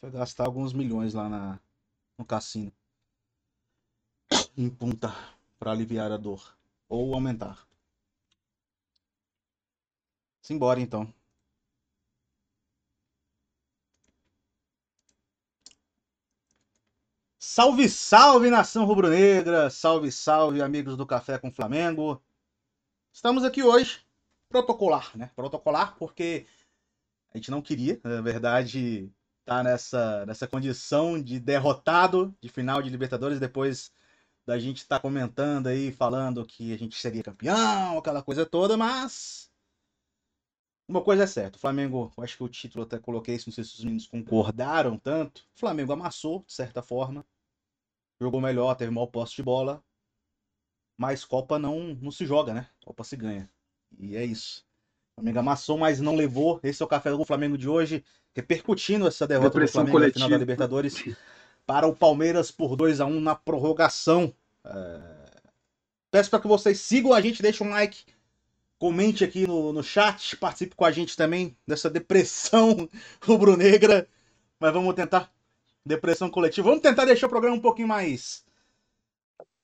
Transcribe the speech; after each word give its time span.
Foi 0.00 0.10
gastar 0.10 0.44
alguns 0.46 0.72
milhões 0.72 1.14
lá 1.14 1.28
na, 1.28 1.60
no 2.18 2.24
cassino. 2.24 2.72
Em 4.56 4.68
punta, 4.70 5.12
para 5.58 5.72
aliviar 5.72 6.12
a 6.12 6.16
dor. 6.16 6.56
Ou 6.88 7.14
aumentar. 7.14 7.66
Simbora 10.42 10.80
então. 10.80 11.12
Salve, 17.38 17.88
salve 17.88 18.50
nação 18.50 18.84
rubro-negra! 18.84 19.70
Salve, 19.70 20.10
salve 20.10 20.60
amigos 20.60 20.96
do 20.96 21.06
Café 21.06 21.38
com 21.38 21.52
Flamengo! 21.52 22.20
Estamos 23.12 23.44
aqui 23.44 23.62
hoje, 23.62 24.04
protocolar, 24.48 25.16
né? 25.16 25.30
Protocolar 25.36 25.96
porque 25.96 26.48
a 27.32 27.38
gente 27.38 27.52
não 27.52 27.62
queria, 27.62 28.00
na 28.02 28.20
verdade, 28.20 29.08
tá 29.44 29.62
nessa, 29.62 30.24
nessa 30.26 30.46
condição 30.46 31.20
de 31.20 31.38
derrotado 31.40 32.34
de 32.40 32.48
final 32.48 32.82
de 32.82 32.90
Libertadores 32.90 33.38
depois 33.40 33.92
da 34.46 34.58
gente 34.58 34.78
estar 34.78 34.96
tá 34.96 35.02
comentando 35.02 35.68
aí, 35.68 35.92
falando 35.92 36.44
que 36.46 36.72
a 36.72 36.78
gente 36.78 36.98
seria 36.98 37.22
campeão, 37.22 37.98
aquela 37.98 38.22
coisa 38.22 38.44
toda, 38.46 38.76
mas 38.76 39.50
uma 40.88 41.02
coisa 41.02 41.24
é 41.24 41.26
certa, 41.26 41.56
o 41.56 41.60
Flamengo, 41.60 42.12
acho 42.18 42.36
que 42.36 42.44
o 42.44 42.48
título 42.48 42.84
até 42.84 42.98
coloquei 42.98 43.34
isso, 43.34 43.48
não 43.48 43.54
sei 43.54 43.64
se 43.64 43.74
os 43.74 43.84
meninos 43.84 44.06
concordaram 44.06 44.98
tanto. 44.98 45.42
O 45.56 45.58
Flamengo 45.58 45.92
amassou, 45.92 46.44
de 46.46 46.52
certa 46.52 46.82
forma 46.82 47.24
jogou 48.20 48.40
melhor, 48.40 48.74
teve 48.74 48.90
maior 48.90 49.06
posse 49.06 49.36
de 49.36 49.42
bola. 49.42 49.82
Mas 50.96 51.24
Copa 51.24 51.58
não, 51.58 51.94
não 51.94 52.10
se 52.10 52.24
joga, 52.24 52.54
né? 52.54 52.70
Copa 52.84 53.04
se 53.04 53.16
ganha. 53.16 53.50
E 53.98 54.16
é 54.16 54.24
isso. 54.24 54.64
O 55.16 55.20
Flamengo 55.20 55.38
amassou, 55.38 55.78
mas 55.78 56.00
não 56.00 56.16
levou. 56.16 56.60
Esse 56.62 56.82
é 56.82 56.84
o 56.84 56.88
café 56.88 57.10
do 57.10 57.24
Flamengo 57.24 57.56
de 57.56 57.68
hoje, 57.68 58.04
repercutindo 58.34 59.06
essa 59.06 59.26
derrota 59.26 59.60
do 59.60 59.68
Flamengo 59.68 59.92
coletiva. 59.92 60.20
na 60.20 60.26
final 60.26 60.30
da 60.30 60.38
Libertadores 60.38 61.16
para 61.66 61.86
o 61.86 61.94
Palmeiras 61.94 62.50
por 62.50 62.76
2 62.76 63.00
a 63.00 63.06
1 63.06 63.20
na 63.20 63.34
prorrogação. 63.34 64.34
É... 64.64 65.00
Peço 66.10 66.30
para 66.30 66.40
que 66.40 66.48
vocês 66.48 66.80
sigam 66.80 67.12
a 67.12 67.20
gente, 67.20 67.42
deixem 67.42 67.66
um 67.66 67.70
like, 67.70 68.04
comente 68.78 69.24
aqui 69.24 69.46
no, 69.46 69.72
no 69.72 69.82
chat, 69.82 70.36
participe 70.36 70.76
com 70.76 70.84
a 70.84 70.92
gente 70.92 71.16
também 71.16 71.56
dessa 71.66 71.88
depressão 71.88 72.88
rubro-negra. 73.22 74.06
Mas 74.60 74.72
vamos 74.72 74.94
tentar 74.94 75.32
Depressão 75.86 76.30
coletiva. 76.30 76.66
Vamos 76.66 76.82
tentar 76.82 77.04
deixar 77.04 77.26
o 77.26 77.30
programa 77.30 77.56
um 77.56 77.60
pouquinho 77.60 77.88
mais 77.88 78.42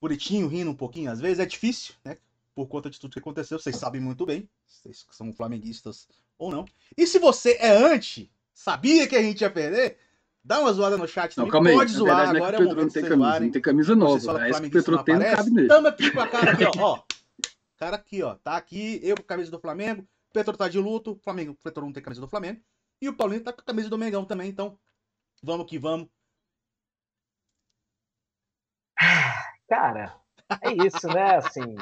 bonitinho, 0.00 0.48
rindo 0.48 0.70
um 0.70 0.76
pouquinho. 0.76 1.10
Às 1.10 1.18
vezes 1.18 1.38
é 1.38 1.46
difícil, 1.46 1.94
né? 2.04 2.18
Por 2.60 2.68
conta 2.68 2.90
de 2.90 3.00
tudo 3.00 3.14
que 3.14 3.18
aconteceu. 3.18 3.58
Vocês 3.58 3.74
sabem 3.74 4.02
muito 4.02 4.26
bem. 4.26 4.46
Vocês 4.66 5.06
são 5.12 5.32
flamenguistas 5.32 6.06
ou 6.38 6.52
não. 6.52 6.66
E 6.94 7.06
se 7.06 7.18
você 7.18 7.56
é 7.58 7.70
anti, 7.70 8.30
sabia 8.52 9.08
que 9.08 9.16
a 9.16 9.22
gente 9.22 9.40
ia 9.40 9.50
perder? 9.50 9.96
Dá 10.44 10.60
uma 10.60 10.70
zoada 10.70 10.98
no 10.98 11.08
chat 11.08 11.38
não, 11.38 11.48
também. 11.48 11.74
Pode 11.74 11.90
zoar, 11.90 12.16
verdade, 12.16 12.36
agora 12.36 12.56
é, 12.58 12.60
o 12.60 12.64
momento 12.64 12.82
não 12.82 12.90
tem 12.90 13.02
camisa, 13.02 13.40
não 13.40 13.50
tem 13.50 13.62
camisa 13.62 13.96
nova. 13.96 14.46
É 14.46 14.52
que 14.52 14.66
o 14.66 14.70
Petro 14.70 15.02
tem, 15.04 15.14
não 15.14 15.24
cabe 15.24 15.50
nele. 15.50 15.68
Tamo 15.68 15.88
aqui 15.88 16.10
com 16.10 16.20
a 16.20 16.28
cara 16.28 16.52
aqui, 16.52 16.64
ó. 16.64 16.70
ó. 16.76 17.02
Cara 17.78 17.96
aqui, 17.96 18.22
ó. 18.22 18.34
Tá 18.34 18.58
aqui, 18.58 19.00
eu 19.02 19.16
com 19.16 19.22
a 19.22 19.26
camisa 19.26 19.50
do 19.50 19.58
Flamengo. 19.58 20.02
O 20.02 20.32
Petro 20.34 20.54
tá 20.54 20.68
de 20.68 20.78
luto. 20.78 21.18
Flamengo, 21.24 21.52
o 21.52 21.64
Petro 21.64 21.82
não 21.82 21.94
tem 21.94 22.02
camisa 22.02 22.20
do 22.20 22.28
Flamengo. 22.28 22.60
E 23.00 23.08
o 23.08 23.16
Paulinho 23.16 23.42
tá 23.42 23.54
com 23.54 23.62
a 23.62 23.64
camisa 23.64 23.88
do 23.88 23.96
Mengão 23.96 24.26
também. 24.26 24.50
Então, 24.50 24.78
Vamos 25.42 25.66
que 25.66 25.78
vamos. 25.78 26.08
Cara, 29.66 30.20
é 30.60 30.72
isso, 30.72 31.06
né? 31.08 31.36
Assim, 31.36 31.74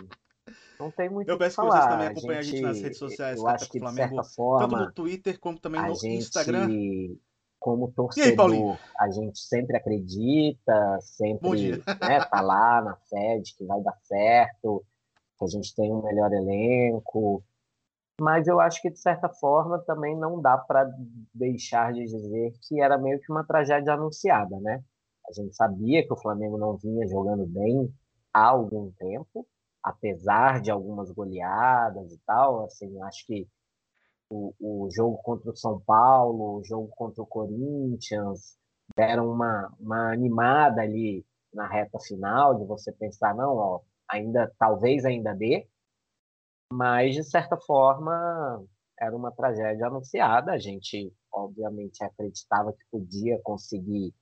não 0.79 0.91
tem 0.91 1.09
muito 1.09 1.29
Eu 1.29 1.39
peço 1.39 1.57
que, 1.57 1.63
que 1.63 1.73
vocês 1.73 1.87
também 1.87 2.07
acompanhem 2.07 2.39
a 2.39 2.43
gente, 2.43 2.55
a 2.55 2.57
gente 2.57 2.63
nas 2.63 2.81
redes 2.81 2.99
sociais, 2.99 3.67
que, 3.69 3.79
Flamengo, 3.79 4.25
forma, 4.25 4.69
tanto 4.69 4.77
no 4.77 4.93
Twitter 4.93 5.39
como 5.41 5.59
também 5.59 5.83
no 5.83 5.95
gente, 5.95 6.19
Instagram. 6.19 6.69
Como 7.61 7.91
torcedor, 7.91 8.53
aí, 8.53 8.79
a 9.01 9.11
gente 9.11 9.41
sempre 9.41 9.77
acredita, 9.77 11.01
sempre 11.03 11.83
né, 11.87 12.25
tá 12.31 12.41
lá 12.41 12.81
na 12.81 12.95
fé 13.11 13.41
de 13.41 13.53
que 13.57 13.65
vai 13.65 13.83
dar 13.83 13.97
certo, 14.05 14.85
que 15.37 15.45
a 15.45 15.49
gente 15.49 15.75
tem 15.75 15.93
um 15.93 16.01
melhor 16.01 16.33
elenco, 16.33 17.43
mas 18.21 18.49
eu 18.49 18.61
acho 18.61 18.83
que, 18.83 18.91
de 18.91 18.99
certa 18.99 19.29
forma, 19.29 19.79
também 19.79 20.17
não 20.17 20.41
dá 20.41 20.59
para 20.59 20.91
deixar 21.33 21.93
de 21.93 22.05
dizer 22.05 22.53
que 22.63 22.81
era 22.81 22.99
meio 22.99 23.21
que 23.21 23.31
uma 23.31 23.45
tragédia 23.45 23.95
anunciada, 23.95 24.59
né? 24.61 24.83
A 25.29 25.33
gente 25.33 25.55
sabia 25.55 26.05
que 26.05 26.13
o 26.13 26.17
Flamengo 26.17 26.59
não 26.59 26.77
vinha 26.77 27.07
jogando 27.07 27.47
bem 27.47 27.93
há 28.33 28.47
algum 28.47 28.91
tempo, 28.93 29.47
apesar 29.89 30.61
de 30.61 30.71
algumas 30.71 31.11
goleadas 31.11 32.13
e 32.13 32.19
tal. 32.27 32.65
Assim, 32.65 33.01
acho 33.03 33.27
que 33.27 33.49
o, 34.31 34.55
o 34.61 34.89
jogo 34.91 35.19
contra 35.19 35.51
o 35.51 35.57
São 35.57 35.81
Paulo, 35.81 36.59
o 36.59 36.65
jogo 36.65 36.89
contra 36.97 37.23
o 37.23 37.27
Corinthians, 37.27 38.57
deram 38.97 39.31
uma, 39.31 39.73
uma 39.79 40.13
animada 40.13 40.83
ali 40.83 41.25
na 41.53 41.67
reta 41.67 41.99
final, 42.01 42.59
de 42.59 42.65
você 42.65 42.93
pensar, 42.93 43.35
não, 43.35 43.57
ó, 43.57 43.81
ainda, 44.11 44.53
talvez 44.59 45.05
ainda 45.05 45.35
dê, 45.35 45.67
mas, 46.73 47.15
de 47.15 47.25
certa 47.25 47.57
forma, 47.57 48.63
era 49.01 49.17
uma 49.17 49.33
tragédia 49.33 49.87
anunciada. 49.87 50.53
A 50.53 50.59
gente, 50.59 51.13
obviamente, 51.33 52.03
acreditava 52.05 52.73
que 52.73 52.85
podia 52.91 53.41
conseguir 53.43 54.13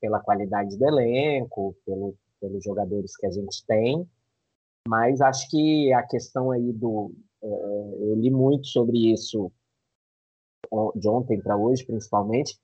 pela 0.00 0.20
qualidade 0.20 0.76
do 0.76 0.84
elenco, 0.84 1.76
pelo, 1.86 2.16
pelos 2.40 2.62
jogadores 2.64 3.16
que 3.16 3.26
a 3.26 3.30
gente 3.30 3.64
tem. 3.66 4.08
Mas 4.88 5.20
acho 5.20 5.48
que 5.48 5.92
a 5.92 6.02
questão 6.02 6.50
aí 6.50 6.72
do. 6.72 7.12
Eh, 7.42 7.96
eu 8.00 8.14
li 8.16 8.30
muito 8.30 8.66
sobre 8.66 9.12
isso 9.12 9.52
de 10.94 11.08
ontem 11.08 11.40
para 11.40 11.56
hoje, 11.56 11.84
principalmente. 11.84 12.54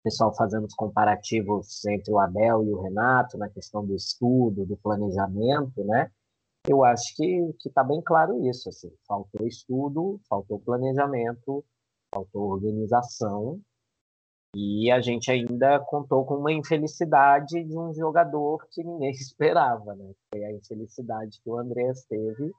O 0.00 0.04
pessoal 0.04 0.34
fazendo 0.34 0.66
os 0.66 0.74
comparativos 0.74 1.84
entre 1.86 2.12
o 2.12 2.18
Abel 2.18 2.64
e 2.64 2.70
o 2.70 2.80
Renato 2.80 3.38
na 3.38 3.48
questão 3.48 3.84
do 3.86 3.94
estudo, 3.94 4.66
do 4.66 4.76
planejamento, 4.76 5.82
né? 5.84 6.10
Eu 6.68 6.84
acho 6.84 7.14
que 7.16 7.54
está 7.64 7.82
bem 7.84 8.02
claro 8.02 8.46
isso. 8.48 8.68
Assim, 8.68 8.90
faltou 9.06 9.46
estudo, 9.46 10.20
faltou 10.28 10.58
planejamento, 10.60 11.64
faltou 12.12 12.50
organização 12.50 13.60
e 14.54 14.90
a 14.90 15.00
gente 15.00 15.30
ainda 15.30 15.80
contou 15.80 16.24
com 16.24 16.36
uma 16.36 16.52
infelicidade 16.52 17.62
de 17.64 17.78
um 17.78 17.92
jogador 17.92 18.66
que 18.70 18.84
ninguém 18.84 19.10
esperava, 19.12 19.94
né? 19.94 20.12
Foi 20.30 20.44
a 20.44 20.52
infelicidade 20.52 21.40
que 21.42 21.50
o 21.50 21.58
Andreas 21.58 22.04
teve 22.04 22.52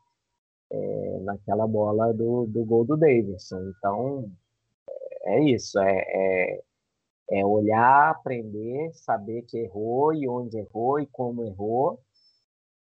é, 0.72 1.20
naquela 1.22 1.66
bola 1.66 2.14
do, 2.14 2.46
do 2.48 2.66
gol 2.66 2.86
do 2.86 2.98
Davidson. 2.98 3.72
Então, 3.78 4.30
é 5.24 5.44
isso. 5.44 5.80
É, 5.80 6.04
é, 6.08 6.62
é 7.32 7.46
olhar, 7.46 8.12
aprender, 8.12 8.92
saber 8.94 9.44
que 9.44 9.58
errou 9.58 10.14
e 10.14 10.28
onde 10.28 10.58
errou 10.58 11.00
e 11.00 11.08
como 11.08 11.44
errou 11.46 12.00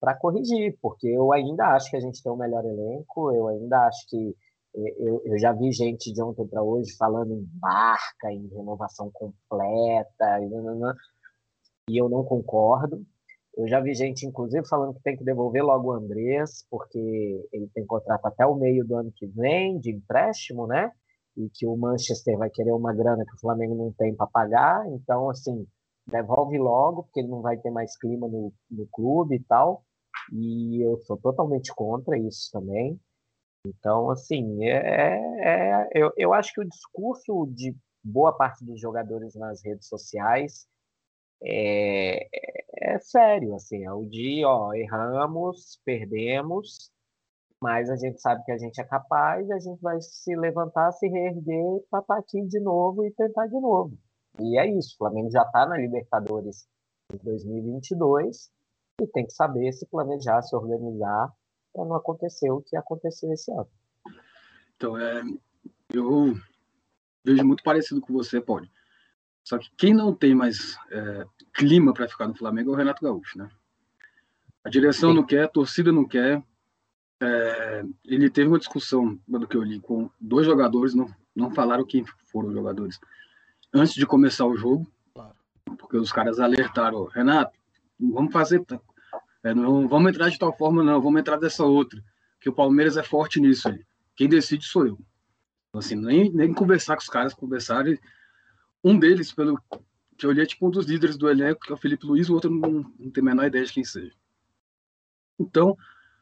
para 0.01 0.17
corrigir, 0.17 0.77
porque 0.83 1.07
eu 1.07 1.33
ainda 1.33 1.69
acho 1.69 1.89
que 1.89 1.97
a 1.97 2.01
gente 2.01 2.21
tem 2.21 2.33
o 2.33 2.37
melhor 2.37 2.65
elenco, 2.65 3.31
eu 3.31 3.47
ainda 3.47 3.87
acho 3.87 4.05
que 4.09 4.35
eu, 4.75 5.23
eu 5.25 5.39
já 5.39 5.53
vi 5.53 5.73
gente 5.73 6.13
de 6.13 6.23
ontem 6.23 6.47
para 6.47 6.63
hoje 6.63 6.95
falando 6.97 7.33
em 7.33 7.45
barca, 7.61 8.33
em 8.33 8.49
renovação 8.49 9.11
completa, 9.13 10.41
e, 10.41 11.93
e 11.93 11.99
eu 12.01 12.09
não 12.09 12.25
concordo. 12.25 13.05
Eu 13.57 13.69
já 13.69 13.81
vi 13.81 13.95
gente, 13.95 14.27
inclusive, 14.27 14.67
falando 14.67 14.95
que 14.95 15.03
tem 15.03 15.17
que 15.17 15.25
devolver 15.25 15.63
logo 15.63 15.89
o 15.89 15.93
Andrés, 15.93 16.65
porque 16.71 16.99
ele 17.53 17.69
tem 17.75 17.87
contrato 17.87 18.25
até 18.27 18.47
o 18.47 18.55
meio 18.55 18.85
do 18.87 18.97
ano 18.97 19.13
que 19.15 19.27
vem, 19.27 19.79
de 19.79 19.93
empréstimo, 19.95 20.67
né? 20.67 20.91
E 21.37 21.51
que 21.51 21.67
o 21.67 21.77
Manchester 21.77 22.39
vai 22.39 22.49
querer 22.51 22.73
uma 22.73 22.95
grana 22.95 23.25
que 23.25 23.35
o 23.35 23.41
Flamengo 23.41 23.75
não 23.75 23.93
tem 23.93 24.15
para 24.15 24.27
pagar. 24.27 24.87
Então, 24.93 25.29
assim, 25.29 25.67
devolve 26.07 26.59
logo, 26.59 27.03
porque 27.05 27.21
ele 27.21 27.29
não 27.29 27.43
vai 27.43 27.59
ter 27.59 27.71
mais 27.71 27.97
clima 27.99 28.27
no, 28.27 28.53
no 28.71 28.87
clube 28.91 29.37
e 29.37 29.45
tal 29.45 29.85
e 30.31 30.87
eu 30.87 30.99
sou 31.03 31.17
totalmente 31.17 31.73
contra 31.75 32.19
isso 32.19 32.51
também. 32.53 33.01
Então, 33.65 34.11
assim, 34.11 34.65
é, 34.65 35.17
é, 35.41 35.89
eu, 35.95 36.13
eu 36.17 36.35
acho 36.35 36.53
que 36.53 36.61
o 36.61 36.69
discurso 36.69 37.47
de 37.55 37.75
boa 38.03 38.37
parte 38.37 38.65
dos 38.65 38.81
jogadores 38.81 39.35
nas 39.37 39.63
redes 39.65 39.87
sociais 39.87 40.67
é, 41.41 42.25
é, 42.25 42.95
é 42.95 42.99
sério, 42.99 43.55
assim, 43.55 43.85
é 43.85 43.93
o 43.93 44.05
de, 44.05 44.45
ó, 44.45 44.73
erramos, 44.75 45.81
perdemos, 45.85 46.91
mas 47.61 47.89
a 47.89 47.97
gente 47.97 48.21
sabe 48.21 48.45
que 48.45 48.51
a 48.51 48.59
gente 48.59 48.81
é 48.81 48.85
capaz, 48.85 49.49
a 49.51 49.59
gente 49.61 49.81
vai 49.81 50.01
se 50.01 50.35
levantar, 50.35 50.91
se 50.93 51.07
reerguer 51.07 51.81
para 51.89 52.19
aqui 52.19 52.43
de 52.47 52.59
novo 52.59 53.05
e 53.05 53.13
tentar 53.13 53.47
de 53.47 53.61
novo. 53.61 53.97
E 54.41 54.59
é 54.59 54.67
isso, 54.67 54.95
o 54.95 54.99
Flamengo 54.99 55.31
já 55.31 55.43
está 55.43 55.67
na 55.67 55.77
Libertadores 55.77 56.67
em 57.13 57.19
2022, 57.19 58.51
e 59.01 59.07
tem 59.07 59.25
que 59.25 59.33
saber 59.33 59.73
se 59.73 59.87
planejar, 59.87 60.43
se 60.43 60.55
organizar 60.55 61.33
para 61.73 61.85
não 61.85 61.97
acontecer 61.97 62.51
o 62.51 62.61
que 62.61 62.77
aconteceu 62.77 63.33
esse 63.33 63.51
ano. 63.51 63.69
Então, 64.77 64.99
é, 64.99 65.23
eu 65.93 66.37
vejo 67.25 67.45
muito 67.45 67.63
parecido 67.63 68.01
com 68.01 68.13
você, 68.13 68.41
Paulo. 68.41 68.69
Só 69.45 69.59
que 69.59 69.71
quem 69.77 69.93
não 69.93 70.15
tem 70.15 70.35
mais 70.35 70.77
é, 70.91 71.25
clima 71.55 71.93
para 71.93 72.09
ficar 72.09 72.29
no 72.29 72.35
Flamengo 72.35 72.71
é 72.71 72.73
o 72.75 72.77
Renato 72.77 73.03
Gaúcho, 73.03 73.39
né? 73.39 73.51
A 74.65 74.71
direção 74.71 75.11
Sim. 75.11 75.17
não 75.17 75.25
quer, 75.25 75.45
a 75.45 75.49
torcida 75.49 75.91
não 75.91 76.07
quer. 76.07 76.43
É, 77.21 77.85
ele 78.05 78.31
teve 78.31 78.49
uma 78.49 78.59
discussão, 78.59 79.19
do 79.27 79.47
que 79.47 79.57
eu 79.57 79.63
li, 79.63 79.81
com 79.81 80.11
dois 80.21 80.47
jogadores, 80.47 80.95
não, 80.95 81.13
não 81.35 81.51
falaram 81.53 81.85
quem 81.85 82.05
foram 82.31 82.49
os 82.49 82.55
jogadores. 82.55 83.01
antes 83.73 83.95
de 83.95 84.07
começar 84.07 84.47
o 84.47 84.57
jogo, 84.57 84.87
claro. 85.15 85.35
porque 85.79 85.97
os 85.97 86.13
caras 86.13 86.39
alertaram, 86.39 87.05
Renato, 87.05 87.59
vamos 87.99 88.33
fazer, 88.33 88.65
é, 89.45 89.55
não 89.55 89.89
vamos 89.89 90.11
entrar 90.11 90.29
de 90.29 90.39
tal 90.39 90.57
forma 90.57 90.83
não, 90.83 91.01
vamos 91.01 91.21
entrar 91.21 91.37
dessa 91.37 91.65
outra, 91.65 92.03
que 92.41 92.49
o 92.49 92.53
Palmeiras 92.53 92.97
é 92.97 93.03
forte 93.03 93.41
nisso 93.41 93.69
aí. 93.69 93.85
Quem 94.15 94.29
decide 94.29 94.65
sou 94.65 94.87
eu. 94.87 94.99
Então, 95.69 95.79
assim, 95.81 95.97
nem, 95.97 96.31
nem 96.31 96.53
conversar 96.53 96.97
com 96.97 97.03
os 97.03 97.09
caras, 97.09 97.35
conversar. 97.35 97.85
Um 98.85 98.99
deles, 98.99 99.33
pelo 99.33 99.59
que 100.17 100.27
eu 100.27 100.31
olhei, 100.31 100.45
é 100.45 100.47
tipo 100.47 100.67
um 100.67 100.71
dos 100.71 100.87
líderes 100.87 101.17
do 101.17 101.29
elenco, 101.29 101.61
que 101.61 101.73
é 101.73 101.75
o 101.75 101.79
Felipe 101.79 102.07
Luiz, 102.07 102.29
o 102.29 102.35
outro 102.35 102.51
não, 102.51 102.93
não 102.99 103.11
tem 103.11 103.23
a 103.23 103.25
menor 103.25 103.47
ideia 103.47 103.65
de 103.65 103.73
quem 103.73 103.85
seja. 103.85 104.13
Então, 105.39 105.77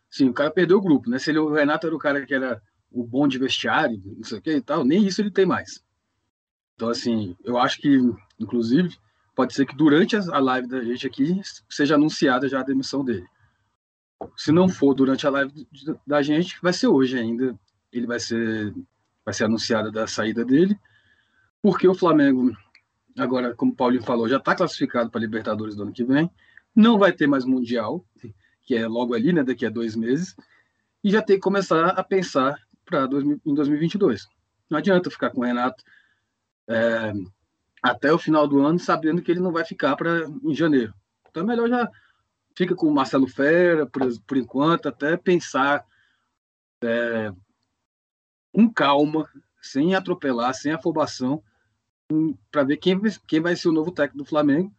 sim, 0.08 0.28
o 0.28 0.32
cara 0.32 0.50
perdeu 0.50 0.78
o 0.78 0.82
grupo, 0.82 1.11
né? 1.11 1.19
Se 1.19 1.31
ele, 1.31 1.40
o 1.40 1.52
Renato 1.52 1.87
era 1.87 1.96
o 1.96 1.99
cara 1.99 2.25
que 2.25 2.32
era 2.32 2.62
o 2.90 3.05
bom 3.05 3.28
de 3.28 3.38
vestiário, 3.38 4.00
não 4.05 4.25
sei 4.25 4.38
o 4.38 4.43
que 4.43 4.50
e 4.52 4.61
tal, 4.61 4.84
nem 4.84 5.06
isso 5.06 5.20
ele 5.20 5.31
tem 5.31 5.46
mais. 5.46 5.82
Então, 6.75 6.88
assim, 6.88 7.37
eu 7.44 7.58
acho 7.58 7.78
que, 7.81 7.99
inclusive, 8.38 8.96
pode 9.40 9.54
ser 9.54 9.64
que 9.64 9.75
durante 9.75 10.16
a 10.16 10.38
live 10.38 10.69
da 10.69 10.84
gente 10.84 11.06
aqui 11.06 11.40
seja 11.66 11.94
anunciada 11.94 12.46
já 12.46 12.60
a 12.60 12.62
demissão 12.62 13.02
dele. 13.02 13.26
Se 14.37 14.52
não 14.52 14.69
for 14.69 14.92
durante 14.92 15.26
a 15.26 15.31
live 15.31 15.66
da 16.06 16.20
gente, 16.20 16.58
vai 16.62 16.75
ser 16.75 16.88
hoje 16.88 17.19
ainda. 17.19 17.58
Ele 17.90 18.06
vai 18.06 18.20
ser, 18.20 18.75
vai 19.25 19.32
ser 19.32 19.44
anunciada 19.44 19.90
da 19.90 20.06
saída 20.06 20.44
dele, 20.44 20.78
porque 21.62 21.88
o 21.88 21.94
Flamengo, 21.94 22.54
agora, 23.19 23.54
como 23.54 23.72
o 23.72 23.75
Paulinho 23.75 24.02
falou, 24.02 24.28
já 24.28 24.37
está 24.37 24.54
classificado 24.54 25.08
para 25.08 25.22
Libertadores 25.22 25.75
do 25.75 25.84
ano 25.84 25.93
que 25.93 26.04
vem, 26.04 26.31
não 26.76 26.98
vai 26.98 27.10
ter 27.10 27.26
mais 27.26 27.46
Mundial, 27.46 28.04
que 28.64 28.76
é 28.76 28.86
logo 28.86 29.14
ali, 29.14 29.32
né, 29.32 29.43
daqui 29.43 29.64
a 29.64 29.70
dois 29.70 29.96
meses, 29.96 30.36
e 31.02 31.10
já 31.10 31.22
tem 31.22 31.36
que 31.36 31.43
começar 31.43 31.88
a 31.88 32.04
pensar 32.04 32.58
para 32.84 33.08
em 33.46 33.54
2022. 33.54 34.28
Não 34.69 34.76
adianta 34.76 35.10
ficar 35.10 35.31
com 35.31 35.40
o 35.40 35.44
Renato 35.44 35.82
é, 36.69 37.14
até 37.82 38.12
o 38.12 38.19
final 38.19 38.47
do 38.47 38.65
ano 38.65 38.79
sabendo 38.79 39.23
que 39.23 39.31
ele 39.31 39.41
não 39.41 39.53
vai 39.53 39.65
ficar 39.65 39.97
para 39.97 40.27
em 40.43 40.55
janeiro. 40.55 40.94
Então 41.29 41.43
é 41.43 41.47
melhor 41.47 41.69
já 41.69 41.91
fica 42.56 42.75
com 42.75 42.87
o 42.87 42.94
Marcelo 42.94 43.27
Fera 43.27 43.87
por, 43.87 44.03
por 44.27 44.37
enquanto, 44.37 44.88
até 44.88 45.17
pensar 45.17 45.85
é, 46.82 47.32
com 48.53 48.73
calma, 48.73 49.29
sem 49.62 49.94
atropelar, 49.94 50.55
sem 50.55 50.73
afobação, 50.73 51.43
para 52.50 52.65
ver 52.65 52.77
quem, 52.79 53.00
quem 53.27 53.41
vai 53.41 53.55
ser 53.55 53.69
o 53.69 53.73
novo 53.73 53.93
técnico 53.93 54.19
do 54.19 54.29
Flamengo. 54.29 54.75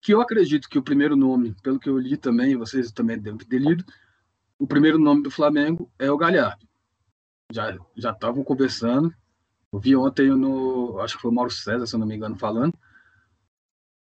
Que 0.00 0.14
eu 0.14 0.20
acredito 0.20 0.68
que 0.68 0.78
o 0.78 0.82
primeiro 0.82 1.16
nome, 1.16 1.54
pelo 1.62 1.78
que 1.78 1.88
eu 1.88 1.98
li 1.98 2.16
também, 2.16 2.56
vocês 2.56 2.92
também 2.92 3.18
devem 3.18 3.38
ter 3.38 3.58
lido, 3.58 3.84
o 4.58 4.66
primeiro 4.66 4.98
nome 4.98 5.22
do 5.22 5.30
Flamengo 5.30 5.90
é 5.98 6.10
o 6.10 6.16
Galhardo. 6.16 6.66
Já 7.52 7.76
já 7.96 8.10
estavam 8.10 8.44
conversando. 8.44 9.12
Eu 9.72 9.80
vi 9.80 9.94
ontem 9.96 10.28
no, 10.28 10.98
acho 11.00 11.16
que 11.16 11.22
foi 11.22 11.30
o 11.30 11.34
Mauro 11.34 11.50
César, 11.50 11.86
se 11.86 11.94
eu 11.94 12.00
não 12.00 12.06
me 12.06 12.16
engano, 12.16 12.36
falando. 12.36 12.74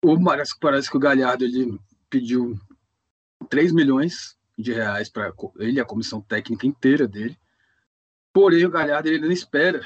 O 0.03 0.23
parece, 0.23 0.57
parece 0.59 0.89
que 0.89 0.97
o 0.97 0.99
Galhardo 0.99 1.43
ele 1.43 1.79
pediu 2.09 2.59
3 3.49 3.71
milhões 3.71 4.37
de 4.57 4.73
reais 4.73 5.09
para 5.09 5.33
ele 5.57 5.79
a 5.79 5.85
comissão 5.85 6.21
técnica 6.21 6.67
inteira 6.67 7.07
dele. 7.07 7.37
Porém, 8.31 8.65
o 8.65 8.69
Galhardo 8.69 9.09
ele 9.09 9.19
não 9.19 9.31
espera 9.31 9.81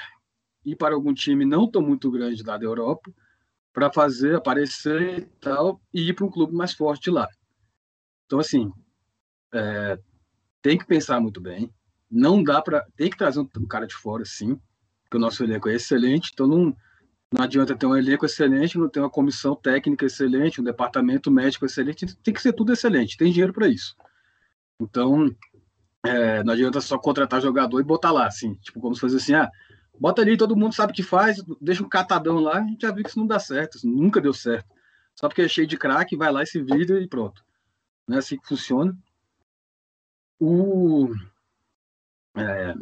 ir 0.66 0.76
para 0.76 0.96
algum 0.96 1.14
time 1.14 1.46
não 1.46 1.70
tão 1.70 1.82
muito 1.82 2.12
grande 2.12 2.44
lá 2.44 2.58
da 2.58 2.66
Europa 2.66 3.14
para 3.72 3.92
fazer 3.92 4.36
aparecer 4.36 5.20
e 5.20 5.26
tal 5.40 5.82
e 5.94 6.10
ir 6.10 6.14
para 6.14 6.26
um 6.26 6.32
clube 6.32 6.54
mais 6.54 6.74
forte 6.74 7.10
lá. 7.10 7.28
Então, 8.26 8.40
assim, 8.40 8.72
é, 9.54 9.98
tem 10.62 10.78
que 10.78 10.86
pensar 10.86 11.20
muito 11.20 11.42
bem. 11.42 11.74
Não 12.10 12.44
dá 12.44 12.62
para. 12.62 12.86
Tem 12.96 13.10
que 13.10 13.18
trazer 13.18 13.40
um 13.40 13.68
cara 13.68 13.88
de 13.88 13.96
fora, 13.96 14.24
sim, 14.24 14.60
porque 15.14 15.18
o 15.18 15.20
nosso 15.20 15.44
elenco 15.44 15.70
é 15.70 15.76
excelente. 15.76 16.32
Então, 16.34 16.48
não, 16.48 16.76
não 17.32 17.44
adianta 17.44 17.76
ter 17.76 17.86
um 17.86 17.96
elenco 17.96 18.26
excelente, 18.26 18.80
não 18.80 18.90
ter 18.90 19.00
uma 19.00 19.10
comissão 19.10 19.56
técnica 19.56 20.06
excelente, 20.06 20.60
um 20.60 20.64
departamento 20.64 21.30
médico 21.30 21.66
excelente. 21.66 22.16
Tem 22.24 22.34
que 22.34 22.42
ser 22.42 22.54
tudo 22.54 22.74
excelente. 22.74 23.16
Tem 23.16 23.32
dinheiro 23.32 23.54
para 23.54 23.68
isso. 23.68 23.96
Então, 24.80 25.34
é, 26.04 26.44
não 26.44 26.54
adianta 26.54 26.82
só 26.82 26.98
contratar 26.98 27.42
jogador 27.42 27.80
e 27.80 27.84
botar 27.84 28.12
lá, 28.12 28.26
assim, 28.26 28.56
tipo, 28.56 28.80
como 28.80 28.96
se 28.96 29.02
fosse 29.02 29.18
assim, 29.18 29.36
ah, 29.36 29.50
bota 30.00 30.22
ali, 30.22 30.36
todo 30.36 30.56
mundo 30.56 30.74
sabe 30.74 30.92
o 30.92 30.96
que 30.96 31.04
faz, 31.04 31.38
deixa 31.62 31.84
um 31.84 31.90
catadão 31.90 32.40
lá, 32.40 32.58
a 32.58 32.62
gente 32.62 32.82
já 32.82 32.92
viu 32.92 33.04
que 33.04 33.10
isso 33.10 33.20
não 33.20 33.28
dá 33.28 33.40
certo, 33.40 33.78
isso 33.78 33.88
nunca 33.88 34.20
deu 34.20 34.34
certo. 34.34 34.68
Só 35.16 35.30
porque 35.30 35.44
é 35.44 35.48
cheio 35.48 35.68
de 35.68 35.78
craque, 35.78 36.18
vai 36.18 36.32
lá 36.32 36.42
e 36.42 36.48
se 36.48 36.60
e 36.60 37.08
pronto. 37.08 37.46
Não 38.08 38.16
é 38.16 38.20
assim 38.20 38.38
que 38.38 38.48
funciona. 38.48 38.98
O. 40.40 41.08
É, 42.36 42.74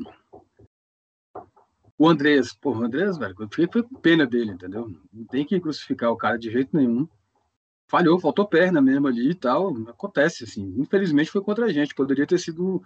o 2.02 2.10
Andrés, 2.10 2.52
pô, 2.52 2.72
o 2.72 2.84
Andrés, 2.84 3.16
velho, 3.16 3.36
eu 3.40 3.48
fiquei 3.48 3.68
com 3.68 3.94
pena 4.02 4.26
dele, 4.26 4.54
entendeu? 4.54 4.92
Não 5.14 5.24
tem 5.26 5.46
que 5.46 5.60
crucificar 5.60 6.10
o 6.10 6.18
cara 6.18 6.36
de 6.36 6.50
jeito 6.50 6.76
nenhum. 6.76 7.08
Falhou, 7.88 8.20
faltou 8.20 8.48
perna 8.48 8.82
mesmo 8.82 9.06
ali 9.08 9.30
e 9.30 9.36
tal. 9.36 9.70
Acontece, 9.88 10.46
assim. 10.46 10.74
Infelizmente 10.80 11.30
foi 11.30 11.44
contra 11.44 11.66
a 11.66 11.72
gente. 11.72 11.94
Poderia 11.94 12.26
ter 12.26 12.40
sido 12.40 12.82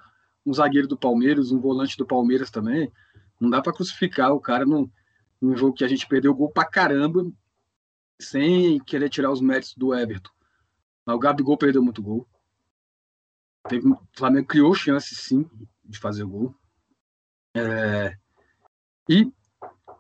um 0.45 0.53
zagueiro 0.53 0.85
do 0.85 0.97
Palmeiras, 0.97 1.49
um 1.49 1.61
volante 1.61 1.95
do 1.95 2.05
Palmeiras 2.05 2.51
também. 2.51 2.91
Não 3.39 3.49
dá 3.49 3.61
para 3.61 3.71
crucificar 3.71 4.33
o 4.33 4.39
cara 4.41 4.65
num, 4.65 4.91
num 5.39 5.55
jogo 5.55 5.77
que 5.77 5.85
a 5.85 5.87
gente 5.87 6.05
perdeu 6.05 6.35
gol 6.35 6.51
pra 6.51 6.65
caramba, 6.65 7.25
sem 8.19 8.81
querer 8.81 9.07
tirar 9.07 9.31
os 9.31 9.39
méritos 9.39 9.75
do 9.77 9.95
Everton. 9.95 10.31
Mas 11.05 11.15
o 11.15 11.19
Gabigol 11.19 11.57
perdeu 11.57 11.81
muito 11.81 12.03
gol. 12.03 12.27
Teve, 13.69 13.87
o 13.87 13.97
Flamengo 14.11 14.47
criou 14.47 14.75
chance, 14.75 15.15
sim, 15.15 15.49
de 15.85 15.97
fazer 15.97 16.25
gol. 16.25 16.53
É, 17.55 18.17
e 19.07 19.31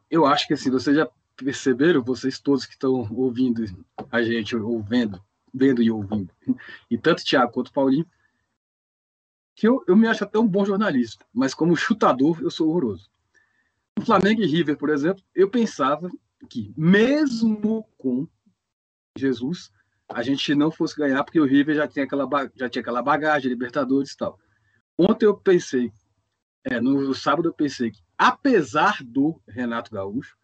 eu 0.09 0.25
acho 0.25 0.47
que 0.47 0.53
assim, 0.53 0.69
vocês 0.69 0.95
já 0.95 1.09
perceberam, 1.35 2.03
vocês 2.03 2.39
todos 2.39 2.65
que 2.65 2.73
estão 2.73 3.07
ouvindo 3.13 3.65
a 4.11 4.21
gente, 4.21 4.55
ouvindo, 4.55 5.21
vendo 5.53 5.81
e 5.81 5.91
ouvindo, 5.91 6.31
e 6.89 6.97
tanto 6.97 7.21
o 7.21 7.25
Thiago 7.25 7.51
quanto 7.51 7.67
o 7.67 7.73
Paulinho, 7.73 8.05
que 9.55 9.67
eu, 9.67 9.83
eu 9.87 9.95
me 9.95 10.07
acho 10.07 10.23
até 10.23 10.37
um 10.37 10.47
bom 10.47 10.65
jornalista, 10.65 11.25
mas 11.33 11.53
como 11.53 11.75
chutador 11.75 12.41
eu 12.41 12.51
sou 12.51 12.69
horroroso. 12.69 13.09
No 13.97 14.05
Flamengo 14.05 14.41
e 14.41 14.45
River, 14.45 14.77
por 14.77 14.89
exemplo, 14.89 15.23
eu 15.33 15.49
pensava 15.49 16.09
que 16.49 16.73
mesmo 16.75 17.87
com 17.97 18.27
Jesus, 19.17 19.71
a 20.09 20.21
gente 20.21 20.53
não 20.53 20.69
fosse 20.69 20.95
ganhar, 20.95 21.23
porque 21.23 21.39
o 21.39 21.45
River 21.45 21.75
já 21.75 21.87
tinha 21.87 22.05
aquela, 22.05 22.27
já 22.55 22.69
tinha 22.69 22.81
aquela 22.81 23.01
bagagem, 23.01 23.49
Libertadores 23.49 24.11
e 24.11 24.17
tal. 24.17 24.37
Ontem 24.97 25.25
eu 25.25 25.35
pensei, 25.35 25.91
é, 26.63 26.79
no 26.79 27.13
sábado 27.13 27.49
eu 27.49 27.53
pensei 27.53 27.91
que, 27.91 27.99
apesar 28.17 29.03
do 29.03 29.41
Renato 29.47 29.91
Gaúcho, 29.91 30.37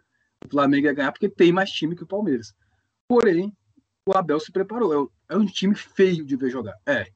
o 0.45 0.49
Flamengo 0.49 0.87
ia 0.87 0.93
ganhar 0.93 1.11
porque 1.11 1.29
tem 1.29 1.51
mais 1.51 1.71
time 1.71 1.95
que 1.95 2.03
o 2.03 2.07
Palmeiras. 2.07 2.53
Porém, 3.07 3.55
o 4.05 4.17
Abel 4.17 4.39
se 4.39 4.51
preparou. 4.51 5.11
É, 5.29 5.35
é 5.35 5.37
um 5.37 5.45
time 5.45 5.75
feio 5.75 6.25
de 6.25 6.35
ver 6.35 6.49
jogar. 6.49 6.75
É, 6.85 7.07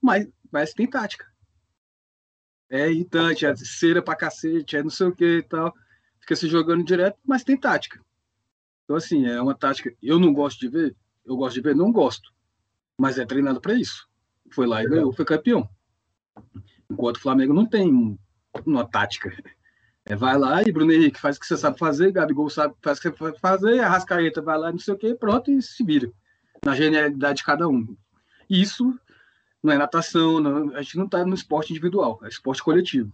mas, 0.00 0.28
mas 0.50 0.72
tem 0.72 0.88
tática 0.88 1.32
é 2.72 2.90
irritante, 2.90 3.44
é 3.44 3.54
cera 3.54 4.00
pra 4.00 4.16
cacete, 4.16 4.78
é 4.78 4.82
não 4.82 4.88
sei 4.88 5.06
o 5.08 5.14
que 5.14 5.38
e 5.38 5.42
tal. 5.42 5.74
Fica 6.18 6.34
se 6.34 6.48
jogando 6.48 6.82
direto, 6.82 7.18
mas 7.22 7.44
tem 7.44 7.54
tática. 7.54 8.00
Então, 8.84 8.96
assim, 8.96 9.26
é 9.26 9.40
uma 9.42 9.54
tática. 9.54 9.94
Eu 10.02 10.18
não 10.18 10.32
gosto 10.32 10.60
de 10.60 10.68
ver, 10.68 10.96
eu 11.22 11.36
gosto 11.36 11.56
de 11.56 11.60
ver, 11.60 11.76
não 11.76 11.92
gosto. 11.92 12.32
Mas 12.98 13.18
é 13.18 13.26
treinado 13.26 13.60
para 13.60 13.74
isso. 13.74 14.08
Foi 14.50 14.66
lá 14.66 14.82
e 14.82 14.88
ganhou, 14.88 15.12
foi 15.12 15.24
campeão. 15.26 15.68
Enquanto 16.90 17.16
o 17.16 17.20
Flamengo 17.20 17.52
não 17.52 17.66
tem 17.66 18.18
uma 18.64 18.88
tática. 18.88 19.30
É, 20.04 20.16
vai 20.16 20.36
lá 20.36 20.62
e 20.62 20.72
Bruno 20.72 20.92
Henrique 20.92 21.20
faz 21.20 21.36
o 21.36 21.40
que 21.40 21.46
você 21.46 21.56
sabe 21.56 21.78
fazer, 21.78 22.10
Gabigol 22.10 22.50
sabe, 22.50 22.74
faz 22.82 22.98
o 22.98 23.02
que 23.02 23.10
você 23.10 23.24
sabe 23.24 23.38
fazer, 23.38 23.80
a 23.80 23.88
Rascaeta 23.88 24.42
vai 24.42 24.58
lá, 24.58 24.72
não 24.72 24.78
sei 24.78 24.94
o 24.94 24.98
que, 24.98 25.14
pronto, 25.14 25.50
e 25.50 25.62
se 25.62 25.84
vira. 25.84 26.10
Na 26.64 26.74
genialidade 26.74 27.38
de 27.38 27.44
cada 27.44 27.68
um. 27.68 27.96
Isso 28.50 28.98
não 29.62 29.72
é 29.72 29.78
natação, 29.78 30.40
não, 30.40 30.74
a 30.74 30.82
gente 30.82 30.96
não 30.96 31.04
está 31.04 31.24
no 31.24 31.34
esporte 31.34 31.70
individual, 31.70 32.18
é 32.22 32.28
esporte 32.28 32.62
coletivo. 32.62 33.12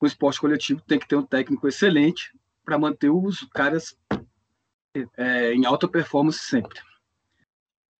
O 0.00 0.06
esporte 0.06 0.40
coletivo 0.40 0.80
tem 0.82 0.98
que 0.98 1.08
ter 1.08 1.16
um 1.16 1.26
técnico 1.26 1.66
excelente 1.66 2.32
para 2.64 2.78
manter 2.78 3.10
os 3.10 3.44
caras 3.52 3.98
é, 5.16 5.52
em 5.52 5.66
alta 5.66 5.88
performance 5.88 6.38
sempre. 6.38 6.80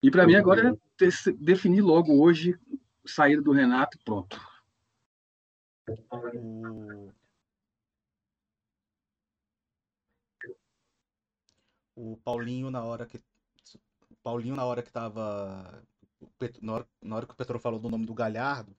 E 0.01 0.11
para 0.11 0.25
mim 0.25 0.37
agora 0.37 0.71
é 0.71 0.77
ter, 0.97 1.13
definir 1.37 1.81
logo 1.81 2.23
hoje 2.23 2.57
saída 3.05 3.43
do 3.43 3.51
Renato 3.51 3.99
pronto. 4.05 4.41
O 5.89 7.13
Paulinho 12.25 12.71
na 12.71 12.85
hora 12.85 13.07
que 13.07 13.21
Paulinho 14.23 14.57
na 14.57 14.65
hora 14.65 14.83
que 14.83 14.89
estava 14.89 15.83
na 16.61 16.75
hora, 16.75 16.87
na 17.03 17.17
hora 17.17 17.27
que 17.27 17.33
o 17.33 17.37
Petro 17.37 17.59
falou 17.59 17.79
do 17.79 17.89
nome 17.89 18.07
do 18.07 18.15
Galhardo, 18.15 18.73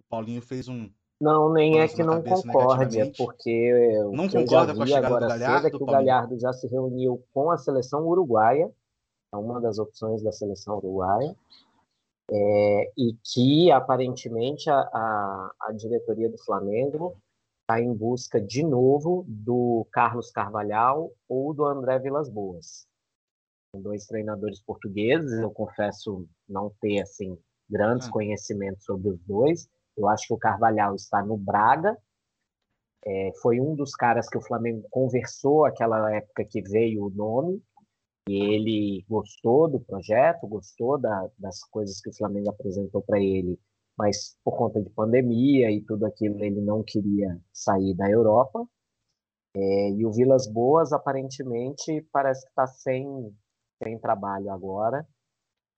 o 0.00 0.04
Paulinho 0.08 0.42
fez 0.42 0.68
um. 0.68 0.90
Não, 1.20 1.52
nem 1.52 1.80
é 1.80 1.88
que 1.88 2.02
não 2.02 2.22
concorde, 2.22 3.00
é 3.00 3.12
porque 3.16 3.98
não 4.12 4.26
o 4.26 4.30
concorda 4.30 4.72
eu 4.72 4.86
já 4.86 5.00
vi 5.00 5.06
agora 5.06 5.26
Galhardo, 5.26 5.56
cedo 5.56 5.66
é 5.66 5.70
que 5.76 5.82
o 5.82 5.86
Galhardo 5.86 6.38
já 6.38 6.52
se 6.52 6.68
reuniu 6.68 7.24
com 7.32 7.50
a 7.50 7.58
seleção 7.58 8.06
uruguaia, 8.06 8.70
é 9.32 9.36
uma 9.36 9.60
das 9.60 9.78
opções 9.78 10.22
da 10.22 10.30
seleção 10.30 10.76
uruguaia, 10.76 11.34
é, 12.30 12.92
e 12.96 13.16
que 13.24 13.70
aparentemente 13.72 14.70
a, 14.70 14.78
a, 14.78 15.52
a 15.60 15.72
diretoria 15.72 16.28
do 16.28 16.38
Flamengo 16.38 17.16
está 17.68 17.82
em 17.82 17.92
busca 17.94 18.40
de 18.40 18.62
novo 18.64 19.26
do 19.28 19.86
Carlos 19.92 20.30
Carvalhal 20.30 21.12
ou 21.28 21.52
do 21.52 21.66
André 21.66 21.98
Vilas 21.98 22.30
Boas. 22.30 22.86
São 23.70 23.82
dois 23.82 24.06
treinadores 24.06 24.62
portugueses, 24.62 25.38
eu 25.38 25.50
confesso 25.50 26.26
não 26.48 26.72
ter 26.80 27.02
assim 27.02 27.38
grandes 27.68 28.08
ah. 28.08 28.10
conhecimentos 28.10 28.84
sobre 28.84 29.10
os 29.10 29.20
dois. 29.26 29.68
Eu 29.94 30.08
acho 30.08 30.28
que 30.28 30.32
o 30.32 30.38
Carvalhal 30.38 30.94
está 30.94 31.22
no 31.22 31.36
Braga. 31.36 31.94
É, 33.04 33.32
foi 33.42 33.60
um 33.60 33.74
dos 33.74 33.94
caras 33.94 34.30
que 34.30 34.38
o 34.38 34.42
Flamengo 34.42 34.86
conversou 34.90 35.66
aquela 35.66 36.14
época 36.16 36.46
que 36.46 36.62
veio 36.62 37.04
o 37.04 37.10
nome. 37.10 37.62
E 38.30 38.54
ele 38.54 39.04
gostou 39.06 39.68
do 39.68 39.80
projeto, 39.80 40.46
gostou 40.46 40.98
da, 40.98 41.28
das 41.38 41.62
coisas 41.64 42.00
que 42.00 42.08
o 42.08 42.16
Flamengo 42.16 42.48
apresentou 42.48 43.02
para 43.02 43.20
ele, 43.20 43.58
mas 43.98 44.36
por 44.44 44.56
conta 44.56 44.80
de 44.80 44.90
pandemia 44.90 45.70
e 45.70 45.82
tudo 45.82 46.06
aquilo, 46.06 46.42
ele 46.44 46.60
não 46.60 46.82
queria 46.82 47.38
sair 47.52 47.94
da 47.94 48.08
Europa. 48.08 48.64
É, 49.56 49.90
e 49.90 50.06
o 50.06 50.12
Vilas 50.12 50.46
Boas, 50.46 50.92
aparentemente, 50.92 52.06
parece 52.12 52.42
que 52.44 52.50
está 52.50 52.66
sem, 52.66 53.34
sem 53.82 53.98
trabalho 53.98 54.50
agora 54.50 55.06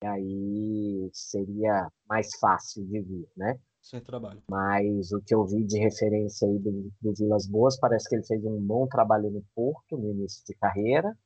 e 0.02 0.06
aí 0.06 1.10
seria 1.12 1.90
mais 2.08 2.34
fácil 2.38 2.84
de 2.86 3.00
vir, 3.00 3.28
né? 3.36 3.58
Sem 3.82 4.00
trabalho. 4.00 4.42
Mas 4.48 5.12
o 5.12 5.20
que 5.20 5.34
eu 5.34 5.44
vi 5.44 5.64
de 5.64 5.78
referência 5.78 6.48
aí 6.48 6.58
do, 6.58 6.90
do 7.00 7.14
Vilas 7.14 7.46
Boas, 7.46 7.78
parece 7.78 8.08
que 8.08 8.14
ele 8.14 8.26
fez 8.26 8.44
um 8.44 8.60
bom 8.60 8.86
trabalho 8.86 9.30
no 9.30 9.44
Porto, 9.54 9.96
no 9.96 10.10
início 10.10 10.44
de 10.46 10.54
carreira, 10.54 11.16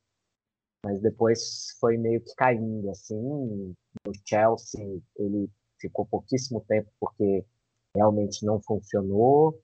mas 0.84 1.00
depois 1.00 1.76
foi 1.80 1.96
meio 1.96 2.20
que 2.20 2.34
caindo, 2.36 2.90
assim. 2.90 3.74
No 4.06 4.12
Chelsea, 4.24 5.00
ele 5.16 5.48
ficou 5.88 6.06
pouquíssimo 6.06 6.60
tempo 6.66 6.90
porque 7.00 7.44
realmente 7.94 8.44
não 8.44 8.60
funcionou. 8.60 9.60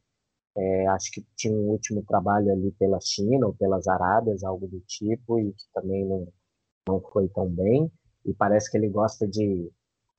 É, 0.57 0.87
acho 0.89 1.11
que 1.13 1.25
tinha 1.37 1.55
um 1.55 1.69
último 1.69 2.03
trabalho 2.03 2.53
ali 2.53 2.73
pela 2.73 3.01
China 3.01 3.47
ou 3.47 3.55
pelas 3.55 3.87
Arábias, 3.87 4.43
algo 4.43 4.67
do 4.67 4.81
tipo, 4.81 5.39
e 5.39 5.53
que 5.53 5.65
também 5.73 6.05
não, 6.05 6.29
não 6.89 7.01
foi 7.01 7.29
tão 7.29 7.49
bem 7.49 7.91
e 8.25 8.35
parece 8.35 8.71
que 8.71 8.77
ele 8.77 8.89
gosta 8.89 9.27
de 9.27 9.71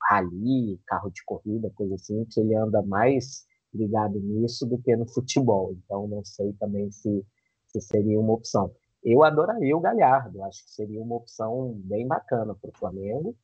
rally, 0.08 0.80
carro 0.86 1.10
de 1.10 1.24
corrida, 1.24 1.70
coisa 1.74 1.94
assim, 1.94 2.24
que 2.24 2.40
ele 2.40 2.54
anda 2.54 2.82
mais 2.82 3.46
ligado 3.72 4.18
nisso 4.18 4.66
do 4.66 4.78
que 4.78 4.94
no 4.96 5.06
futebol. 5.06 5.72
Então, 5.72 6.08
não 6.08 6.24
sei 6.24 6.52
também 6.54 6.90
se, 6.90 7.24
se 7.68 7.80
seria 7.80 8.18
uma 8.18 8.34
opção. 8.34 8.74
Eu 9.02 9.22
adoraria 9.24 9.76
o 9.76 9.80
Galhardo, 9.80 10.42
acho 10.44 10.64
que 10.64 10.70
seria 10.70 11.00
uma 11.00 11.16
opção 11.16 11.72
bem 11.84 12.06
bacana 12.06 12.54
para 12.54 12.70
o 12.70 12.78
Flamengo. 12.78 13.36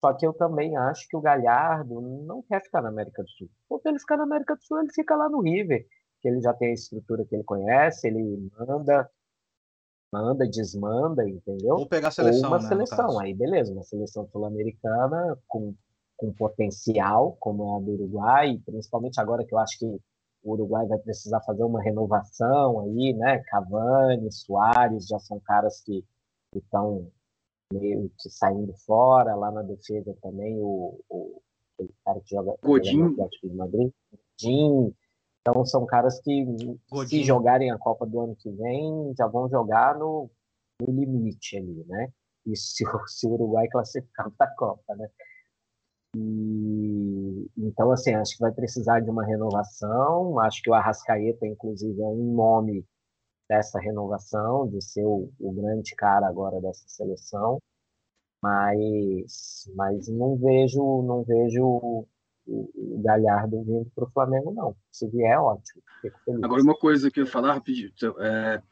Só 0.00 0.12
que 0.14 0.26
eu 0.26 0.32
também 0.32 0.76
acho 0.76 1.08
que 1.08 1.16
o 1.16 1.20
Galhardo 1.20 2.00
não 2.00 2.42
quer 2.42 2.62
ficar 2.62 2.80
na 2.80 2.88
América 2.88 3.22
do 3.22 3.28
Sul. 3.30 3.50
Porque 3.68 3.88
ele 3.88 3.98
ficar 3.98 4.16
na 4.16 4.22
América 4.22 4.54
do 4.54 4.62
Sul, 4.62 4.80
ele 4.80 4.92
fica 4.92 5.16
lá 5.16 5.28
no 5.28 5.40
River, 5.40 5.84
que 6.20 6.28
ele 6.28 6.40
já 6.40 6.54
tem 6.54 6.70
a 6.70 6.74
estrutura 6.74 7.24
que 7.24 7.34
ele 7.34 7.44
conhece, 7.44 8.06
ele 8.06 8.48
manda, 8.56 9.10
manda, 10.12 10.48
desmanda, 10.48 11.28
entendeu? 11.28 11.76
Ou 11.76 11.86
pegar 11.86 12.08
a 12.08 12.12
seleção, 12.12 12.48
Ou 12.48 12.56
uma 12.56 12.62
né, 12.62 12.68
seleção, 12.68 13.18
aí 13.18 13.34
beleza, 13.34 13.72
uma 13.72 13.82
seleção 13.82 14.28
sul-americana 14.28 15.36
com, 15.48 15.74
com 16.16 16.32
potencial, 16.32 17.36
como 17.40 17.64
é 17.64 17.76
a 17.76 17.84
do 17.84 17.92
Uruguai, 17.92 18.60
principalmente 18.64 19.20
agora 19.20 19.44
que 19.44 19.54
eu 19.54 19.58
acho 19.58 19.78
que 19.80 19.86
o 19.86 20.52
Uruguai 20.52 20.86
vai 20.86 20.98
precisar 20.98 21.40
fazer 21.40 21.64
uma 21.64 21.82
renovação 21.82 22.80
aí, 22.82 23.12
né? 23.14 23.38
Cavani, 23.48 24.30
Soares, 24.32 25.08
já 25.08 25.18
são 25.18 25.40
caras 25.40 25.80
que 25.80 26.04
estão 26.54 27.10
meio 27.72 28.10
que 28.18 28.30
saindo 28.30 28.72
fora, 28.86 29.34
lá 29.34 29.50
na 29.50 29.62
defesa 29.62 30.16
também 30.22 30.58
o, 30.58 30.98
o 31.08 31.42
aquele 31.74 31.94
cara 32.04 32.20
que 32.20 32.34
joga, 32.34 32.56
Godinho. 32.62 33.06
no 33.06 33.12
Atlético 33.12 33.48
de 33.48 33.54
Madrid, 33.54 33.92
Godinho, 34.10 34.94
então 35.40 35.64
são 35.64 35.86
caras 35.86 36.20
que, 36.20 36.44
Godinho. 36.90 37.08
se 37.08 37.24
jogarem 37.24 37.70
a 37.70 37.78
Copa 37.78 38.06
do 38.06 38.20
ano 38.20 38.36
que 38.36 38.50
vem, 38.50 39.14
já 39.16 39.26
vão 39.26 39.48
jogar 39.48 39.96
no, 39.96 40.30
no 40.80 40.92
limite 40.92 41.56
ali, 41.56 41.84
né? 41.86 42.12
Isso 42.46 42.72
se, 42.72 42.84
se 43.06 43.26
o 43.26 43.32
Uruguai 43.32 43.68
classificar 43.70 44.30
para 44.36 44.46
a 44.46 44.54
Copa, 44.54 44.96
né? 44.96 45.08
E, 46.16 47.50
então, 47.56 47.92
assim, 47.92 48.14
acho 48.14 48.34
que 48.34 48.40
vai 48.40 48.52
precisar 48.52 49.00
de 49.00 49.10
uma 49.10 49.24
renovação. 49.24 50.40
Acho 50.40 50.62
que 50.62 50.70
o 50.70 50.74
Arrascaeta, 50.74 51.46
inclusive, 51.46 52.00
é 52.00 52.06
um 52.06 52.34
nome 52.34 52.84
dessa 53.48 53.80
renovação, 53.80 54.68
de 54.68 54.82
ser 54.82 55.04
o, 55.04 55.32
o 55.40 55.52
grande 55.52 55.94
cara 55.94 56.26
agora 56.26 56.60
dessa 56.60 56.84
seleção. 56.86 57.60
Mas, 58.42 59.68
mas 59.74 60.08
não 60.08 60.36
vejo, 60.36 61.02
não 61.02 61.24
vejo 61.24 62.06
o 62.48 63.00
Galhardo 63.02 63.62
vindo 63.62 63.90
para 63.94 64.04
o 64.04 64.10
Flamengo, 64.10 64.52
não. 64.52 64.76
Se 64.90 65.06
vier, 65.08 65.32
é 65.32 65.38
ótimo. 65.38 65.82
Agora, 66.42 66.62
uma 66.62 66.74
coisa 66.74 67.10
que 67.10 67.20
eu 67.20 67.24
ia 67.24 67.30
falar 67.30 67.54
rapidinho. 67.54 67.90
É, 68.20 68.62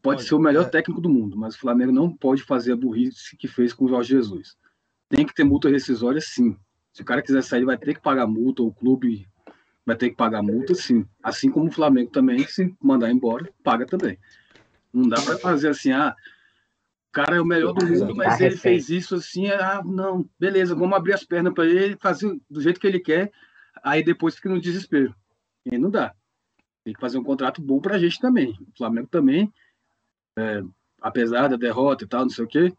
pode 0.00 0.22
ser 0.22 0.34
o 0.34 0.38
melhor 0.38 0.66
é... 0.66 0.70
técnico 0.70 1.00
do 1.00 1.10
mundo, 1.10 1.36
mas 1.36 1.54
o 1.54 1.58
Flamengo 1.58 1.92
não 1.92 2.10
pode 2.10 2.42
fazer 2.42 2.72
a 2.72 2.76
burrice 2.76 3.36
que 3.36 3.48
fez 3.48 3.72
com 3.74 3.84
o 3.84 3.88
Jorge 3.88 4.10
Jesus. 4.10 4.56
Tem 5.08 5.26
que 5.26 5.34
ter 5.34 5.44
multa 5.44 5.68
rescisória, 5.68 6.20
sim. 6.20 6.56
Se 6.92 7.02
o 7.02 7.04
cara 7.04 7.22
quiser 7.22 7.42
sair, 7.42 7.64
vai 7.64 7.76
ter 7.76 7.94
que 7.94 8.02
pagar 8.02 8.26
multa, 8.26 8.62
o 8.62 8.72
clube 8.72 9.26
vai 9.88 9.96
ter 9.96 10.10
que 10.10 10.16
pagar 10.16 10.42
multa, 10.42 10.74
sim. 10.74 11.06
Assim 11.22 11.50
como 11.50 11.68
o 11.68 11.72
Flamengo 11.72 12.10
também, 12.10 12.46
se 12.46 12.76
mandar 12.80 13.10
embora, 13.10 13.50
paga 13.64 13.86
também. 13.86 14.18
Não 14.92 15.08
dá 15.08 15.20
para 15.20 15.38
fazer 15.38 15.68
assim, 15.68 15.92
ah, 15.92 16.14
cara 17.10 17.36
é 17.36 17.40
o 17.40 17.44
melhor 17.44 17.72
do 17.72 17.86
mundo, 17.86 18.14
mas 18.14 18.38
ele 18.38 18.56
fez 18.56 18.90
isso 18.90 19.14
assim, 19.14 19.48
ah, 19.48 19.82
não, 19.82 20.28
beleza, 20.38 20.74
vamos 20.74 20.94
abrir 20.94 21.14
as 21.14 21.24
pernas 21.24 21.54
para 21.54 21.64
ele, 21.64 21.96
fazer 21.96 22.38
do 22.50 22.60
jeito 22.60 22.78
que 22.78 22.86
ele 22.86 23.00
quer, 23.00 23.32
aí 23.82 24.04
depois 24.04 24.34
fica 24.34 24.50
no 24.50 24.60
desespero. 24.60 25.14
E 25.64 25.78
não 25.78 25.90
dá. 25.90 26.14
Tem 26.84 26.92
que 26.92 27.00
fazer 27.00 27.16
um 27.16 27.24
contrato 27.24 27.62
bom 27.62 27.80
para 27.80 27.96
a 27.96 27.98
gente 27.98 28.20
também. 28.20 28.50
O 28.60 28.76
Flamengo 28.76 29.08
também, 29.08 29.50
é, 30.38 30.62
apesar 31.00 31.48
da 31.48 31.56
derrota 31.56 32.04
e 32.04 32.06
tal, 32.06 32.22
não 32.22 32.30
sei 32.30 32.44
o 32.44 32.48
quê, 32.48 32.74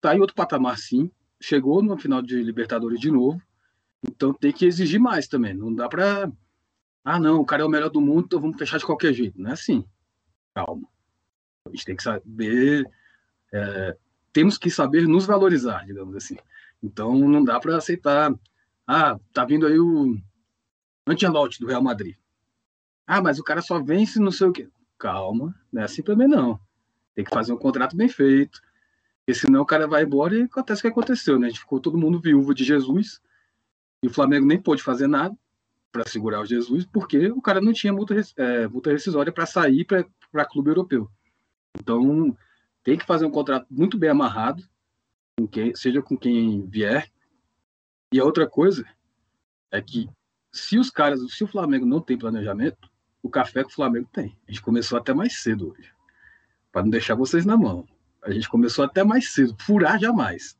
tá 0.00 0.16
em 0.16 0.20
outro 0.20 0.34
patamar 0.34 0.78
sim. 0.78 1.10
Chegou 1.38 1.82
no 1.82 1.98
final 1.98 2.22
de 2.22 2.42
Libertadores 2.42 2.98
de 2.98 3.10
novo, 3.10 3.42
então 4.02 4.32
tem 4.32 4.52
que 4.52 4.64
exigir 4.64 4.98
mais 4.98 5.28
também. 5.28 5.52
Não 5.52 5.74
dá 5.74 5.86
para, 5.86 6.32
ah, 7.08 7.20
não, 7.20 7.40
o 7.40 7.46
cara 7.46 7.62
é 7.62 7.64
o 7.64 7.68
melhor 7.68 7.88
do 7.88 8.00
mundo, 8.00 8.24
então 8.24 8.40
vamos 8.40 8.58
fechar 8.58 8.78
de 8.78 8.84
qualquer 8.84 9.12
jeito. 9.12 9.40
Não 9.40 9.50
é 9.50 9.52
assim. 9.52 9.84
Calma. 10.52 10.88
A 11.64 11.68
gente 11.68 11.84
tem 11.84 11.94
que 11.94 12.02
saber 12.02 12.84
é, 13.52 13.96
temos 14.32 14.58
que 14.58 14.68
saber 14.70 15.06
nos 15.06 15.24
valorizar, 15.24 15.86
digamos 15.86 16.16
assim. 16.16 16.36
Então 16.82 17.16
não 17.16 17.44
dá 17.44 17.60
para 17.60 17.76
aceitar. 17.76 18.34
Ah, 18.84 19.20
tá 19.32 19.44
vindo 19.44 19.68
aí 19.68 19.78
o 19.78 20.16
Ancelotti 21.06 21.60
do 21.60 21.68
Real 21.68 21.80
Madrid. 21.80 22.16
Ah, 23.06 23.22
mas 23.22 23.38
o 23.38 23.44
cara 23.44 23.62
só 23.62 23.80
vence 23.80 24.18
não 24.18 24.32
sei 24.32 24.48
o 24.48 24.52
quê. 24.52 24.68
Calma, 24.98 25.54
não 25.72 25.82
é 25.82 25.84
assim 25.84 26.02
também 26.02 26.26
não. 26.26 26.58
Tem 27.14 27.24
que 27.24 27.30
fazer 27.30 27.52
um 27.52 27.56
contrato 27.56 27.96
bem 27.96 28.08
feito. 28.08 28.60
Porque 29.24 29.38
senão 29.38 29.62
o 29.62 29.66
cara 29.66 29.86
vai 29.86 30.02
embora 30.02 30.36
e 30.36 30.42
acontece 30.42 30.80
o 30.80 30.82
que 30.82 30.88
aconteceu, 30.88 31.38
né? 31.38 31.46
A 31.46 31.50
gente 31.50 31.60
ficou 31.60 31.78
todo 31.78 31.96
mundo 31.96 32.20
viúvo 32.20 32.52
de 32.52 32.64
Jesus 32.64 33.20
e 34.02 34.08
o 34.08 34.12
Flamengo 34.12 34.44
nem 34.44 34.60
pôde 34.60 34.82
fazer 34.82 35.06
nada 35.06 35.36
para 35.96 36.10
segurar 36.10 36.40
o 36.40 36.46
Jesus 36.46 36.84
porque 36.84 37.30
o 37.30 37.40
cara 37.40 37.60
não 37.60 37.72
tinha 37.72 37.92
multa, 37.92 38.14
é, 38.36 38.68
multa 38.68 38.92
rescisória 38.92 39.32
para 39.32 39.46
sair 39.46 39.86
para 39.86 40.44
clube 40.44 40.68
europeu. 40.68 41.10
Então, 41.78 42.36
tem 42.84 42.98
que 42.98 43.06
fazer 43.06 43.24
um 43.24 43.30
contrato 43.30 43.66
muito 43.70 43.96
bem 43.96 44.10
amarrado, 44.10 44.62
com 45.38 45.46
quem, 45.46 45.74
seja 45.74 46.02
com 46.02 46.16
quem 46.16 46.66
vier. 46.66 47.10
E 48.12 48.20
a 48.20 48.24
outra 48.24 48.46
coisa 48.46 48.86
é 49.70 49.80
que 49.80 50.08
se 50.52 50.78
os 50.78 50.90
caras, 50.90 51.20
se 51.32 51.42
o 51.42 51.48
Flamengo 51.48 51.86
não 51.86 52.00
tem 52.00 52.18
planejamento, 52.18 52.90
o 53.22 53.30
café 53.30 53.64
que 53.64 53.70
o 53.70 53.74
Flamengo 53.74 54.08
tem. 54.12 54.36
A 54.46 54.52
gente 54.52 54.62
começou 54.62 54.98
até 54.98 55.14
mais 55.14 55.38
cedo 55.38 55.70
hoje, 55.70 55.90
para 56.70 56.82
não 56.82 56.90
deixar 56.90 57.14
vocês 57.14 57.46
na 57.46 57.56
mão. 57.56 57.88
A 58.22 58.30
gente 58.30 58.48
começou 58.48 58.84
até 58.84 59.02
mais 59.02 59.32
cedo, 59.32 59.56
furar 59.60 59.98
jamais. 59.98 60.58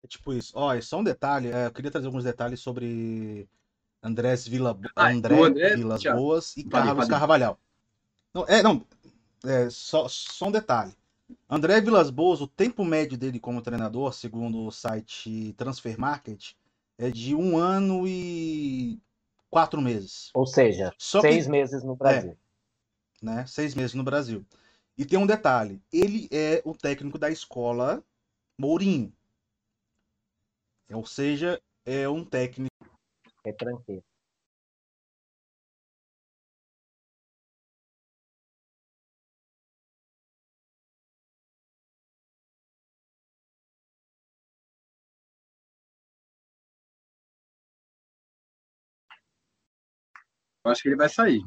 tipo 0.11 0.33
isso. 0.33 0.51
Ó, 0.55 0.75
oh, 0.75 0.81
só 0.81 0.99
um 0.99 1.03
detalhe, 1.03 1.49
é, 1.49 1.67
eu 1.67 1.71
queria 1.71 1.89
trazer 1.89 2.07
alguns 2.07 2.23
detalhes 2.23 2.59
sobre 2.59 3.47
Andrés 4.03 4.47
Vila, 4.47 4.77
ah, 4.95 5.09
André, 5.09 5.39
André 5.41 5.75
Vilas 5.75 6.03
Boas 6.03 6.57
e 6.57 6.63
Carlos 6.63 7.07
Carvalhal. 7.07 7.59
Não, 8.33 8.45
é, 8.47 8.61
não. 8.61 8.85
É, 9.43 9.69
só, 9.69 10.07
só 10.07 10.47
um 10.47 10.51
detalhe. 10.51 10.93
André 11.49 11.79
Vilas 11.81 12.09
Boas, 12.09 12.41
o 12.41 12.47
tempo 12.47 12.83
médio 12.83 13.17
dele 13.17 13.39
como 13.39 13.61
treinador, 13.61 14.13
segundo 14.13 14.65
o 14.65 14.71
site 14.71 15.53
Transfer 15.53 15.99
Market, 15.99 16.53
é 16.97 17.09
de 17.09 17.33
um 17.33 17.57
ano 17.57 18.05
e 18.05 18.99
quatro 19.49 19.81
meses. 19.81 20.29
Ou 20.33 20.45
seja, 20.45 20.93
Só 20.97 21.21
seis 21.21 21.45
que... 21.45 21.51
meses 21.51 21.83
no 21.83 21.95
Brasil. 21.95 22.37
É, 23.21 23.25
né? 23.25 23.45
Seis 23.47 23.73
meses 23.73 23.93
no 23.93 24.03
Brasil. 24.03 24.45
E 24.97 25.05
tem 25.05 25.17
um 25.17 25.25
detalhe: 25.25 25.81
ele 25.91 26.27
é 26.31 26.61
o 26.65 26.73
técnico 26.73 27.17
da 27.17 27.29
escola 27.29 28.03
Mourinho. 28.57 29.11
Ou 30.93 31.05
seja, 31.05 31.61
é 31.85 32.07
um 32.07 32.23
técnico. 32.23 32.69
É 33.45 33.51
tranquilo. 33.53 34.03
Eu 50.63 50.71
acho 50.71 50.83
que 50.83 50.89
ele 50.89 50.95
vai 50.95 51.09
sair. 51.09 51.41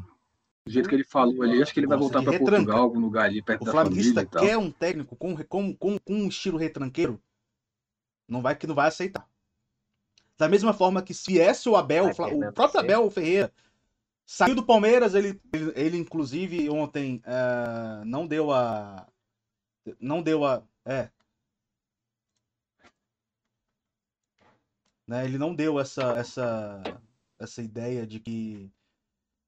Do 0.66 0.72
jeito 0.72 0.88
que 0.88 0.94
ele 0.94 1.04
falou 1.04 1.42
ali, 1.42 1.62
acho 1.62 1.72
que 1.72 1.78
ele 1.80 1.86
vai 1.86 1.98
voltar 1.98 2.22
para 2.22 2.38
Portugal, 2.38 2.78
algum 2.78 2.98
lugar 2.98 3.26
ali 3.26 3.42
perto 3.42 3.62
o 3.62 3.64
da 3.66 3.72
família 3.72 4.22
e 4.22 4.26
tal. 4.26 4.44
quer 4.44 4.56
um 4.56 4.72
técnico 4.72 5.14
com, 5.14 5.36
com, 5.44 5.76
com, 5.76 5.98
com 5.98 6.14
um 6.14 6.28
estilo 6.28 6.56
retranqueiro, 6.56 7.22
não 8.26 8.40
vai 8.40 8.56
que 8.56 8.66
não 8.66 8.74
vai 8.74 8.88
aceitar. 8.88 9.28
Da 10.36 10.48
mesma 10.48 10.72
forma 10.72 11.02
que 11.02 11.14
se 11.14 11.32
viesse 11.32 11.68
o 11.68 11.76
Abel, 11.76 12.06
o 12.06 12.52
próprio 12.52 12.80
Abel 12.80 13.10
Ferreira 13.10 13.52
saiu 14.26 14.54
do 14.54 14.64
Palmeiras, 14.64 15.14
ele, 15.14 15.40
ele, 15.52 15.72
ele 15.76 15.96
inclusive 15.98 16.68
ontem 16.70 17.22
uh, 17.26 18.04
não 18.04 18.26
deu 18.26 18.50
a 18.50 19.06
não 20.00 20.22
deu 20.22 20.44
a 20.44 20.62
é 20.84 21.10
né, 25.06 25.24
ele 25.24 25.36
não 25.36 25.54
deu 25.54 25.78
essa 25.78 26.14
essa 26.18 26.82
essa 27.38 27.62
ideia 27.62 28.06
de 28.06 28.18
que 28.18 28.72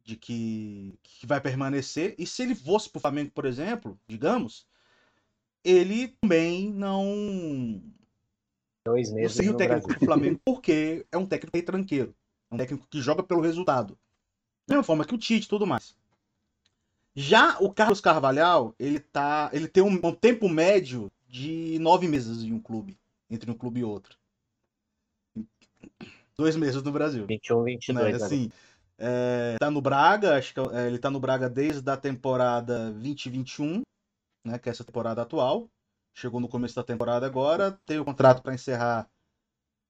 de 0.06 0.16
que, 0.16 0.98
que 1.02 1.26
vai 1.26 1.40
permanecer. 1.40 2.14
E 2.16 2.26
se 2.26 2.42
ele 2.42 2.54
fosse 2.54 2.88
para 2.88 2.98
o 2.98 3.00
Flamengo, 3.02 3.32
por 3.32 3.44
exemplo, 3.44 3.98
digamos, 4.06 4.66
ele 5.64 6.16
também 6.20 6.72
não. 6.72 7.82
Dois 8.86 9.10
meses. 9.10 9.36
Não 9.36 9.44
seria 9.44 9.52
o 9.52 9.56
técnico 9.56 9.98
do 9.98 10.06
Flamengo 10.06 10.40
porque 10.46 11.04
é 11.10 11.18
um 11.18 11.26
técnico 11.26 11.56
retranqueiro. 11.56 12.14
É 12.48 12.54
um 12.54 12.58
técnico 12.58 12.86
que 12.88 13.00
joga 13.00 13.20
pelo 13.20 13.40
resultado. 13.40 13.98
Da 14.66 14.76
mesma 14.76 14.84
forma 14.84 15.04
que 15.04 15.14
o 15.14 15.18
Tite 15.18 15.46
e 15.46 15.48
tudo 15.48 15.66
mais. 15.66 15.96
Já 17.16 17.58
o 17.58 17.72
Carlos 17.72 18.00
Carvalhal, 18.00 18.74
ele 18.78 19.00
tá. 19.00 19.50
Ele 19.52 19.66
tem 19.66 19.82
um, 19.82 19.98
um 20.02 20.12
tempo 20.12 20.48
médio 20.48 21.10
de 21.28 21.78
nove 21.80 22.06
meses 22.06 22.44
em 22.44 22.52
um 22.52 22.60
clube. 22.60 22.96
Entre 23.28 23.50
um 23.50 23.54
clube 23.54 23.80
e 23.80 23.84
outro. 23.84 24.16
Dois 26.38 26.54
meses 26.54 26.80
no 26.80 26.92
Brasil. 26.92 27.26
21, 27.26 27.64
22. 27.64 28.18
Né? 28.18 28.24
Assim, 28.24 28.52
é, 28.98 29.56
tá 29.58 29.68
no 29.68 29.80
Braga, 29.80 30.36
acho 30.36 30.54
que 30.54 30.60
é, 30.60 30.86
ele 30.86 30.98
tá 30.98 31.10
no 31.10 31.18
Braga 31.18 31.50
desde 31.50 31.90
a 31.90 31.96
temporada 31.96 32.92
2021, 32.92 33.82
né, 34.44 34.58
que 34.58 34.68
é 34.68 34.72
essa 34.72 34.84
temporada 34.84 35.22
atual. 35.22 35.68
Chegou 36.18 36.40
no 36.40 36.48
começo 36.48 36.74
da 36.74 36.82
temporada 36.82 37.26
agora, 37.26 37.78
tem 37.84 37.98
o 38.00 38.04
contrato 38.04 38.42
para 38.42 38.54
encerrar 38.54 39.06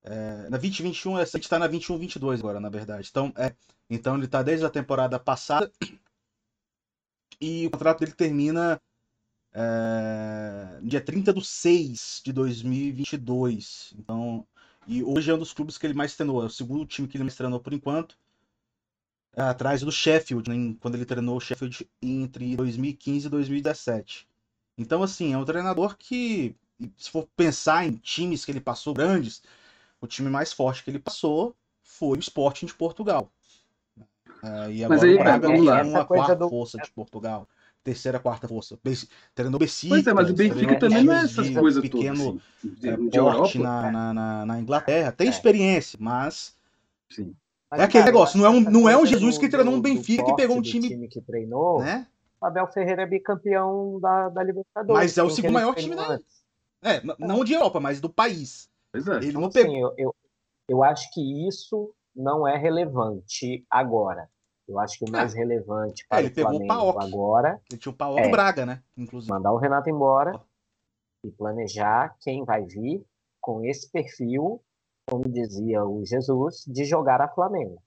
é, 0.02 0.48
na 0.50 0.58
2021, 0.58 1.16
a 1.16 1.24
gente 1.24 1.44
está 1.44 1.56
na 1.56 1.68
21-22 1.68 2.40
agora, 2.40 2.58
na 2.58 2.68
verdade. 2.68 3.08
Então, 3.08 3.32
é, 3.36 3.54
então 3.88 4.16
ele 4.16 4.24
está 4.24 4.42
desde 4.42 4.66
a 4.66 4.70
temporada 4.70 5.20
passada 5.20 5.70
e 7.40 7.64
o 7.66 7.70
contrato 7.70 8.00
dele 8.00 8.10
termina 8.10 8.80
é, 9.52 10.80
dia 10.82 11.00
30 11.00 11.32
de 11.32 11.44
6 11.44 12.22
de 12.24 12.32
2022. 12.32 13.94
Então, 13.96 14.44
e 14.84 15.04
hoje 15.04 15.30
é 15.30 15.34
um 15.34 15.38
dos 15.38 15.52
clubes 15.52 15.78
que 15.78 15.86
ele 15.86 15.94
mais 15.94 16.16
treinou, 16.16 16.42
é 16.42 16.46
o 16.46 16.50
segundo 16.50 16.84
time 16.86 17.06
que 17.06 17.16
ele 17.16 17.24
mais 17.24 17.36
treinou 17.36 17.60
por 17.60 17.72
enquanto 17.72 18.18
atrás 19.36 19.82
do 19.82 19.92
Sheffield, 19.92 20.50
né, 20.50 20.76
quando 20.80 20.96
ele 20.96 21.04
treinou 21.04 21.36
o 21.36 21.40
Sheffield 21.40 21.88
entre 22.02 22.56
2015 22.56 23.26
e 23.26 23.30
2017. 23.30 24.28
Então, 24.76 25.02
assim, 25.02 25.32
é 25.32 25.38
um 25.38 25.44
treinador 25.44 25.96
que, 25.96 26.54
se 26.96 27.10
for 27.10 27.26
pensar 27.36 27.86
em 27.86 27.92
times 27.92 28.44
que 28.44 28.52
ele 28.52 28.60
passou 28.60 28.92
grandes, 28.92 29.42
o 30.00 30.06
time 30.06 30.28
mais 30.28 30.52
forte 30.52 30.84
que 30.84 30.90
ele 30.90 30.98
passou 30.98 31.54
foi 31.82 32.18
o 32.18 32.20
Sporting 32.20 32.66
de 32.66 32.74
Portugal. 32.74 33.30
Uh, 34.42 34.70
e 34.70 34.84
agora 34.84 34.88
Mas 34.88 35.02
aí, 35.02 35.14
o 35.14 35.18
Braga 35.18 35.48
é 35.48 35.82
uma 35.82 36.04
quarta 36.04 36.36
do... 36.36 36.48
força 36.48 36.78
de 36.78 36.90
Portugal. 36.90 37.48
Terceira, 37.82 38.18
quarta 38.18 38.48
força. 38.48 38.78
Treinou 39.34 39.58
Besiktas. 39.58 39.88
Pois 39.88 40.06
é, 40.06 40.12
mas 40.12 40.28
o 40.28 40.34
Benfica 40.34 40.78
também 40.78 41.04
não 41.04 41.14
é 41.14 41.24
essas 41.24 41.48
coisas 41.50 41.80
pequeno, 41.80 42.24
todas. 42.24 42.42
Assim, 42.58 42.74
de, 42.74 43.10
de 43.10 43.16
Europa. 43.16 43.58
Na, 43.58 44.12
na, 44.12 44.46
na, 44.46 44.60
Inglaterra. 44.60 45.12
Tem 45.12 45.28
é. 45.28 45.30
experiência, 45.30 45.96
mas... 46.00 46.54
Sim 47.08 47.34
é 47.72 47.82
aquele 47.82 48.04
negócio, 48.04 48.38
não 48.38 48.46
é 48.46 48.50
um, 48.50 48.60
não 48.60 48.88
é 48.88 48.96
um 48.96 49.04
Jesus 49.04 49.38
que 49.38 49.48
treinou 49.48 49.74
um 49.74 49.80
Benfica 49.80 50.24
que 50.24 50.34
pegou 50.34 50.56
um 50.56 50.62
time. 50.62 50.88
time 50.88 51.08
que 51.08 51.20
treinou, 51.20 51.80
né? 51.80 52.06
Abel 52.46 52.66
Ferreira 52.68 53.02
é 53.02 53.06
bicampeão 53.06 53.98
da, 54.00 54.28
da 54.28 54.42
Libertadores. 54.42 55.02
Mas 55.02 55.18
é 55.18 55.22
o 55.22 55.30
segundo 55.30 55.52
maior 55.52 55.74
time 55.74 55.94
da. 55.94 56.18
É, 56.82 57.00
não 57.18 57.44
de 57.44 57.54
Europa, 57.54 57.80
mas 57.80 58.00
do 58.00 58.08
país. 58.08 58.70
Pois 58.92 59.06
é. 59.08 59.16
Ele 59.16 59.32
não 59.32 59.50
pegou. 59.50 59.72
Sim, 59.72 59.80
eu, 59.80 59.94
eu, 59.96 60.14
eu 60.68 60.84
acho 60.84 61.10
que 61.12 61.48
isso 61.48 61.94
não 62.14 62.46
é 62.46 62.56
relevante 62.56 63.64
agora. 63.70 64.28
Eu 64.68 64.78
acho 64.78 64.98
que 64.98 65.04
o 65.04 65.10
mais 65.10 65.34
é. 65.34 65.38
relevante 65.38 66.06
para 66.08 66.18
é, 66.18 66.20
ele 66.22 66.30
o 66.30 66.34
pegou 66.34 66.66
Flamengo 66.66 66.98
o 66.98 67.00
agora. 67.00 67.60
Ele 67.70 67.80
tinha 67.80 67.92
o 67.92 67.96
Paok 67.96 68.20
é 68.20 68.28
Braga, 68.28 68.66
né? 68.66 68.82
Inclusive. 68.96 69.32
Mandar 69.32 69.52
o 69.52 69.58
Renato 69.58 69.88
embora 69.88 70.40
e 71.24 71.30
planejar 71.30 72.16
quem 72.20 72.44
vai 72.44 72.64
vir 72.64 73.04
com 73.40 73.64
esse 73.64 73.90
perfil 73.90 74.60
como 75.06 75.28
dizia 75.28 75.84
o 75.84 76.04
Jesus, 76.04 76.64
de 76.66 76.84
jogar 76.84 77.20
a 77.20 77.28
Flamengo. 77.28 77.80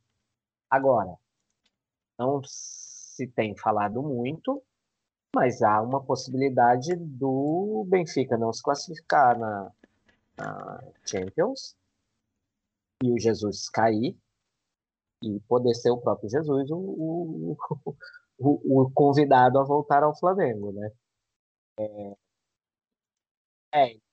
Agora, 0.70 1.18
não 2.18 2.42
se 3.20 3.28
tem 3.28 3.54
falado 3.58 4.02
muito, 4.02 4.64
mas 5.36 5.62
há 5.62 5.82
uma 5.82 6.02
possibilidade 6.02 6.96
do 6.96 7.86
Benfica 7.90 8.38
não 8.38 8.54
se 8.54 8.64
classificar 8.64 9.38
na, 9.38 9.72
na 10.38 10.84
Champions 11.06 11.76
e 13.04 13.12
o 13.12 13.20
Jesus 13.20 13.70
cair 13.70 14.18
e 15.22 15.40
poder 15.42 15.76
ser 15.76 15.92
o 15.92 15.98
próprio 15.98 16.30
Jesus 16.30 16.72
o, 16.72 16.78
o, 16.78 17.58
o, 18.40 18.84
o 18.84 18.92
convidado 18.92 19.60
a 19.60 19.66
voltar 19.66 20.02
ao 20.02 20.18
Flamengo, 20.18 20.72
né? 20.72 20.92
É, 21.78 22.16
é 23.74 24.09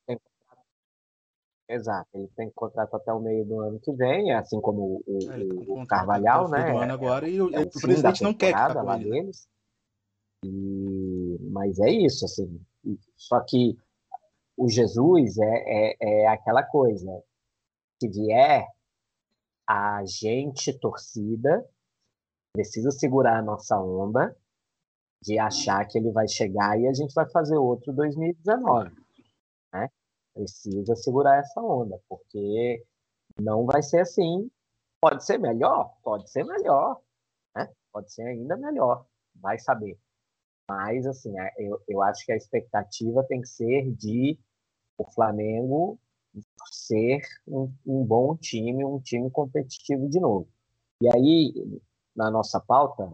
Exato, 1.69 2.09
ele 2.15 2.29
tem 2.37 2.51
contrato 2.51 2.95
até 2.95 3.13
o 3.13 3.21
meio 3.21 3.45
do 3.45 3.61
ano 3.61 3.81
que 3.81 3.93
vem, 3.93 4.33
assim 4.33 4.61
como 4.61 5.03
o, 5.05 5.19
é, 5.33 5.39
o, 5.69 5.83
o 5.83 5.87
Carvalhal, 5.87 6.49
né? 6.49 6.71
Do 6.71 6.79
ano 6.79 6.93
agora, 6.93 7.29
e 7.29 7.41
o, 7.41 7.53
é 7.53 7.63
o, 7.63 7.71
presidente 7.71 8.23
não 8.23 8.33
quer 8.33 8.53
que 8.53 8.75
lá 8.75 8.97
deles. 8.97 9.49
E, 10.45 11.39
mas 11.51 11.81
é 11.81 11.91
isso, 11.91 12.25
assim. 12.25 12.61
Só 13.17 13.41
que 13.41 13.77
o 14.57 14.69
Jesus 14.69 15.39
é, 15.39 15.65
é, 15.67 15.97
é 16.01 16.29
aquela 16.29 16.63
coisa. 16.63 17.11
Se 18.01 18.09
vier, 18.09 18.67
a 19.69 20.05
gente, 20.05 20.73
torcida, 20.79 21.69
precisa 22.53 22.93
segurar 22.93 23.39
a 23.39 23.43
nossa 23.43 23.77
onda 23.81 24.37
de 25.23 25.39
achar 25.39 25.85
que 25.87 25.99
ele 25.99 26.13
vai 26.13 26.29
chegar 26.29 26.79
e 26.79 26.87
a 26.87 26.93
gente 26.93 27.13
vai 27.13 27.29
fazer 27.29 27.57
outro 27.57 27.93
2019. 27.93 28.95
Né? 29.73 29.91
Precisa 30.37 30.95
segurar 30.95 31.39
essa 31.39 31.61
onda, 31.63 31.99
porque 32.09 32.85
não 33.41 33.65
vai 33.65 33.83
ser 33.83 34.01
assim. 34.01 34.51
Pode 35.01 35.25
ser 35.25 35.39
melhor? 35.39 35.95
Pode 36.03 36.31
ser 36.31 36.45
melhor. 36.45 37.01
Né? 37.55 37.69
Pode 37.91 38.13
ser 38.13 38.23
ainda 38.23 38.57
melhor. 38.57 39.07
Vai 39.35 39.59
saber. 39.59 39.99
Mas, 40.69 41.07
assim, 41.07 41.33
eu, 41.59 41.81
eu 41.89 42.03
acho 42.03 42.25
que 42.27 42.33
a 42.33 42.37
expectativa 42.37 43.25
tem 43.25 43.41
que 43.41 43.49
ser 43.49 43.91
de 43.93 44.39
o 44.99 45.05
Flamengo 45.05 45.99
ser 46.71 47.23
um, 47.47 47.73
um 47.87 48.05
bom 48.05 48.37
time, 48.37 48.85
um 48.85 49.01
time 49.01 49.31
competitivo 49.31 50.09
de 50.09 50.21
novo. 50.21 50.49
E 51.01 51.09
aí, 51.09 51.81
na 52.15 52.31
nossa 52.31 52.61
pauta, 52.61 53.09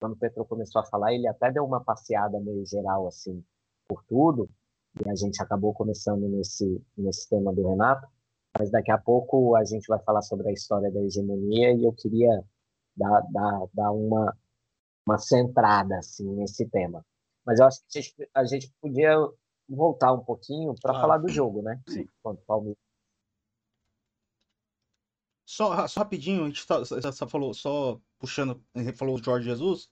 quando 0.00 0.12
o 0.12 0.16
Petro 0.16 0.44
começou 0.44 0.80
a 0.80 0.84
falar, 0.84 1.14
ele 1.14 1.28
até 1.28 1.50
deu 1.52 1.64
uma 1.64 1.82
passeada 1.82 2.40
meio 2.40 2.66
geral, 2.66 3.06
assim, 3.06 3.42
por 3.86 4.02
tudo, 4.04 4.50
e 5.00 5.08
a 5.08 5.14
gente 5.14 5.42
acabou 5.42 5.72
começando 5.72 6.28
nesse, 6.28 6.82
nesse 6.96 7.28
tema 7.28 7.52
do 7.52 7.66
Renato, 7.66 8.06
mas 8.58 8.70
daqui 8.70 8.90
a 8.90 8.98
pouco 8.98 9.56
a 9.56 9.64
gente 9.64 9.86
vai 9.86 9.98
falar 10.00 10.22
sobre 10.22 10.48
a 10.48 10.52
história 10.52 10.90
da 10.90 11.00
hegemonia 11.00 11.72
e 11.72 11.84
eu 11.84 11.92
queria 11.92 12.44
dar, 12.94 13.20
dar, 13.30 13.66
dar 13.72 13.92
uma, 13.92 14.36
uma 15.06 15.18
centrada 15.18 15.98
assim, 15.98 16.28
nesse 16.34 16.68
tema. 16.68 17.04
Mas 17.44 17.58
eu 17.58 17.66
acho 17.66 17.80
que 17.80 17.98
a 17.98 18.02
gente, 18.02 18.30
a 18.34 18.44
gente 18.44 18.74
podia 18.80 19.16
voltar 19.68 20.12
um 20.12 20.22
pouquinho 20.22 20.74
para 20.80 20.94
falar 20.94 21.18
do 21.18 21.28
jogo, 21.28 21.62
né? 21.62 21.80
Sim. 21.88 22.06
O 22.22 22.34
Palmeiras. 22.34 22.78
Só, 25.44 25.86
só 25.88 26.00
rapidinho, 26.00 26.44
a 26.44 26.46
gente 26.46 26.64
só, 26.64 26.84
só 26.84 27.28
falou, 27.28 27.52
só 27.52 28.00
puxando, 28.18 28.62
falou 28.94 29.18
do 29.18 29.24
Jorge 29.24 29.48
Jesus. 29.48 29.90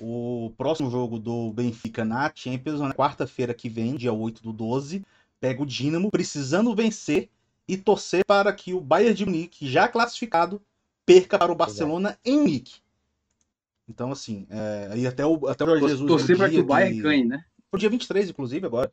O 0.00 0.52
próximo 0.56 0.90
jogo 0.90 1.18
do 1.18 1.52
Benfica 1.52 2.04
na 2.04 2.30
Champions, 2.34 2.80
na 2.80 2.92
quarta-feira 2.92 3.54
que 3.54 3.68
vem, 3.68 3.94
dia 3.94 4.12
8 4.12 4.42
do 4.42 4.52
12, 4.52 5.04
pega 5.40 5.62
o 5.62 5.66
Dinamo, 5.66 6.10
precisando 6.10 6.74
vencer 6.74 7.28
e 7.68 7.76
torcer 7.76 8.24
para 8.24 8.52
que 8.52 8.74
o 8.74 8.80
Bayern 8.80 9.14
de 9.14 9.24
Munique, 9.24 9.70
já 9.70 9.88
classificado, 9.88 10.60
perca 11.06 11.38
para 11.38 11.52
o 11.52 11.54
Barcelona 11.54 12.18
em 12.24 12.38
Munique. 12.38 12.80
Então, 13.88 14.10
assim, 14.10 14.46
é, 14.48 14.88
aí 14.92 15.06
até 15.06 15.24
o, 15.26 15.46
até 15.46 15.64
o 15.64 15.66
Jorge 15.66 15.88
Jesus. 15.88 16.08
Torcer 16.08 16.36
para 16.36 16.50
que 16.50 16.58
o 16.58 16.64
Bayern 16.64 16.96
que... 16.96 17.02
ganhe, 17.02 17.24
né? 17.24 17.44
Pro 17.70 17.78
dia 17.78 17.90
23, 17.90 18.30
inclusive, 18.30 18.66
agora. 18.66 18.92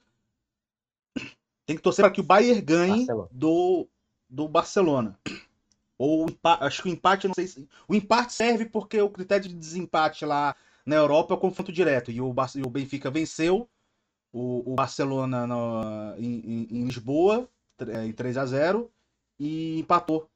Tem 1.66 1.76
que 1.76 1.82
torcer 1.82 2.04
para 2.04 2.12
que 2.12 2.22
o 2.22 2.24
Bayern 2.24 2.62
ganhe 2.62 3.08
do, 3.32 3.88
do 4.30 4.48
Barcelona. 4.48 5.18
Ou 5.98 6.28
acho 6.44 6.82
que 6.82 6.90
o 6.90 6.92
empate, 6.92 7.28
não 7.28 7.36
sei 7.36 7.46
se. 7.46 7.68
O 7.88 7.94
empate 7.94 8.34
serve 8.34 8.66
porque 8.66 9.02
o 9.02 9.10
critério 9.10 9.48
de 9.48 9.54
desempate 9.54 10.26
lá 10.26 10.56
na 10.90 10.96
Europa 10.96 11.34
é 11.34 11.38
o 11.38 11.40
confronto 11.40 11.72
direto. 11.72 12.12
E 12.12 12.20
o, 12.20 12.34
e 12.56 12.62
o 12.64 12.70
Benfica 12.70 13.12
venceu 13.12 13.70
o, 14.34 14.72
o 14.72 14.76
Barcelona 14.76 15.46
no, 15.46 16.16
em, 16.18 16.68
em, 16.70 16.84
Lisboa, 16.86 17.48
em 18.04 18.12
3 18.12 18.38
a 18.38 18.46
0 18.46 18.92
e 19.40 19.80
empatou 19.80 20.30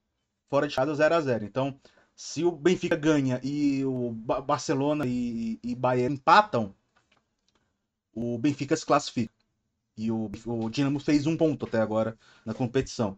fora 0.50 0.68
de 0.68 0.76
casa 0.76 0.94
0 0.94 1.16
a 1.16 1.22
0 1.22 1.46
Então, 1.46 1.78
Se 2.16 2.44
o 2.44 2.52
Benfica 2.52 2.96
ganha 2.96 3.42
e 3.44 3.84
o 3.84 4.12
Barcelona 4.12 5.06
e, 5.08 5.60
e 5.63 5.76
Bayern 5.76 6.16
empatam, 6.16 6.74
o 8.13 8.38
Benfica 8.38 8.76
se 8.76 8.86
classifica. 8.86 9.34
E 9.98 10.12
o, 10.12 10.30
o 10.46 10.70
Dinamo 10.70 11.00
fez 11.00 11.26
um 11.26 11.36
ponto 11.36 11.66
até 11.66 11.80
agora 11.80 12.16
na 12.46 12.54
competição. 12.54 13.18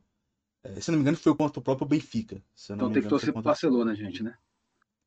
É, 0.64 0.80
se 0.80 0.90
não 0.90 0.98
me 0.98 1.02
engano, 1.02 1.18
foi 1.18 1.36
contra 1.36 1.60
o 1.60 1.64
próprio 1.64 1.88
Benfica. 1.88 2.42
então 2.70 2.92
tem 2.92 3.02
que 3.02 3.10
torcer 3.10 3.34
pro 3.34 3.42
Barcelona, 3.42 3.94
gente, 3.94 4.24
né? 4.24 4.38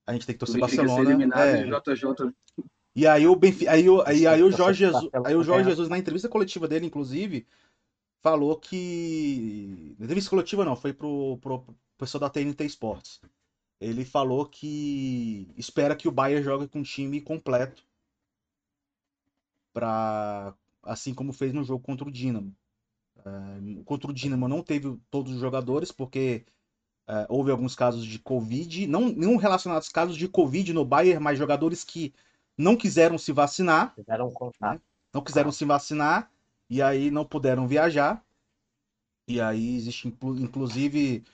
A 0.09 0.15
gente 0.15 0.25
tem 0.27 0.35
que 0.35 0.39
torcer 0.39 0.59
pro 0.59 0.67
Barcelona. 0.67 1.37
é... 1.37 1.65
JJ... 1.65 2.33
E 2.97 3.07
aí 3.07 3.27
o 3.27 3.37
Benfica, 3.37 3.71
aí, 3.71 3.89
o, 3.89 4.01
aí, 4.07 4.27
aí 4.27 4.43
o 4.43 4.51
Jorge 4.51 4.87
Jesus, 4.87 5.11
aí 5.25 5.37
o 5.37 5.45
Jorge 5.45 5.69
Jesus 5.69 5.89
na 5.91 5.99
entrevista 5.99 6.31
coletiva 6.31 6.67
dele, 6.67 6.87
inclusive, 6.87 7.47
falou 8.23 8.59
que 8.59 9.95
entrevista 10.01 10.31
coletiva 10.31 10.65
não, 10.65 10.75
foi 10.75 10.95
pro, 10.95 11.37
pro 11.43 11.63
pessoal 11.99 12.23
da 12.23 12.31
TNT 12.31 12.65
Sports. 12.65 13.21
Ele 13.79 14.03
falou 14.03 14.47
que 14.47 15.47
espera 15.59 15.95
que 15.95 16.09
o 16.09 16.13
Bayern 16.13 16.43
jogue 16.43 16.67
com 16.69 16.79
um 16.81 16.83
time 16.83 17.21
completo 17.21 17.85
para 19.75 20.55
assim 20.83 21.13
como 21.13 21.35
fez 21.35 21.53
no 21.53 21.63
jogo 21.63 21.85
contra 21.85 22.09
o 22.09 22.11
Dinamo. 22.11 22.57
É, 23.19 23.83
contra 23.85 24.11
o 24.11 24.15
Dinamo 24.15 24.49
não 24.49 24.63
teve 24.63 24.99
todos 25.11 25.35
os 25.35 25.39
jogadores, 25.39 25.93
porque 25.93 26.47
é, 27.09 27.27
houve 27.29 27.51
alguns 27.51 27.75
casos 27.75 28.05
de 28.05 28.19
Covid, 28.19 28.87
não 28.87 29.09
nenhum 29.09 29.37
relacionados 29.37 29.89
casos 29.89 30.15
de 30.15 30.29
Covid 30.29 30.75
no 30.75 30.85
Bayern, 30.85 31.25
mas 31.25 31.39
jogadores 31.39 31.83
que 31.83 32.13
não 32.57 32.77
quiseram 32.77 33.17
se 33.17 33.33
vacinar. 33.33 33.95
Quiseram 33.95 34.31
Né? 34.61 34.81
Não 35.15 35.23
quiseram 35.23 35.51
se 35.51 35.65
vacinar 35.65 36.31
e 36.69 36.83
aí 36.83 37.11
não 37.11 37.25
puderam 37.25 37.67
viajar. 37.67 38.23
E 39.27 39.41
aí 39.41 39.77
existe 39.77 40.07
inclusive 40.07 41.25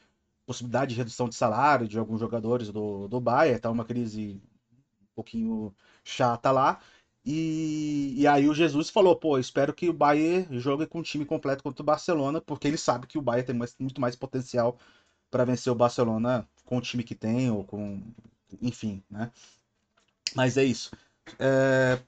possibilidade 0.46 0.90
de 0.90 0.96
redução 0.96 1.28
de 1.28 1.34
salário 1.34 1.88
de 1.88 1.98
alguns 1.98 2.20
jogadores 2.20 2.70
do, 2.70 3.08
do 3.08 3.20
Bayern, 3.20 3.60
tá 3.60 3.70
uma 3.70 3.84
crise 3.84 4.40
um 5.02 5.06
pouquinho 5.14 5.74
chata 6.04 6.52
lá. 6.52 6.80
E, 7.24 8.14
e 8.16 8.26
aí 8.28 8.48
o 8.48 8.54
Jesus 8.54 8.90
falou, 8.90 9.16
pô, 9.16 9.38
espero 9.38 9.72
que 9.72 9.88
o 9.88 9.92
Bayern 9.92 10.60
jogue 10.60 10.86
com 10.86 11.00
o 11.00 11.02
time 11.02 11.24
completo 11.24 11.64
contra 11.64 11.82
o 11.82 11.86
Barcelona, 11.86 12.40
porque 12.40 12.68
ele 12.68 12.76
sabe 12.76 13.06
que 13.06 13.18
o 13.18 13.22
Bayern 13.22 13.46
tem 13.46 13.56
mais, 13.56 13.74
muito 13.80 14.00
mais 14.00 14.14
potencial 14.14 14.78
para 15.34 15.44
vencer 15.44 15.72
o 15.72 15.74
Barcelona 15.74 16.48
com 16.64 16.78
o 16.78 16.80
time 16.80 17.02
que 17.02 17.16
tem, 17.16 17.50
ou 17.50 17.64
com. 17.64 18.00
Enfim, 18.62 19.02
né? 19.10 19.32
Mas 20.32 20.56
é 20.56 20.62
isso. 20.62 20.92
É... 21.40 21.98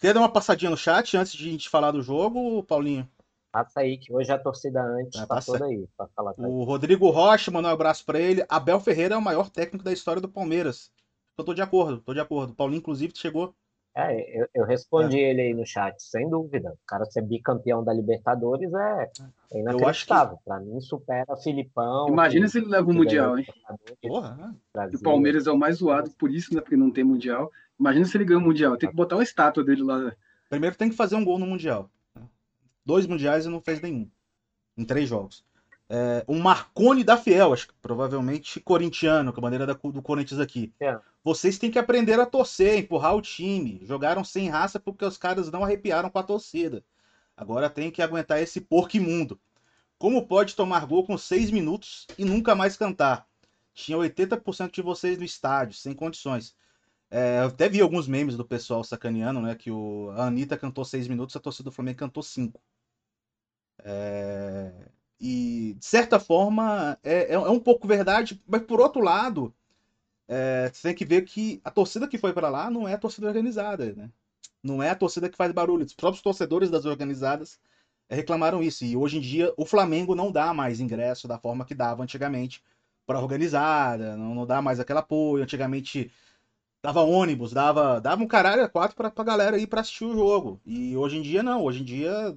Quer 0.00 0.12
dar 0.12 0.18
uma 0.18 0.28
passadinha 0.28 0.72
no 0.72 0.76
chat 0.76 1.16
antes 1.16 1.34
de 1.34 1.46
a 1.46 1.52
gente 1.52 1.68
falar 1.68 1.92
do 1.92 2.02
jogo, 2.02 2.64
Paulinho? 2.64 3.08
Passa 3.52 3.78
aí, 3.78 3.96
que 3.96 4.12
hoje 4.12 4.32
a 4.32 4.38
torcida 4.40 4.82
antes 4.82 5.20
é, 5.20 5.24
tá 5.24 5.40
toda 5.40 5.66
aí. 5.66 5.86
falar 6.16 6.34
o 6.36 6.64
Rodrigo 6.64 7.08
Rocha 7.10 7.52
mandou 7.52 7.70
um 7.70 7.74
abraço 7.74 8.04
para 8.04 8.18
ele. 8.18 8.44
Abel 8.48 8.80
Ferreira 8.80 9.14
é 9.14 9.18
o 9.18 9.22
maior 9.22 9.48
técnico 9.48 9.84
da 9.84 9.92
história 9.92 10.20
do 10.20 10.28
Palmeiras. 10.28 10.90
Eu 11.38 11.44
tô 11.44 11.54
de 11.54 11.62
acordo, 11.62 12.00
tô 12.00 12.12
de 12.12 12.18
acordo. 12.18 12.56
Paulinho, 12.56 12.78
inclusive, 12.78 13.12
chegou 13.14 13.54
é, 13.96 14.40
eu, 14.40 14.48
eu 14.54 14.64
respondi 14.64 15.18
é. 15.18 15.30
ele 15.30 15.40
aí 15.40 15.54
no 15.54 15.64
chat, 15.64 16.02
sem 16.02 16.28
dúvida. 16.28 16.70
O 16.72 16.86
cara 16.86 17.04
ser 17.04 17.22
bicampeão 17.22 17.84
da 17.84 17.92
Libertadores 17.92 18.72
é, 18.74 19.10
é 19.52 19.60
inacreditável. 19.60 20.36
Que... 20.38 20.44
Para 20.44 20.60
mim, 20.60 20.80
supera 20.80 21.36
Filipão. 21.36 22.08
Imagina 22.08 22.46
que, 22.46 22.52
se 22.52 22.58
ele 22.58 22.66
leva 22.66 22.90
o 22.90 22.94
Mundial, 22.94 23.38
hein? 23.38 23.46
Porra, 24.02 24.54
o 24.92 25.02
Palmeiras 25.02 25.46
é 25.46 25.52
o 25.52 25.58
mais 25.58 25.76
zoado 25.76 26.10
por 26.18 26.30
isso, 26.30 26.52
né? 26.54 26.60
Porque 26.60 26.76
não 26.76 26.90
tem 26.90 27.04
Mundial. 27.04 27.50
Imagina 27.78 28.04
se 28.04 28.16
ele 28.16 28.24
ganha 28.24 28.40
o 28.40 28.42
Mundial. 28.42 28.76
Tem 28.76 28.88
que 28.88 28.96
botar 28.96 29.16
uma 29.16 29.22
estátua 29.22 29.62
dele 29.62 29.82
lá. 29.82 30.12
Primeiro 30.50 30.76
tem 30.76 30.90
que 30.90 30.96
fazer 30.96 31.14
um 31.14 31.24
gol 31.24 31.38
no 31.38 31.46
Mundial. 31.46 31.88
Dois 32.84 33.06
Mundiais 33.06 33.46
e 33.46 33.48
não 33.48 33.60
fez 33.60 33.80
nenhum. 33.80 34.10
Em 34.76 34.84
três 34.84 35.08
jogos 35.08 35.44
é, 35.94 36.24
um 36.26 36.40
Marconi 36.40 37.04
da 37.04 37.16
Fiel, 37.16 37.52
acho 37.52 37.68
que 37.68 37.74
provavelmente 37.80 38.58
corintiano, 38.58 39.32
com 39.32 39.38
a 39.38 39.42
bandeira 39.42 39.64
da, 39.64 39.74
do 39.74 40.02
Corinthians 40.02 40.40
aqui. 40.40 40.74
É. 40.80 40.98
Vocês 41.22 41.56
têm 41.56 41.70
que 41.70 41.78
aprender 41.78 42.18
a 42.18 42.26
torcer, 42.26 42.78
empurrar 42.78 43.14
o 43.14 43.22
time. 43.22 43.80
Jogaram 43.84 44.24
sem 44.24 44.48
raça 44.48 44.80
porque 44.80 45.04
os 45.04 45.16
caras 45.16 45.52
não 45.52 45.62
arrepiaram 45.62 46.10
com 46.10 46.18
a 46.18 46.22
torcida. 46.24 46.84
Agora 47.36 47.70
tem 47.70 47.92
que 47.92 48.02
aguentar 48.02 48.42
esse 48.42 48.60
porco 48.60 48.96
imundo. 48.96 49.38
Como 49.96 50.26
pode 50.26 50.56
tomar 50.56 50.84
gol 50.84 51.06
com 51.06 51.16
seis 51.16 51.52
minutos 51.52 52.08
e 52.18 52.24
nunca 52.24 52.56
mais 52.56 52.76
cantar? 52.76 53.28
Tinha 53.72 53.96
80% 53.96 54.72
de 54.72 54.82
vocês 54.82 55.16
no 55.16 55.24
estádio, 55.24 55.76
sem 55.76 55.94
condições. 55.94 56.56
É, 57.08 57.38
eu 57.38 57.46
até 57.46 57.68
vi 57.68 57.80
alguns 57.80 58.08
memes 58.08 58.36
do 58.36 58.44
pessoal 58.44 58.82
sacaneando, 58.82 59.40
né? 59.40 59.54
Que 59.54 59.70
o, 59.70 60.10
a 60.16 60.26
Anitta 60.26 60.56
cantou 60.56 60.84
seis 60.84 61.06
minutos, 61.06 61.36
a 61.36 61.40
torcida 61.40 61.70
do 61.70 61.72
Flamengo 61.72 61.98
cantou 61.98 62.22
cinco. 62.22 62.60
É, 63.84 64.72
e, 65.20 65.74
de 65.78 65.86
certa 65.86 66.18
forma, 66.18 66.98
é, 67.02 67.32
é, 67.32 67.34
é 67.34 67.50
um 67.50 67.60
pouco 67.60 67.86
verdade, 67.86 68.40
mas 68.46 68.62
por 68.62 68.80
outro 68.80 69.02
lado, 69.02 69.54
é, 70.28 70.70
você 70.72 70.88
tem 70.88 70.94
que 70.94 71.04
ver 71.04 71.22
que 71.22 71.60
a 71.64 71.70
torcida 71.70 72.08
que 72.08 72.18
foi 72.18 72.32
para 72.32 72.48
lá 72.48 72.70
não 72.70 72.88
é 72.88 72.94
a 72.94 72.98
torcida 72.98 73.26
organizada, 73.26 73.92
né? 73.94 74.10
Não 74.62 74.82
é 74.82 74.90
a 74.90 74.96
torcida 74.96 75.28
que 75.28 75.36
faz 75.36 75.52
barulho. 75.52 75.84
Os 75.84 75.94
próprios 75.94 76.22
torcedores 76.22 76.70
das 76.70 76.86
organizadas 76.86 77.60
reclamaram 78.10 78.62
isso. 78.62 78.84
E 78.84 78.96
hoje 78.96 79.18
em 79.18 79.20
dia 79.20 79.52
o 79.56 79.64
Flamengo 79.66 80.14
não 80.14 80.32
dá 80.32 80.54
mais 80.54 80.80
ingresso 80.80 81.28
da 81.28 81.38
forma 81.38 81.64
que 81.64 81.74
dava 81.74 82.02
antigamente 82.02 82.62
para 83.06 83.20
organizada, 83.20 84.16
não, 84.16 84.34
não 84.34 84.46
dá 84.46 84.62
mais 84.62 84.80
aquele 84.80 84.98
apoio. 84.98 85.42
Antigamente 85.42 86.10
dava 86.82 87.02
ônibus, 87.02 87.52
dava, 87.52 88.00
dava 88.00 88.22
um 88.22 88.26
caralho 88.26 88.64
a 88.64 88.68
quatro 88.68 88.96
para 88.96 89.12
a 89.14 89.24
galera 89.24 89.58
ir 89.58 89.66
para 89.66 89.80
assistir 89.82 90.04
o 90.04 90.14
jogo. 90.14 90.60
E 90.66 90.96
hoje 90.96 91.18
em 91.18 91.22
dia 91.22 91.42
não. 91.42 91.62
Hoje 91.62 91.82
em 91.82 91.84
dia 91.84 92.36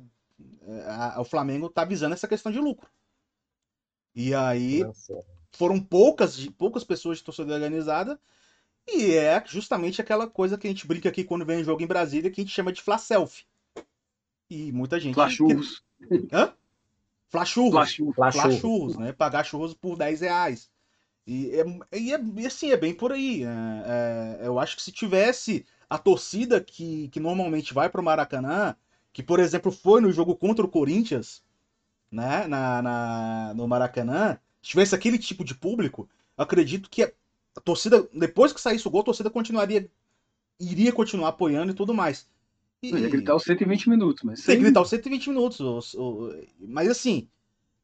a, 0.85 1.21
o 1.21 1.25
Flamengo 1.25 1.69
tá 1.69 1.83
visando 1.83 2.13
essa 2.13 2.27
questão 2.27 2.51
de 2.51 2.59
lucro. 2.59 2.89
E 4.15 4.33
aí 4.33 4.81
foram 5.51 5.79
poucas, 5.79 6.47
poucas 6.49 6.83
pessoas 6.83 7.19
de 7.19 7.23
torcida 7.23 7.53
organizada 7.53 8.19
e 8.87 9.13
é 9.15 9.43
justamente 9.45 10.01
aquela 10.01 10.27
coisa 10.27 10.57
que 10.57 10.65
a 10.65 10.69
gente 10.69 10.87
brinca 10.87 11.09
aqui 11.09 11.23
quando 11.23 11.45
vem 11.45 11.59
um 11.59 11.63
jogo 11.63 11.83
em 11.83 11.87
Brasília 11.87 12.31
que 12.31 12.39
a 12.39 12.43
gente 12.43 12.53
chama 12.53 12.71
de 12.71 12.81
flash 12.81 13.45
E 14.49 14.71
muita 14.71 14.99
gente. 14.99 15.15
Flachurros. 15.15 15.83
Que... 16.07 16.27
Hã? 16.31 16.53
Flachurros. 17.27 17.95
Flachurros, 18.15 18.97
né? 18.97 19.11
Pagar 19.11 19.43
churros 19.43 19.73
por 19.73 19.97
10 19.97 20.21
reais. 20.21 20.69
E, 21.25 21.51
é, 21.51 21.97
e, 21.97 22.13
é, 22.13 22.19
e 22.37 22.47
assim, 22.47 22.71
é 22.71 22.77
bem 22.77 22.93
por 22.93 23.11
aí. 23.11 23.43
É, 23.43 24.41
é, 24.43 24.47
eu 24.47 24.57
acho 24.57 24.77
que 24.77 24.81
se 24.81 24.93
tivesse 24.93 25.65
a 25.89 25.97
torcida 25.97 26.61
que, 26.61 27.09
que 27.09 27.19
normalmente 27.19 27.73
vai 27.73 27.89
pro 27.89 28.01
Maracanã, 28.01 28.75
que, 29.17 29.23
por 29.23 29.39
exemplo, 29.39 29.71
foi 29.71 29.99
no 29.99 30.11
jogo 30.11 30.35
contra 30.35 30.63
o 30.63 30.69
Corinthians, 30.69 31.41
né, 32.11 32.45
na, 32.45 32.83
na, 32.83 33.53
no 33.55 33.67
Maracanã, 33.67 34.37
se 34.61 34.69
tivesse 34.69 34.93
aquele 34.93 35.17
tipo 35.17 35.43
de 35.43 35.55
público, 35.55 36.07
acredito 36.37 36.87
que 36.87 37.01
a 37.01 37.11
torcida, 37.63 38.07
depois 38.13 38.53
que 38.53 38.61
saísse 38.61 38.87
o 38.87 38.91
gol, 38.91 39.01
a 39.01 39.05
torcida 39.05 39.31
continuaria, 39.31 39.89
iria 40.59 40.93
continuar 40.93 41.29
apoiando 41.29 41.71
e 41.71 41.73
tudo 41.73 41.95
mais. 41.95 42.29
E, 42.79 42.91
ia 42.91 43.09
gritar 43.09 43.35
os 43.35 43.41
120 43.41 43.89
minutos, 43.89 44.21
mas. 44.21 44.45
Que 44.45 44.55
gritar 44.55 44.81
os 44.81 44.89
120 44.89 45.29
minutos. 45.29 45.59
Os, 45.61 45.95
os, 45.95 46.35
mas 46.59 46.87
assim, 46.87 47.27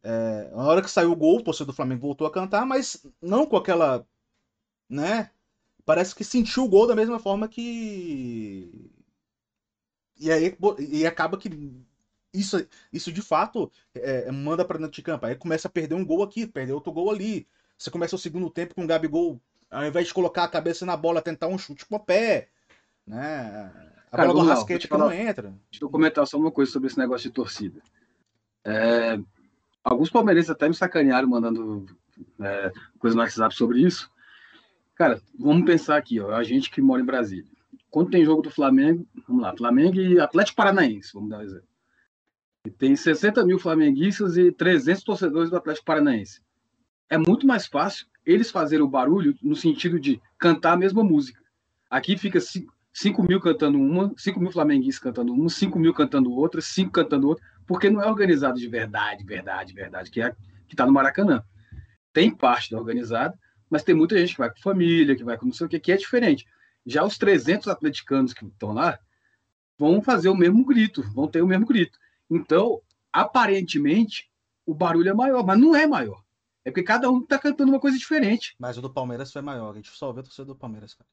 é, 0.03 0.51
na 0.55 0.67
hora 0.67 0.83
que 0.83 0.91
saiu 0.91 1.11
o 1.11 1.15
gol, 1.15 1.39
o 1.39 1.43
torcedor 1.43 1.73
do 1.73 1.75
Flamengo 1.75 2.01
voltou 2.01 2.27
a 2.27 2.31
cantar, 2.31 2.63
mas 2.63 3.07
não 3.19 3.47
com 3.47 3.57
aquela. 3.57 4.05
né? 4.87 5.31
Parece 5.83 6.13
que 6.13 6.23
sentiu 6.23 6.63
o 6.63 6.69
gol 6.69 6.85
da 6.85 6.95
mesma 6.95 7.17
forma 7.17 7.47
que 7.47 8.91
e 10.19 10.31
aí 10.31 10.55
e 10.79 11.05
acaba 11.05 11.37
que 11.37 11.49
isso, 12.33 12.65
isso 12.91 13.11
de 13.11 13.21
fato 13.21 13.71
é, 13.93 14.27
é 14.27 14.31
manda 14.31 14.65
para 14.65 14.77
dentro 14.77 14.93
de 14.93 15.01
campo. 15.01 15.25
Aí 15.25 15.35
começa 15.35 15.67
a 15.67 15.71
perder 15.71 15.95
um 15.95 16.05
gol 16.05 16.23
aqui, 16.23 16.47
perder 16.47 16.73
outro 16.73 16.91
gol 16.91 17.11
ali. 17.11 17.47
Você 17.77 17.91
começa 17.91 18.15
o 18.15 18.19
segundo 18.19 18.49
tempo 18.49 18.73
com 18.73 18.83
o 18.83 18.87
Gabigol, 18.87 19.39
ao 19.69 19.85
invés 19.85 20.07
de 20.07 20.13
colocar 20.13 20.43
a 20.43 20.47
cabeça 20.47 20.85
na 20.85 20.95
bola, 20.95 21.21
tentar 21.21 21.47
um 21.47 21.57
chute 21.57 21.85
com 21.85 21.95
o 21.95 21.99
pé. 21.99 22.49
Né? 23.05 23.71
A 24.11 24.17
Cara, 24.17 24.29
bola 24.29 24.43
do 24.43 24.49
rasquete 24.49 24.87
que 24.87 24.97
não 24.97 25.11
entra. 25.11 25.53
Deixa 25.69 25.83
eu 25.83 25.89
comentar 25.89 26.25
só 26.25 26.37
uma 26.37 26.51
coisa 26.51 26.71
sobre 26.71 26.87
esse 26.87 26.97
negócio 26.97 27.29
de 27.29 27.33
torcida. 27.33 27.81
É, 28.63 29.19
alguns 29.83 30.09
palmeirenses 30.09 30.49
até 30.49 30.67
me 30.67 30.75
sacanearam 30.75 31.27
mandando 31.27 31.85
é, 32.39 32.71
coisa 32.99 33.15
no 33.15 33.21
WhatsApp 33.21 33.53
sobre 33.53 33.81
isso. 33.81 34.09
Cara, 34.95 35.19
vamos 35.37 35.65
pensar 35.65 35.97
aqui, 35.97 36.19
ó, 36.19 36.31
a 36.31 36.43
gente 36.43 36.69
que 36.69 36.79
mora 36.79 37.01
em 37.01 37.05
Brasília 37.05 37.52
quando 37.93 38.09
tem 38.09 38.25
jogo 38.25 38.41
do 38.41 38.49
Flamengo, 38.49 39.07
vamos 39.27 39.43
lá, 39.43 39.55
Flamengo 39.55 39.99
e 39.99 40.19
Atlético 40.19 40.55
Paranaense, 40.55 41.11
vamos 41.13 41.29
dar 41.29 41.37
um 41.37 41.41
exemplo. 41.41 41.67
E 42.65 42.71
tem 42.71 42.95
60 42.95 43.45
mil 43.45 43.59
flamenguistas 43.59 44.35
e 44.35 44.51
300 44.51 45.03
torcedores 45.03 45.51
do 45.51 45.57
Atlético 45.57 45.85
Paranaense. 45.85 46.41
É 47.07 47.19
muito 47.19 47.45
mais 47.45 47.67
fácil 47.67 48.07
eles 48.25 48.49
fazerem 48.49 48.83
o 48.83 48.89
barulho 48.89 49.35
no 49.43 49.55
sentido 49.55 49.99
de 49.99 50.19
cantar 50.39 50.73
a 50.73 50.77
mesma 50.77 51.03
música. 51.03 51.39
Aqui 51.87 52.17
fica 52.17 52.39
5 52.41 53.21
mil 53.21 53.39
cantando 53.39 53.79
uma, 53.79 54.11
5 54.17 54.39
mil 54.39 54.51
flamenguistas 54.51 55.03
cantando 55.03 55.31
uma, 55.31 55.47
5 55.47 55.77
mil 55.77 55.93
cantando 55.93 56.31
outra, 56.31 56.61
5 56.61 56.91
cantando 56.91 57.27
outra, 57.27 57.45
porque 57.67 57.91
não 57.91 58.01
é 58.01 58.07
organizado 58.07 58.57
de 58.57 58.67
verdade, 58.67 59.23
verdade, 59.23 59.71
verdade, 59.71 60.09
que 60.09 60.19
é 60.19 60.31
que 60.67 60.73
está 60.73 60.83
no 60.83 60.91
Maracanã. 60.91 61.43
Tem 62.11 62.35
parte 62.35 62.71
da 62.71 62.79
organizada, 62.79 63.37
mas 63.69 63.83
tem 63.83 63.93
muita 63.93 64.17
gente 64.17 64.31
que 64.31 64.39
vai 64.39 64.49
com 64.49 64.59
família, 64.59 65.15
que 65.15 65.23
vai 65.23 65.37
com 65.37 65.45
não 65.45 65.53
sei 65.53 65.67
o 65.67 65.69
que, 65.69 65.79
que 65.79 65.91
é 65.91 65.97
diferente. 65.97 66.47
Já 66.85 67.03
os 67.03 67.17
300 67.17 67.67
atleticanos 67.67 68.33
que 68.33 68.45
estão 68.45 68.73
lá 68.73 68.99
vão 69.77 70.01
fazer 70.01 70.29
o 70.29 70.35
mesmo 70.35 70.65
grito, 70.65 71.01
vão 71.13 71.27
ter 71.27 71.41
o 71.41 71.47
mesmo 71.47 71.65
grito. 71.65 71.97
Então, 72.29 72.81
aparentemente, 73.11 74.29
o 74.65 74.73
barulho 74.73 75.09
é 75.09 75.13
maior, 75.13 75.45
mas 75.45 75.59
não 75.59 75.75
é 75.75 75.85
maior. 75.85 76.23
É 76.65 76.71
porque 76.71 76.83
cada 76.83 77.09
um 77.09 77.25
tá 77.25 77.37
cantando 77.37 77.71
uma 77.71 77.79
coisa 77.79 77.97
diferente. 77.97 78.55
Mas 78.57 78.77
o 78.77 78.81
do 78.81 78.91
Palmeiras 78.91 79.31
foi 79.31 79.41
maior. 79.41 79.71
A 79.71 79.75
gente 79.75 79.89
só 79.89 80.11
vê 80.11 80.21
a 80.21 80.23
torcida 80.23 80.45
do 80.45 80.55
Palmeiras, 80.55 80.93
cara. 80.93 81.09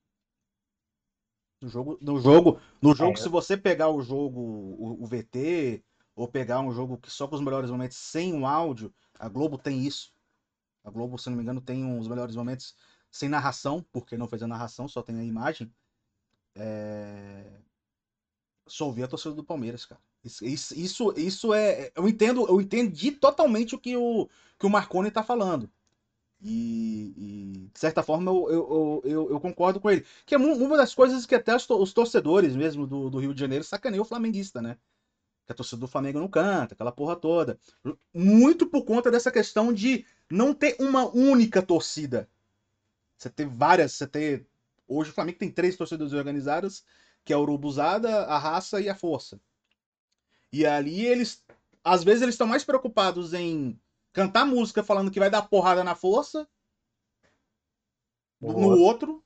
No 1.61 1.69
jogo, 1.69 1.99
no 2.01 2.19
jogo, 2.19 2.61
no 2.81 2.95
jogo, 2.95 3.13
é. 3.13 3.17
se 3.17 3.29
você 3.29 3.55
pegar 3.55 3.91
o 3.91 4.01
jogo, 4.01 4.41
o, 4.41 5.03
o, 5.03 5.07
VT, 5.07 5.85
ou 6.17 6.27
pegar 6.27 6.61
um 6.61 6.73
jogo 6.73 6.97
que 6.97 7.11
só 7.11 7.29
com 7.29 7.35
os 7.35 7.43
melhores 7.43 7.71
momentos 7.71 7.99
sem 7.99 8.33
o 8.33 8.47
áudio, 8.47 8.95
a 9.19 9.29
Globo 9.29 9.59
tem 9.59 9.87
isso. 9.87 10.11
A 10.83 10.91
Globo, 10.91 11.19
se 11.19 11.29
não 11.29 11.37
me 11.37 11.43
engano, 11.43 11.61
tem 11.61 11.85
uns 11.85 12.09
melhores 12.09 12.35
momentos 12.35 12.75
sem 13.11 13.29
narração, 13.29 13.85
porque 13.93 14.17
não 14.17 14.29
fez 14.29 14.43
a 14.43 14.47
narração, 14.47 14.89
só 14.89 15.03
tem 15.03 15.19
a 15.19 15.25
imagem. 15.25 15.73
É... 16.55 17.61
A 19.03 19.09
torcida 19.09 19.35
do 19.35 19.43
Palmeiras, 19.43 19.85
cara. 19.85 20.01
Isso, 20.23 20.45
isso, 20.45 21.15
isso 21.17 21.55
é. 21.55 21.91
Eu 21.95 22.09
entendo, 22.09 22.47
eu 22.47 22.61
entendi 22.61 23.11
totalmente 23.11 23.75
o 23.75 23.79
que 23.79 23.97
o, 23.97 24.29
que 24.59 24.67
o 24.67 24.71
Marconi 24.71 25.11
tá 25.11 25.23
falando. 25.23 25.71
E, 26.43 27.13
e, 27.17 27.71
de 27.73 27.79
certa 27.79 28.03
forma 28.03 28.31
eu, 28.31 28.51
eu, 28.51 29.03
eu, 29.05 29.31
eu, 29.31 29.41
concordo 29.41 29.81
com 29.81 29.91
ele. 29.91 30.05
Que 30.25 30.35
é 30.35 30.39
uma 30.39 30.77
das 30.77 30.95
coisas 30.95 31.27
que 31.27 31.35
até 31.35 31.55
os 31.55 31.93
torcedores 31.93 32.55
mesmo 32.57 32.87
do, 32.87 33.11
do 33.11 33.19
Rio 33.19 33.35
de 33.35 33.41
Janeiro 33.41 33.65
sacaneiam 33.65 34.03
o 34.03 34.07
flamenguista, 34.07 34.63
né? 34.63 34.79
Que 35.47 35.53
a 35.53 35.55
torcida 35.55 35.81
do 35.81 35.89
Flamengo 35.89 36.21
não 36.21 36.29
canta, 36.29 36.75
aquela 36.75 36.93
porra 36.93 37.17
toda. 37.17 37.59
Muito 38.15 38.67
por 38.67 38.85
conta 38.85 39.11
dessa 39.11 39.31
questão 39.31 39.73
de 39.73 40.05
não 40.31 40.55
ter 40.55 40.77
uma 40.79 41.07
única 41.07 41.61
torcida. 41.61 42.29
Você 43.21 43.29
ter 43.29 43.47
várias, 43.47 43.93
você 43.93 44.07
ter. 44.07 44.47
Hoje 44.89 45.11
o 45.11 45.13
Flamengo 45.13 45.39
tem 45.39 45.51
três 45.51 45.77
torcidas 45.77 46.15
organizadas, 46.15 46.85
que 47.25 47.33
é 47.33 47.37
a 47.37 47.39
Urubuzada, 47.39 48.25
a 48.25 48.39
Raça 48.39 48.81
e 48.81 48.89
a 48.89 48.95
Força. 48.95 49.39
E 50.51 50.65
ali 50.65 51.05
eles. 51.05 51.45
Às 51.85 52.03
vezes 52.03 52.23
eles 52.23 52.35
estão 52.35 52.47
mais 52.47 52.65
preocupados 52.65 53.35
em 53.35 53.79
cantar 54.13 54.47
música 54.47 54.83
falando 54.83 55.11
que 55.11 55.21
vai 55.21 55.31
dar 55.31 55.43
porrada 55.43 55.85
na 55.85 55.95
força 55.95 56.49
no 58.41 58.79
outro 58.79 59.23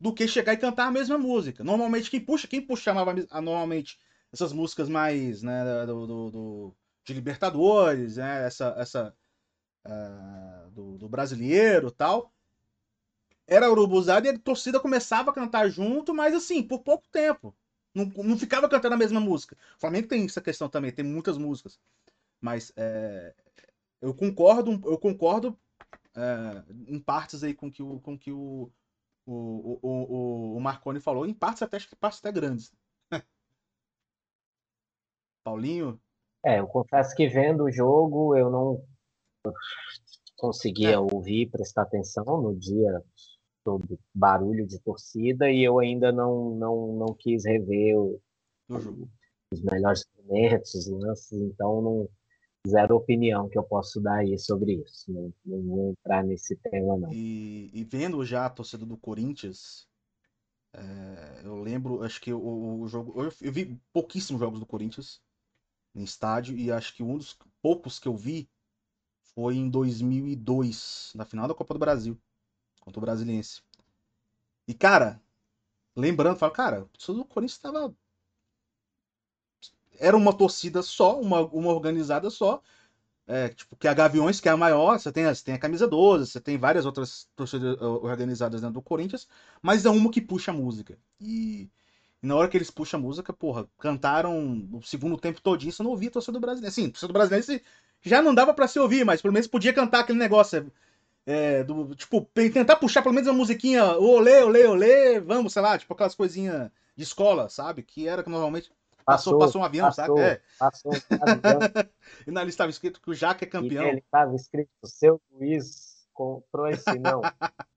do 0.00 0.12
que 0.12 0.26
chegar 0.26 0.54
e 0.54 0.58
cantar 0.58 0.86
a 0.86 0.90
mesma 0.90 1.18
música. 1.18 1.62
Normalmente 1.62 2.10
quem 2.10 2.20
puxa, 2.20 2.48
quem 2.48 2.60
puxava 2.60 3.14
normalmente 3.40 3.98
essas 4.32 4.52
músicas 4.52 4.88
mais, 4.88 5.42
né, 5.42 5.86
do, 5.86 6.06
do, 6.06 6.30
do 6.30 6.76
de 7.04 7.12
Libertadores, 7.12 8.16
né, 8.16 8.46
essa, 8.46 8.74
essa 8.78 9.14
uh, 9.84 10.70
do, 10.70 10.98
do, 10.98 11.08
brasileiro, 11.08 11.90
tal, 11.90 12.33
era 13.46 13.70
urubuzada 13.70 14.26
e 14.26 14.30
a 14.30 14.38
torcida 14.38 14.80
começava 14.80 15.30
a 15.30 15.34
cantar 15.34 15.68
junto, 15.68 16.14
mas 16.14 16.34
assim, 16.34 16.62
por 16.62 16.80
pouco 16.80 17.06
tempo. 17.08 17.54
Não, 17.94 18.06
não 18.06 18.36
ficava 18.36 18.68
cantando 18.68 18.94
a 18.94 18.98
mesma 18.98 19.20
música. 19.20 19.56
O 19.76 19.80
Flamengo 19.80 20.08
tem 20.08 20.24
essa 20.24 20.40
questão 20.40 20.68
também, 20.68 20.90
tem 20.90 21.04
muitas 21.04 21.38
músicas. 21.38 21.78
Mas 22.40 22.72
é, 22.76 23.34
eu 24.00 24.12
concordo, 24.12 24.72
eu 24.84 24.98
concordo 24.98 25.56
é, 26.16 26.64
em 26.88 26.98
partes 26.98 27.44
aí 27.44 27.54
com 27.54 27.70
que 27.70 27.82
o, 27.82 28.00
com 28.00 28.18
que 28.18 28.32
o, 28.32 28.70
o, 29.24 29.78
o, 29.80 30.56
o, 30.56 30.60
Marconi 30.60 31.00
falou, 31.00 31.24
em 31.24 31.32
partes 31.32 31.62
até 31.62 31.76
acho 31.76 31.88
que 31.88 31.96
partes 31.96 32.18
até 32.18 32.32
grandes. 32.32 32.72
Paulinho? 35.44 36.00
É, 36.44 36.58
eu 36.58 36.66
confesso 36.66 37.14
que 37.14 37.28
vendo 37.28 37.64
o 37.64 37.72
jogo 37.72 38.36
eu 38.36 38.50
não 38.50 38.84
conseguia 40.36 40.94
é. 40.94 40.98
ouvir, 40.98 41.50
prestar 41.50 41.82
atenção 41.82 42.24
no 42.42 42.54
dia 42.54 43.02
todo 43.64 43.98
barulho 44.14 44.66
de 44.66 44.78
torcida 44.78 45.50
e 45.50 45.64
eu 45.64 45.78
ainda 45.78 46.12
não 46.12 46.54
não, 46.54 46.92
não 46.96 47.14
quis 47.14 47.44
rever 47.44 47.98
o, 47.98 48.20
os 49.52 49.62
melhores 49.62 50.04
momentos, 50.18 50.74
os 50.74 50.88
lances, 50.88 51.32
então 51.32 51.80
não 51.80 52.08
zero 52.66 52.96
opinião 52.96 53.48
que 53.48 53.58
eu 53.58 53.62
posso 53.62 54.00
dar 54.00 54.18
aí 54.18 54.38
sobre 54.38 54.74
isso. 54.74 55.12
Não, 55.12 55.32
não 55.44 55.62
vou 55.62 55.90
entrar 55.90 56.24
nesse 56.24 56.56
tema, 56.56 56.96
não. 56.96 57.12
E, 57.12 57.70
e 57.72 57.84
vendo 57.84 58.24
já 58.24 58.46
a 58.46 58.50
torcida 58.50 58.86
do 58.86 58.96
Corinthians, 58.96 59.86
é, 60.72 61.42
eu 61.44 61.56
lembro, 61.56 62.02
acho 62.02 62.20
que 62.20 62.32
o, 62.32 62.80
o 62.80 62.88
jogo. 62.88 63.22
Eu, 63.22 63.32
eu, 63.40 63.52
vi 63.52 63.78
pouquíssimos 63.92 64.40
jogos 64.40 64.58
do 64.58 64.66
Corinthians 64.66 65.20
em 65.94 66.02
estádio, 66.02 66.56
e 66.56 66.72
acho 66.72 66.94
que 66.94 67.02
um 67.02 67.16
dos 67.16 67.38
poucos 67.62 67.98
que 67.98 68.08
eu 68.08 68.16
vi 68.16 68.48
foi 69.34 69.56
em 69.56 69.68
2002, 69.68 71.12
na 71.14 71.24
final 71.24 71.46
da 71.46 71.54
Copa 71.54 71.74
do 71.74 71.80
Brasil, 71.80 72.18
contra 72.84 73.00
o 73.00 73.02
Brasiliense. 73.02 73.62
E, 74.68 74.74
cara, 74.74 75.20
lembrando, 75.96 76.38
falo, 76.38 76.52
cara, 76.52 76.88
do 77.08 77.24
Corinthians 77.26 77.52
estava 77.58 77.94
era 79.98 80.16
uma 80.16 80.32
torcida 80.32 80.82
só, 80.82 81.20
uma, 81.20 81.40
uma 81.46 81.72
organizada 81.72 82.30
só. 82.30 82.60
É, 83.26 83.48
tipo, 83.50 83.76
que 83.76 83.88
a 83.88 83.94
Gaviões, 83.94 84.40
que 84.40 84.48
é 84.48 84.52
a 84.52 84.56
maior, 84.56 84.98
você 84.98 85.12
tem, 85.12 85.24
você 85.24 85.44
tem 85.44 85.54
a 85.54 85.58
Camisa 85.58 85.88
12, 85.88 86.30
você 86.30 86.40
tem 86.40 86.58
várias 86.58 86.86
outras 86.86 87.28
torcidas 87.36 87.80
organizadas 87.80 88.60
dentro 88.60 88.74
do 88.74 88.82
Corinthians, 88.82 89.28
mas 89.62 89.86
é 89.86 89.90
uma 89.90 90.10
que 90.10 90.20
puxa 90.20 90.50
a 90.52 90.54
música. 90.54 90.98
E, 91.20 91.70
e 92.22 92.26
na 92.26 92.36
hora 92.36 92.48
que 92.48 92.56
eles 92.56 92.70
puxam 92.70 93.00
a 93.00 93.02
música, 93.02 93.32
porra, 93.32 93.66
cantaram 93.78 94.68
o 94.72 94.82
segundo 94.82 95.16
tempo 95.18 95.40
todinho, 95.40 95.72
você 95.72 95.82
não 95.82 95.92
ouvia 95.92 96.10
a 96.10 96.12
torcida 96.12 96.32
do 96.34 96.40
brasileiro. 96.40 96.74
Sim, 96.74 96.86
a 96.86 96.90
torcida 96.90 97.08
do 97.08 97.14
brasileiro 97.14 97.62
já 98.02 98.22
não 98.22 98.34
dava 98.34 98.54
para 98.54 98.68
se 98.68 98.78
ouvir, 98.78 99.04
mas 99.04 99.22
pelo 99.22 99.32
menos 99.34 99.48
podia 99.48 99.72
cantar 99.72 100.00
aquele 100.00 100.18
negócio. 100.18 100.58
É, 100.58 100.66
do, 101.66 101.94
tipo, 101.94 102.20
tentar 102.34 102.76
puxar 102.76 103.02
pelo 103.02 103.14
menos 103.14 103.28
uma 103.28 103.38
musiquinha, 103.38 103.84
olê, 103.96 104.42
olê, 104.42 104.66
olê, 104.66 105.20
vamos, 105.20 105.52
sei 105.52 105.62
lá, 105.62 105.78
tipo 105.78 105.92
aquelas 105.94 106.14
coisinhas 106.14 106.70
de 106.96 107.02
escola, 107.02 107.48
sabe? 107.48 107.82
Que 107.82 108.06
era 108.06 108.22
que 108.22 108.30
normalmente 108.30 108.70
Passou, 109.04 109.38
passou, 109.38 109.60
um 109.60 109.64
avião, 109.64 109.86
passou, 109.88 110.16
sabe? 110.16 110.20
É. 110.20 110.42
Passou 110.58 110.92
um 110.92 111.30
avião. 111.30 111.60
e 112.26 112.30
na 112.30 112.42
lista 112.42 112.54
estava 112.54 112.70
escrito 112.70 113.00
que 113.02 113.10
o 113.10 113.14
Jaque 113.14 113.44
é 113.44 113.46
campeão. 113.46 113.84
E 113.84 113.88
ele 113.88 113.98
estava 113.98 114.34
escrito, 114.34 114.70
seu 114.84 115.20
juiz 115.30 116.08
comprou 116.14 116.68
esse 116.68 116.98
não. 116.98 117.20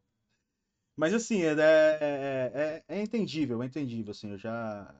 Mas 0.95 1.13
assim, 1.13 1.43
é, 1.43 1.51
é, 1.51 2.51
é, 2.79 2.83
é, 2.88 3.01
entendível, 3.01 3.62
é 3.62 3.65
entendível, 3.65 4.12
assim, 4.12 4.31
eu 4.31 4.38
já. 4.38 4.95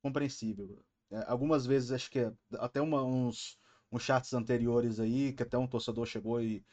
compreensível. 0.00 0.82
É, 1.10 1.24
algumas 1.26 1.66
vezes, 1.66 1.90
acho 1.90 2.10
que 2.10 2.32
até 2.54 2.80
uma, 2.80 3.02
uns, 3.02 3.58
uns 3.90 4.02
chats 4.02 4.32
anteriores 4.32 5.00
aí, 5.00 5.32
que 5.32 5.42
até 5.42 5.58
um 5.58 5.66
torcedor 5.66 6.06
chegou 6.06 6.40
e 6.40 6.64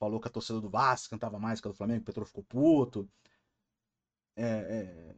falou 0.00 0.18
que 0.18 0.26
a 0.26 0.30
torcida 0.30 0.60
do 0.60 0.70
Vasco 0.70 1.10
cantava 1.10 1.38
mais 1.38 1.60
que 1.60 1.68
a 1.68 1.70
do 1.70 1.76
Flamengo, 1.76 2.00
o 2.00 2.04
Petro 2.04 2.24
ficou 2.24 2.42
puto. 2.42 3.08
É, 4.34 4.44
é, 4.44 5.14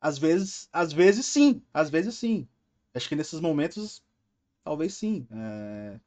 às 0.00 0.16
vezes, 0.16 0.68
às 0.72 0.92
vezes 0.92 1.26
sim, 1.26 1.60
às 1.74 1.90
vezes 1.90 2.14
sim. 2.14 2.48
Acho 2.94 3.08
que 3.08 3.16
nesses 3.16 3.40
momentos, 3.40 4.02
talvez 4.64 4.94
sim. 4.94 5.26
É... 5.30 6.00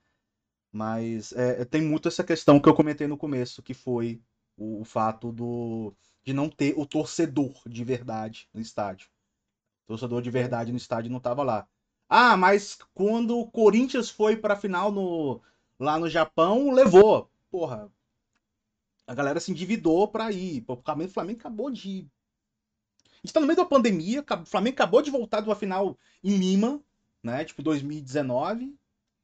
Mas 0.71 1.33
é, 1.33 1.65
tem 1.65 1.81
muito 1.81 2.07
essa 2.07 2.23
questão 2.23 2.59
que 2.59 2.69
eu 2.69 2.75
comentei 2.75 3.07
no 3.07 3.17
começo, 3.17 3.61
que 3.61 3.73
foi 3.73 4.21
o, 4.55 4.81
o 4.81 4.85
fato 4.85 5.31
do, 5.31 5.93
de 6.23 6.31
não 6.31 6.47
ter 6.49 6.73
o 6.77 6.85
torcedor 6.85 7.53
de 7.67 7.83
verdade 7.83 8.47
no 8.53 8.61
estádio. 8.61 9.09
O 9.85 9.87
torcedor 9.87 10.21
de 10.21 10.29
verdade 10.29 10.71
no 10.71 10.77
estádio 10.77 11.11
não 11.11 11.17
estava 11.17 11.43
lá. 11.43 11.67
Ah, 12.07 12.37
mas 12.37 12.77
quando 12.93 13.37
o 13.37 13.49
Corinthians 13.49 14.09
foi 14.09 14.37
para 14.37 14.53
a 14.53 14.57
final 14.57 14.91
no, 14.91 15.41
lá 15.79 15.99
no 15.99 16.09
Japão, 16.09 16.71
levou. 16.71 17.29
Porra, 17.49 17.91
a 19.07 19.15
galera 19.15 19.39
se 19.39 19.51
endividou 19.51 20.07
para 20.07 20.31
ir. 20.31 20.63
O 20.67 20.77
Flamengo 21.07 21.39
acabou 21.39 21.69
de 21.69 22.07
a 23.21 23.27
gente 23.27 23.33
tá 23.33 23.39
no 23.41 23.47
meio 23.47 23.57
da 23.57 23.65
pandemia, 23.65 24.23
o 24.41 24.45
Flamengo 24.45 24.75
acabou 24.75 25.01
de 25.01 25.11
voltar 25.11 25.41
de 25.41 25.49
uma 25.49 25.55
final 25.55 25.97
em 26.23 26.37
Lima, 26.37 26.81
né? 27.21 27.43
Tipo 27.43 27.61
2019. 27.61 28.77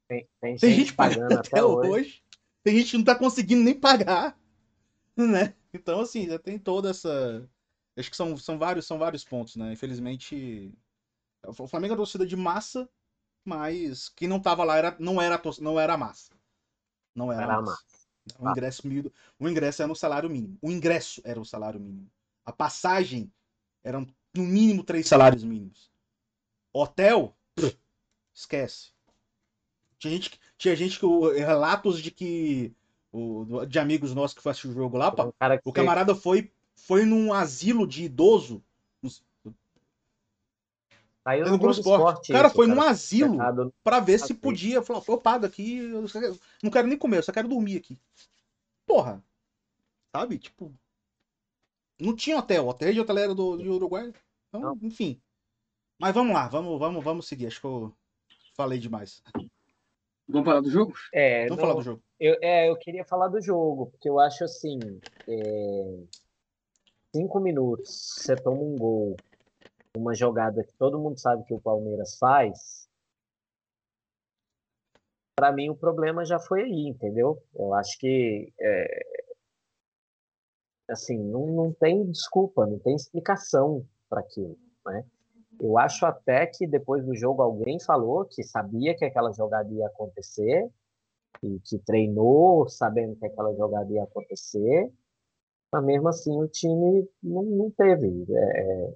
Tem, 0.08 0.28
tem, 0.42 0.58
tem 0.58 0.76
gente 0.76 0.94
pagando, 0.94 1.30
pagando 1.30 1.40
até 1.48 1.64
hoje. 1.64 1.90
hoje. 1.90 2.24
Tem 2.62 2.76
gente 2.78 2.92
que 2.92 2.98
não 2.98 3.06
tá 3.06 3.16
conseguindo 3.16 3.64
nem 3.64 3.74
pagar, 3.74 4.38
né? 5.16 5.56
Então, 5.74 6.02
assim, 6.02 6.28
já 6.28 6.38
tem 6.38 6.60
toda 6.60 6.90
essa. 6.90 7.50
Acho 7.98 8.12
que 8.12 8.18
são, 8.18 8.36
são, 8.36 8.58
vários, 8.58 8.86
são 8.86 9.00
vários 9.00 9.24
pontos, 9.24 9.56
né? 9.56 9.72
Infelizmente, 9.72 10.74
o 11.46 11.68
Flamengo 11.68 11.94
é 11.94 11.98
torcida 11.98 12.26
de 12.26 12.36
massa, 12.36 12.90
mas 13.46 14.10
quem 14.10 14.28
não 14.28 14.42
tava 14.42 14.66
lá 14.66 14.76
era, 14.76 14.96
não, 15.00 15.22
era, 15.22 15.42
não 15.62 15.80
era 15.80 15.96
massa. 15.96 16.34
Não 17.16 17.32
era, 17.32 17.44
era 17.44 17.62
massa. 17.62 17.72
massa. 17.72 18.05
O 18.40 18.50
ingresso, 18.50 18.84
o 19.40 19.48
ingresso 19.48 19.82
era 19.82 19.88
no 19.88 19.96
salário 19.96 20.30
mínimo. 20.30 20.58
O 20.62 20.72
ingresso 20.72 21.22
era 21.24 21.40
o 21.40 21.46
salário 21.46 21.80
mínimo. 21.80 22.10
A 22.44 22.52
passagem 22.52 23.32
eram 23.84 24.08
no 24.34 24.44
mínimo 24.44 24.84
três 24.84 25.08
salários 25.08 25.44
mínimos. 25.44 25.92
Hotel, 26.74 27.36
pff, 27.56 27.78
esquece. 28.34 28.90
Tinha 29.98 30.14
gente, 30.14 30.40
tinha 30.58 30.76
gente 30.76 31.00
que. 31.00 31.06
Relatos 31.38 32.02
de 32.02 32.12
que. 32.12 32.74
O, 33.12 33.66
de 33.66 33.80
amigos 33.80 34.14
nossos 34.14 34.36
que 34.36 34.44
fazem 34.44 34.70
o 34.70 34.74
jogo 34.74 34.98
lá, 34.98 35.10
pá, 35.10 35.32
o 35.64 35.72
camarada 35.72 36.14
foi, 36.14 36.52
foi 36.76 37.06
num 37.06 37.32
asilo 37.32 37.88
de 37.88 38.04
idoso. 38.04 38.62
Aí 41.26 41.42
no 41.42 41.58
Globo 41.58 41.72
Esporte. 41.72 42.32
O 42.32 42.36
cara 42.36 42.52
foi 42.52 42.68
cara, 42.68 42.80
num 42.80 42.88
asilo 42.88 43.74
para 43.84 44.00
ver 44.00 44.20
se 44.20 44.32
podia. 44.32 44.84
Falou, 44.84 45.04
eu 45.08 45.18
pago 45.18 45.48
aqui, 45.48 45.80
eu 45.80 46.06
não 46.62 46.72
quero 46.72 46.88
nem 46.88 46.98
comer, 46.98 47.18
eu 47.18 47.24
só 47.24 47.32
quero 47.32 47.48
dormir 47.48 47.78
aqui. 47.78 47.98
Porra. 48.86 49.24
Sabe? 50.16 50.38
Tipo, 50.38 50.72
não 52.00 52.16
tinha 52.16 52.38
hotel. 52.38 52.68
Hotel 52.68 52.94
de 52.94 53.02
hoteleiro 53.02 53.34
do, 53.34 53.58
do 53.58 53.74
Uruguai. 53.74 54.14
Então, 54.50 54.62
não. 54.62 54.80
enfim. 54.84 55.20
Mas 56.00 56.14
vamos 56.14 56.34
lá, 56.34 56.48
vamos, 56.48 56.80
vamos, 56.80 57.04
vamos 57.04 57.28
seguir. 57.28 57.48
Acho 57.48 57.60
que 57.60 57.66
eu 57.66 57.92
falei 58.54 58.78
demais. 58.78 59.24
Vamos 60.28 60.46
falar 60.46 60.62
do 60.62 60.70
jogo? 60.70 60.94
É, 61.12 61.48
Vamos 61.48 61.58
não, 61.58 61.68
falar 61.68 61.74
do 61.74 61.82
jogo. 61.82 62.04
Eu, 62.20 62.38
é, 62.42 62.70
eu 62.70 62.76
queria 62.78 63.04
falar 63.04 63.30
do 63.30 63.42
jogo, 63.42 63.88
porque 63.88 64.10
eu 64.10 64.20
acho 64.20 64.44
assim. 64.44 64.80
É, 65.28 66.04
cinco 67.16 67.40
minutos, 67.40 68.16
você 68.18 68.36
toma 68.36 68.62
um 68.62 68.76
gol, 68.76 69.16
uma 69.98 70.14
jogada 70.14 70.64
que 70.64 70.74
todo 70.74 71.00
mundo 71.00 71.20
sabe 71.20 71.44
que 71.46 71.54
o 71.54 71.62
Palmeiras 71.62 72.18
faz. 72.18 72.88
Para 75.36 75.52
mim, 75.52 75.70
o 75.70 75.76
problema 75.76 76.24
já 76.24 76.40
foi 76.40 76.64
aí, 76.64 76.88
entendeu? 76.88 77.42
Eu 77.54 77.74
acho 77.74 77.98
que. 78.00 78.54
É, 78.60 79.26
assim, 80.90 81.18
não, 81.18 81.48
não 81.48 81.74
tem 81.74 82.10
desculpa, 82.10 82.66
não 82.66 82.80
tem 82.80 82.96
explicação 82.96 83.86
para 84.10 84.22
aquilo, 84.22 84.58
né? 84.86 85.06
Eu 85.60 85.78
acho 85.78 86.06
até 86.06 86.46
que 86.46 86.68
depois 86.68 87.06
do 87.06 87.16
jogo 87.16 87.42
alguém 87.42 87.80
falou 87.80 88.26
que 88.26 88.44
sabia 88.44 88.96
que 88.96 89.06
aquela 89.06 89.32
jogada 89.32 89.72
ia 89.74 89.88
acontecer 89.88 90.70
e 91.42 91.60
que 91.62 91.80
treinou 91.80 92.68
sabendo 92.68 93.16
que 93.16 93.26
aquela 93.26 93.54
jogada 93.56 93.92
ia 93.92 94.04
acontecer, 94.04 94.92
mas 95.72 95.84
mesmo 95.86 96.10
assim 96.10 96.38
o 96.38 96.48
time 96.48 97.08
não, 97.24 97.44
não 97.44 97.72
teve 97.72 98.26
é, 98.30 98.94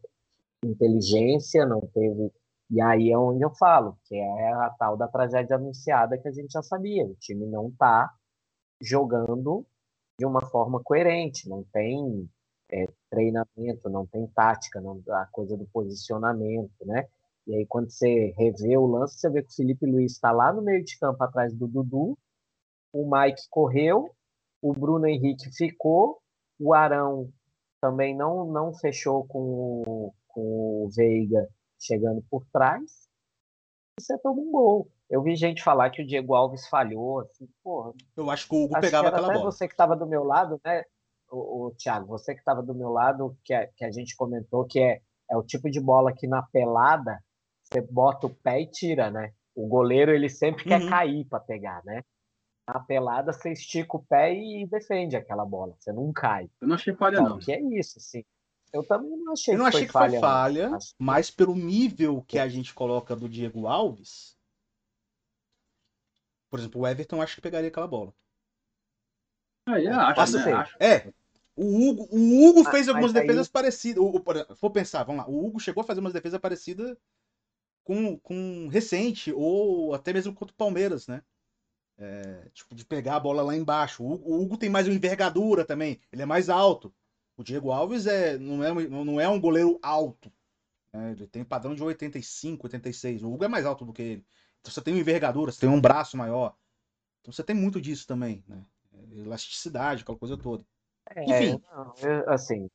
inteligência, 0.63 1.65
não 1.65 1.82
teve. 1.82 2.32
E 2.69 2.82
aí 2.82 3.12
é 3.12 3.17
onde 3.17 3.43
eu 3.43 3.50
falo, 3.52 3.98
que 4.06 4.15
é 4.15 4.54
a 4.54 4.69
tal 4.78 4.95
da 4.95 5.08
tragédia 5.08 5.56
anunciada 5.56 6.17
que 6.17 6.28
a 6.28 6.32
gente 6.32 6.52
já 6.52 6.62
sabia. 6.62 7.06
O 7.06 7.15
time 7.15 7.45
não 7.45 7.69
está 7.69 8.13
jogando 8.82 9.65
de 10.19 10.26
uma 10.26 10.45
forma 10.45 10.82
coerente, 10.84 11.50
não 11.50 11.63
tem 11.63 12.30
é, 12.72 12.88
treinamento, 13.10 13.89
não 13.89 14.06
tem 14.06 14.28
tática, 14.28 14.80
não, 14.80 15.02
a 15.10 15.26
coisa 15.28 15.58
do 15.58 15.65
posicionamento, 15.67 16.86
né? 16.86 17.08
E 17.48 17.56
aí, 17.56 17.65
quando 17.65 17.89
você 17.89 18.34
revê 18.38 18.78
o 18.78 18.86
lance, 18.86 19.17
você 19.17 19.30
vê 19.30 19.41
que 19.41 19.50
o 19.50 19.56
Felipe 19.56 19.86
Luiz 19.86 20.12
está 20.12 20.32
lá 20.32 20.54
no 20.54 20.62
meio 20.62 20.84
de 20.84 21.00
campo 21.00 21.24
atrás 21.24 21.54
do 21.54 21.67
Dudu, 21.67 22.17
o 22.93 23.10
Mike 23.10 23.41
correu, 23.50 24.12
o 24.62 24.74
Bruno 24.74 25.08
Henrique 25.08 25.50
ficou, 25.52 26.22
o 26.60 26.74
Arão 26.74 27.32
também 27.82 28.15
não, 28.15 28.45
não 28.45 28.74
fechou 28.74 29.26
com 29.26 29.84
o, 29.88 30.13
com 30.30 30.86
o 30.86 30.89
Veiga 30.96 31.48
chegando 31.80 32.24
por 32.30 32.46
trás, 32.52 33.08
você 34.00 34.18
toma 34.18 34.42
um 34.42 34.52
gol. 34.52 34.92
Eu 35.10 35.22
vi 35.24 35.36
gente 35.36 35.63
falar 35.63 35.89
que 35.89 36.02
o 36.02 36.08
Diego 36.08 36.36
Alves 36.36 36.68
falhou, 36.68 37.22
assim, 37.22 37.48
porra. 37.63 37.94
Eu 38.15 38.30
acho 38.30 38.48
que 38.48 38.56
o 38.56 38.63
Hugo 38.63 38.80
pegava 38.80 39.08
aquela 39.08 39.28
até 39.28 39.38
bola. 39.38 39.52
você 39.52 39.68
que 39.68 39.74
estava 39.74 39.96
do 39.96 40.08
meu 40.08 40.24
lado, 40.24 40.60
né? 40.63 40.84
o, 41.32 41.68
o 41.68 41.72
Thiago, 41.72 42.08
você 42.08 42.34
que 42.34 42.39
estava 42.39 42.62
do 42.62 42.74
meu 42.74 42.89
lado, 42.89 43.38
que, 43.44 43.54
é, 43.54 43.68
que 43.76 43.86
a 43.86 43.92
gente 43.92 44.15
comentou 44.15 44.65
que 44.65 44.80
é, 44.80 45.02
é 45.30 45.38
o 45.38 45.44
tipo 45.44 45.70
de 45.70 45.80
bola 45.80 46.13
que 46.13 46.28
na 46.28 46.42
pelada 46.42 47.24
você 47.63 47.82
bota 47.82 48.28
o 48.28 48.36
pé 48.36 48.62
e 48.62 48.68
tira, 48.68 49.12
né? 49.12 49.34
O 49.56 49.68
goleiro 49.68 50.12
ele 50.12 50.30
sempre 50.30 50.63
uhum. 50.63 50.70
quer 50.70 50.89
cair 50.89 51.26
para 51.26 51.39
pegar, 51.39 51.84
né? 51.86 52.04
Na 52.68 52.80
pelada 52.80 53.32
você 53.34 53.52
estica 53.52 53.98
o 53.98 54.04
pé 54.04 54.34
e 54.34 54.68
defende 54.68 55.15
aquela 55.15 55.46
bola, 55.46 55.76
você 55.80 55.92
não 55.92 56.12
cai. 56.12 56.50
Eu 56.62 56.68
não 56.68 56.76
achei 56.76 56.94
falha 56.96 57.15
então, 57.15 57.30
não. 57.30 57.39
Que 57.39 57.52
é 57.52 57.62
isso, 57.62 58.00
sim. 58.00 58.24
Eu 58.73 58.84
também 58.84 59.17
não 59.17 59.34
achei. 59.34 59.53
Eu 59.53 59.58
não 59.58 59.65
que 59.65 59.77
achei 59.77 59.88
foi 59.88 60.05
que 60.05 60.12
foi 60.12 60.19
falha, 60.19 60.77
mas 60.97 61.32
pelo 61.32 61.55
nível 61.55 62.23
que 62.27 62.38
a 62.38 62.47
gente 62.47 62.73
coloca 62.73 63.15
do 63.15 63.27
Diego 63.27 63.67
Alves, 63.67 64.38
por 66.49 66.60
exemplo, 66.60 66.82
o 66.82 66.88
Everton 66.88 67.21
acho 67.21 67.36
que 67.36 67.41
pegaria 67.41 67.69
aquela 67.69 67.88
bola. 67.88 68.13
Ah, 69.65 69.79
é, 69.79 69.88
acho, 69.88 70.15
Passa, 70.15 70.45
né? 70.45 70.53
acho. 70.53 70.75
É, 70.79 71.13
o 71.55 71.89
Hugo, 71.89 72.08
o 72.12 72.49
Hugo 72.49 72.67
ah, 72.67 72.71
fez 72.71 72.88
algumas 72.88 73.13
defesas 73.13 73.47
aí... 73.47 73.51
parecidas. 73.51 74.03
O, 74.03 74.08
o, 74.08 74.23
vou 74.60 74.71
pensar, 74.71 75.03
vamos 75.03 75.25
lá. 75.25 75.29
O 75.29 75.45
Hugo 75.45 75.60
chegou 75.60 75.82
a 75.82 75.86
fazer 75.86 75.99
umas 75.99 76.13
defesas 76.13 76.39
parecidas 76.39 76.97
com, 77.84 78.17
com 78.17 78.67
recente, 78.67 79.32
ou 79.34 79.93
até 79.93 80.13
mesmo 80.13 80.34
contra 80.34 80.53
o 80.53 80.58
Palmeiras, 80.58 81.08
né? 81.08 81.21
É, 81.97 82.49
tipo, 82.53 82.73
de 82.73 82.86
pegar 82.86 83.17
a 83.17 83.19
bola 83.19 83.43
lá 83.43 83.55
embaixo. 83.55 84.03
O 84.03 84.13
Hugo, 84.13 84.29
o 84.32 84.41
Hugo, 84.41 84.58
tem 84.58 84.69
mais 84.69 84.88
uma 84.88 84.95
envergadura 84.95 85.65
também. 85.65 85.99
Ele 86.12 86.21
é 86.21 86.25
mais 86.25 86.49
alto. 86.49 86.93
O 87.39 87.43
Diego 87.43 87.71
Alves 87.71 88.06
é, 88.06 88.38
não, 88.38 88.62
é, 88.62 88.73
não 88.89 89.17
é 89.17 89.25
um 89.30 89.39
goleiro 89.39 89.80
alto. 89.82 90.30
Né? 90.91 91.12
Ele 91.13 91.25
tem 91.25 91.41
padrão 91.41 91.73
de 91.73 91.82
85, 91.82 92.65
86. 92.65 93.23
O 93.23 93.32
Hugo 93.32 93.45
é 93.45 93.47
mais 93.47 93.65
alto 93.65 93.86
do 93.86 93.93
que 93.93 94.02
ele. 94.02 94.25
Então 94.60 94.73
você 94.73 94.82
tem 94.82 94.93
uma 94.93 94.99
envergadura, 94.99 95.49
você 95.49 95.62
tem 95.62 95.69
um 95.69 95.80
braço 95.80 96.17
maior. 96.17 96.54
Então 97.21 97.32
você 97.32 97.41
tem 97.41 97.56
muito 97.56 97.80
disso 97.80 98.06
também, 98.06 98.43
né? 98.45 98.62
Elasticidade, 99.13 100.02
aquela 100.04 100.17
coisa 100.17 100.36
toda. 100.36 100.65
É, 101.15 101.23
Enfim. 101.23 101.63
Não, 101.71 101.93
eu, 102.02 102.30
assim, 102.30 102.69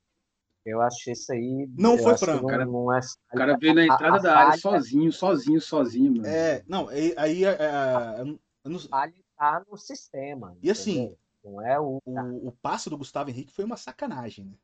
eu 0.64 0.80
acho 0.80 1.10
isso 1.10 1.30
aí. 1.30 1.68
Não 1.76 1.98
foi 1.98 2.16
franco. 2.16 2.46
Cara, 2.46 2.64
não 2.64 2.90
é, 2.90 3.00
o 3.34 3.36
cara 3.36 3.58
veio 3.58 3.74
na 3.74 3.84
entrada 3.84 4.16
a, 4.16 4.18
a 4.18 4.22
da 4.22 4.38
área 4.38 4.58
sozinho, 4.58 5.12
sozinho, 5.12 5.60
sozinho. 5.60 6.12
Mano. 6.12 6.26
É, 6.26 6.64
não, 6.66 6.88
aí. 6.88 7.14
aí 7.18 7.44
é, 7.44 8.24
não... 8.24 8.40
A 8.76 8.88
falha 8.88 9.12
tá 9.36 9.62
no 9.70 9.76
sistema. 9.76 10.56
E 10.62 10.70
assim, 10.70 11.14
não 11.44 11.60
é 11.60 11.78
o... 11.78 12.00
o. 12.04 12.48
O 12.48 12.52
passe 12.52 12.88
do 12.88 12.98
Gustavo 12.98 13.30
Henrique 13.30 13.52
foi 13.52 13.64
uma 13.64 13.76
sacanagem, 13.76 14.46
né? 14.46 14.56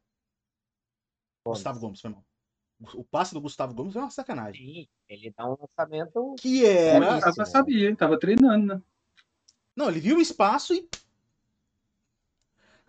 Gustavo 1.46 1.80
Gomes, 1.80 2.00
foi 2.00 2.10
mal. 2.10 2.24
O 2.94 3.04
passe 3.04 3.34
do 3.34 3.40
Gustavo 3.40 3.74
Gomes 3.74 3.92
foi 3.92 4.02
uma 4.02 4.10
sacanagem. 4.10 4.66
Sim, 4.66 4.88
ele 5.08 5.34
dá 5.36 5.46
um 5.46 5.56
lançamento. 5.60 6.34
Que 6.38 6.64
era. 6.64 7.20
Eu 7.20 7.32
já 7.34 7.44
sabia, 7.44 7.94
tava 7.94 8.18
treinando, 8.18 8.74
né? 8.74 8.82
Não, 9.76 9.88
ele 9.88 10.00
viu 10.00 10.16
o 10.16 10.20
espaço 10.20 10.74
e 10.74 10.88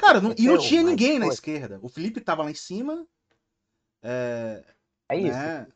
Cara, 0.01 0.19
não, 0.19 0.33
e 0.35 0.47
não 0.47 0.57
tinha 0.57 0.81
ninguém 0.81 1.19
na 1.19 1.27
esquerda. 1.27 1.79
O 1.83 1.87
Felipe 1.87 2.19
tava 2.19 2.43
lá 2.43 2.49
em 2.49 2.55
cima. 2.55 3.05
É, 4.01 4.65
é 5.09 5.15
isso. 5.15 5.37
Né? 5.37 5.67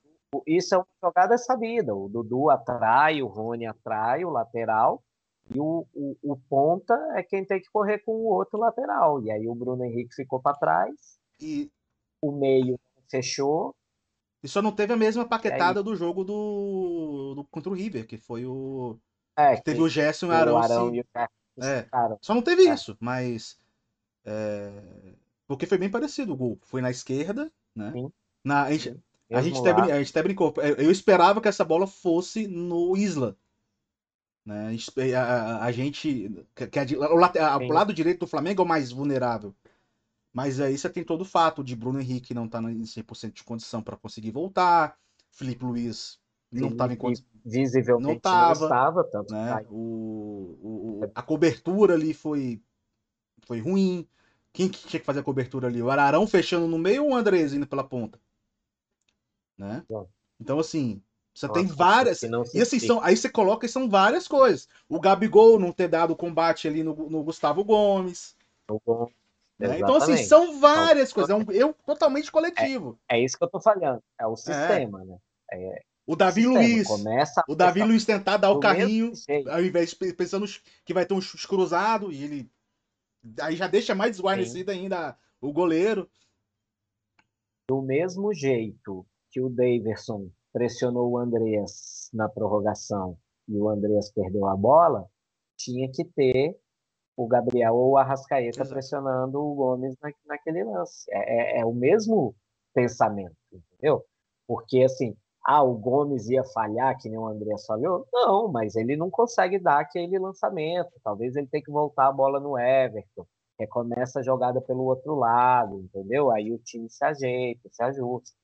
Isso 0.47 0.73
é 0.73 0.78
uma 0.80 0.88
jogada 1.01 1.38
sabida. 1.38 1.93
O 1.93 2.10
Dudu 2.10 2.49
atrai, 2.49 3.21
o 3.21 3.28
Rony 3.28 3.67
atrai 3.67 4.25
o 4.25 4.32
lateral. 4.32 5.04
E 5.53 5.60
o, 5.60 5.86
o, 5.93 6.17
o, 6.23 6.38
ponta 6.49 6.93
é 7.15 7.23
quem 7.23 7.45
tem 7.45 7.62
que 7.62 7.69
correr 7.71 7.99
com 7.99 8.13
o 8.13 8.25
outro 8.25 8.58
lateral. 8.58 9.21
E 9.21 9.31
aí 9.31 9.47
o 9.47 9.53
Bruno 9.53 9.84
Henrique 9.84 10.15
ficou 10.15 10.41
para 10.41 10.58
trás. 10.58 11.19
E 11.39 11.71
o 12.21 12.31
meio 12.31 12.79
fechou. 13.10 13.75
E 14.43 14.47
só 14.47 14.62
não 14.62 14.71
teve 14.71 14.93
a 14.93 14.97
mesma 14.97 15.25
paquetada 15.27 15.84
do 15.84 15.95
jogo 15.95 16.23
do, 16.23 17.34
do, 17.36 17.43
contra 17.45 17.69
o 17.69 17.75
River, 17.75 18.08
que 18.08 18.17
foi 18.17 18.45
o. 18.45 18.97
É, 19.38 19.55
que 19.58 19.63
teve 19.63 19.81
o 19.81 19.89
Gerson 19.89 20.27
e 20.27 20.29
o 20.29 20.31
Arão. 20.31 20.58
Arão 20.58 20.89
se... 20.89 20.95
e 20.95 21.01
o 21.01 21.05
é. 21.63 21.88
Só 22.21 22.34
não 22.34 22.41
teve 22.41 22.67
é. 22.67 22.73
isso, 22.73 22.97
mas 22.99 23.58
é... 24.25 24.71
Porque 25.47 25.67
foi 25.67 25.77
bem 25.77 25.89
parecido 25.89 26.34
o 26.34 26.36
gol. 26.36 26.60
Foi 26.63 26.81
na 26.81 26.89
esquerda, 26.89 27.51
né? 27.75 27.91
Sim. 27.91 28.12
Na, 28.43 28.63
a, 28.63 28.71
gente, 28.71 28.99
a, 29.31 29.41
gente 29.41 29.60
até, 29.60 29.71
a 29.71 29.97
gente 29.99 30.10
até 30.10 30.23
brincou. 30.23 30.53
Eu 30.77 30.91
esperava 30.91 31.39
que 31.39 31.47
essa 31.47 31.63
bola 31.63 31.86
fosse 31.86 32.47
no 32.47 32.97
Isla. 32.97 33.38
Né? 34.45 34.67
A, 34.67 34.71
gente, 34.71 35.15
a, 35.15 35.71
gente 35.71 36.45
que 36.53 36.79
a, 36.79 36.84
o, 37.10 37.65
o, 37.65 37.73
lado 37.73 37.93
direito 37.93 38.19
do 38.19 38.27
Flamengo 38.27 38.62
é 38.62 38.65
o 38.65 38.67
mais 38.67 38.91
vulnerável. 38.91 39.55
Mas 40.31 40.60
aí 40.60 40.77
você 40.77 40.89
tem 40.89 41.03
todo 41.03 41.21
o 41.21 41.25
fato 41.25 41.63
de 41.63 41.75
Bruno 41.75 41.99
Henrique 41.99 42.34
não 42.34 42.45
estar 42.45 42.62
tá 42.62 42.71
em 42.71 42.84
100% 42.84 43.31
de 43.31 43.43
condição 43.43 43.81
para 43.81 43.97
conseguir 43.97 44.31
voltar. 44.31 44.97
Felipe 45.31 45.65
Luiz 45.65 46.19
não 46.51 46.69
estava 46.69 46.93
em 46.93 46.97
condição. 46.97 47.25
Visivelmente 47.43 48.08
não 48.08 48.13
estava. 48.13 49.03
Tanto 49.05 49.34
né? 49.34 49.65
o, 49.69 50.58
o, 50.62 51.12
a 51.15 51.21
cobertura 51.21 51.93
ali 51.93 52.13
foi, 52.13 52.62
foi 53.45 53.60
ruim. 53.60 54.08
Quem 54.51 54.69
que 54.69 54.88
tinha 54.88 54.99
que 54.99 55.05
fazer 55.05 55.19
a 55.19 55.23
cobertura 55.23 55.67
ali? 55.67 55.81
O 55.81 55.89
Ararão 55.89 56.27
fechando 56.27 56.67
no 56.67 56.77
meio 56.77 57.03
ou 57.05 57.12
o 57.12 57.15
Andrés 57.15 57.53
indo 57.53 57.67
pela 57.67 57.84
ponta? 57.84 58.19
Né? 59.58 59.84
Então, 60.39 60.60
assim, 60.60 61.01
você 61.36 61.48
Nossa, 61.48 61.60
tem 61.60 61.67
várias. 61.67 62.24
E 62.54 62.62
assim, 62.62 62.80
são, 62.80 63.02
aí 63.02 63.17
você 63.17 63.30
coloca 63.30 63.65
e 63.65 63.69
são 63.69 63.89
várias 63.89 64.28
coisas. 64.28 64.69
O 64.88 65.00
Gabigol 65.00 65.60
não 65.60 65.71
ter 65.71 65.89
dado 65.89 66.15
combate 66.15 66.67
ali 66.67 66.82
no, 66.82 66.95
no 67.10 67.24
Gustavo 67.24 67.63
Gomes. 67.63 68.36
Né? 69.60 69.80
Então, 69.80 69.95
assim, 69.95 70.17
são 70.17 70.60
várias 70.60 71.12
então, 71.12 71.28
coisas. 71.28 71.30
É 71.30 71.36
um 71.36 71.67
erro 71.67 71.76
totalmente 71.86 72.32
coletivo. 72.32 72.98
É, 73.10 73.19
é, 73.19 73.24
isso 73.26 73.38
que 73.38 73.43
eu 73.43 73.50
tô 73.50 73.60
falando. 73.60 74.02
É 74.19 74.26
o 74.26 74.36
sistema, 74.36 75.02
é. 75.02 75.06
né? 75.06 75.17
É, 75.52 75.84
o 76.08 76.15
Davi 76.15 76.48
Luiz. 76.48 76.88
o 77.48 77.56
Davi 77.56 77.84
Luiz 77.84 78.06
tentar 78.06 78.38
dar 78.38 78.52
o 78.52 78.60
carrinho, 78.60 79.12
ao 79.52 79.62
invés 79.62 79.89
de 79.91 80.13
pensando 80.13 80.45
que 80.86 80.93
vai 80.93 81.06
ter 81.06 81.13
um 81.13 81.19
cruzado, 81.19 82.12
e 82.12 82.24
ele 82.24 82.50
Aí 83.41 83.56
já 83.56 83.67
deixa 83.67 83.95
mais 83.95 84.12
desguarnecido 84.12 84.71
Sim. 84.71 84.80
ainda 84.80 85.17
o 85.42 85.52
goleiro. 85.52 86.10
Do 87.67 87.81
mesmo 87.81 88.33
jeito 88.33 89.06
que 89.31 89.42
o 89.42 89.50
Daverson 89.50 90.29
pressionou 90.56 91.12
o 91.12 91.17
Andreas 91.17 92.10
na 92.13 92.29
prorrogação 92.29 93.17
e 93.45 93.58
o 93.60 93.67
Andreas 93.67 94.10
perdeu 94.10 94.47
a 94.47 94.56
bola, 94.56 95.06
tinha 95.58 95.91
que 95.91 96.06
ter 96.06 96.58
o 97.17 97.27
Gabriel 97.27 97.75
ou 97.75 97.91
o 97.91 97.97
Arrascaeta 97.97 98.62
Exato. 98.62 98.69
pressionando 98.69 99.37
o 99.37 99.53
Gomes 99.53 99.97
na, 100.01 100.10
naquele 100.25 100.63
lance. 100.63 101.06
É, 101.12 101.58
é, 101.58 101.60
é, 101.60 101.65
o 101.65 101.73
mesmo 101.73 102.33
pensamento, 102.73 103.35
entendeu? 103.51 104.06
Porque, 104.47 104.83
assim, 104.83 105.13
ah, 105.45 105.62
o 105.62 105.75
Gomes 105.75 106.29
ia 106.29 106.43
falhar, 106.45 106.97
que 106.99 107.10
nem 107.10 107.19
o 107.19 107.27
André 107.27 107.53
falhou? 107.67 108.08
Não, 108.13 108.49
mas 108.49 108.77
ele 108.77 108.95
não 108.95 109.10
consegue 109.10 109.60
dar 109.60 109.81
aquele 109.81 110.17
lançamento. 110.17 110.89
Talvez 111.03 111.35
ele 111.35 111.47
tenha 111.47 111.63
que 111.63 111.71
voltar 111.71 112.08
a 112.08 112.13
bola 112.13 112.39
no 112.39 112.58
Everton. 112.58 113.27
Recomeça 113.60 114.21
a 114.21 114.23
jogada 114.23 114.62
pelo 114.62 114.85
outro 114.85 115.15
lado, 115.15 115.81
entendeu? 115.81 116.31
Aí 116.31 116.53
o 116.53 116.58
time 116.60 116.89
se 116.89 117.03
ajeita, 117.03 117.67
se 117.69 117.83
ajusta. 117.83 118.37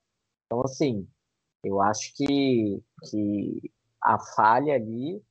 Então, 0.45 0.61
assim, 0.61 1.07
eu 1.63 1.81
acho 1.81 2.13
que, 2.15 2.81
que 3.09 3.71
a 4.01 4.17
falha 4.19 4.75
ali 4.75 5.21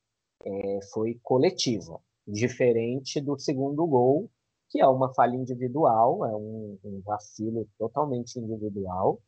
é, 0.44 0.78
foi 0.92 1.18
coletiva, 1.22 2.00
diferente 2.26 3.20
do 3.20 3.38
segundo 3.38 3.86
gol, 3.86 4.30
que 4.68 4.80
é 4.80 4.86
uma 4.86 5.12
falha 5.12 5.34
individual, 5.34 6.24
é 6.24 6.36
um, 6.36 6.78
um 6.84 7.00
vacilo 7.04 7.68
totalmente 7.76 8.38
individual 8.38 9.20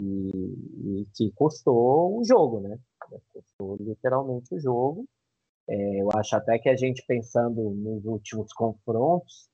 e, 0.00 1.00
e, 1.00 1.06
que 1.14 1.32
custou 1.32 2.18
o 2.18 2.24
jogo, 2.24 2.60
né? 2.60 2.78
Custou 3.32 3.76
literalmente 3.80 4.54
o 4.54 4.60
jogo. 4.60 5.04
É, 5.68 6.00
eu 6.00 6.08
acho 6.14 6.36
até 6.36 6.58
que 6.58 6.68
a 6.68 6.76
gente 6.76 7.04
pensando 7.04 7.70
nos 7.70 8.04
últimos 8.04 8.52
confrontos, 8.52 9.48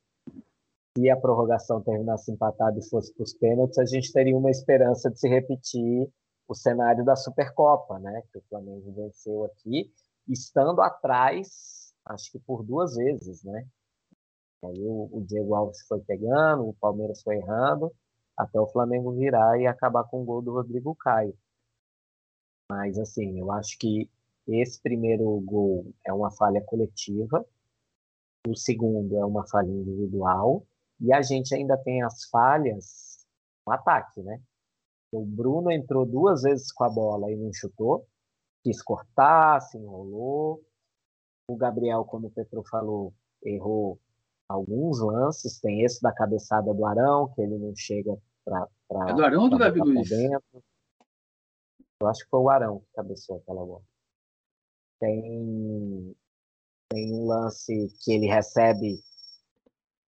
se 0.95 1.09
a 1.09 1.16
prorrogação 1.16 1.80
terminasse 1.80 2.30
empatada 2.30 2.78
e 2.78 2.88
fosse 2.90 3.14
para 3.14 3.24
os 3.24 3.32
pênaltis, 3.32 3.78
a 3.78 3.86
gente 3.86 4.12
teria 4.12 4.36
uma 4.36 4.51
esperança 4.51 5.11
de 5.11 5.18
se 5.18 5.26
repetir 5.26 6.11
o 6.53 6.55
cenário 6.55 7.05
da 7.05 7.17
Supercopa, 7.17 7.99
né? 7.99 8.23
Que 8.31 8.39
o 8.39 8.43
Flamengo 8.43 8.93
venceu 8.93 9.45
aqui, 9.45 9.91
estando 10.29 10.81
atrás, 10.83 11.95
acho 12.05 12.31
que 12.31 12.39
por 12.39 12.63
duas 12.63 12.95
vezes, 12.95 13.43
né? 13.43 13.67
Aí 14.65 14.87
o, 14.87 15.09
o 15.11 15.25
Diego 15.27 15.55
Alves 15.55 15.81
foi 15.89 16.01
pegando, 16.01 16.69
o 16.69 16.75
Palmeiras 16.75 17.23
foi 17.23 17.37
errando, 17.37 17.91
até 18.37 18.61
o 18.61 18.69
Flamengo 18.69 19.13
virar 19.13 19.59
e 19.59 19.67
acabar 19.67 20.05
com 20.05 20.23
o 20.23 20.25
gol 20.25 20.43
do 20.43 20.53
Rodrigo 20.53 20.95
Caio. 20.95 21.37
Mas, 22.71 22.99
assim, 22.99 23.39
eu 23.39 23.51
acho 23.51 23.79
que 23.79 24.09
esse 24.47 24.81
primeiro 24.81 25.41
gol 25.41 25.93
é 26.07 26.13
uma 26.13 26.31
falha 26.31 26.63
coletiva, 26.63 27.45
o 28.47 28.55
segundo 28.55 29.17
é 29.17 29.25
uma 29.25 29.47
falha 29.49 29.71
individual, 29.71 30.67
e 31.01 31.13
a 31.13 31.23
gente 31.23 31.55
ainda 31.55 31.77
tem 31.79 32.03
as 32.03 32.25
falhas 32.25 33.27
no 33.67 33.73
ataque, 33.73 34.23
né? 34.23 34.41
O 35.13 35.27
Bruno 35.27 35.71
entrou 35.71 36.07
duas 36.07 36.43
vezes 36.43 36.73
com 36.73 36.85
a 36.85 36.89
bola 36.89 37.31
e 37.31 37.37
não 37.37 37.53
chutou, 37.53 38.07
quis 38.63 38.81
cortar, 38.81 39.61
se 39.61 39.77
enrolou. 39.77 40.65
O 41.47 41.57
Gabriel, 41.57 42.05
como 42.05 42.29
o 42.29 42.31
Petro 42.31 42.63
falou, 42.65 43.13
errou 43.43 44.01
alguns 44.49 45.01
lances. 45.01 45.61
Tem 45.61 45.83
esse 45.83 46.01
da 46.01 46.13
cabeçada 46.13 46.73
do 46.73 46.87
Arão, 46.87 47.31
que 47.35 47.43
ele 47.43 47.59
não 47.59 47.77
chega 47.77 48.17
para. 48.43 48.67
É 49.09 49.13
do 49.13 49.25
Arão 49.25 49.43
ou 49.45 49.51
do 49.51 49.59
Davi 49.59 49.81
Luiz? 49.81 50.09
Dentro. 50.09 50.65
Eu 52.01 52.09
acho 52.09 52.25
que 52.25 52.31
foi 52.31 52.41
o 52.41 52.49
Arão 52.49 52.81
que 52.81 52.93
cabeceou 52.95 53.39
aquela 53.39 53.65
bola. 53.65 53.83
Tem, 54.99 56.17
tem 56.89 57.13
um 57.13 57.27
lance 57.27 57.93
que 58.03 58.13
ele 58.13 58.27
recebe, 58.27 58.99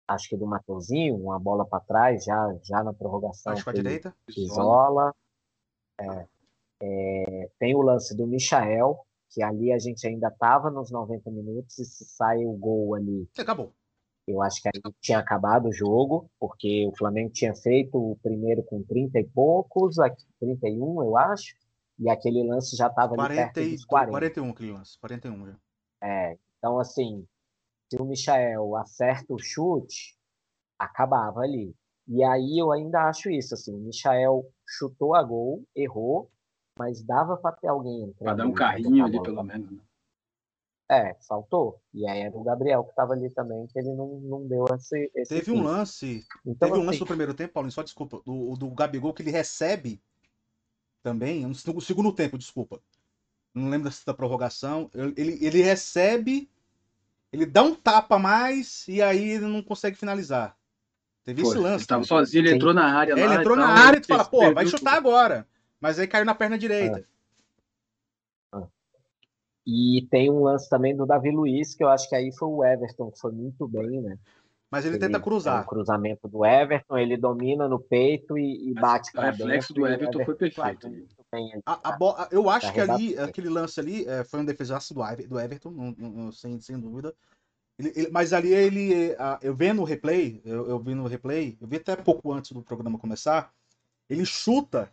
acho 0.07 0.29
que 0.29 0.37
do 0.37 0.47
Mateuzinho, 0.47 1.17
uma 1.17 1.39
bola 1.39 1.65
para 1.67 1.81
trás, 1.81 2.25
já, 2.25 2.57
já 2.63 2.83
na 2.83 2.93
prorrogação. 2.93 3.53
Acho 3.53 3.73
direita. 3.73 4.15
Isola. 4.37 5.15
É, 6.01 6.27
é, 6.83 7.51
tem 7.59 7.75
o 7.75 7.83
lance 7.83 8.17
do 8.17 8.27
Michael, 8.27 8.99
que 9.31 9.43
ali 9.43 9.73
a 9.73 9.79
gente 9.79 10.07
ainda 10.07 10.29
estava 10.29 10.71
nos 10.71 10.91
90 10.91 11.31
minutos 11.31 11.79
e 11.79 11.85
se 11.85 12.05
sai 12.05 12.45
o 12.45 12.53
gol 12.53 12.95
ali. 12.95 13.29
Acabou. 13.39 13.73
Eu 14.27 14.41
acho 14.41 14.63
que 14.63 14.69
aí 14.69 14.93
tinha 15.01 15.19
acabado 15.19 15.69
o 15.69 15.73
jogo, 15.73 16.31
porque 16.41 16.87
o 16.87 16.97
Flamengo 16.97 17.31
tinha 17.31 17.55
feito 17.55 17.97
o 17.99 18.17
primeiro 18.23 18.63
com 18.63 18.83
30 18.83 19.21
e 19.21 19.25
poucos, 19.25 19.99
aqui 19.99 20.25
31, 20.41 21.03
eu 21.03 21.17
acho, 21.19 21.55
e 21.99 22.09
aquele 22.09 22.43
lance 22.43 22.75
já 22.75 22.87
estava 22.87 23.15
ali 23.21 23.37
perto 23.37 23.61
dos 23.61 23.85
40. 23.85 24.11
41 24.11 24.51
aquele 24.51 24.73
lance, 24.73 24.99
41 24.99 25.47
já. 25.47 25.57
É, 26.03 26.39
então 26.59 26.79
assim, 26.79 27.27
se 27.91 28.01
o 28.01 28.05
Michael 28.05 28.77
acerta 28.77 29.33
o 29.33 29.39
chute, 29.39 30.17
acabava 30.79 31.41
ali. 31.41 31.75
E 32.07 32.23
aí 32.23 32.59
eu 32.59 32.71
ainda 32.71 33.09
acho 33.09 33.31
isso, 33.31 33.55
assim, 33.55 33.75
o 33.75 33.79
Michael 33.79 34.45
chutou 34.67 35.15
a 35.15 35.23
gol, 35.23 35.65
errou, 35.75 36.31
mas 36.79 37.03
dava 37.03 37.37
para 37.37 37.57
ter 37.57 37.69
alguém 37.69 38.13
Para 38.19 38.35
dar 38.35 38.47
um 38.47 38.53
carrinho 38.53 39.05
ali, 39.05 39.23
pelo 39.23 39.43
menos, 39.43 39.71
né? 39.71 39.79
É, 40.91 41.17
faltou. 41.27 41.81
E 41.95 42.07
aí 42.07 42.21
era 42.21 42.37
o 42.37 42.45
Gabriel 42.45 42.85
que 42.85 42.91
estava 42.91 43.15
ali 43.15 43.31
também, 43.31 43.67
que 43.67 43.79
ele 43.79 43.95
não, 43.95 44.21
não 44.21 44.47
deu 44.47 44.67
esse. 44.75 45.11
esse 45.15 45.35
teve 45.35 45.47
fim. 45.47 45.59
um 45.59 45.63
lance. 45.63 46.27
Então, 46.45 46.69
teve 46.69 46.79
um 46.79 46.85
lance 46.85 46.97
assim 46.97 47.01
no 47.01 47.07
primeiro 47.07 47.33
tempo, 47.33 47.55
Paulinho, 47.55 47.73
só 47.73 47.83
desculpa. 47.83 48.21
Do, 48.25 48.55
do 48.55 48.71
Gabigol 48.71 49.15
que 49.15 49.23
ele 49.23 49.31
recebe 49.31 50.01
também, 51.03 51.47
no 51.47 51.81
segundo 51.81 52.13
tempo, 52.13 52.37
desculpa. 52.37 52.81
Não 53.55 53.71
lembro 53.71 53.91
da 54.05 54.13
prorrogação. 54.13 54.91
Ele, 55.17 55.43
ele 55.45 55.63
recebe, 55.63 56.51
ele 57.35 57.47
dá 57.47 57.63
um 57.65 57.75
tapa 57.75 58.15
a 58.15 58.19
mais 58.19 58.87
e 58.87 59.03
aí 59.03 59.31
ele 59.31 59.47
não 59.47 59.61
consegue 59.61 59.97
finalizar. 59.97 60.57
Teve 61.25 61.43
Foi, 61.43 61.51
esse 61.51 61.59
lance. 61.59 61.83
Ele 61.83 61.89
tava 61.89 62.05
sozinho, 62.05 62.43
ele 62.43 62.51
Sim. 62.51 62.57
entrou 62.57 62.73
na 62.73 62.97
área. 62.97 63.13
É, 63.13 63.25
ele 63.25 63.35
entrou 63.35 63.57
na 63.57 63.67
área 63.67 63.99
e 63.99 64.01
tu 64.01 64.07
fala, 64.07 64.25
pô, 64.25 64.53
vai 64.53 64.67
chutar 64.67 64.95
agora. 64.95 65.47
Mas 65.81 65.99
aí 65.99 66.07
caiu 66.07 66.25
na 66.25 66.35
perna 66.35 66.57
direita. 66.57 67.05
É. 68.55 68.63
E 69.67 70.07
tem 70.11 70.31
um 70.31 70.43
lance 70.43 70.69
também 70.69 70.95
do 70.95 71.07
Davi 71.07 71.31
Luiz, 71.31 71.75
que 71.75 71.83
eu 71.83 71.89
acho 71.89 72.09
que 72.09 72.15
aí 72.15 72.31
foi 72.33 72.49
o 72.49 72.65
Everton, 72.65 73.11
que 73.11 73.19
foi 73.19 73.33
muito 73.33 73.67
bem, 73.67 74.01
né? 74.01 74.19
Mas 74.71 74.85
ele, 74.85 74.97
ele 74.97 75.07
tenta 75.07 75.19
cruzar. 75.19 75.59
É 75.59 75.63
um 75.63 75.67
cruzamento 75.67 76.29
do 76.29 76.45
Everton, 76.45 76.99
ele 76.99 77.17
domina 77.17 77.67
no 77.67 77.81
peito 77.81 78.39
e, 78.39 78.71
e 78.71 78.75
bate 78.75 79.11
para 79.11 79.31
dentro. 79.31 79.45
O 79.45 79.49
reflexo 79.49 79.75
do 79.75 79.87
Everton, 79.87 80.21
Everton 80.21 80.25
foi 80.25 80.35
perfeito. 80.35 80.89
A, 81.67 81.91
a. 81.91 82.29
Eu 82.31 82.49
acho 82.49 82.73
que 82.73 82.81
ali, 82.81 83.19
aquele 83.19 83.49
lance 83.49 83.79
ali, 83.81 84.07
é, 84.07 84.25
foi 84.25 84.41
um 84.41 84.45
defesaço 84.45 84.95
do, 84.95 85.01
do 85.29 85.41
Everton, 85.41 85.71
não, 85.71 85.95
não, 85.97 86.33
sem, 86.33 86.61
sem 86.61 86.79
dúvida. 86.79 87.15
Ele, 87.79 87.93
ele, 87.97 88.11
mas 88.11 88.33
ali 88.33 88.53
ele, 88.53 89.17
eu 89.43 89.55
vendo 89.55 89.83
o 89.83 89.85
replay, 89.85 90.41
eu, 90.45 90.69
eu 90.69 90.79
vi 90.79 90.95
no 90.95 91.07
replay, 91.07 91.59
eu 91.61 91.67
vi 91.67 91.77
até 91.77 91.97
pouco 91.97 92.33
antes 92.33 92.53
do 92.53 92.63
programa 92.63 92.99
começar, 92.99 93.53
ele 94.09 94.25
chuta, 94.25 94.93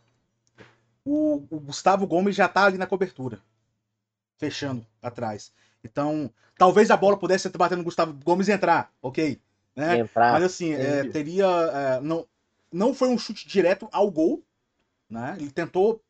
o, 1.06 1.46
o 1.50 1.60
Gustavo 1.60 2.08
Gomes 2.08 2.36
já 2.36 2.48
tá 2.48 2.66
ali 2.66 2.78
na 2.78 2.88
cobertura 2.88 3.40
fechando 4.38 4.86
atrás. 5.02 5.54
Então, 5.84 6.32
talvez 6.58 6.90
a 6.90 6.98
bola 6.98 7.18
pudesse 7.18 7.48
bater 7.50 7.78
no 7.78 7.84
Gustavo 7.84 8.14
Gomes 8.24 8.48
e 8.48 8.52
entrar, 8.52 8.92
ok? 9.02 9.40
Né? 9.76 10.00
Entrar, 10.00 10.34
Mas 10.34 10.44
assim, 10.44 10.74
é, 10.74 11.04
teria. 11.10 11.46
É, 11.46 12.02
não, 12.02 12.28
não 12.72 12.94
foi 12.94 13.10
um 13.10 13.18
chute 13.18 13.48
direto 13.48 13.88
ao 13.92 14.10
gol. 14.10 14.44
Né? 15.10 15.38
Ele 15.40 15.52
tentou 15.52 16.02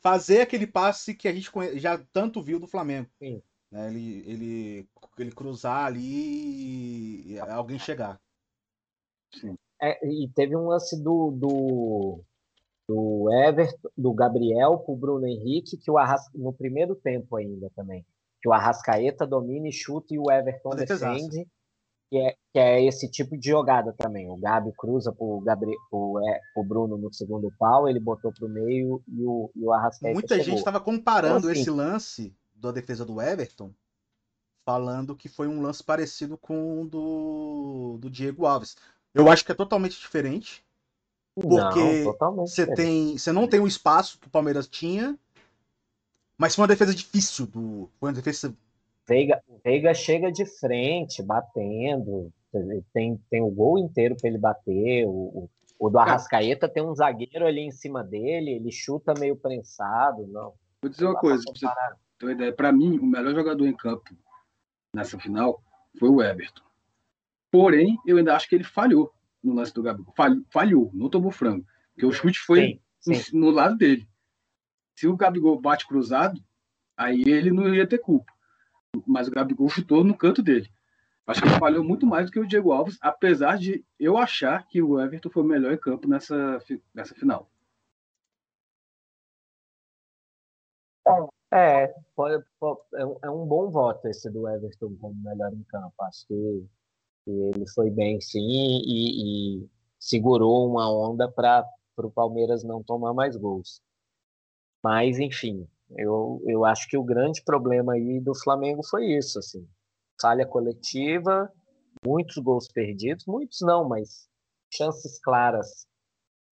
fazer 0.00 0.40
aquele 0.40 0.66
passe 0.66 1.14
que 1.14 1.28
a 1.28 1.32
gente 1.32 1.50
já 1.78 1.98
tanto 2.12 2.42
viu 2.42 2.58
do 2.58 2.66
Flamengo. 2.66 3.08
Sim. 3.18 3.42
Né? 3.70 3.88
Ele, 3.88 4.24
ele, 4.26 4.88
ele 5.18 5.30
cruzar 5.30 5.86
ali 5.86 7.32
e 7.32 7.38
alguém 7.38 7.78
chegar. 7.78 8.20
Sim. 9.34 9.54
É, 9.80 10.06
e 10.06 10.28
teve 10.34 10.56
um 10.56 10.66
lance 10.66 11.00
do, 11.02 11.30
do, 11.30 12.20
do 12.88 13.32
Everton, 13.32 13.88
do 13.96 14.12
Gabriel 14.12 14.78
para 14.78 14.92
o 14.92 14.96
Bruno 14.96 15.26
Henrique, 15.26 15.78
que 15.78 15.90
o 15.90 15.96
Arras... 15.96 16.22
no 16.34 16.52
primeiro 16.52 16.94
tempo 16.94 17.36
ainda 17.36 17.70
também, 17.74 18.04
que 18.42 18.48
o 18.48 18.52
Arrascaeta 18.52 19.26
domina 19.26 19.68
e 19.68 19.72
chuta 19.72 20.12
e 20.12 20.18
o 20.18 20.30
Everton 20.30 20.70
defende, 20.70 21.46
que 22.10 22.18
é, 22.18 22.36
que 22.52 22.58
é 22.58 22.84
esse 22.84 23.08
tipo 23.08 23.38
de 23.38 23.50
jogada 23.50 23.94
também. 23.96 24.28
O 24.28 24.36
Gabi 24.36 24.72
cruza 24.76 25.12
para 25.12 25.24
o 25.24 26.20
é, 26.20 26.40
Bruno 26.64 26.98
no 26.98 27.12
segundo 27.12 27.52
pau, 27.56 27.88
ele 27.88 28.00
botou 28.00 28.32
para 28.32 28.46
o 28.46 28.50
meio 28.50 29.02
e 29.06 29.24
o, 29.24 29.50
e 29.54 29.64
o 29.64 29.72
Arrascaeta 29.72 30.14
Muita 30.14 30.34
chegou. 30.34 30.44
gente 30.44 30.58
estava 30.58 30.80
comparando 30.80 31.38
então, 31.38 31.50
assim, 31.52 31.60
esse 31.60 31.70
lance 31.70 32.34
da 32.52 32.72
defesa 32.72 33.04
do 33.04 33.22
Everton, 33.22 33.72
falando 34.66 35.14
que 35.14 35.28
foi 35.28 35.46
um 35.46 35.62
lance 35.62 35.82
parecido 35.84 36.36
com 36.36 36.82
o 36.82 36.88
do, 36.88 37.98
do 38.00 38.10
Diego 38.10 38.44
Alves. 38.44 38.76
Eu 39.14 39.30
acho 39.30 39.44
que 39.44 39.52
é 39.52 39.54
totalmente 39.54 39.98
diferente 39.98 40.64
porque 41.34 42.04
você 42.36 42.66
tem, 42.74 43.16
você 43.16 43.32
não 43.32 43.46
tem 43.46 43.60
o 43.60 43.66
espaço 43.66 44.18
que 44.18 44.26
o 44.26 44.30
Palmeiras 44.30 44.66
tinha, 44.66 45.16
mas 46.36 46.54
foi 46.54 46.62
uma 46.62 46.68
defesa 46.68 46.94
difícil 46.94 47.46
do, 47.46 47.88
foi 47.98 48.08
uma 48.08 48.14
defesa 48.14 48.54
Veiga, 49.10 49.42
Veiga 49.64 49.92
chega 49.92 50.30
de 50.30 50.46
frente, 50.46 51.20
batendo, 51.20 52.32
tem, 52.92 53.20
tem 53.28 53.42
o 53.42 53.50
gol 53.50 53.76
inteiro 53.76 54.14
para 54.16 54.30
ele 54.30 54.38
bater, 54.38 55.04
o, 55.04 55.50
o, 55.80 55.90
do 55.90 55.98
Arrascaeta 55.98 56.68
tem 56.68 56.80
um 56.80 56.94
zagueiro 56.94 57.44
ali 57.44 57.62
em 57.62 57.72
cima 57.72 58.04
dele, 58.04 58.52
ele 58.52 58.70
chuta 58.70 59.12
meio 59.18 59.34
prensado, 59.34 60.28
não. 60.28 60.54
Vou 60.80 60.88
dizer 60.88 61.06
uma 61.06 61.16
coisa, 61.16 61.42
pra 61.42 61.52
você 61.52 61.96
ter 62.20 62.26
uma 62.26 62.32
ideia, 62.32 62.52
para 62.52 62.70
mim, 62.70 63.00
o 63.00 63.04
melhor 63.04 63.34
jogador 63.34 63.66
em 63.66 63.76
campo 63.76 64.14
nessa 64.94 65.18
final 65.18 65.60
foi 65.98 66.08
o 66.08 66.22
Everton. 66.22 66.62
Porém, 67.50 67.98
eu 68.06 68.16
ainda 68.16 68.36
acho 68.36 68.48
que 68.48 68.54
ele 68.54 68.62
falhou 68.62 69.12
no 69.42 69.54
lance 69.54 69.74
do 69.74 69.82
Gabigol. 69.82 70.14
Falhou, 70.52 70.88
não 70.94 71.10
tomou 71.10 71.32
frango. 71.32 71.66
Porque 71.94 72.06
o 72.06 72.12
chute 72.12 72.38
foi 72.38 72.80
sim, 73.00 73.14
sim. 73.14 73.36
no 73.36 73.50
lado 73.50 73.76
dele. 73.76 74.08
Se 74.96 75.08
o 75.08 75.16
Gabigol 75.16 75.60
bate 75.60 75.84
cruzado, 75.88 76.40
aí 76.96 77.24
ele 77.26 77.50
não 77.50 77.74
ia 77.74 77.88
ter 77.88 77.98
culpa. 77.98 78.32
Mas 79.06 79.28
o 79.28 79.30
Gabigol 79.30 79.68
chutou 79.68 80.04
no 80.04 80.16
canto 80.16 80.42
dele. 80.42 80.70
Acho 81.26 81.42
que 81.42 81.48
ele 81.48 81.58
falhou 81.58 81.84
muito 81.84 82.06
mais 82.06 82.26
do 82.26 82.32
que 82.32 82.40
o 82.40 82.46
Diego 82.46 82.72
Alves, 82.72 82.98
apesar 83.00 83.56
de 83.56 83.84
eu 83.98 84.16
achar 84.18 84.66
que 84.66 84.82
o 84.82 85.00
Everton 85.00 85.30
foi 85.30 85.42
o 85.42 85.46
melhor 85.46 85.72
em 85.72 85.78
campo 85.78 86.08
nessa, 86.08 86.58
nessa 86.92 87.14
final. 87.14 87.48
É, 91.52 91.88
pode, 92.14 92.44
pode, 92.60 92.80
é 93.22 93.30
um 93.30 93.44
bom 93.44 93.70
voto 93.70 94.06
esse 94.06 94.30
do 94.30 94.48
Everton 94.48 94.96
como 95.00 95.14
melhor 95.22 95.52
em 95.52 95.62
campo. 95.64 95.94
Acho 96.00 96.26
que 96.26 96.68
ele 97.26 97.68
foi 97.74 97.90
bem 97.90 98.20
sim 98.20 98.40
e, 98.40 99.62
e 99.62 99.70
segurou 99.98 100.68
uma 100.68 100.90
onda 100.90 101.30
para 101.30 101.64
o 101.98 102.10
Palmeiras 102.10 102.64
não 102.64 102.82
tomar 102.82 103.12
mais 103.12 103.36
gols. 103.36 103.82
Mas, 104.82 105.18
enfim, 105.18 105.68
Eu, 105.96 106.42
eu 106.46 106.64
acho 106.64 106.88
que 106.88 106.96
o 106.96 107.04
grande 107.04 107.42
problema 107.42 107.94
aí 107.94 108.20
do 108.20 108.34
Flamengo 108.34 108.82
foi 108.84 109.06
isso, 109.06 109.38
assim. 109.38 109.66
Falha 110.20 110.46
coletiva, 110.46 111.50
muitos 112.04 112.36
gols 112.38 112.68
perdidos, 112.68 113.24
muitos 113.26 113.58
não, 113.60 113.88
mas 113.88 114.28
chances 114.72 115.20
claras 115.20 115.86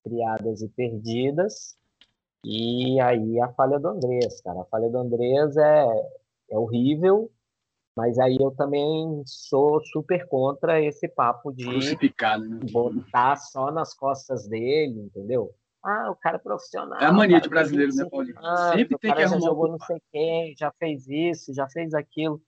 criadas 0.04 0.62
e 0.62 0.68
perdidas. 0.68 1.76
E 2.44 3.00
aí 3.00 3.40
a 3.40 3.52
falha 3.52 3.78
do 3.78 3.88
Andrés, 3.88 4.40
cara. 4.40 4.62
A 4.62 4.64
falha 4.64 4.88
do 4.88 4.98
Andrés 4.98 5.56
é, 5.56 5.86
é 6.50 6.58
horrível, 6.58 7.30
mas 7.96 8.18
aí 8.18 8.36
eu 8.40 8.50
também 8.52 9.22
sou 9.26 9.80
super 9.84 10.26
contra 10.28 10.80
esse 10.80 11.08
papo 11.08 11.52
de 11.52 11.66
né? 11.66 11.80
botar 12.70 13.36
só 13.36 13.70
nas 13.70 13.92
costas 13.94 14.48
dele, 14.48 15.00
entendeu? 15.00 15.52
Ah, 15.82 16.10
o 16.10 16.16
cara 16.16 16.36
é 16.36 16.40
profissional. 16.40 17.00
É 17.00 17.04
a 17.04 17.12
mania 17.12 17.40
de 17.40 17.48
brasileiro, 17.48 17.94
né, 17.94 18.04
Paulinho? 18.10 18.36
Sempre 18.72 18.98
tem 18.98 19.14
que 19.14 19.22
arrumar. 19.22 19.40
Já 19.40 19.46
jogou 19.46 19.68
não 19.68 19.78
sei 19.80 20.02
quem, 20.12 20.56
já 20.56 20.72
fez 20.72 21.06
isso, 21.08 21.54
já 21.54 21.68
fez 21.68 21.94
aquilo. 21.94 22.42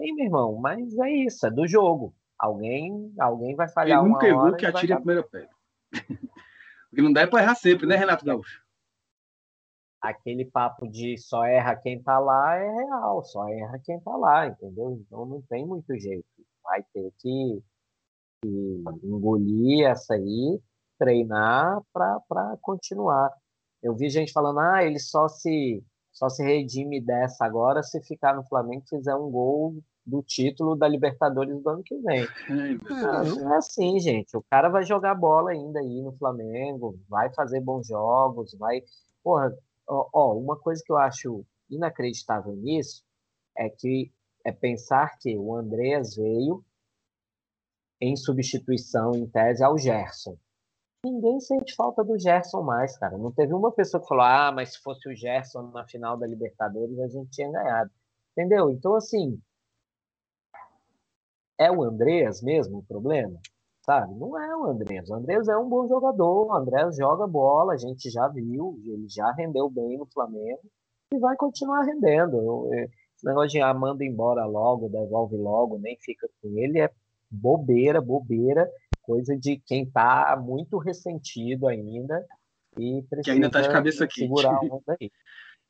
Sim, 0.00 0.14
meu 0.14 0.24
irmão, 0.24 0.56
mas 0.56 0.98
é 0.98 1.10
isso, 1.10 1.46
é 1.46 1.50
do 1.50 1.66
jogo. 1.66 2.14
Alguém, 2.38 3.12
alguém 3.18 3.54
vai 3.54 3.68
falhar 3.68 4.00
Quem 4.00 4.10
nunca 4.10 4.26
errou 4.26 4.56
que 4.56 4.66
atire 4.66 4.92
a 4.92 4.96
primeira 4.96 5.22
pedra. 5.22 5.50
o 6.92 6.96
que 6.96 7.02
não 7.02 7.12
dá 7.12 7.20
é 7.20 7.26
para 7.26 7.42
errar 7.42 7.54
sempre, 7.54 7.86
né, 7.86 7.94
Renato 7.94 8.24
Gaúcho? 8.24 8.60
Aquele 10.00 10.44
papo 10.44 10.88
de 10.88 11.16
só 11.16 11.44
erra 11.44 11.76
quem 11.76 12.02
tá 12.02 12.18
lá 12.18 12.56
é 12.56 12.68
real, 12.68 13.22
só 13.22 13.48
erra 13.48 13.80
quem 13.84 14.00
tá 14.00 14.16
lá, 14.16 14.48
entendeu? 14.48 14.90
Então 14.90 15.24
não 15.24 15.40
tem 15.42 15.64
muito 15.64 15.96
jeito. 15.96 16.26
Vai 16.64 16.82
ter 16.92 17.12
que, 17.20 17.62
que 18.42 18.84
engolir 19.04 19.86
essa 19.86 20.14
aí 20.14 20.60
treinar 21.02 21.82
para 21.92 22.56
continuar. 22.60 23.28
Eu 23.82 23.92
vi 23.96 24.08
gente 24.08 24.32
falando, 24.32 24.60
ah, 24.60 24.84
ele 24.84 25.00
só 25.00 25.26
se 25.26 25.84
só 26.12 26.28
se 26.28 26.44
redime 26.44 27.00
dessa 27.00 27.44
agora 27.44 27.82
se 27.82 28.00
ficar 28.02 28.36
no 28.36 28.44
Flamengo 28.44 28.84
e 28.84 28.88
fizer 28.96 29.16
um 29.16 29.30
gol 29.30 29.82
do 30.04 30.22
título 30.22 30.76
da 30.76 30.86
Libertadores 30.86 31.60
do 31.60 31.68
ano 31.68 31.82
que 31.82 31.96
vem. 31.98 32.26
Ah, 32.90 33.24
não 33.24 33.54
é 33.54 33.56
assim, 33.56 33.98
gente. 33.98 34.36
O 34.36 34.44
cara 34.50 34.68
vai 34.68 34.84
jogar 34.84 35.14
bola 35.14 35.50
ainda 35.50 35.80
aí 35.80 36.02
no 36.02 36.12
Flamengo, 36.12 37.00
vai 37.08 37.32
fazer 37.34 37.60
bons 37.60 37.86
jogos, 37.88 38.54
vai. 38.58 38.82
Porra, 39.24 39.56
ó, 39.88 40.08
ó, 40.12 40.34
uma 40.36 40.56
coisa 40.56 40.82
que 40.84 40.92
eu 40.92 40.98
acho 40.98 41.44
inacreditável 41.70 42.54
nisso 42.54 43.02
é 43.56 43.70
que 43.70 44.12
é 44.44 44.52
pensar 44.52 45.18
que 45.18 45.36
o 45.36 45.56
Andreas 45.56 46.14
veio 46.14 46.62
em 48.00 48.16
substituição, 48.16 49.14
em 49.14 49.26
tese, 49.26 49.64
ao 49.64 49.78
Gerson. 49.78 50.36
Ninguém 51.04 51.40
sente 51.40 51.74
falta 51.74 52.04
do 52.04 52.16
Gerson 52.16 52.62
mais, 52.62 52.96
cara. 52.96 53.18
Não 53.18 53.32
teve 53.32 53.52
uma 53.52 53.72
pessoa 53.72 54.00
que 54.00 54.08
falou: 54.08 54.24
ah, 54.24 54.52
mas 54.52 54.74
se 54.74 54.78
fosse 54.80 55.08
o 55.08 55.14
Gerson 55.14 55.62
na 55.72 55.84
final 55.84 56.16
da 56.16 56.26
Libertadores, 56.26 56.98
a 57.00 57.08
gente 57.08 57.30
tinha 57.30 57.50
ganhado. 57.50 57.90
Entendeu? 58.32 58.70
Então, 58.70 58.94
assim. 58.94 59.40
É 61.58 61.70
o 61.70 61.82
Andreas 61.82 62.40
mesmo 62.42 62.78
o 62.78 62.82
problema? 62.84 63.38
Sabe? 63.84 64.14
Não 64.14 64.38
é 64.38 64.56
o 64.56 64.64
Andreas. 64.64 65.10
O 65.10 65.14
Andreas 65.14 65.48
é 65.48 65.56
um 65.56 65.68
bom 65.68 65.88
jogador. 65.88 66.46
O 66.46 66.54
Andreas 66.54 66.96
joga 66.96 67.26
bola, 67.26 67.74
a 67.74 67.76
gente 67.76 68.08
já 68.10 68.28
viu. 68.28 68.80
Ele 68.84 69.08
já 69.08 69.30
rendeu 69.32 69.68
bem 69.68 69.98
no 69.98 70.06
Flamengo 70.06 70.62
e 71.12 71.18
vai 71.18 71.36
continuar 71.36 71.82
rendendo. 71.82 72.72
Esse 72.74 73.24
negócio 73.24 73.50
de 73.50 73.60
ah, 73.60 73.74
manda 73.74 74.04
embora 74.04 74.44
logo, 74.44 74.88
devolve 74.88 75.36
logo, 75.36 75.78
nem 75.78 75.96
fica 75.98 76.28
com 76.40 76.48
ele, 76.58 76.80
é 76.80 76.90
bobeira, 77.30 78.00
bobeira 78.00 78.70
coisa 79.02 79.36
de 79.36 79.60
quem 79.66 79.84
está 79.84 80.36
muito 80.36 80.78
ressentido 80.78 81.68
ainda 81.68 82.26
e 82.78 83.02
precisa 83.02 83.22
que 83.22 83.30
ainda 83.30 83.50
tá 83.50 83.60
de 83.60 83.68
cabeça 83.70 84.06
quente. 84.06 84.20
segurar 84.20 84.54
a 84.54 84.60
onda 84.60 84.96
aí. 85.00 85.10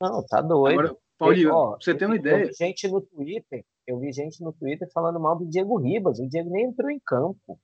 Não, 0.00 0.24
tá 0.26 0.40
doido. 0.40 0.80
Agora, 0.80 0.96
Paulinho, 1.18 1.54
ó, 1.54 1.76
você 1.80 1.94
tem 1.94 2.06
uma 2.06 2.16
ideia? 2.16 2.42
Eu 2.42 2.48
vi 2.48 2.54
gente 2.54 2.88
no 2.88 3.00
Twitter, 3.00 3.64
eu 3.86 3.98
vi 3.98 4.12
gente 4.12 4.42
no 4.42 4.52
Twitter 4.52 4.88
falando 4.92 5.20
mal 5.20 5.36
do 5.36 5.46
Diego 5.46 5.78
Ribas. 5.78 6.18
O 6.18 6.28
Diego 6.28 6.50
nem 6.50 6.66
entrou 6.66 6.90
em 6.90 7.00
campo. 7.00 7.58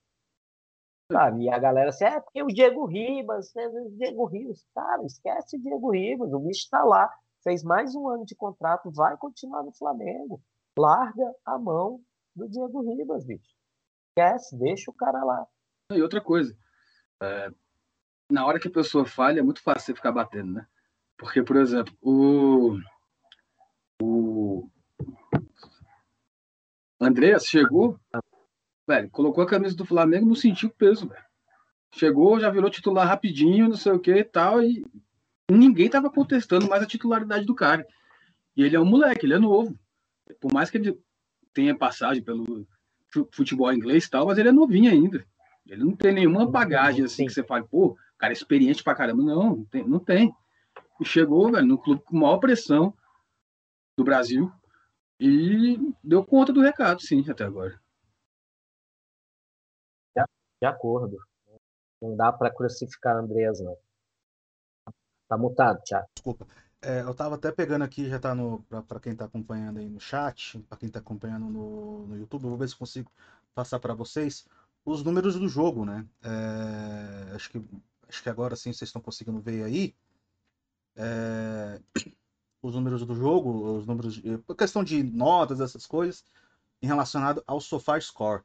Sabe? 1.11 1.45
E 1.45 1.51
a 1.51 1.59
galera 1.59 1.89
assim, 1.89 2.05
é 2.05 2.21
porque 2.21 2.43
o 2.43 2.49
Diego 2.49 2.85
Ribas, 2.85 3.53
né, 3.55 3.67
o 3.67 3.91
Diego 3.97 4.27
Ribas. 4.27 4.65
Cara, 4.75 5.03
esquece 5.05 5.57
o 5.57 5.61
Diego 5.61 5.91
Ribas. 5.91 6.33
O 6.33 6.39
bicho 6.39 6.65
está 6.65 6.85
lá, 6.85 7.11
fez 7.43 7.63
mais 7.63 7.95
um 7.95 8.09
ano 8.09 8.25
de 8.25 8.37
contrato, 8.37 8.91
vai 8.91 9.17
continuar 9.17 9.63
no 9.63 9.73
Flamengo. 9.73 10.41
Larga 10.79 11.35
a 11.45 11.59
mão 11.59 12.01
do 12.37 12.49
Diego 12.49 12.83
Ribas, 12.83 13.25
bicho. 13.25 13.57
Esquece, 14.11 14.57
deixa 14.57 14.91
o 14.91 14.95
cara 14.95 15.25
lá. 15.25 15.47
E 15.91 16.03
outra 16.03 16.21
coisa, 16.21 16.55
é, 17.23 17.51
na 18.31 18.45
hora 18.45 18.61
que 18.61 18.69
a 18.69 18.71
pessoa 18.71 19.07
falha, 19.07 19.41
é 19.41 19.43
muito 19.43 19.63
fácil 19.63 19.87
você 19.87 19.95
ficar 19.95 20.13
batendo, 20.13 20.53
né? 20.53 20.67
Porque, 21.17 21.43
por 21.43 21.57
exemplo, 21.57 21.97
o, 22.03 22.79
o 24.03 24.69
Andreas 27.01 27.47
chegou, 27.47 27.99
velho, 28.87 29.09
colocou 29.09 29.43
a 29.43 29.49
camisa 29.49 29.75
do 29.75 29.87
Flamengo, 29.87 30.27
não 30.27 30.35
sentiu 30.35 30.69
peso, 30.69 31.09
velho. 31.09 31.25
Chegou, 31.95 32.39
já 32.39 32.51
virou 32.51 32.69
titular 32.69 33.09
rapidinho, 33.09 33.71
não 33.71 33.77
sei 33.77 33.93
o 33.93 33.99
que 33.99 34.13
e 34.13 34.25
tal, 34.25 34.63
e 34.63 34.85
ninguém 35.51 35.89
tava 35.89 36.11
contestando 36.11 36.69
mais 36.69 36.83
a 36.83 36.87
titularidade 36.87 37.47
do 37.47 37.55
cara. 37.55 37.87
E 38.55 38.63
ele 38.63 38.77
é 38.77 38.81
um 38.81 38.85
moleque, 38.85 39.25
ele 39.25 39.33
é 39.33 39.39
novo. 39.39 39.75
Por 40.39 40.53
mais 40.53 40.69
que 40.69 40.77
ele 40.77 41.03
tenha 41.55 41.75
passagem 41.75 42.23
pelo 42.23 42.69
futebol 43.33 43.73
inglês 43.73 44.05
e 44.05 44.11
tal, 44.11 44.27
mas 44.27 44.37
ele 44.37 44.51
é 44.51 44.53
novinho 44.53 44.91
ainda. 44.91 45.27
Ele 45.69 45.85
não 45.85 45.95
tem 45.95 46.13
nenhuma 46.13 46.51
bagagem 46.51 47.05
assim 47.05 47.27
que 47.27 47.33
você 47.33 47.45
fale, 47.45 47.67
pô, 47.69 47.97
cara 48.17 48.33
experiente 48.33 48.83
pra 48.83 48.95
caramba. 48.95 49.23
Não, 49.23 49.57
não 49.57 49.65
tem. 49.65 49.87
Não 49.87 49.99
tem. 50.01 50.35
E 51.01 51.05
chegou, 51.05 51.53
velho, 51.53 51.67
no 51.67 51.79
clube 51.79 52.03
com 52.03 52.17
maior 52.19 52.39
pressão 52.39 52.93
do 53.97 54.03
Brasil 54.03 54.51
e 55.21 55.79
deu 56.03 56.25
conta 56.25 56.53
do 56.53 56.61
recado, 56.61 57.03
sim, 57.03 57.25
até 57.29 57.45
agora. 57.45 57.81
De 60.61 60.67
acordo. 60.67 61.17
Não 62.01 62.17
dá 62.17 62.33
para 62.33 62.53
crucificar 62.53 63.17
Andreas, 63.17 63.61
não. 63.61 63.77
Tá 65.29 65.37
mutado, 65.37 65.83
Thiago. 65.83 66.07
Desculpa. 66.15 66.47
É, 66.81 67.01
eu 67.03 67.15
tava 67.15 67.35
até 67.35 67.51
pegando 67.51 67.83
aqui, 67.83 68.09
já 68.09 68.19
tá 68.19 68.35
no. 68.35 68.63
para 68.87 69.01
quem 69.01 69.15
tá 69.15 69.25
acompanhando 69.25 69.79
aí 69.79 69.89
no 69.89 70.01
chat, 70.01 70.59
para 70.69 70.79
quem 70.79 70.89
tá 70.89 71.01
acompanhando 71.01 71.47
no, 71.47 72.07
no 72.07 72.17
YouTube, 72.17 72.45
eu 72.45 72.51
vou 72.51 72.59
ver 72.59 72.69
se 72.69 72.77
consigo 72.77 73.11
passar 73.53 73.81
para 73.81 73.95
vocês 73.95 74.47
os 74.89 75.03
números 75.05 75.39
do 75.39 75.49
jogo, 75.49 75.85
né? 75.85 76.07
É, 76.23 77.35
acho, 77.35 77.51
que, 77.51 77.63
acho 78.09 78.23
que 78.23 78.29
agora 78.31 78.57
sim 78.57 78.73
vocês 78.73 78.89
estão 78.89 79.03
conseguindo 79.03 79.41
ver 79.41 79.65
aí. 79.65 79.95
É, 80.97 81.81
os 82.63 82.75
números 82.75 83.05
do 83.05 83.15
jogo, 83.15 83.79
os 83.79 83.87
números. 83.87 84.15
De, 84.15 84.39
questão 84.57 84.83
de 84.83 85.03
notas, 85.03 85.61
essas 85.61 85.87
coisas, 85.87 86.25
em 86.83 86.87
relacionado 86.87 87.43
ao 87.47 87.61
SofaScore. 87.61 88.43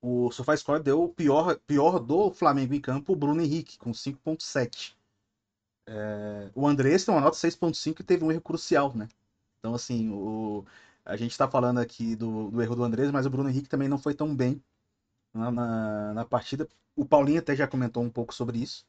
O 0.00 0.30
SofaScore 0.30 0.82
deu 0.82 1.02
o 1.02 1.08
pior, 1.08 1.56
pior 1.66 1.98
do 1.98 2.30
Flamengo 2.30 2.74
em 2.74 2.80
campo, 2.80 3.12
o 3.12 3.16
Bruno 3.16 3.40
Henrique, 3.40 3.78
com 3.78 3.90
5,7. 3.90 4.94
É, 5.86 6.50
o 6.54 6.68
Andrés 6.68 7.04
tem 7.04 7.14
uma 7.14 7.22
nota 7.22 7.36
6,5 7.36 8.00
e 8.00 8.04
teve 8.04 8.22
um 8.22 8.30
erro 8.30 8.42
crucial, 8.42 8.94
né? 8.94 9.08
Então, 9.58 9.74
assim, 9.74 10.10
o, 10.12 10.64
a 11.04 11.16
gente 11.16 11.32
está 11.32 11.48
falando 11.48 11.78
aqui 11.78 12.14
do, 12.14 12.50
do 12.50 12.62
erro 12.62 12.76
do 12.76 12.84
Andrés, 12.84 13.10
mas 13.10 13.26
o 13.26 13.30
Bruno 13.30 13.48
Henrique 13.48 13.68
também 13.68 13.88
não 13.88 13.98
foi 13.98 14.14
tão 14.14 14.36
bem 14.36 14.62
na, 15.38 15.50
na, 15.50 16.14
na, 16.14 16.24
partida. 16.24 16.68
O 16.96 17.04
Paulinho 17.04 17.38
até 17.38 17.54
já 17.54 17.66
comentou 17.66 18.02
um 18.02 18.10
pouco 18.10 18.34
sobre 18.34 18.58
isso, 18.58 18.84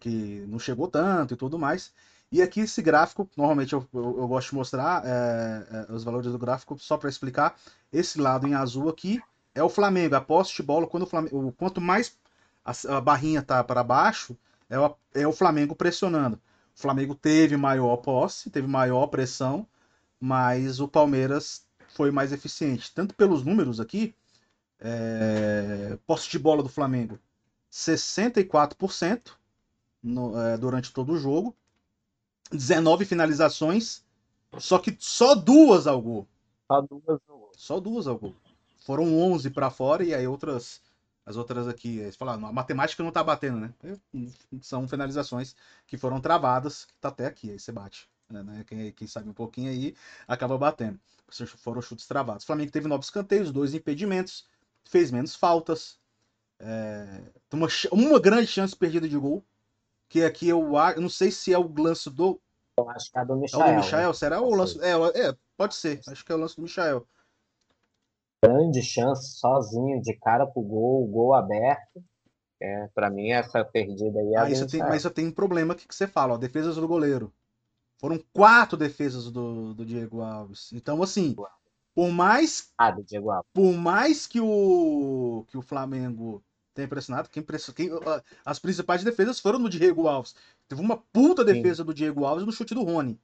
que 0.00 0.44
não 0.48 0.58
chegou 0.58 0.88
tanto 0.88 1.34
e 1.34 1.36
tudo 1.36 1.58
mais. 1.58 1.92
E 2.30 2.42
aqui 2.42 2.60
esse 2.60 2.82
gráfico, 2.82 3.28
normalmente 3.36 3.72
eu, 3.72 3.86
eu, 3.92 4.18
eu 4.18 4.28
gosto 4.28 4.50
de 4.50 4.56
mostrar 4.56 5.02
é, 5.04 5.86
é, 5.88 5.92
os 5.92 6.04
valores 6.04 6.30
do 6.30 6.38
gráfico 6.38 6.78
só 6.78 6.96
para 6.96 7.08
explicar. 7.08 7.56
Esse 7.92 8.20
lado 8.20 8.46
em 8.46 8.54
azul 8.54 8.88
aqui 8.88 9.20
é 9.54 9.62
o 9.62 9.68
Flamengo, 9.68 10.14
a 10.14 10.20
posse 10.20 10.54
de 10.54 10.62
bola. 10.62 10.86
Quando 10.86 11.04
o 11.04 11.06
Flamengo, 11.06 11.52
quanto 11.56 11.80
mais 11.80 12.16
a, 12.64 12.98
a 12.98 13.00
barrinha 13.00 13.42
tá 13.42 13.64
para 13.64 13.82
baixo, 13.82 14.36
é 14.68 14.78
o, 14.78 14.94
é 15.14 15.26
o 15.26 15.32
Flamengo 15.32 15.74
pressionando. 15.74 16.36
O 16.76 16.80
Flamengo 16.80 17.14
teve 17.14 17.56
maior 17.56 17.96
posse, 17.96 18.50
teve 18.50 18.68
maior 18.68 19.06
pressão, 19.06 19.66
mas 20.20 20.80
o 20.80 20.86
Palmeiras 20.86 21.66
foi 21.88 22.10
mais 22.10 22.32
eficiente. 22.32 22.92
Tanto 22.94 23.14
pelos 23.14 23.42
números 23.42 23.80
aqui, 23.80 24.14
é, 24.80 25.98
posse 26.06 26.28
de 26.30 26.38
bola 26.38 26.62
do 26.62 26.68
Flamengo, 26.68 27.18
64% 27.70 29.32
no, 30.02 30.38
é, 30.40 30.56
durante 30.56 30.92
todo 30.92 31.12
o 31.12 31.18
jogo. 31.18 31.56
19 32.50 33.04
finalizações, 33.04 34.02
só 34.58 34.78
que 34.78 34.96
só 34.98 35.34
duas 35.34 35.86
ao 35.86 36.00
gol. 36.00 36.26
Só 36.66 36.80
duas 36.80 37.20
ao 37.28 37.38
gol. 37.38 37.52
Só 37.54 37.80
duas 37.80 38.06
ao 38.06 38.18
gol. 38.18 38.34
Foram 38.78 39.18
11 39.18 39.50
para 39.50 39.70
fora 39.70 40.02
e 40.02 40.14
aí 40.14 40.26
outras 40.26 40.80
as 41.28 41.36
outras 41.36 41.68
aqui, 41.68 41.98
eles 41.98 42.16
falaram, 42.16 42.46
a 42.46 42.52
matemática 42.52 43.02
não 43.02 43.12
tá 43.12 43.22
batendo, 43.22 43.58
né? 43.60 43.74
São 44.62 44.88
finalizações 44.88 45.54
que 45.86 45.98
foram 45.98 46.22
travadas, 46.22 46.86
que 46.86 46.94
tá 46.94 47.08
até 47.08 47.26
aqui, 47.26 47.50
aí 47.50 47.60
você 47.60 47.70
bate. 47.70 48.08
Né? 48.30 48.64
Quem, 48.66 48.90
quem 48.92 49.06
sabe 49.06 49.28
um 49.28 49.34
pouquinho 49.34 49.70
aí 49.70 49.94
acaba 50.26 50.56
batendo. 50.56 50.98
Foram 51.58 51.82
chutes 51.82 52.06
travados. 52.06 52.44
O 52.44 52.46
Flamengo 52.46 52.72
teve 52.72 52.88
nove 52.88 53.04
escanteios, 53.04 53.52
dois 53.52 53.74
impedimentos, 53.74 54.46
fez 54.88 55.10
menos 55.10 55.36
faltas. 55.36 55.98
É, 56.60 57.22
uma, 57.52 57.68
uma 57.92 58.18
grande 58.18 58.46
chance 58.46 58.74
perdida 58.74 59.08
de 59.08 59.16
gol. 59.16 59.44
Que 60.08 60.24
aqui 60.24 60.48
eu, 60.48 60.72
eu 60.96 61.02
não 61.02 61.10
sei 61.10 61.30
se 61.30 61.52
é 61.52 61.58
o 61.58 61.70
lance 61.78 62.08
do 62.08 62.40
Eu 62.78 62.88
acho 62.90 63.12
que 63.12 63.18
é 63.18 63.24
do 63.24 63.36
Michael. 63.36 63.62
É 63.62 63.66
o 63.66 63.70
do 63.70 63.76
Michael, 63.76 64.14
será 64.14 64.40
o 64.40 64.54
lance? 64.54 64.80
É, 64.80 64.92
é, 65.28 65.36
pode 65.56 65.74
ser. 65.74 66.00
Acho 66.08 66.24
que 66.24 66.32
é 66.32 66.34
o 66.34 66.38
lance 66.38 66.56
do 66.56 66.62
Michael. 66.62 67.06
Grande 68.42 68.82
chance, 68.82 69.38
sozinho, 69.38 70.00
de 70.00 70.14
cara 70.14 70.46
pro 70.46 70.62
gol, 70.62 71.06
gol 71.06 71.34
aberto. 71.34 72.02
É, 72.60 72.88
para 72.94 73.10
mim, 73.10 73.30
essa 73.30 73.64
perdida 73.64 74.18
aí 74.18 74.34
é 74.34 74.38
ah, 74.38 74.50
isso 74.50 74.66
tem, 74.66 74.80
Mas 74.80 75.04
eu 75.04 75.10
tenho 75.10 75.28
um 75.28 75.32
problema 75.32 75.74
que, 75.74 75.86
que 75.86 75.94
você 75.94 76.08
fala, 76.08 76.34
ó, 76.34 76.38
defesas 76.38 76.76
do 76.76 76.88
goleiro. 76.88 77.32
Foram 78.00 78.18
quatro 78.32 78.76
defesas 78.76 79.30
do, 79.30 79.74
do 79.74 79.84
Diego 79.84 80.22
Alves. 80.22 80.72
Então, 80.72 81.02
assim, 81.02 81.36
por 81.98 82.12
mais. 82.12 82.72
Ah. 82.78 82.96
Por 83.52 83.72
mais 83.72 84.24
que 84.24 84.40
o, 84.40 85.44
que 85.48 85.58
o 85.58 85.62
Flamengo 85.62 86.40
tenha 86.72 86.86
impressionado, 86.86 87.28
quem, 87.28 87.42
quem, 87.74 87.90
as 88.44 88.60
principais 88.60 89.02
defesas 89.02 89.40
foram 89.40 89.58
no 89.58 89.68
Diego 89.68 90.06
Alves. 90.06 90.32
Teve 90.68 90.80
uma 90.80 90.96
puta 90.96 91.44
defesa 91.44 91.82
Sim. 91.82 91.86
do 91.86 91.92
Diego 91.92 92.24
Alves 92.24 92.46
no 92.46 92.52
chute 92.52 92.72
do 92.72 92.84
Rony. 92.84 93.18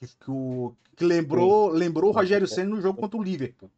Que, 0.00 0.08
que, 0.08 0.30
o, 0.32 0.74
que 0.96 1.04
lembrou, 1.04 1.68
lembrou 1.68 2.10
o 2.10 2.12
Rogério 2.12 2.48
Senna 2.48 2.70
no 2.70 2.80
jogo 2.80 3.00
contra 3.00 3.20
o 3.20 3.22
Liverpool. 3.22 3.70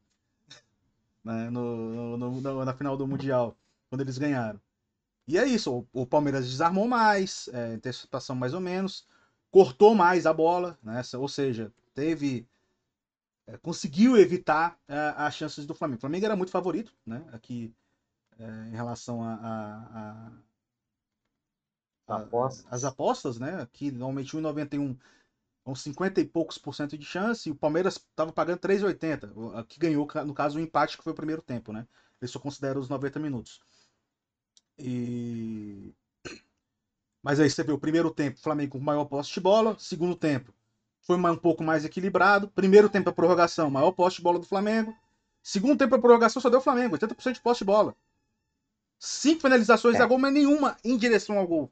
Né, 1.22 1.50
no, 1.50 2.16
no, 2.16 2.40
no, 2.40 2.64
na 2.64 2.72
final 2.72 2.96
do 2.96 3.06
Mundial, 3.06 3.54
quando 3.90 4.00
eles 4.00 4.16
ganharam. 4.16 4.58
E 5.28 5.36
é 5.36 5.44
isso, 5.44 5.86
o, 5.92 6.02
o 6.02 6.06
Palmeiras 6.06 6.48
desarmou 6.48 6.88
mais, 6.88 7.50
é, 7.52 7.74
antecipação 7.74 8.34
mais 8.34 8.54
ou 8.54 8.60
menos, 8.60 9.06
cortou 9.50 9.94
mais 9.94 10.24
a 10.24 10.32
bola, 10.32 10.78
né, 10.82 11.02
ou 11.18 11.28
seja, 11.28 11.70
teve. 11.92 12.48
É, 13.46 13.56
conseguiu 13.58 14.16
evitar 14.16 14.78
é, 14.88 15.14
as 15.16 15.34
chances 15.34 15.66
do 15.66 15.74
Flamengo. 15.74 15.98
O 15.98 16.00
Flamengo 16.00 16.24
era 16.24 16.36
muito 16.36 16.50
favorito, 16.50 16.92
né? 17.06 17.24
Aqui 17.32 17.72
é, 18.38 18.44
em 18.68 18.72
relação 18.72 19.22
a, 19.22 19.34
a, 19.34 20.32
a, 22.08 22.16
apostas. 22.16 22.66
as 22.72 22.84
apostas, 22.84 23.38
né? 23.38 23.66
Que 23.72 23.90
normalmente 23.90 24.36
1,91 24.36 24.98
com 25.64 25.74
50 25.74 26.20
e 26.20 26.24
poucos 26.24 26.58
por 26.58 26.74
cento 26.74 26.96
de 26.96 27.04
chance, 27.04 27.48
e 27.48 27.52
o 27.52 27.56
Palmeiras 27.56 27.94
estava 27.94 28.32
pagando 28.32 28.60
3,80, 28.60 29.66
que 29.66 29.80
ganhou, 29.80 30.06
no 30.24 30.32
caso, 30.32 30.58
o 30.58 30.60
empate, 30.60 30.96
que 30.96 31.02
foi 31.02 31.12
o 31.12 31.16
primeiro 31.16 31.42
tempo, 31.42 31.72
né? 31.72 31.88
Ele 32.20 32.30
só 32.30 32.38
considera 32.38 32.78
os 32.78 32.88
90 32.88 33.18
minutos. 33.18 33.60
E... 34.78 35.92
Mas 37.20 37.40
aí 37.40 37.50
você 37.50 37.64
vê 37.64 37.72
o 37.72 37.80
primeiro 37.80 38.12
tempo, 38.12 38.38
Flamengo 38.38 38.78
com 38.78 38.84
maior 38.84 39.06
posse 39.06 39.32
de 39.32 39.40
bola, 39.40 39.76
segundo 39.76 40.14
tempo 40.14 40.54
foi 41.06 41.16
um 41.16 41.36
pouco 41.36 41.62
mais 41.62 41.84
equilibrado, 41.84 42.48
primeiro 42.48 42.88
tempo 42.88 43.08
a 43.08 43.12
prorrogação, 43.12 43.70
maior 43.70 43.92
posse 43.92 44.16
de 44.16 44.22
bola 44.22 44.40
do 44.40 44.46
Flamengo, 44.46 44.94
segundo 45.40 45.78
tempo 45.78 45.94
a 45.94 45.98
prorrogação 45.98 46.42
só 46.42 46.50
deu 46.50 46.58
o 46.58 46.62
Flamengo, 46.62 46.96
80% 46.98 47.34
de 47.34 47.40
posse 47.40 47.60
de 47.60 47.64
bola. 47.64 47.94
Cinco 48.98 49.42
finalizações 49.42 50.00
é. 50.00 50.02
a 50.02 50.06
gol, 50.06 50.18
mas 50.18 50.32
nenhuma 50.32 50.76
em 50.84 50.96
direção 50.96 51.38
ao 51.38 51.46
gol. 51.46 51.70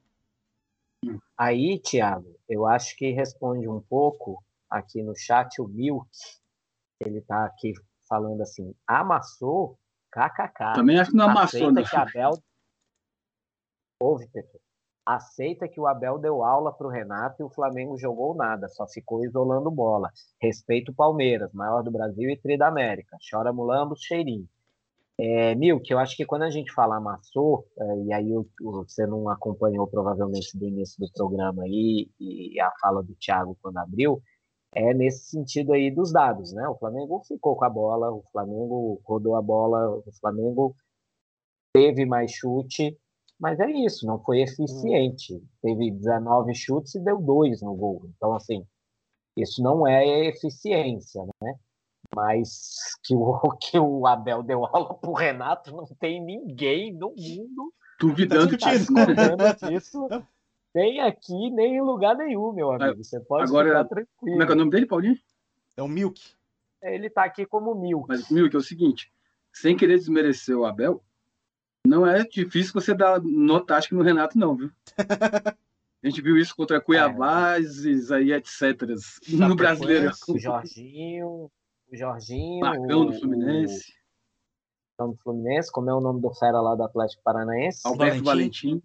Aí, 1.37 1.81
Thiago, 1.81 2.39
eu 2.49 2.67
acho 2.67 2.97
que 2.97 3.11
responde 3.11 3.69
um 3.69 3.81
pouco 3.81 4.43
aqui 4.71 5.03
no 5.03 5.17
chat 5.17 5.61
o 5.61 5.67
Milk. 5.67 6.09
Ele 7.01 7.21
tá 7.21 7.45
aqui 7.47 7.73
falando 8.09 8.43
assim: 8.43 8.75
amassou, 8.87 9.79
kkk. 10.13 10.75
Também 10.75 10.99
acho 10.99 11.11
que 11.11 11.17
não 11.17 11.29
amassou, 11.29 11.73
né? 11.73 11.83
Que 11.83 11.97
Abel... 11.97 12.43
Ouve, 14.01 14.29
Pedro. 14.29 14.61
Aceita 15.07 15.69
que 15.69 15.79
o 15.79 15.87
Abel 15.87 16.19
deu 16.19 16.43
aula 16.43 16.73
para 16.73 16.87
o 16.87 16.91
Renato 16.91 17.43
e 17.43 17.45
o 17.45 17.51
Flamengo 17.51 17.99
jogou 17.99 18.35
nada, 18.35 18.69
só 18.69 18.87
ficou 18.87 19.25
isolando 19.25 19.71
bola. 19.71 20.11
Respeito 20.41 20.93
o 20.93 20.95
Palmeiras, 20.95 21.53
maior 21.53 21.83
do 21.83 21.91
Brasil 21.91 22.31
e 22.31 22.37
tri 22.37 22.57
da 22.57 22.69
América. 22.69 23.19
Chora 23.31 23.53
mulambo, 23.53 23.95
cheirinho. 23.97 24.49
É, 25.17 25.55
Milk, 25.55 25.89
eu 25.93 25.99
acho 25.99 26.17
que 26.17 26.25
quando 26.25 26.43
a 26.43 26.51
gente 26.51 26.73
fala 26.73 26.97
amassou, 26.97 27.69
é, 27.79 27.99
e 28.01 28.13
aí 28.13 28.33
o, 28.37 28.49
o, 28.63 28.85
você 28.85 29.07
não 29.07 29.29
acompanhou 29.29 29.87
provavelmente 29.87 30.59
do 30.59 30.65
início 30.67 30.99
do 30.99 31.13
programa 31.13 31.63
aí, 31.63 32.11
e 32.19 32.59
a 32.61 32.73
fala 32.81 33.03
do 33.03 33.15
Thiago 33.15 33.57
quando 33.63 33.79
abriu, 33.79 34.21
é 34.75 34.93
nesse 34.93 35.31
sentido 35.31 35.73
aí 35.73 35.91
dos 35.91 36.13
dados, 36.13 36.53
né? 36.53 36.67
O 36.69 36.77
Flamengo 36.77 37.23
ficou 37.29 37.57
com 37.57 37.65
a 37.65 37.71
bola, 37.71 38.11
o 38.11 38.25
Flamengo 38.33 39.01
rodou 39.05 39.37
a 39.37 39.43
bola, 39.43 39.89
o 39.89 40.13
Flamengo 40.21 40.75
teve 41.73 42.05
mais 42.05 42.33
chute, 42.33 42.99
mas 43.45 43.61
é 43.61 43.71
isso, 43.71 44.07
não 44.07 44.19
foi 44.19 44.41
eficiente. 44.41 45.39
Teve 45.61 45.91
19 45.91 46.55
chutes 46.55 46.95
e 46.95 47.05
deu 47.05 47.21
dois 47.21 47.61
no 47.61 47.75
gol. 47.75 48.09
Então, 48.17 48.35
assim, 48.35 48.67
isso 49.37 49.63
não 49.63 49.87
é 49.87 50.29
eficiência, 50.29 51.23
né? 51.43 51.55
Mas 52.17 52.97
que 53.05 53.15
o, 53.15 53.39
que 53.61 53.79
o 53.79 54.07
Abel 54.07 54.43
deu 54.43 54.65
aula 54.65 54.95
pro 54.95 55.13
Renato, 55.13 55.77
não 55.77 55.85
tem 56.01 56.25
ninguém 56.25 56.95
no 56.95 57.11
mundo 57.11 57.71
duvidando 58.01 58.57
tá 58.57 58.73
disso. 58.73 58.95
disso. 59.69 60.09
Nem 60.75 61.03
aqui, 61.03 61.51
nem 61.51 61.77
em 61.77 61.83
lugar 61.83 62.17
nenhum, 62.17 62.51
meu 62.51 62.73
amigo. 62.73 63.05
Você 63.05 63.21
pode 63.21 63.45
Agora, 63.45 63.69
ficar 63.69 63.85
tranquilo. 63.85 64.09
Como 64.21 64.43
é 64.43 64.47
que 64.47 64.53
é 64.53 64.55
o 64.55 64.59
nome 64.59 64.71
dele, 64.71 64.87
Paulinho? 64.87 65.19
É 65.77 65.83
o 65.83 65.89
Milk. 65.89 66.19
Ele 66.81 67.11
tá 67.11 67.25
aqui 67.25 67.45
como 67.45 67.75
Milk. 67.75 68.09
Mas, 68.09 68.31
Milk, 68.31 68.57
é 68.57 68.59
o 68.59 68.63
seguinte: 68.63 69.13
sem 69.53 69.77
querer 69.77 69.99
desmerecer 69.99 70.57
o 70.57 70.65
Abel, 70.65 71.05
não 71.87 72.07
é 72.07 72.25
difícil 72.25 72.73
você 72.73 72.95
dar 72.95 73.21
nota 73.23 73.79
no 73.93 74.03
Renato, 74.03 74.39
não, 74.39 74.57
viu? 74.57 74.71
A 76.03 76.07
gente 76.07 76.21
viu 76.21 76.37
isso 76.37 76.55
contra 76.55 76.83
Cuiabá, 76.83 77.57
é. 77.57 78.23
e 78.23 78.33
etc. 78.33 78.83
No 79.31 79.57
brasileiro. 79.57 80.13
O 80.29 80.39
Jorginho, 80.39 81.51
o 81.91 81.97
Jorginho. 81.97 82.61
Marcão 82.61 83.01
o, 83.01 83.05
do 83.07 83.15
Fluminense. 83.15 83.95
O 85.01 85.07
do 85.07 85.17
Fluminense, 85.17 85.73
como 85.73 85.89
é 85.89 85.95
o 85.95 86.03
nome 86.03 86.21
do 86.21 86.31
fera 86.35 86.61
lá 86.61 86.75
do 86.75 86.83
Atlético 86.83 87.23
Paranaense? 87.23 87.81
Alberto 87.85 88.23
Valentim. 88.23 88.83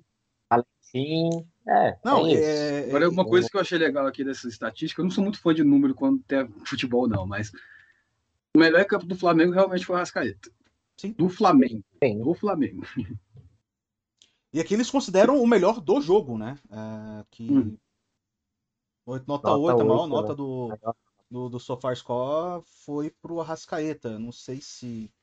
Valentim. 0.50 1.46
É, 1.68 1.98
não, 2.06 2.26
é, 2.26 2.34
é 2.34 2.88
Agora, 2.88 3.10
uma 3.10 3.26
coisa 3.26 3.50
que 3.50 3.58
eu 3.58 3.62
achei 3.62 3.78
legal 3.78 4.08
aqui 4.08 4.24
dessa 4.24 4.48
estatística, 4.48 5.02
eu 5.02 5.04
não 5.04 5.12
sou 5.12 5.24
muito 5.24 5.42
fã 5.42 5.54
de 5.54 5.64
número 5.64 5.94
quando 5.94 6.24
tem 6.24 6.48
futebol, 6.66 7.08
não, 7.08 7.28
mas 7.28 7.52
o 8.56 8.60
melhor 8.60 8.84
campo 8.86 9.06
do 9.06 9.16
Flamengo 9.16 9.52
realmente 9.52 9.86
foi 9.86 9.98
o 9.98 10.00
Rascaeta. 10.00 10.50
Sim. 11.00 11.14
Do 11.14 11.30
Flamengo. 11.30 11.82
Sim. 12.04 12.22
Do 12.22 12.34
Flamengo. 12.34 12.82
E 14.52 14.60
aqui 14.60 14.74
eles 14.74 14.90
consideram 14.92 15.42
o 15.42 15.48
melhor 15.48 15.80
do 15.80 16.02
jogo, 16.02 16.38
né? 16.38 16.60
É, 16.70 17.26
que 17.32 17.50
hum. 17.50 17.78
nota, 19.08 19.24
nota 19.28 19.56
8, 19.56 19.78
8, 19.78 19.82
a 19.82 19.86
maior 19.86 20.08
né? 20.08 20.10
nota 20.10 20.36
do, 20.36 20.78
do, 21.30 21.50
do 21.50 21.60
SofaScore 21.60 22.64
foi 22.66 23.12
pro 23.22 23.40
Arrascaeta. 23.40 24.20
Não 24.20 24.32
sei 24.32 24.60
se 24.60 25.14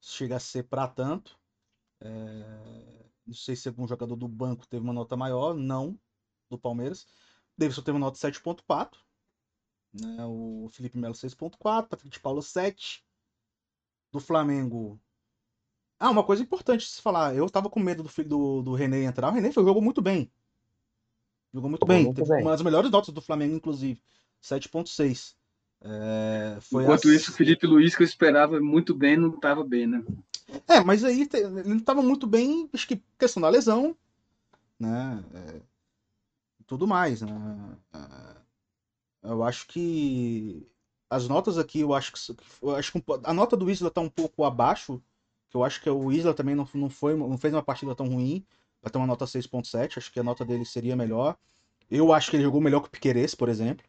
chega 0.00 0.36
a 0.36 0.40
ser 0.40 0.62
para 0.62 0.88
tanto. 0.88 1.38
É... 2.00 3.04
Não 3.26 3.34
sei 3.34 3.54
se 3.54 3.68
algum 3.68 3.86
jogador 3.86 4.16
do 4.16 4.28
banco 4.28 4.66
teve 4.66 4.82
uma 4.82 4.94
nota 4.94 5.14
maior. 5.14 5.54
Não, 5.54 5.98
do 6.48 6.56
Palmeiras. 6.56 7.06
Davidson 7.58 7.82
teve 7.82 7.98
uma 7.98 8.06
nota 8.06 8.16
7.4. 8.16 8.96
Né? 9.92 10.24
O 10.24 10.68
Felipe 10.72 10.96
Melo 10.96 11.14
6.4. 11.14 11.58
Patrick 11.86 12.08
de 12.08 12.20
Paulo 12.20 12.40
7. 12.40 13.04
Do 14.12 14.20
Flamengo. 14.20 15.00
Ah, 15.98 16.10
uma 16.10 16.22
coisa 16.22 16.42
importante 16.42 16.86
se 16.86 17.00
falar. 17.00 17.34
Eu 17.34 17.48
tava 17.48 17.70
com 17.70 17.80
medo 17.80 18.02
do 18.02 18.08
filho 18.08 18.28
do, 18.28 18.62
do 18.62 18.74
René 18.74 19.04
entrar. 19.04 19.30
O 19.30 19.32
René 19.32 19.50
jogou 19.50 19.80
muito 19.80 20.02
bem. 20.02 20.30
Jogou 21.52 21.70
muito 21.70 21.86
bem. 21.86 22.04
Muito 22.04 22.16
Teve 22.16 22.28
bem. 22.28 22.42
uma 22.42 22.50
das 22.50 22.62
melhores 22.62 22.90
notas 22.90 23.14
do 23.14 23.22
Flamengo, 23.22 23.54
inclusive. 23.54 24.00
7.6. 24.42 25.34
É, 25.84 26.58
Enquanto 26.72 27.08
assim... 27.08 27.16
isso, 27.16 27.30
o 27.30 27.34
Felipe 27.34 27.66
Luiz, 27.66 27.94
que 27.94 28.02
eu 28.02 28.06
esperava 28.06 28.60
muito 28.60 28.94
bem, 28.94 29.16
não 29.16 29.30
estava 29.30 29.64
bem, 29.64 29.86
né? 29.86 30.04
É, 30.68 30.80
mas 30.80 31.02
aí 31.02 31.28
ele 31.32 31.64
não 31.64 31.76
estava 31.76 32.02
muito 32.02 32.26
bem, 32.26 32.68
acho 32.72 32.86
que 32.86 33.02
questão 33.18 33.40
da 33.40 33.48
lesão, 33.48 33.96
né? 34.78 35.24
É, 35.34 35.60
tudo 36.66 36.86
mais, 36.86 37.22
né? 37.22 37.76
É, 37.94 39.30
eu 39.30 39.42
acho 39.42 39.66
que 39.66 40.68
as 41.12 41.28
notas 41.28 41.58
aqui, 41.58 41.80
eu 41.80 41.92
acho 41.92 42.12
que, 42.12 42.18
eu 42.62 42.74
acho 42.74 42.92
que 42.92 43.04
a 43.24 43.34
nota 43.34 43.54
do 43.56 43.70
Isla 43.70 43.88
está 43.88 44.00
um 44.00 44.08
pouco 44.08 44.44
abaixo, 44.44 45.00
que 45.50 45.56
eu 45.56 45.62
acho 45.62 45.80
que 45.82 45.90
o 45.90 46.10
Isla 46.10 46.32
também 46.32 46.54
não, 46.54 46.66
não, 46.72 46.88
foi, 46.88 47.14
não 47.14 47.36
fez 47.36 47.52
uma 47.52 47.62
partida 47.62 47.94
tão 47.94 48.08
ruim, 48.08 48.44
para 48.80 48.90
ter 48.90 48.98
uma 48.98 49.06
nota 49.06 49.26
6.7, 49.26 49.98
acho 49.98 50.10
que 50.10 50.18
a 50.18 50.24
nota 50.24 50.44
dele 50.44 50.64
seria 50.64 50.96
melhor. 50.96 51.36
Eu 51.90 52.12
acho 52.12 52.30
que 52.30 52.36
ele 52.36 52.44
jogou 52.44 52.60
melhor 52.60 52.80
que 52.80 52.88
o 52.88 52.90
Piqueires, 52.90 53.34
por 53.34 53.50
exemplo. 53.50 53.84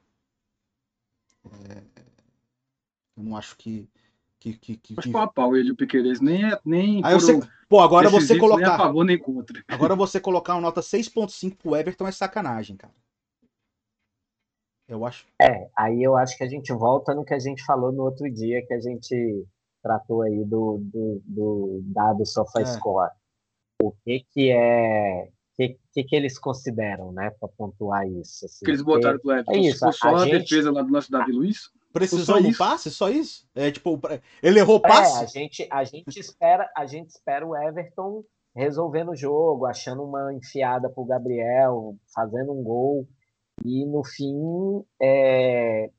É... 1.70 1.82
Eu 3.16 3.24
não 3.24 3.38
acho 3.38 3.56
que. 3.58 3.90
que, 4.40 4.54
que, 4.54 4.76
que 4.76 4.96
Mas 4.96 5.16
a 5.16 5.28
pau 5.28 5.56
ele, 5.56 5.72
o 5.72 5.76
Piqueires, 5.76 6.20
nem 6.20 6.46
é. 6.46 6.60
Nem 6.66 7.02
Aí 7.06 7.14
você... 7.14 7.40
Pô, 7.70 7.80
agora 7.80 8.10
você 8.10 8.38
colocar. 8.38 8.66
Nem 8.66 8.72
a 8.72 8.78
favor, 8.78 9.06
nem 9.06 9.18
contra. 9.18 9.64
Agora 9.68 9.96
você 9.96 10.20
colocar 10.20 10.56
uma 10.56 10.62
nota 10.62 10.82
6,5 10.82 11.56
pro 11.56 11.76
Everton 11.76 12.08
é 12.08 12.12
sacanagem, 12.12 12.76
cara. 12.76 12.94
Eu 14.94 15.06
acho. 15.06 15.26
É, 15.42 15.68
aí 15.76 16.04
eu 16.04 16.16
acho 16.16 16.38
que 16.38 16.44
a 16.44 16.48
gente 16.48 16.72
volta 16.72 17.16
no 17.16 17.26
que 17.26 17.34
a 17.34 17.40
gente 17.40 17.66
falou 17.66 17.92
no 17.92 18.04
outro 18.04 18.32
dia, 18.32 18.66
que 18.66 18.74
a 18.74 18.80
gente 18.80 19.46
tratou 19.82 20.22
aí 20.22 20.44
do, 20.46 20.80
do, 20.82 21.22
do 21.26 21.82
dado 21.86 22.26
SofaScore. 22.26 23.10
É. 23.10 23.84
O 23.84 23.92
que 23.92 24.26
que 24.32 24.52
é 24.52 25.30
que, 25.56 25.78
que, 25.92 26.04
que 26.04 26.16
eles 26.16 26.38
consideram, 26.38 27.12
né, 27.12 27.32
para 27.40 27.50
pontuar 27.50 28.08
isso? 28.08 28.46
Assim, 28.46 28.66
que 28.66 28.72
eles 28.72 28.82
botaram 28.82 29.20
pro 29.20 29.32
Everton. 29.32 29.52
É 29.52 29.58
isso, 29.58 29.92
só 29.92 30.10
a, 30.10 30.22
a 30.22 30.26
gente... 30.26 30.40
defesa 30.40 30.72
lá 30.72 30.82
do 30.82 30.92
nosso 30.92 31.12
Davi 31.12 31.32
Luiz. 31.32 31.72
Precisou 31.92 32.42
do 32.42 32.58
passe, 32.58 32.90
só 32.90 33.10
isso? 33.10 33.48
É 33.54 33.70
tipo, 33.72 34.00
ele 34.42 34.60
errou 34.60 34.78
o 34.78 34.86
é, 34.86 34.90
passe? 34.90 35.20
É, 35.20 35.24
a 35.24 35.26
gente, 35.26 35.68
a 35.72 35.84
gente 35.84 36.20
espera, 36.20 36.72
a 36.76 36.86
gente 36.86 37.10
espera 37.10 37.46
o 37.46 37.56
Everton 37.56 38.24
resolvendo 38.56 39.12
o 39.12 39.16
jogo, 39.16 39.66
achando 39.66 40.04
uma 40.04 40.34
enfiada 40.34 40.90
pro 40.90 41.06
Gabriel, 41.06 41.96
fazendo 42.14 42.52
um 42.52 42.64
gol. 42.64 43.08
E 43.64 43.86
no 43.86 44.04
fim, 44.04 44.84
é, 45.02 45.90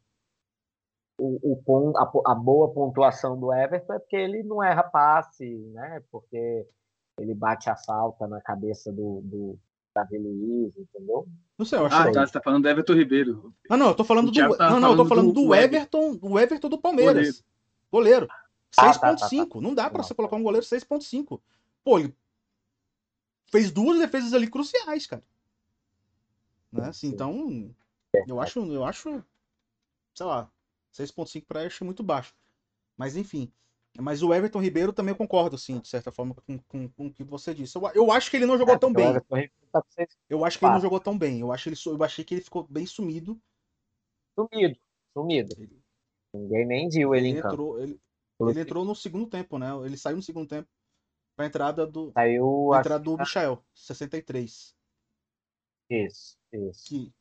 o, 1.19 1.39
o 1.67 1.97
a, 1.97 2.33
a, 2.33 2.35
boa 2.35 2.73
pontuação 2.73 3.39
do 3.39 3.53
Everton 3.53 3.95
é 3.95 3.99
porque 3.99 4.17
ele 4.17 4.43
não 4.43 4.63
erra 4.63 4.83
passe, 4.83 5.47
né? 5.73 6.03
Porque 6.11 6.67
ele 7.19 7.35
bate 7.35 7.71
a 7.71 7.77
falta 7.77 8.27
na 8.27 8.41
cabeça 8.41 8.91
do, 8.93 9.21
do 9.23 9.59
Davi 9.95 10.19
Luiz, 10.19 10.77
entendeu? 10.77 11.27
Não 11.57 11.65
sei, 11.65 11.79
eu 11.79 11.87
acho. 11.87 11.97
Ah, 11.97 12.11
tá, 12.11 12.27
você 12.27 12.33
tá 12.33 12.41
falando 12.43 12.63
do 12.63 12.69
Everton 12.69 12.95
Ribeiro. 12.95 13.55
Ah, 13.71 13.77
não, 13.77 13.89
eu 13.89 13.95
tô 13.95 14.05
falando 14.05 14.31
do. 14.31 14.57
Tá 14.57 14.71
não, 14.71 14.81
não, 14.81 14.91
eu 14.91 14.97
tô 14.97 15.07
falando 15.07 15.33
do, 15.33 15.45
do 15.45 15.55
Everton, 15.55 16.17
do 16.17 16.39
Everton 16.39 16.69
do 16.69 16.79
Palmeiras. 16.79 17.45
Goleiro. 17.93 18.27
goleiro. 18.27 18.27
6.5. 18.27 18.79
Ah, 18.79 18.99
tá, 18.99 19.17
tá, 19.17 19.29
tá. 19.29 19.61
Não 19.61 19.75
dá 19.75 19.89
pra 19.89 19.99
não. 19.99 20.05
você 20.05 20.15
colocar 20.15 20.35
um 20.35 20.43
goleiro 20.43 20.67
6.5. 20.67 21.41
Pô, 21.85 22.01
ele 22.01 22.13
fez 23.53 23.71
duas 23.71 24.01
defesas 24.01 24.35
ali 24.35 24.51
cruciais, 24.51 25.07
cara. 25.07 25.23
Né? 26.75 26.89
Assim, 26.89 27.09
então, 27.09 27.75
eu 28.27 28.41
acho, 28.41 28.61
eu 28.72 28.85
acho, 28.85 29.25
sei 30.12 30.27
lá, 30.27 30.51
6.5 30.93 31.47
para 31.47 31.64
acho 31.64 31.85
muito 31.85 32.03
baixo. 32.03 32.35
Mas 32.97 33.16
enfim. 33.16 33.53
Mas 33.97 34.25
o 34.25 34.35
Everton 34.35 34.61
Ribeiro 34.61 34.93
também 34.93 35.14
concordo, 35.14 35.55
assim, 35.55 35.79
de 35.79 35.87
certa 35.87 36.11
forma, 36.11 36.35
com, 36.35 36.59
com, 36.59 36.89
com 36.89 37.07
o 37.07 37.12
que 37.12 37.22
você 37.22 37.55
disse. 37.55 37.77
Eu, 37.77 37.89
eu 37.95 38.11
acho 38.11 38.29
que 38.29 38.37
ele 38.37 38.47
não 38.47 38.59
jogou 38.59 38.75
é, 38.75 38.79
tão 38.79 38.93
bem. 38.93 39.14
Tá 39.70 39.85
eu 40.29 40.45
acho 40.45 40.59
que 40.59 40.64
ele 40.64 40.72
não 40.72 40.81
jogou 40.81 40.99
tão 40.99 41.16
bem. 41.16 41.41
Eu, 41.41 41.53
acho 41.53 41.68
ele, 41.68 41.77
eu 41.87 42.03
achei 42.03 42.25
que 42.25 42.35
ele 42.35 42.43
ficou 42.43 42.66
bem 42.68 42.87
sumido. 42.87 43.41
Sumido, 44.37 44.77
sumido. 45.12 45.55
Ninguém 46.33 46.66
nem 46.66 46.89
viu 46.89 47.14
ele, 47.14 47.29
ele 47.29 47.39
entrou, 47.39 47.81
Ele, 47.81 48.01
ele 48.41 48.61
entrou 48.61 48.85
no 48.85 48.97
segundo 48.97 49.29
tempo, 49.29 49.59
né? 49.59 49.68
Ele 49.85 49.97
saiu 49.97 50.16
no 50.16 50.22
segundo 50.22 50.49
tempo 50.49 50.68
pra 51.37 51.47
entrada 51.47 51.87
do. 51.87 52.11
Saiu 52.11 52.72
a 52.72 52.81
entrada 52.81 53.05
do 53.05 53.16
Michael, 53.16 53.64
63. 53.72 54.75
Isso, 55.91 56.37
isso. 56.53 56.85
Que... 56.89 57.12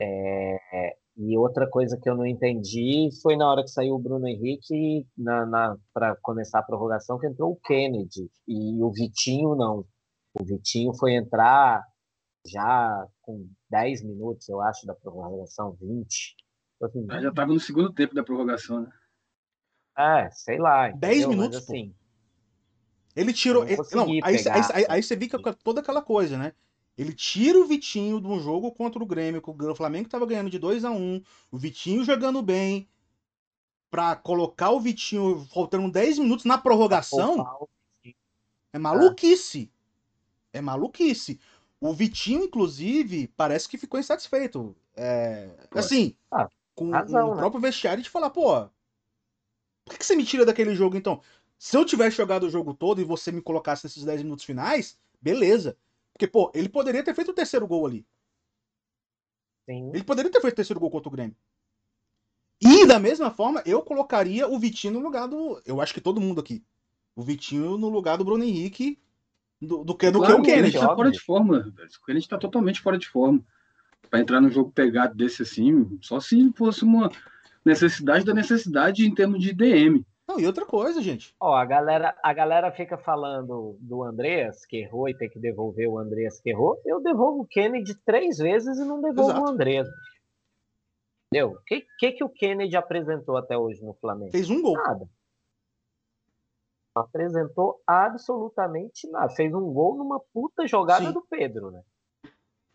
É, 0.00 0.96
e 1.16 1.36
outra 1.38 1.68
coisa 1.68 1.98
que 1.98 2.08
eu 2.08 2.14
não 2.14 2.26
entendi 2.26 3.08
foi 3.22 3.36
na 3.36 3.50
hora 3.50 3.62
que 3.62 3.70
saiu 3.70 3.94
o 3.94 3.98
Bruno 3.98 4.28
Henrique 4.28 5.06
na, 5.16 5.46
na 5.46 5.76
para 5.94 6.14
começar 6.16 6.58
a 6.58 6.62
prorrogação 6.62 7.18
que 7.18 7.26
entrou 7.26 7.52
o 7.52 7.56
Kennedy 7.56 8.30
e 8.46 8.82
o 8.82 8.90
Vitinho 8.90 9.54
não. 9.54 9.86
O 10.38 10.44
Vitinho 10.44 10.92
foi 10.94 11.14
entrar 11.14 11.82
já 12.46 13.06
com 13.22 13.48
10 13.70 14.04
minutos, 14.04 14.46
eu 14.48 14.60
acho, 14.60 14.86
da 14.86 14.94
prorrogação, 14.94 15.76
20. 15.80 16.36
Assim, 16.82 17.06
já 17.08 17.30
estava 17.30 17.52
no 17.52 17.58
segundo 17.58 17.92
tempo 17.92 18.14
da 18.14 18.22
prorrogação, 18.22 18.82
né? 18.82 18.90
É, 19.98 20.30
sei 20.30 20.58
lá. 20.58 20.90
10 20.90 21.26
minutos, 21.26 21.56
assim. 21.56 21.94
Ele 23.16 23.32
tirou. 23.32 23.64
Não, 23.64 23.70
ele, 23.70 23.82
não 23.94 24.04
aí, 24.04 24.20
aí, 24.22 24.62
aí, 24.74 24.86
aí, 24.90 25.02
você 25.02 25.16
fica 25.16 25.38
toda 25.54 25.80
aquela 25.80 26.02
coisa, 26.02 26.36
né? 26.36 26.52
Ele 26.96 27.12
tira 27.12 27.58
o 27.58 27.66
Vitinho 27.66 28.20
de 28.20 28.26
um 28.26 28.40
jogo 28.40 28.72
contra 28.72 29.02
o 29.02 29.06
Grêmio, 29.06 29.42
que 29.42 29.50
o 29.50 29.74
Flamengo 29.74 30.06
estava 30.06 30.24
ganhando 30.24 30.48
de 30.48 30.58
2 30.58 30.84
a 30.84 30.90
1 30.90 31.22
o 31.50 31.58
Vitinho 31.58 32.04
jogando 32.04 32.40
bem, 32.40 32.88
para 33.90 34.16
colocar 34.16 34.70
o 34.70 34.80
Vitinho 34.80 35.46
faltando 35.52 35.90
10 35.90 36.18
minutos 36.18 36.44
na 36.44 36.56
prorrogação. 36.56 37.68
É 38.72 38.78
maluquice. 38.78 39.70
É 40.52 40.60
maluquice. 40.60 41.38
O 41.80 41.92
Vitinho, 41.92 42.44
inclusive, 42.44 43.28
parece 43.36 43.68
que 43.68 43.76
ficou 43.76 44.00
insatisfeito. 44.00 44.74
É, 44.94 45.50
assim, 45.72 46.16
ah, 46.30 46.48
com 46.74 46.90
razão, 46.90 47.28
o 47.28 47.34
né? 47.34 47.40
próprio 47.40 47.60
vestiário 47.60 48.02
de 48.02 48.08
falar, 48.08 48.30
pô, 48.30 48.68
por 49.84 49.98
que 49.98 50.04
você 50.04 50.16
me 50.16 50.24
tira 50.24 50.46
daquele 50.46 50.74
jogo 50.74 50.96
então? 50.96 51.20
Se 51.58 51.76
eu 51.76 51.84
tivesse 51.84 52.16
jogado 52.16 52.44
o 52.44 52.50
jogo 52.50 52.74
todo 52.74 53.00
e 53.00 53.04
você 53.04 53.30
me 53.30 53.42
colocasse 53.42 53.84
nesses 53.84 54.04
10 54.04 54.22
minutos 54.22 54.44
finais, 54.44 54.98
beleza. 55.20 55.76
Porque, 56.16 56.26
pô, 56.26 56.50
ele 56.54 56.68
poderia 56.68 57.02
ter 57.02 57.14
feito 57.14 57.30
o 57.30 57.34
terceiro 57.34 57.66
gol 57.66 57.86
ali. 57.86 58.06
Sim. 59.68 59.90
Ele 59.92 60.02
poderia 60.02 60.32
ter 60.32 60.40
feito 60.40 60.54
o 60.54 60.56
terceiro 60.56 60.80
gol 60.80 60.90
contra 60.90 61.10
o 61.10 61.12
Grêmio. 61.12 61.36
E, 62.58 62.86
da 62.86 62.98
mesma 62.98 63.30
forma, 63.30 63.62
eu 63.66 63.82
colocaria 63.82 64.48
o 64.48 64.58
Vitinho 64.58 64.94
no 64.94 65.00
lugar 65.00 65.28
do. 65.28 65.60
Eu 65.66 65.78
acho 65.78 65.92
que 65.92 66.00
todo 66.00 66.20
mundo 66.20 66.40
aqui. 66.40 66.64
O 67.14 67.22
Vitinho 67.22 67.76
no 67.76 67.90
lugar 67.90 68.16
do 68.16 68.24
Bruno 68.24 68.44
Henrique 68.44 68.98
do, 69.60 69.84
do 69.84 69.94
que, 69.94 70.10
do 70.10 70.20
claro, 70.20 70.36
que 70.36 70.40
o 70.40 70.44
Kennedy. 70.44 70.78
Ele 70.78 70.86
tá 70.86 70.94
fora 70.94 71.10
de 71.10 71.20
forma. 71.20 71.74
O 72.00 72.06
Kennedy 72.06 72.28
tá 72.28 72.38
totalmente 72.38 72.80
fora 72.80 72.96
de 72.96 73.08
forma. 73.08 73.44
Pra 74.08 74.20
entrar 74.20 74.40
num 74.40 74.50
jogo 74.50 74.72
pegado 74.72 75.14
desse 75.14 75.42
assim, 75.42 75.98
só 76.00 76.18
se 76.18 76.50
fosse 76.54 76.82
uma 76.82 77.10
necessidade 77.62 78.24
da 78.24 78.32
necessidade 78.32 79.06
em 79.06 79.14
termos 79.14 79.42
de 79.42 79.52
DM. 79.52 80.06
Não, 80.28 80.40
e 80.40 80.46
outra 80.46 80.66
coisa, 80.66 81.00
gente. 81.00 81.34
Ó, 81.40 81.54
a 81.54 81.64
galera, 81.64 82.16
a 82.22 82.32
galera 82.32 82.72
fica 82.72 82.98
falando 82.98 83.76
do 83.80 84.02
Andreas, 84.02 84.66
que 84.66 84.78
errou 84.78 85.08
e 85.08 85.16
tem 85.16 85.30
que 85.30 85.38
devolver 85.38 85.88
o 85.88 85.98
Andreas 85.98 86.40
que 86.40 86.50
errou. 86.50 86.80
Eu 86.84 87.00
devolvo 87.00 87.42
o 87.42 87.46
Kennedy 87.46 87.94
três 88.04 88.38
vezes 88.38 88.76
e 88.78 88.84
não 88.84 89.00
devolvo 89.00 89.30
Exato. 89.30 89.42
o 89.42 89.48
Andreas. 89.48 89.88
Entendeu? 91.32 91.52
O 91.52 91.62
que, 91.64 91.86
que, 91.98 92.12
que 92.12 92.24
o 92.24 92.28
Kennedy 92.28 92.76
apresentou 92.76 93.36
até 93.36 93.56
hoje 93.56 93.80
no 93.84 93.94
Flamengo? 93.94 94.32
Fez 94.32 94.50
um 94.50 94.60
gol. 94.60 94.74
Nada. 94.74 95.08
Não 96.94 97.02
apresentou 97.02 97.80
absolutamente 97.86 99.08
nada. 99.10 99.28
Fez 99.30 99.54
um 99.54 99.72
gol 99.72 99.96
numa 99.96 100.18
puta 100.32 100.66
jogada 100.66 101.06
Sim. 101.06 101.12
do 101.12 101.22
Pedro, 101.22 101.70
né? 101.70 101.82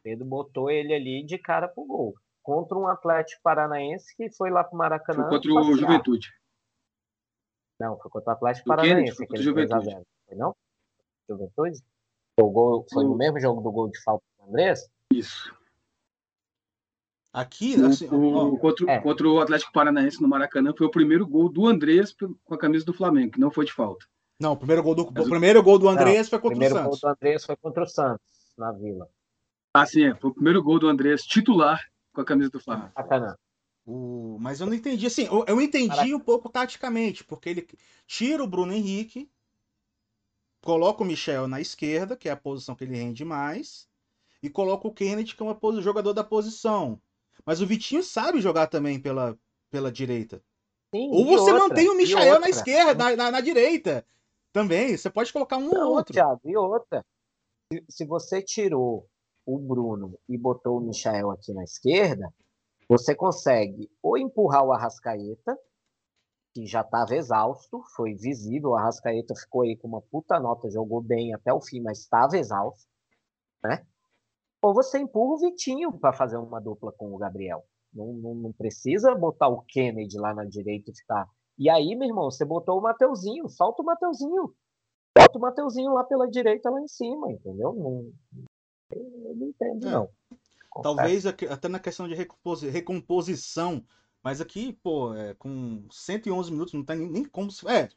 Pedro 0.04 0.26
botou 0.26 0.70
ele 0.70 0.94
ali 0.94 1.26
de 1.26 1.38
cara 1.38 1.68
pro 1.68 1.86
gol. 1.86 2.14
Contra 2.42 2.78
um 2.78 2.88
Atlético 2.88 3.42
Paranaense 3.44 4.16
que 4.16 4.32
foi 4.32 4.50
lá 4.50 4.64
pro 4.64 4.78
Maracanã. 4.78 5.28
Foi 5.28 5.42
contra 5.42 5.52
o 5.52 5.78
Juventude. 5.78 6.30
Não, 7.82 7.98
foi 7.98 8.12
contra 8.12 8.30
o 8.30 8.34
Atlético 8.34 8.68
Paranaense. 8.68 9.18
Foi 9.18 9.26
contra 9.26 9.42
Juventude. 9.42 9.98
Foi 10.28 10.38
não? 10.38 10.56
Juventude? 11.28 11.80
O 12.40 12.50
gol, 12.50 12.86
foi 12.94 13.04
no 13.04 13.16
mesmo 13.16 13.40
jogo 13.40 13.60
do 13.60 13.72
gol 13.72 13.90
de 13.90 14.00
falta 14.04 14.24
do 14.38 14.50
Andrés? 14.50 14.88
Isso. 15.12 15.52
Aqui, 17.34 17.84
assim, 17.84 18.08
o, 18.08 18.54
o, 18.54 18.60
contra, 18.60 18.92
é. 18.92 19.00
contra, 19.00 19.28
o 19.28 19.40
Atlético 19.40 19.72
Paranaense 19.72 20.22
no 20.22 20.28
Maracanã 20.28 20.74
foi 20.78 20.86
o 20.86 20.92
primeiro 20.92 21.26
gol 21.26 21.50
do 21.50 21.66
Andrés 21.66 22.14
com 22.44 22.54
a 22.54 22.58
camisa 22.58 22.86
do 22.86 22.94
Flamengo, 22.94 23.32
que 23.32 23.40
não 23.40 23.50
foi 23.50 23.66
de 23.66 23.74
falta. 23.74 24.06
Não, 24.40 24.54
o 24.54 24.58
primeiro 24.58 24.84
gol 24.84 24.94
do, 24.94 25.04
o 25.04 25.30
primeiro 25.30 25.64
gol 25.64 25.80
do 25.80 25.90
Andrés 25.90 26.30
foi 26.30 26.40
contra 26.40 26.58
o 26.58 26.70
Santos. 26.70 26.76
O 26.76 26.80
primeiro 26.80 26.90
gol 26.90 27.00
do 27.00 27.08
Andrés 27.08 27.46
foi 27.46 27.56
contra 27.56 27.84
o 27.84 27.88
Santos, 27.88 28.26
na 28.58 28.72
Vila. 28.74 29.10
Ah, 29.74 29.86
sim, 29.86 30.04
é. 30.04 30.16
Foi 30.16 30.30
o 30.30 30.34
primeiro 30.34 30.62
gol 30.62 30.78
do 30.78 30.88
Andrés 30.88 31.24
titular 31.24 31.80
com 32.14 32.22
a 32.22 32.26
camisa 32.26 32.52
do 32.52 32.60
Flamengo. 32.60 32.92
Maracanã. 32.96 33.36
O... 33.92 34.38
Mas 34.40 34.62
eu 34.62 34.68
não 34.68 34.74
entendi, 34.74 35.06
assim, 35.06 35.26
eu, 35.26 35.44
eu 35.46 35.60
entendi 35.60 35.90
Caraca. 35.90 36.16
um 36.16 36.20
pouco 36.20 36.48
taticamente, 36.48 37.26
porque 37.26 37.50
ele 37.50 37.68
tira 38.08 38.42
o 38.42 38.48
Bruno 38.48 38.72
Henrique, 38.72 39.30
coloca 40.62 41.04
o 41.04 41.06
Michel 41.06 41.46
na 41.46 41.60
esquerda, 41.60 42.16
que 42.16 42.30
é 42.30 42.32
a 42.32 42.38
posição 42.38 42.74
que 42.74 42.86
ele 42.86 42.96
rende 42.96 43.26
mais, 43.26 43.90
e 44.42 44.50
coloca 44.50 44.88
o 44.88 44.94
Kennedy, 44.94 45.36
que 45.36 45.44
é 45.44 45.46
um 45.46 45.82
jogador 45.82 46.14
da 46.14 46.24
posição. 46.24 47.02
Mas 47.46 47.60
o 47.60 47.68
Vitinho 47.68 48.02
sabe 48.02 48.40
jogar 48.40 48.68
também 48.68 48.98
pela, 48.98 49.38
pela 49.70 49.92
direita. 49.92 50.42
Sim, 50.96 51.10
ou 51.12 51.26
você 51.26 51.52
outra, 51.52 51.68
mantém 51.68 51.90
o 51.90 51.98
Michel 51.98 52.40
na 52.40 52.50
esquerda, 52.50 52.94
na, 52.94 53.16
na, 53.16 53.32
na, 53.32 53.42
direita. 53.42 54.06
Também. 54.54 54.96
Você 54.96 55.10
pode 55.10 55.34
colocar 55.34 55.58
um 55.58 55.70
não, 55.70 55.90
ou 55.90 55.96
outro. 55.98 56.14
Thiago, 56.14 56.40
e 56.46 56.56
outra. 56.56 57.06
Se, 57.72 57.84
se 57.90 58.06
você 58.06 58.42
tirou 58.42 59.08
o 59.46 59.58
Bruno 59.58 60.18
e 60.30 60.38
botou 60.38 60.78
o 60.78 60.82
Michel 60.82 61.32
aqui 61.32 61.54
na 61.54 61.64
esquerda, 61.64 62.34
você 62.92 63.16
consegue 63.16 63.90
ou 64.04 64.18
empurrar 64.18 64.66
o 64.66 64.74
Arrascaeta, 64.74 65.58
que 66.54 66.66
já 66.66 66.82
estava 66.82 67.16
exausto, 67.16 67.82
foi 67.96 68.14
visível, 68.16 68.72
o 68.72 68.76
Arrascaeta 68.76 69.34
ficou 69.34 69.62
aí 69.62 69.78
com 69.78 69.88
uma 69.88 70.02
puta 70.02 70.38
nota, 70.42 70.70
jogou 70.70 71.02
bem 71.02 71.34
até 71.34 71.54
o 71.54 71.62
fim, 71.62 71.80
mas 71.80 72.00
estava 72.00 72.38
exausto, 72.38 72.86
né? 73.64 73.88
Ou 74.62 74.74
você 74.74 75.00
empurra 75.00 75.36
o 75.36 75.38
Vitinho 75.38 75.98
para 76.00 76.12
fazer 76.12 76.36
uma 76.36 76.60
dupla 76.60 76.92
com 76.92 77.16
o 77.16 77.18
Gabriel. 77.18 77.64
Não, 77.94 78.12
não, 78.12 78.36
não, 78.36 78.52
precisa 78.52 79.16
botar 79.16 79.48
o 79.48 79.62
Kennedy 79.62 80.20
lá 80.20 80.34
na 80.34 80.44
direita 80.44 80.92
e 80.92 80.96
ficar. 80.96 81.26
E 81.58 81.70
aí, 81.70 81.96
meu 81.96 82.10
irmão, 82.10 82.30
você 82.30 82.44
botou 82.44 82.78
o 82.78 82.82
Mateuzinho, 82.82 83.48
solta 83.48 83.82
o 83.82 83.86
Mateuzinho. 83.86 84.54
Bota 85.18 85.38
o 85.38 85.42
Mateuzinho 85.42 85.94
lá 85.94 86.04
pela 86.04 86.30
direita, 86.30 86.70
lá 86.70 86.82
em 86.82 86.88
cima, 86.90 87.32
entendeu? 87.32 87.74
Não, 87.74 88.12
eu 88.94 89.36
não 89.36 89.48
entendo, 89.48 89.88
é. 89.88 90.10
Talvez 90.82 91.26
até 91.26 91.68
na 91.68 91.80
questão 91.80 92.08
de 92.08 92.16
recomposição, 92.16 93.86
mas 94.24 94.40
aqui, 94.40 94.74
pô, 94.84 95.14
é, 95.14 95.34
com 95.34 95.86
111 95.92 96.52
minutos 96.52 96.74
não 96.74 96.84
tem 96.84 96.98
nem, 96.98 97.10
nem 97.10 97.26
como 97.26 97.52
se. 97.52 97.68
É. 97.68 97.90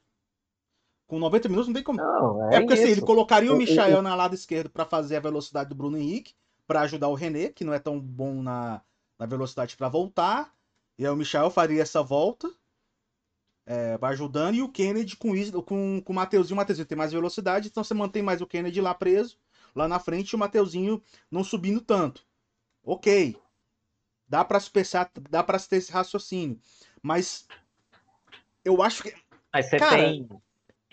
Com 1.07 1.18
90 1.18 1.49
minutos 1.49 1.68
não 1.68 1.75
tem 1.75 1.83
como. 1.83 1.99
Não, 1.99 2.51
é, 2.51 2.57
é 2.57 2.61
porque 2.61 2.75
assim, 2.75 2.91
ele 2.91 3.03
colocaria 3.03 3.53
o 3.53 3.57
Michael 3.57 4.01
na 4.01 4.14
lado 4.14 4.35
esquerdo 4.35 4.70
para 4.70 4.87
fazer 4.87 5.16
a 5.16 5.20
velocidade 5.20 5.68
do 5.68 5.75
Bruno 5.75 5.99
Henrique, 5.99 6.35
para 6.66 6.81
ajudar 6.81 7.09
o 7.09 7.14
René, 7.14 7.51
que 7.51 7.62
não 7.62 7.75
é 7.75 7.79
tão 7.79 8.01
bom 8.01 8.43
na, 8.43 8.83
na 9.18 9.27
velocidade 9.27 9.77
para 9.77 9.89
voltar. 9.89 10.53
E 10.99 11.05
aí 11.05 11.12
o 11.12 11.16
Michael 11.16 11.51
faria 11.51 11.83
essa 11.83 12.03
volta, 12.03 12.51
é, 13.66 13.99
vai 13.99 14.12
ajudando, 14.12 14.55
e 14.55 14.62
o 14.62 14.68
Kennedy 14.70 15.16
com, 15.16 15.37
isso, 15.37 15.62
com, 15.62 16.01
com 16.03 16.12
o 16.12 16.16
Mateuzinho. 16.16 16.55
O 16.55 16.57
Mateuzinho 16.57 16.87
tem 16.87 16.97
mais 16.97 17.12
velocidade, 17.12 17.68
então 17.68 17.85
você 17.85 17.93
mantém 17.93 18.22
mais 18.22 18.41
o 18.41 18.47
Kennedy 18.47 18.81
lá 18.81 18.95
preso, 18.95 19.37
lá 19.75 19.87
na 19.87 19.99
frente, 19.99 20.31
e 20.31 20.37
o 20.37 20.39
Mateuzinho 20.39 21.03
não 21.31 21.45
subindo 21.45 21.83
tanto. 21.83 22.25
Ok. 22.85 23.37
Dá 24.28 24.45
para 24.45 24.61
pensar, 24.61 25.11
dá 25.30 25.43
para 25.43 25.59
ter 25.59 25.76
esse 25.76 25.93
raciocínio. 25.93 26.59
Mas 27.03 27.47
eu 28.64 28.82
acho 28.82 29.03
que. 29.03 29.14
Mas 29.53 29.66
você 29.66 29.76
cara, 29.76 29.97
tem 29.97 30.28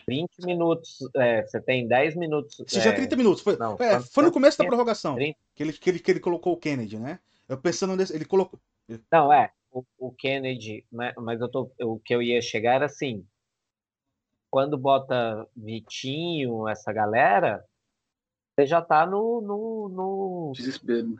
20 0.08 0.46
minutos, 0.46 0.98
é, 1.16 1.44
você 1.44 1.60
tem 1.62 1.88
10 1.88 2.16
minutos. 2.16 2.64
Seja 2.68 2.90
é... 2.90 2.94
30 2.94 3.16
minutos. 3.16 3.42
Foi, 3.42 3.58
Não, 3.58 3.78
é, 3.80 4.00
foi 4.02 4.24
no 4.24 4.32
começo 4.32 4.58
da 4.58 4.66
prorrogação 4.66 5.16
que 5.16 5.36
ele, 5.64 5.74
que, 5.74 5.90
ele, 5.90 6.00
que 6.00 6.12
ele 6.12 6.20
colocou 6.20 6.54
o 6.54 6.58
Kennedy, 6.58 7.00
né? 7.00 7.20
Eu 7.48 7.58
pensando 7.58 7.96
nesse, 7.96 8.14
ele 8.16 8.26
colocou. 8.26 8.60
Não, 9.12 9.32
é. 9.32 9.52
O, 9.72 9.86
o 9.98 10.12
Kennedy, 10.12 10.86
né, 10.92 11.14
mas 11.18 11.40
eu 11.40 11.50
tô, 11.50 11.72
o 11.82 11.98
que 12.00 12.14
eu 12.14 12.22
ia 12.22 12.42
chegar 12.42 12.76
era 12.76 12.86
assim. 12.86 13.26
Quando 14.50 14.78
bota 14.78 15.48
Vitinho, 15.56 16.68
essa 16.68 16.92
galera, 16.92 17.64
você 18.54 18.66
já 18.66 18.82
tá 18.82 19.06
no. 19.06 19.42
no, 19.42 19.90
no... 19.90 20.52
Desespero. 20.54 21.16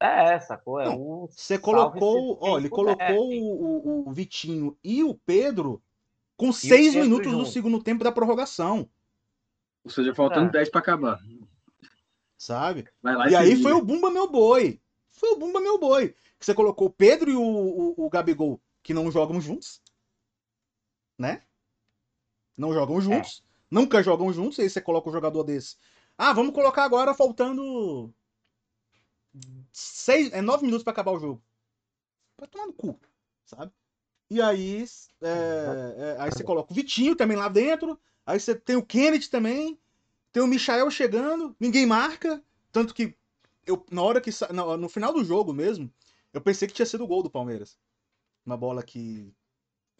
É, 0.00 0.40
sacou? 0.40 0.80
É 0.80 0.88
um 0.88 1.28
você 1.30 1.58
colocou, 1.58 2.38
ó, 2.40 2.58
ele 2.58 2.70
colocou 2.70 3.30
o, 3.30 4.08
o, 4.08 4.12
Vitinho 4.12 4.74
e 4.82 5.04
o 5.04 5.14
Pedro 5.14 5.82
com 6.38 6.48
e 6.48 6.54
seis 6.54 6.94
Pedro 6.94 7.02
minutos 7.02 7.30
junto. 7.30 7.44
do 7.44 7.50
segundo 7.50 7.82
tempo 7.82 8.02
da 8.02 8.10
prorrogação. 8.10 8.88
Ou 9.84 9.90
seja, 9.90 10.14
faltando 10.14 10.48
é. 10.48 10.52
10 10.52 10.70
para 10.70 10.80
acabar. 10.80 11.20
Sabe? 12.38 12.88
e 13.28 13.36
aí 13.36 13.62
foi 13.62 13.72
o 13.72 13.82
Bumba 13.82 14.10
Meu 14.10 14.26
Boi. 14.30 14.80
Foi 15.10 15.32
o 15.32 15.36
Bumba 15.36 15.60
Meu 15.60 15.78
Boi. 15.78 16.14
Que 16.38 16.46
você 16.46 16.54
colocou 16.54 16.88
o 16.88 16.92
Pedro 16.92 17.30
e 17.30 17.36
o, 17.36 17.42
o, 17.42 18.06
o 18.06 18.08
Gabigol, 18.08 18.58
que 18.82 18.94
não 18.94 19.10
jogam 19.10 19.38
juntos. 19.38 19.82
Né? 21.18 21.42
Não 22.56 22.72
jogam 22.72 22.96
é. 22.96 23.00
juntos. 23.02 23.44
É. 23.44 23.50
Nunca 23.70 24.02
jogam 24.02 24.32
juntos. 24.32 24.56
E 24.58 24.62
aí 24.62 24.70
você 24.70 24.80
coloca 24.80 25.08
o 25.08 25.10
um 25.10 25.14
jogador 25.14 25.44
desse. 25.44 25.76
Ah, 26.16 26.32
vamos 26.32 26.54
colocar 26.54 26.84
agora 26.84 27.12
faltando 27.12 28.14
seis, 29.72 30.32
é 30.32 30.40
nove 30.40 30.64
minutos 30.64 30.84
para 30.84 30.92
acabar 30.92 31.12
o 31.12 31.18
jogo. 31.18 31.42
Vai 32.38 32.48
tomar 32.48 32.66
no 32.66 32.72
cu, 32.72 32.98
sabe? 33.44 33.72
E 34.30 34.40
aí, 34.40 34.84
é, 35.20 35.94
é, 35.96 36.16
aí 36.20 36.30
você 36.30 36.44
coloca 36.44 36.72
o 36.72 36.74
Vitinho 36.74 37.16
também 37.16 37.36
lá 37.36 37.48
dentro. 37.48 37.98
Aí 38.24 38.38
você 38.38 38.54
tem 38.54 38.76
o 38.76 38.86
Kennedy 38.86 39.28
também. 39.28 39.78
Tem 40.32 40.40
o 40.42 40.46
Michael 40.46 40.88
chegando. 40.90 41.54
Ninguém 41.58 41.84
marca. 41.84 42.42
Tanto 42.70 42.94
que 42.94 43.16
eu, 43.66 43.84
na 43.90 44.02
hora 44.02 44.20
que. 44.20 44.30
No, 44.52 44.76
no 44.76 44.88
final 44.88 45.12
do 45.12 45.24
jogo 45.24 45.52
mesmo, 45.52 45.92
eu 46.32 46.40
pensei 46.40 46.68
que 46.68 46.74
tinha 46.74 46.86
sido 46.86 47.02
o 47.02 47.08
gol 47.08 47.24
do 47.24 47.30
Palmeiras. 47.30 47.76
Uma 48.46 48.56
bola 48.56 48.84
que. 48.84 49.34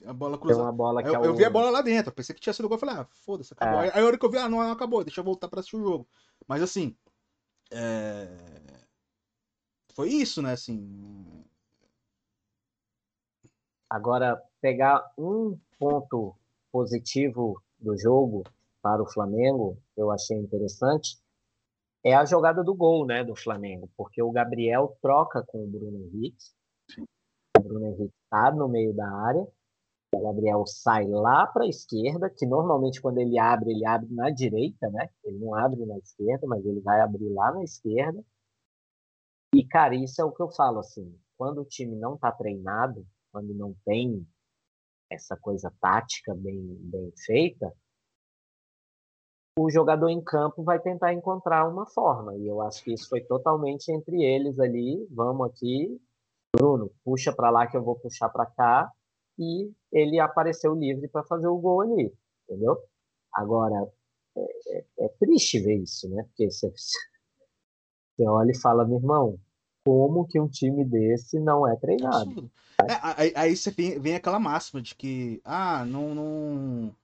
A 0.06 0.12
bola 0.12 0.38
cruzada. 0.38 0.62
Uma 0.62 0.72
bola 0.72 1.02
eu, 1.02 1.24
é 1.24 1.26
eu, 1.26 1.34
vi 1.34 1.44
a 1.44 1.50
bola 1.50 1.68
lá 1.68 1.82
dentro. 1.82 2.12
Pensei 2.12 2.32
que 2.32 2.40
tinha 2.40 2.52
sido 2.52 2.66
o 2.66 2.68
gol. 2.68 2.76
Eu 2.76 2.80
falei, 2.80 2.94
ah, 2.94 3.08
foda-se, 3.10 3.52
acabou. 3.52 3.80
É. 3.80 3.82
Aí, 3.86 3.90
aí 3.94 4.02
a 4.02 4.06
hora 4.06 4.16
que 4.16 4.24
eu 4.24 4.30
vi, 4.30 4.38
ah, 4.38 4.48
não, 4.48 4.58
não 4.58 4.70
acabou. 4.70 5.02
Deixa 5.02 5.20
eu 5.20 5.24
voltar 5.24 5.48
pra 5.48 5.58
assistir 5.58 5.76
o 5.76 5.82
jogo. 5.82 6.08
Mas 6.46 6.62
assim. 6.62 6.96
É 7.72 8.69
foi 9.94 10.10
isso, 10.10 10.42
né? 10.42 10.52
Assim. 10.52 11.44
Agora, 13.88 14.40
pegar 14.60 15.12
um 15.18 15.58
ponto 15.78 16.34
positivo 16.70 17.60
do 17.78 17.96
jogo 17.98 18.44
para 18.82 19.02
o 19.02 19.10
Flamengo, 19.10 19.76
eu 19.96 20.10
achei 20.10 20.36
interessante, 20.36 21.18
é 22.02 22.14
a 22.14 22.24
jogada 22.24 22.64
do 22.64 22.74
gol, 22.74 23.04
né, 23.04 23.22
do 23.24 23.34
Flamengo, 23.34 23.90
porque 23.96 24.22
o 24.22 24.30
Gabriel 24.30 24.96
troca 25.02 25.42
com 25.46 25.64
o 25.64 25.66
Bruno 25.66 25.98
Henrique. 25.98 26.44
O 27.58 27.62
Bruno 27.62 27.86
Henrique 27.88 28.14
está 28.24 28.50
no 28.52 28.68
meio 28.68 28.94
da 28.94 29.10
área. 29.10 29.46
O 30.14 30.20
Gabriel 30.22 30.64
sai 30.66 31.06
lá 31.06 31.46
para 31.46 31.64
a 31.64 31.68
esquerda, 31.68 32.30
que 32.30 32.46
normalmente 32.46 33.00
quando 33.00 33.18
ele 33.18 33.38
abre, 33.38 33.70
ele 33.70 33.86
abre 33.86 34.12
na 34.12 34.30
direita, 34.30 34.88
né? 34.90 35.08
Ele 35.24 35.38
não 35.38 35.54
abre 35.54 35.84
na 35.84 35.98
esquerda, 35.98 36.46
mas 36.46 36.64
ele 36.64 36.80
vai 36.80 37.00
abrir 37.00 37.28
lá 37.28 37.52
na 37.52 37.62
esquerda. 37.62 38.24
E, 39.54 39.66
cara, 39.66 39.94
isso 39.94 40.20
é 40.20 40.24
o 40.24 40.32
que 40.32 40.42
eu 40.42 40.50
falo, 40.50 40.78
assim, 40.78 41.18
quando 41.36 41.60
o 41.60 41.64
time 41.64 41.96
não 41.96 42.14
está 42.14 42.30
treinado, 42.30 43.06
quando 43.32 43.52
não 43.54 43.74
tem 43.84 44.26
essa 45.10 45.36
coisa 45.36 45.72
tática 45.80 46.34
bem, 46.34 46.76
bem 46.80 47.12
feita, 47.26 47.72
o 49.58 49.68
jogador 49.70 50.08
em 50.08 50.22
campo 50.22 50.62
vai 50.62 50.80
tentar 50.80 51.12
encontrar 51.12 51.68
uma 51.68 51.86
forma. 51.86 52.36
E 52.36 52.46
eu 52.46 52.62
acho 52.62 52.82
que 52.82 52.92
isso 52.92 53.08
foi 53.08 53.20
totalmente 53.22 53.90
entre 53.90 54.22
eles 54.22 54.58
ali. 54.58 55.06
Vamos 55.10 55.50
aqui, 55.50 56.00
Bruno, 56.56 56.90
puxa 57.04 57.32
para 57.32 57.50
lá 57.50 57.66
que 57.66 57.76
eu 57.76 57.82
vou 57.82 57.98
puxar 57.98 58.28
para 58.28 58.46
cá. 58.46 58.90
E 59.38 59.72
ele 59.92 60.20
apareceu 60.20 60.74
livre 60.74 61.08
para 61.08 61.24
fazer 61.24 61.48
o 61.48 61.58
gol 61.58 61.80
ali, 61.80 62.14
entendeu? 62.44 62.78
Agora, 63.34 63.90
é, 64.36 64.78
é, 64.78 64.84
é 65.00 65.08
triste 65.18 65.58
ver 65.60 65.78
isso, 65.78 66.08
né? 66.10 66.22
Porque 66.24 66.50
você, 66.50 66.72
você 68.20 68.28
olha 68.28 68.50
e 68.50 68.58
fala, 68.58 68.84
meu 68.84 68.98
irmão, 68.98 69.38
como 69.84 70.26
que 70.26 70.38
um 70.38 70.48
time 70.48 70.84
desse 70.84 71.38
não 71.38 71.66
é 71.66 71.74
treinado? 71.76 72.50
É, 72.82 72.98
aí, 73.02 73.32
aí, 73.34 73.56
você 73.56 73.70
vem, 73.70 73.98
vem, 73.98 74.14
aquela 74.14 74.38
máxima 74.38 74.80
de 74.80 74.94
que, 74.94 75.40
ah, 75.44 75.84
não, 75.84 76.14
não. 76.14 76.94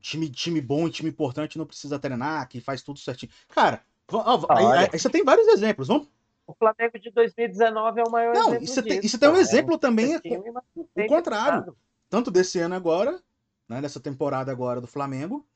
Time, 0.00 0.28
time 0.30 0.60
bom 0.60 0.86
e 0.86 0.90
time 0.90 1.10
importante 1.10 1.58
não 1.58 1.66
precisa 1.66 1.98
treinar, 1.98 2.48
que 2.48 2.60
faz 2.60 2.82
tudo 2.82 2.98
certinho. 2.98 3.32
Cara, 3.48 3.82
ó, 4.10 4.46
aí, 4.50 4.88
aí, 4.92 4.98
você 4.98 5.10
tem 5.10 5.24
vários 5.24 5.48
exemplos, 5.48 5.88
vamos? 5.88 6.08
O 6.46 6.54
Flamengo 6.54 6.98
de 6.98 7.10
2019 7.10 8.00
é 8.00 8.04
o 8.04 8.10
maior 8.10 8.34
não, 8.34 8.54
exemplo. 8.54 8.82
Tem, 8.88 9.00
isso 9.02 9.18
tem 9.18 9.28
um 9.28 9.36
exemplo 9.36 9.74
é 9.74 9.78
também, 9.78 10.18
time, 10.20 10.42
o 10.74 11.06
contrário. 11.08 11.76
Tanto 12.08 12.30
desse 12.30 12.58
ano 12.58 12.74
agora, 12.74 13.20
né, 13.68 13.80
dessa 13.80 13.98
temporada 13.98 14.52
agora 14.52 14.80
do 14.80 14.86
Flamengo, 14.86 15.46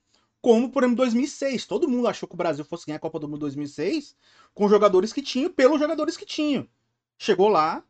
como, 0.46 0.70
por 0.70 0.84
exemplo, 0.84 0.98
2006. 0.98 1.66
Todo 1.66 1.88
mundo 1.88 2.06
achou 2.06 2.28
que 2.28 2.36
o 2.36 2.38
Brasil 2.38 2.64
fosse 2.64 2.86
ganhar 2.86 2.98
a 2.98 3.00
Copa 3.00 3.18
do 3.18 3.26
Mundo 3.26 3.40
2006 3.40 4.14
com 4.54 4.68
jogadores 4.68 5.12
que 5.12 5.20
tinham, 5.20 5.50
pelos 5.52 5.80
jogadores 5.80 6.16
que 6.16 6.24
tinham. 6.24 6.68
Chegou 7.18 7.48
lá 7.48 7.82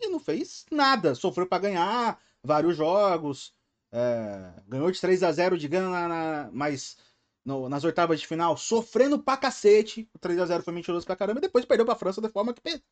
e 0.00 0.08
não 0.08 0.18
fez 0.18 0.66
nada. 0.68 1.14
Sofreu 1.14 1.46
para 1.46 1.62
ganhar 1.62 2.20
vários 2.42 2.76
jogos. 2.76 3.54
É, 3.92 4.52
ganhou 4.66 4.90
de 4.90 5.00
3 5.00 5.22
a 5.22 5.30
0 5.30 5.56
de 5.56 5.68
Gana, 5.68 6.08
na, 6.08 6.50
mas 6.52 6.96
no, 7.44 7.68
nas 7.68 7.84
oitavas 7.84 8.18
de 8.18 8.26
final, 8.26 8.56
sofrendo 8.56 9.16
pra 9.20 9.36
cacete. 9.36 10.10
O 10.12 10.18
3 10.18 10.40
a 10.40 10.46
0 10.46 10.64
foi 10.64 10.74
mentiroso 10.74 11.06
pra 11.06 11.14
caramba. 11.14 11.38
E 11.38 11.42
depois 11.42 11.64
perdeu 11.64 11.86
pra 11.86 11.94
França 11.94 12.20
da 12.20 12.28
forma 12.28 12.52
que 12.52 12.60
perdeu. 12.60 12.82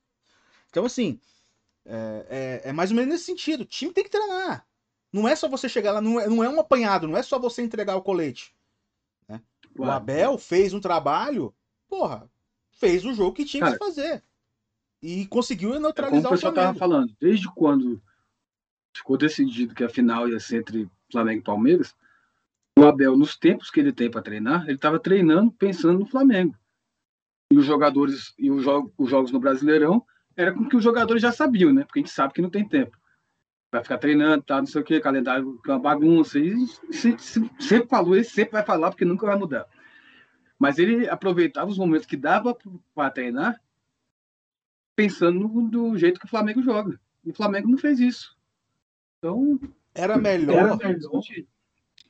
Então, 0.70 0.84
assim, 0.84 1.18
é, 1.84 2.60
é, 2.64 2.68
é, 2.68 2.72
mais 2.72 2.92
ou 2.92 2.96
menos 2.96 3.10
nesse 3.10 3.24
sentido. 3.24 3.62
O 3.62 3.66
time 3.66 3.92
tem 3.92 4.04
que 4.04 4.10
treinar. 4.10 4.64
Não 5.12 5.26
é 5.26 5.34
só 5.34 5.48
você 5.48 5.68
chegar 5.68 5.90
lá, 5.90 6.00
não 6.00 6.20
é, 6.20 6.28
não 6.28 6.44
é 6.44 6.48
um 6.48 6.60
apanhado, 6.60 7.08
não 7.08 7.16
é 7.16 7.24
só 7.24 7.40
você 7.40 7.60
entregar 7.60 7.96
o 7.96 8.02
colete. 8.02 8.54
O 9.76 9.84
Abel 9.84 10.38
fez 10.38 10.72
um 10.72 10.80
trabalho, 10.80 11.54
porra, 11.88 12.30
fez 12.72 13.04
o 13.04 13.14
jogo 13.14 13.32
que 13.32 13.44
tinha 13.44 13.64
Cara, 13.64 13.78
que 13.78 13.84
fazer. 13.84 14.22
E 15.02 15.26
conseguiu 15.26 15.78
neutralizar 15.80 16.22
como 16.22 16.34
o 16.34 16.36
pessoal 16.36 16.52
tava 16.52 16.78
falando, 16.78 17.14
desde 17.20 17.52
quando 17.52 18.00
ficou 18.96 19.16
decidido 19.16 19.74
que 19.74 19.84
a 19.84 19.88
final 19.88 20.28
ia 20.28 20.38
ser 20.38 20.58
entre 20.58 20.88
Flamengo 21.10 21.40
e 21.40 21.44
Palmeiras, 21.44 21.94
o 22.78 22.84
Abel, 22.84 23.16
nos 23.16 23.36
tempos 23.36 23.70
que 23.70 23.80
ele 23.80 23.92
tem 23.92 24.10
para 24.10 24.22
treinar, 24.22 24.64
ele 24.64 24.74
estava 24.74 24.98
treinando 24.98 25.52
pensando 25.52 25.98
no 25.98 26.06
Flamengo. 26.06 26.56
E 27.52 27.58
os 27.58 27.64
jogadores 27.64 28.32
e 28.38 28.50
os, 28.50 28.64
jo 28.64 28.92
os 28.96 29.10
jogos 29.10 29.30
no 29.30 29.38
Brasileirão 29.38 30.04
era 30.36 30.52
com 30.52 30.68
que 30.68 30.76
os 30.76 30.82
jogadores 30.82 31.22
já 31.22 31.30
sabiam, 31.30 31.72
né? 31.72 31.84
Porque 31.84 32.00
a 32.00 32.02
gente 32.02 32.10
sabe 32.10 32.32
que 32.32 32.42
não 32.42 32.50
tem 32.50 32.66
tempo 32.66 32.96
vai 33.74 33.82
ficar 33.82 33.98
treinando, 33.98 34.44
tá, 34.44 34.58
não 34.58 34.66
sei 34.66 34.80
o 34.80 34.84
que, 34.84 35.00
calendário 35.00 35.60
que 35.60 35.68
é 35.68 35.74
uma 35.74 35.80
bagunça. 35.80 36.38
E 36.38 36.54
sempre 37.58 37.88
falou, 37.88 38.14
ele 38.14 38.24
sempre 38.24 38.52
vai 38.52 38.64
falar, 38.64 38.90
porque 38.90 39.04
nunca 39.04 39.26
vai 39.26 39.36
mudar. 39.36 39.66
Mas 40.56 40.78
ele 40.78 41.08
aproveitava 41.08 41.70
os 41.70 41.76
momentos 41.76 42.06
que 42.06 42.16
dava 42.16 42.56
para 42.94 43.10
treinar, 43.10 43.60
pensando 44.94 45.40
no, 45.40 45.68
do 45.68 45.98
jeito 45.98 46.20
que 46.20 46.26
o 46.26 46.28
Flamengo 46.28 46.62
joga. 46.62 47.00
E 47.24 47.30
o 47.30 47.34
Flamengo 47.34 47.68
não 47.68 47.76
fez 47.76 47.98
isso. 47.98 48.36
Então. 49.18 49.58
Era 49.92 50.16
melhor. 50.16 50.56
Era 50.56 50.76
melhor. 50.76 51.22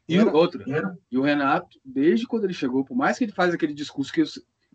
E 0.06 0.20
o 0.20 0.34
outro, 0.34 0.62
e 1.10 1.16
o 1.16 1.22
Renato, 1.22 1.80
desde 1.82 2.26
quando 2.26 2.44
ele 2.44 2.52
chegou, 2.52 2.84
por 2.84 2.94
mais 2.94 3.16
que 3.16 3.24
ele 3.24 3.32
faz 3.32 3.54
aquele 3.54 3.72
discurso 3.72 4.12
que 4.12 4.20
eu, 4.20 4.26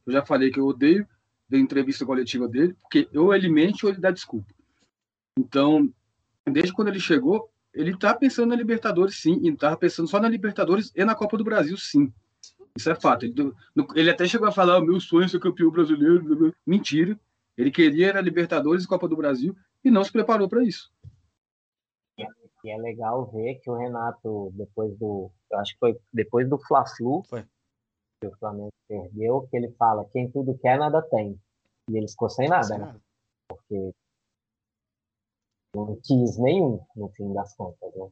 eu 0.08 0.14
já 0.14 0.26
falei 0.26 0.50
que 0.50 0.60
eu 0.60 0.66
odeio 0.66 1.08
da 1.48 1.58
entrevista 1.60 2.04
coletiva 2.04 2.48
dele, 2.48 2.74
porque 2.82 3.08
ou 3.16 3.32
ele 3.32 3.48
mente 3.48 3.86
ou 3.86 3.92
ele 3.92 4.02
dá 4.02 4.10
desculpa. 4.10 4.52
Então, 5.38 5.94
desde 6.52 6.74
quando 6.74 6.90
ele 6.90 7.00
chegou, 7.00 7.50
ele 7.74 7.92
está 7.92 8.14
pensando 8.14 8.50
na 8.50 8.56
Libertadores, 8.56 9.22
sim, 9.22 9.40
e 9.44 9.50
estava 9.50 9.78
pensando 9.78 10.08
só 10.08 10.20
na 10.20 10.30
Libertadores 10.30 10.92
e 10.96 11.06
na 11.06 11.16
Copa 11.16 11.38
do 11.38 11.44
Brasil, 11.44 11.78
sim. 11.78 12.12
Isso 12.76 12.90
é 12.90 12.96
fato. 12.96 13.26
Ele, 13.26 13.54
ele 13.96 14.10
até 14.10 14.28
chegou 14.28 14.48
a 14.48 14.52
falar: 14.52 14.78
o 14.80 14.86
meu 14.86 15.00
sonho 15.00 15.26
é 15.26 15.28
ser 15.28 15.40
campeão 15.40 15.70
brasileiro. 15.70 16.56
Mentira. 16.66 17.20
Ele 17.58 17.72
queria 17.72 18.18
a 18.18 18.22
Libertadores 18.22 18.86
e 18.86 18.88
Copa 18.88 19.08
do 19.08 19.18
Brasil 19.18 19.56
e 19.84 19.92
não 19.92 20.04
se 20.04 20.12
preparou 20.12 20.48
para 20.48 20.64
isso. 20.64 20.90
E 22.64 22.70
é 22.70 22.78
legal 22.78 23.26
ver 23.32 23.56
que 23.56 23.70
o 23.70 23.76
Renato, 23.76 24.52
depois 24.54 24.96
do. 24.98 25.32
Eu 25.52 25.60
acho 25.60 25.74
que 25.74 25.80
foi 25.80 25.98
depois 26.12 26.48
do 26.50 26.58
Fla-Flu, 26.58 27.24
que 27.24 28.28
o 28.28 28.38
Flamengo 28.38 28.72
perdeu, 28.88 29.48
que 29.50 29.58
ele 29.58 29.72
fala: 29.78 30.06
quem 30.12 30.30
tudo 30.30 30.58
quer, 30.58 30.78
nada 30.78 31.02
tem. 31.02 31.40
E 31.90 31.98
ele 31.98 32.08
ficou 32.08 32.30
sem 32.30 32.48
nada, 32.48 32.78
né? 32.78 32.96
Porque 33.48 33.92
não 35.76 35.96
quis 36.04 36.38
nenhum, 36.38 36.80
no 36.96 37.10
fim 37.10 37.32
das 37.34 37.56
contas. 37.56 37.94
Né? 37.96 38.10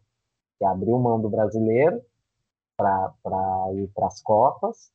Que 0.60 0.66
abriu 0.66 0.98
mão 1.00 1.22
do 1.22 1.30
brasileiro 1.30 2.02
para 2.78 3.74
ir 3.74 3.88
para 3.94 4.08
as 4.08 4.22
Copas 4.22 4.92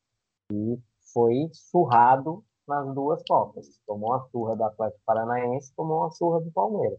e 0.53 0.79
foi 1.13 1.51
surrado 1.53 2.45
nas 2.67 2.95
duas 2.95 3.23
Copas. 3.29 3.81
Tomou 3.87 4.11
uma 4.11 4.29
surra 4.29 4.57
do 4.57 4.65
Atlético 4.65 5.03
Paranaense, 5.05 5.75
tomou 5.75 6.01
uma 6.01 6.11
surra 6.11 6.41
do 6.41 6.51
Palmeiras. 6.53 6.99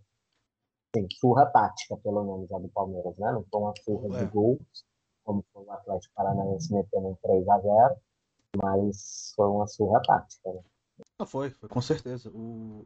Sim, 0.95 1.07
surra 1.19 1.45
tática, 1.47 1.97
pelo 1.97 2.23
menos, 2.23 2.51
a 2.51 2.59
do 2.59 2.69
Palmeiras, 2.69 3.17
né? 3.17 3.31
Não 3.31 3.43
foi 3.49 3.61
uma 3.61 3.73
surra 3.83 4.17
é. 4.17 4.25
de 4.25 4.31
gols, 4.31 4.85
como 5.23 5.43
foi 5.51 5.63
o 5.63 5.71
Atlético 5.71 6.13
Paranaense 6.13 6.71
metendo 6.73 7.07
um 7.07 7.15
3 7.15 7.49
a 7.49 7.59
0 7.59 7.95
mas 8.55 9.33
foi 9.35 9.47
uma 9.47 9.65
surra 9.65 9.99
tática, 10.03 10.53
né? 10.53 10.61
Não 11.19 11.25
foi, 11.25 11.49
foi 11.49 11.69
com 11.69 11.81
certeza. 11.81 12.29
O... 12.29 12.85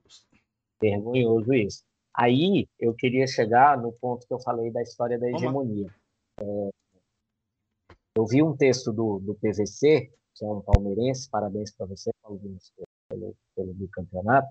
Vergonhoso 0.80 1.54
isso. 1.54 1.84
Aí 2.18 2.68
eu 2.80 2.96
queria 2.96 3.28
chegar 3.28 3.80
no 3.80 3.94
ponto 3.94 4.26
que 4.26 4.34
eu 4.34 4.40
falei 4.40 4.72
da 4.72 4.82
história 4.82 5.20
da 5.20 5.30
hegemonia. 5.30 5.94
É, 6.42 6.70
eu 8.16 8.26
vi 8.26 8.42
um 8.42 8.58
texto 8.58 8.92
do, 8.92 9.20
do 9.20 9.36
PVC, 9.36 10.12
que 10.34 10.44
é 10.44 10.48
um 10.48 10.62
palmeirense, 10.62 11.30
parabéns 11.30 11.72
para 11.72 11.86
você, 11.86 12.10
Paulo 12.24 12.40
Vinícius, 12.40 12.74
pelo, 13.08 13.36
pelo 13.56 13.74
bicampeonato, 13.76 14.48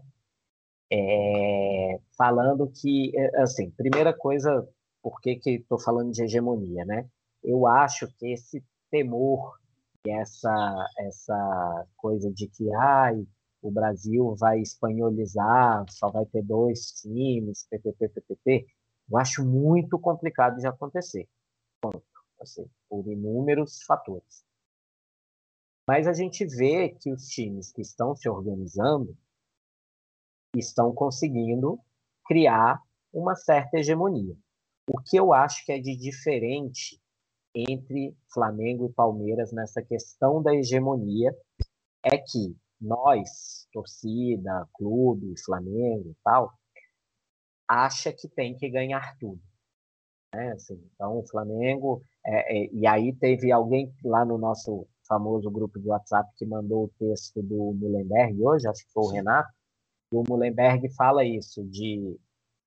é, 0.93 1.99
falando 2.17 2.71
que, 2.71 3.11
é, 3.19 3.43
assim, 3.43 3.71
primeira 3.71 4.17
coisa, 4.17 4.69
por 5.03 5.21
que 5.21 5.41
estou 5.45 5.81
falando 5.81 6.12
de 6.12 6.23
hegemonia, 6.23 6.85
né? 6.85 7.09
Eu 7.43 7.67
acho 7.67 8.07
que 8.17 8.33
esse 8.33 8.62
temor, 8.93 9.59
essa, 10.07 10.87
essa 11.01 11.87
coisa 11.97 12.31
de 12.31 12.47
que 12.47 12.73
ai, 12.73 13.27
o 13.67 13.71
Brasil 13.71 14.35
vai 14.37 14.61
espanholizar, 14.61 15.85
só 15.91 16.11
vai 16.11 16.25
ter 16.27 16.43
dois 16.43 16.93
times, 16.93 17.67
ppp, 17.69 18.09
ppp, 18.09 18.67
eu 19.11 19.19
acho 19.19 19.45
muito 19.45 19.99
complicado 19.99 20.59
de 20.59 20.67
acontecer. 20.67 21.29
Ponto. 21.81 22.03
Assim, 22.41 22.69
por 22.89 23.07
inúmeros 23.07 23.83
fatores. 23.83 24.45
Mas 25.89 26.07
a 26.07 26.12
gente 26.12 26.45
vê 26.45 26.91
que 26.91 27.12
os 27.12 27.29
times 27.29 27.73
que 27.73 27.81
estão 27.81 28.14
se 28.14 28.29
organizando 28.29 29.17
estão 30.55 30.93
conseguindo 30.93 31.79
criar 32.27 32.83
uma 33.12 33.35
certa 33.35 33.79
hegemonia. 33.79 34.37
O 34.89 35.01
que 35.01 35.17
eu 35.17 35.33
acho 35.33 35.64
que 35.64 35.73
é 35.73 35.81
de 35.81 35.97
diferente 35.97 37.01
entre 37.55 38.14
Flamengo 38.33 38.87
e 38.87 38.93
Palmeiras 38.93 39.51
nessa 39.53 39.83
questão 39.83 40.43
da 40.43 40.55
hegemonia 40.55 41.35
é 42.03 42.19
que 42.19 42.57
nós, 42.81 43.66
torcida, 43.72 44.66
clube, 44.74 45.35
Flamengo 45.45 46.11
e 46.11 46.16
tal, 46.22 46.53
acha 47.68 48.12
que 48.12 48.29
tem 48.29 48.57
que 48.57 48.68
ganhar 48.70 49.16
tudo. 49.18 49.41
Né? 50.35 50.53
Assim, 50.53 50.81
então, 50.95 51.18
o 51.18 51.27
Flamengo. 51.27 52.03
É, 52.24 52.64
é, 52.64 52.70
e 52.72 52.87
aí 52.87 53.14
teve 53.14 53.53
alguém 53.53 53.93
lá 54.05 54.24
no 54.24 54.37
nosso 54.37 54.87
famoso 55.07 55.51
grupo 55.51 55.79
de 55.79 55.89
WhatsApp 55.89 56.29
que 56.37 56.45
mandou 56.45 56.85
o 56.85 56.93
texto 56.99 57.41
do 57.41 57.72
Mullenberg 57.74 58.43
hoje, 58.43 58.68
acho 58.68 58.85
que 58.85 58.93
foi 58.93 59.05
o 59.05 59.11
Renato, 59.12 59.49
e 60.12 60.16
o 60.16 60.24
Mullenberg 60.29 60.93
fala 60.95 61.24
isso, 61.24 61.64
de 61.64 62.18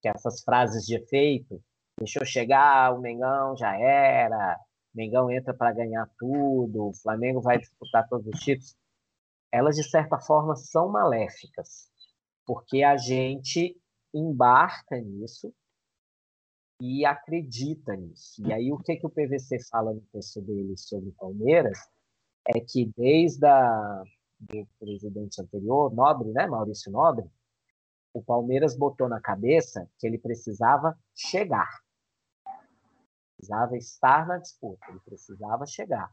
que 0.01 0.07
essas 0.07 0.41
frases 0.41 0.86
de 0.86 0.95
efeito, 0.95 1.62
deixou 1.97 2.26
chegar, 2.26 2.93
o 2.93 3.01
Mengão 3.01 3.57
já 3.57 3.78
era, 3.78 4.57
Mengão 4.95 5.30
entra 5.30 5.53
para 5.53 5.74
ganhar 5.74 6.10
tudo, 6.18 6.88
o 6.88 6.93
Flamengo 6.93 7.41
vai 7.41 7.57
disputar 7.57 8.07
todos 8.07 8.26
os 8.28 8.39
títulos 8.39 8.76
elas 9.52 9.76
de 9.76 9.84
certa 9.84 10.20
forma 10.20 10.56
são 10.56 10.89
maléficas, 10.89 11.89
porque 12.45 12.84
a 12.84 12.97
gente 12.97 13.80
embarca 14.14 15.00
nisso 15.00 15.54
e 16.82 17.06
acredita 17.06 17.95
nisso. 17.95 18.41
E 18.45 18.54
aí 18.54 18.72
o 18.72 18.78
que, 18.78 18.95
que 18.95 19.06
o 19.06 19.10
PVC 19.10 19.60
fala 19.70 19.93
no 19.93 20.02
texto 20.14 20.41
dele 20.41 20.78
sobre 20.78 21.12
Palmeiras 21.12 21.78
é 22.47 22.60
que 22.60 22.91
desde 22.95 23.45
a, 23.45 24.04
do 24.39 24.68
presidente 24.80 25.41
anterior, 25.41 25.93
Nobre, 25.93 26.32
né, 26.32 26.47
Maurício 26.47 26.91
Nobre, 26.91 27.30
o 28.14 28.24
Palmeiras 28.24 28.76
botou 28.76 29.08
na 29.08 29.20
cabeça 29.20 29.88
que 30.00 30.08
ele 30.08 30.18
precisava 30.18 30.97
chegar. 31.14 31.70
Precisava 33.36 33.78
estar 33.78 34.28
na 34.28 34.38
disputa, 34.38 34.86
ele 34.89 35.00
precisava 35.02 35.66
chegar. 35.66 36.12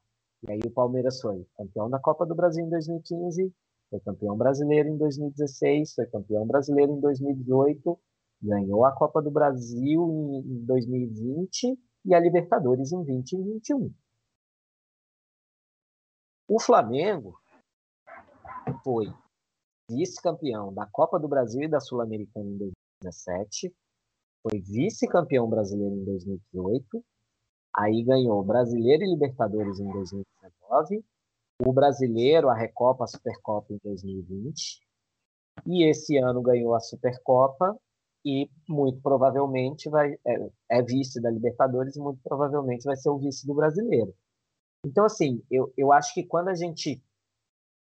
E 0.49 0.53
aí 0.53 0.61
o 0.65 0.71
Palmeiras 0.71 1.21
foi 1.21 1.45
campeão 1.57 1.91
da 1.91 1.99
Copa 1.99 2.25
do 2.25 2.35
Brasil 2.35 2.65
em 2.65 2.71
2015, 2.71 3.53
foi 3.91 4.01
campeão 4.01 4.37
brasileiro 4.37 4.89
em 4.89 4.97
2016, 4.97 5.95
foi 5.95 6.07
campeão 6.07 6.47
brasileiro 6.47 6.93
em 6.93 7.01
2018, 7.01 7.99
ganhou 8.43 8.85
a 8.85 8.93
Copa 8.93 9.21
do 9.21 9.31
Brasil 9.31 10.43
em 10.45 10.65
2020 10.65 11.77
e 12.05 12.15
a 12.15 12.21
Libertadores 12.21 12.93
em 12.93 13.03
2021. 13.03 13.93
O 16.49 16.61
Flamengo 16.61 17.37
foi 18.85 19.13
vice-campeão 19.91 20.73
da 20.73 20.87
Copa 20.87 21.19
do 21.19 21.27
Brasil 21.27 21.63
e 21.63 21.69
da 21.69 21.81
Sul-Americana 21.81 22.49
em 22.49 22.57
2017, 22.57 23.75
foi 24.43 24.61
vice-campeão 24.61 25.49
brasileiro 25.49 25.97
em 25.97 26.05
2018 26.05 27.05
Aí 27.77 28.03
ganhou 28.03 28.43
Brasileiro 28.43 29.05
e 29.05 29.11
Libertadores 29.11 29.79
em 29.79 29.93
2019, 29.93 31.05
o 31.65 31.73
Brasileiro, 31.73 32.49
a 32.49 32.55
Recopa, 32.55 33.05
a 33.05 33.07
Supercopa 33.07 33.73
em 33.73 33.79
2020, 33.85 34.81
e 35.67 35.85
esse 35.85 36.17
ano 36.17 36.41
ganhou 36.41 36.75
a 36.75 36.81
Supercopa 36.81 37.79
e 38.25 38.51
muito 38.69 39.01
provavelmente 39.03 39.89
vai 39.89 40.15
é, 40.27 40.51
é 40.71 40.83
vice 40.83 41.21
da 41.21 41.31
Libertadores 41.31 41.97
e 41.97 42.01
muito 42.01 42.21
provavelmente 42.23 42.85
vai 42.85 42.97
ser 42.97 43.11
o 43.11 43.19
vice 43.19 43.47
do 43.47 43.55
Brasileiro. 43.55 44.15
Então, 44.85 45.05
assim, 45.05 45.43
eu, 45.51 45.73
eu 45.77 45.93
acho 45.93 46.15
que 46.15 46.25
quando 46.25 46.49
a 46.49 46.55
gente, 46.55 47.03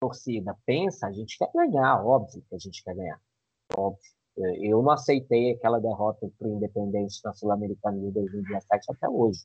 torcida, 0.01 0.57
pensa, 0.65 1.07
a 1.07 1.13
gente 1.13 1.37
quer 1.37 1.51
ganhar, 1.55 2.05
óbvio 2.05 2.43
que 2.49 2.55
a 2.55 2.59
gente 2.59 2.83
quer 2.83 2.95
ganhar, 2.95 3.21
óbvio. 3.77 4.15
Eu 4.37 4.83
não 4.83 4.91
aceitei 4.91 5.53
aquela 5.53 5.79
derrota 5.79 6.29
para 6.39 6.49
o 6.49 6.57
Independente 6.57 7.21
na 7.25 7.33
Sul-Americana 7.33 8.01
de 8.01 8.11
2017 8.11 8.87
até 8.91 9.09
hoje. 9.09 9.45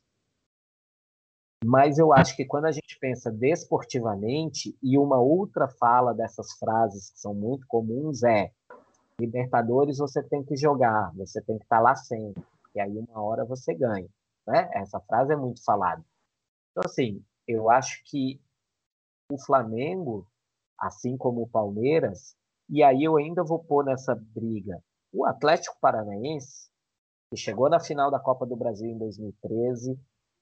Mas 1.64 1.98
eu 1.98 2.14
acho 2.14 2.36
que 2.36 2.46
quando 2.46 2.66
a 2.66 2.72
gente 2.72 2.98
pensa 3.00 3.30
desportivamente, 3.32 4.78
e 4.82 4.98
uma 4.98 5.20
outra 5.20 5.68
fala 5.68 6.14
dessas 6.14 6.54
frases 6.54 7.12
que 7.12 7.20
são 7.20 7.34
muito 7.34 7.68
comuns 7.68 8.24
é: 8.24 8.52
Libertadores 9.20 9.98
você 9.98 10.24
tem 10.24 10.44
que 10.44 10.56
jogar, 10.56 11.14
você 11.16 11.42
tem 11.42 11.58
que 11.58 11.66
estar 11.66 11.82
lá 11.82 11.96
sempre, 11.96 12.42
e 12.74 12.80
aí 12.80 12.98
uma 12.98 13.22
hora 13.22 13.44
você 13.44 13.74
ganha. 13.74 14.08
Né? 14.48 14.70
Essa 14.74 15.00
frase 15.02 15.34
é 15.34 15.36
muito 15.36 15.64
falada. 15.64 16.04
Então, 16.72 16.84
assim, 16.86 17.22
eu 17.48 17.70
acho 17.70 18.02
que 18.06 18.42
o 19.32 19.38
Flamengo, 19.38 20.26
assim 20.80 21.18
como 21.18 21.42
o 21.42 21.50
Palmeiras, 21.50 22.36
e 22.70 22.82
aí 22.82 23.04
eu 23.04 23.18
ainda 23.18 23.44
vou 23.44 23.60
pôr 23.60 23.84
nessa 23.84 24.16
briga 24.16 24.82
o 25.12 25.26
Atlético 25.26 25.76
Paranaense, 25.82 26.70
que 27.32 27.38
chegou 27.38 27.70
na 27.70 27.80
final 27.80 28.10
da 28.10 28.20
Copa 28.20 28.46
do 28.46 28.56
Brasil 28.56 28.88
em 28.88 28.98
2013, 28.98 30.00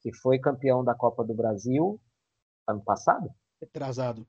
que 0.07 0.13
foi 0.13 0.39
campeão 0.39 0.85
da 0.85 0.95
Copa 0.95 1.21
do 1.21 1.33
Brasil 1.33 1.99
ano 2.65 2.81
passado? 2.81 3.29
Atrasado. 3.61 4.25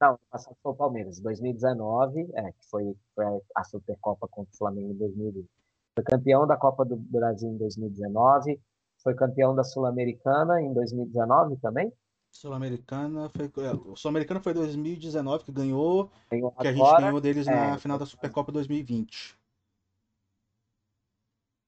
Não, 0.00 0.10
ano 0.10 0.18
passado 0.30 0.56
foi 0.62 0.72
o 0.72 0.74
Palmeiras. 0.74 1.20
2019, 1.20 2.30
é, 2.32 2.52
que 2.52 2.66
foi, 2.70 2.96
foi 3.14 3.24
a 3.54 3.62
Supercopa 3.62 4.26
contra 4.26 4.50
o 4.54 4.56
Flamengo 4.56 4.92
em 4.92 4.96
2020. 4.96 5.46
Foi 5.94 6.04
campeão 6.04 6.46
da 6.46 6.56
Copa 6.56 6.86
do 6.86 6.96
Brasil 6.96 7.50
em 7.50 7.58
2019. 7.58 8.58
Foi 9.02 9.14
campeão 9.14 9.54
da 9.54 9.64
Sul-Americana 9.64 10.62
em 10.62 10.72
2019 10.72 11.58
também? 11.58 11.92
Sul-Americana 12.30 13.28
foi. 13.28 13.64
É, 13.66 13.72
o 13.72 13.96
Sul-Americana 13.96 14.40
foi 14.40 14.54
2019 14.54 15.44
que 15.44 15.52
ganhou. 15.52 16.10
ganhou 16.30 16.52
que 16.52 16.68
a 16.68 16.72
gente 16.72 16.96
ganhou 17.00 17.20
deles 17.20 17.46
é, 17.46 17.54
na 17.54 17.78
final 17.78 17.98
da 17.98 18.06
Supercopa 18.06 18.50
2020. 18.50 19.36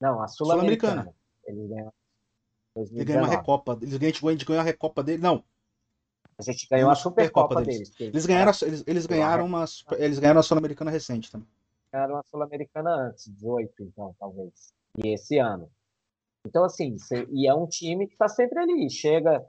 Não, 0.01 0.23
a 0.23 0.29
Sul-Americana. 0.29 1.05
Sul 1.05 1.15
Eles 1.45 1.69
ganharam 1.69 1.93
ele 2.77 3.05
ganhou 3.05 3.23
uma 3.23 3.29
Recopa. 3.29 3.79
Eles 3.81 3.97
ganhou, 3.97 4.29
a 4.29 4.33
gente 4.33 4.45
ganhou 4.45 4.61
a 4.61 4.65
Recopa 4.65 5.03
dele. 5.03 5.23
Não. 5.23 5.45
A 6.39 6.43
gente 6.43 6.67
ganhou 6.69 6.91
a 6.91 6.95
Supercopa 6.95 7.55
Super 7.55 7.67
deles. 7.67 7.91
deles. 7.91 8.15
Eles 8.15 8.27
ganharam, 8.27 8.53
eles, 8.63 8.85
eles 8.87 9.07
ganharam 9.07 9.47
uma, 9.47 9.65
eles 9.99 10.19
ganharam 10.19 10.41
a 10.41 10.43
Sul-Americana 10.43 10.91
recente 10.91 11.31
também. 11.31 11.47
Ganharam 11.93 12.17
a 12.17 12.23
Sul-Americana 12.25 12.91
antes, 13.09 13.29
18, 13.29 13.83
então, 13.83 14.17
talvez. 14.19 14.73
E 14.99 15.13
esse 15.13 15.39
ano. 15.39 15.71
Então, 16.47 16.65
assim, 16.65 16.97
e 17.31 17.47
é 17.47 17.55
um 17.55 17.67
time 17.67 18.07
que 18.07 18.15
está 18.15 18.29
sempre 18.29 18.59
ali. 18.59 18.91
Chega 18.91 19.45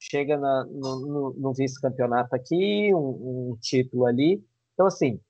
chega 0.00 0.38
na, 0.38 0.64
no, 0.64 1.00
no, 1.06 1.32
no 1.34 1.52
vice-campeonato 1.52 2.34
aqui, 2.34 2.94
um, 2.94 3.50
um 3.50 3.58
título 3.60 4.06
ali. 4.06 4.42
Então, 4.72 4.86
assim, 4.86 5.20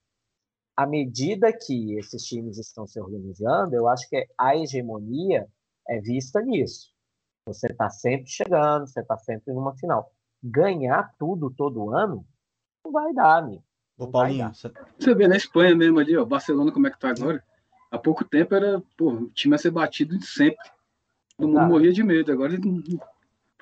à 0.77 0.87
medida 0.87 1.53
que 1.53 1.99
esses 1.99 2.23
times 2.23 2.57
estão 2.57 2.87
se 2.87 3.01
organizando, 3.01 3.75
eu 3.75 3.89
acho 3.89 4.09
que 4.09 4.27
a 4.39 4.57
hegemonia 4.57 5.49
é 5.89 6.01
vista 6.01 6.41
nisso. 6.41 6.90
Você 7.53 7.67
está 7.67 7.91
sempre 7.91 8.31
chegando, 8.31 8.87
você 8.87 9.01
está 9.01 9.17
sempre 9.19 9.53
numa 9.53 9.75
final. 9.77 10.13
Ganhar 10.43 11.13
tudo 11.19 11.51
todo 11.51 11.91
ano 11.91 12.25
não 12.85 12.93
vai 12.93 13.13
dar, 13.13 13.39
amigo. 13.39 13.63
Ô, 13.99 14.07
Paulinho, 14.07 14.55
você... 14.55 14.73
você 14.99 15.15
vê 15.15 15.29
na 15.29 15.37
Espanha 15.37 15.75
mesmo 15.75 15.99
ali, 15.99 16.17
ó, 16.17 16.25
Barcelona 16.25 16.73
como 16.73 16.87
é 16.87 16.91
que 16.91 16.99
tá 16.99 17.11
agora? 17.11 17.45
Há 17.91 17.99
pouco 17.99 18.25
tempo 18.25 18.55
era, 18.55 18.81
pô, 18.97 19.11
o 19.13 19.31
time 19.31 19.55
a 19.55 19.59
ser 19.59 19.71
batido 19.71 20.17
de 20.17 20.25
sempre. 20.25 20.71
Todo 21.37 21.49
mundo 21.49 21.67
morria 21.67 21.93
de 21.93 22.03
medo, 22.03 22.31
agora 22.31 22.57
não 22.59 22.83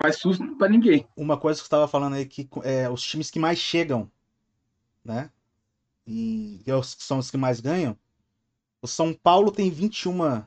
faz 0.01 0.17
susto 0.17 0.55
para 0.55 0.69
ninguém. 0.69 1.07
Uma 1.17 1.37
coisa 1.37 1.57
que 1.57 1.63
você 1.63 1.67
estava 1.67 1.87
falando 1.87 2.13
aí 2.13 2.25
que 2.25 2.47
é 2.63 2.89
os 2.89 3.01
times 3.01 3.31
que 3.31 3.39
mais 3.39 3.57
chegam, 3.57 4.09
né? 5.03 5.29
E 6.05 6.61
que 6.63 6.71
são 7.03 7.17
os 7.17 7.29
que 7.29 7.37
mais 7.37 7.59
ganham. 7.59 7.97
O 8.81 8.87
São 8.87 9.13
Paulo 9.13 9.51
tem 9.51 9.69
21 9.69 10.43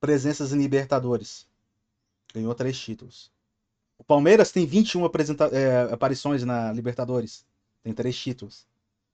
presenças 0.00 0.52
em 0.52 0.58
Libertadores. 0.58 1.48
Ganhou 2.34 2.54
três 2.54 2.78
títulos. 2.78 3.32
O 3.96 4.02
Palmeiras 4.02 4.50
tem 4.50 4.66
21 4.66 5.04
apresenta 5.04 5.46
é, 5.46 5.92
aparições 5.92 6.42
na 6.42 6.72
Libertadores. 6.72 7.46
Tem 7.82 7.94
três 7.94 8.18
títulos. 8.18 8.66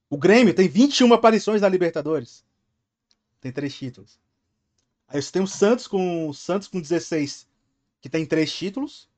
O 0.09 0.17
Grêmio 0.17 0.55
tem 0.55 0.69
21 0.69 1.13
aparições 1.13 1.61
na 1.61 1.69
Libertadores. 1.69 2.45
Tem 3.41 3.53
três 3.53 3.75
títulos. 3.75 4.19
Aí 5.07 5.21
você 5.21 5.31
tem 5.31 5.43
o 5.43 5.47
Santos 5.47 5.87
com 5.87 6.29
o 6.29 6.35
Santos 6.35 6.67
com 6.67 6.81
16, 6.81 7.47
que 8.01 8.09
tem 8.09 8.25
três 8.25 8.53
títulos, 8.53 9.09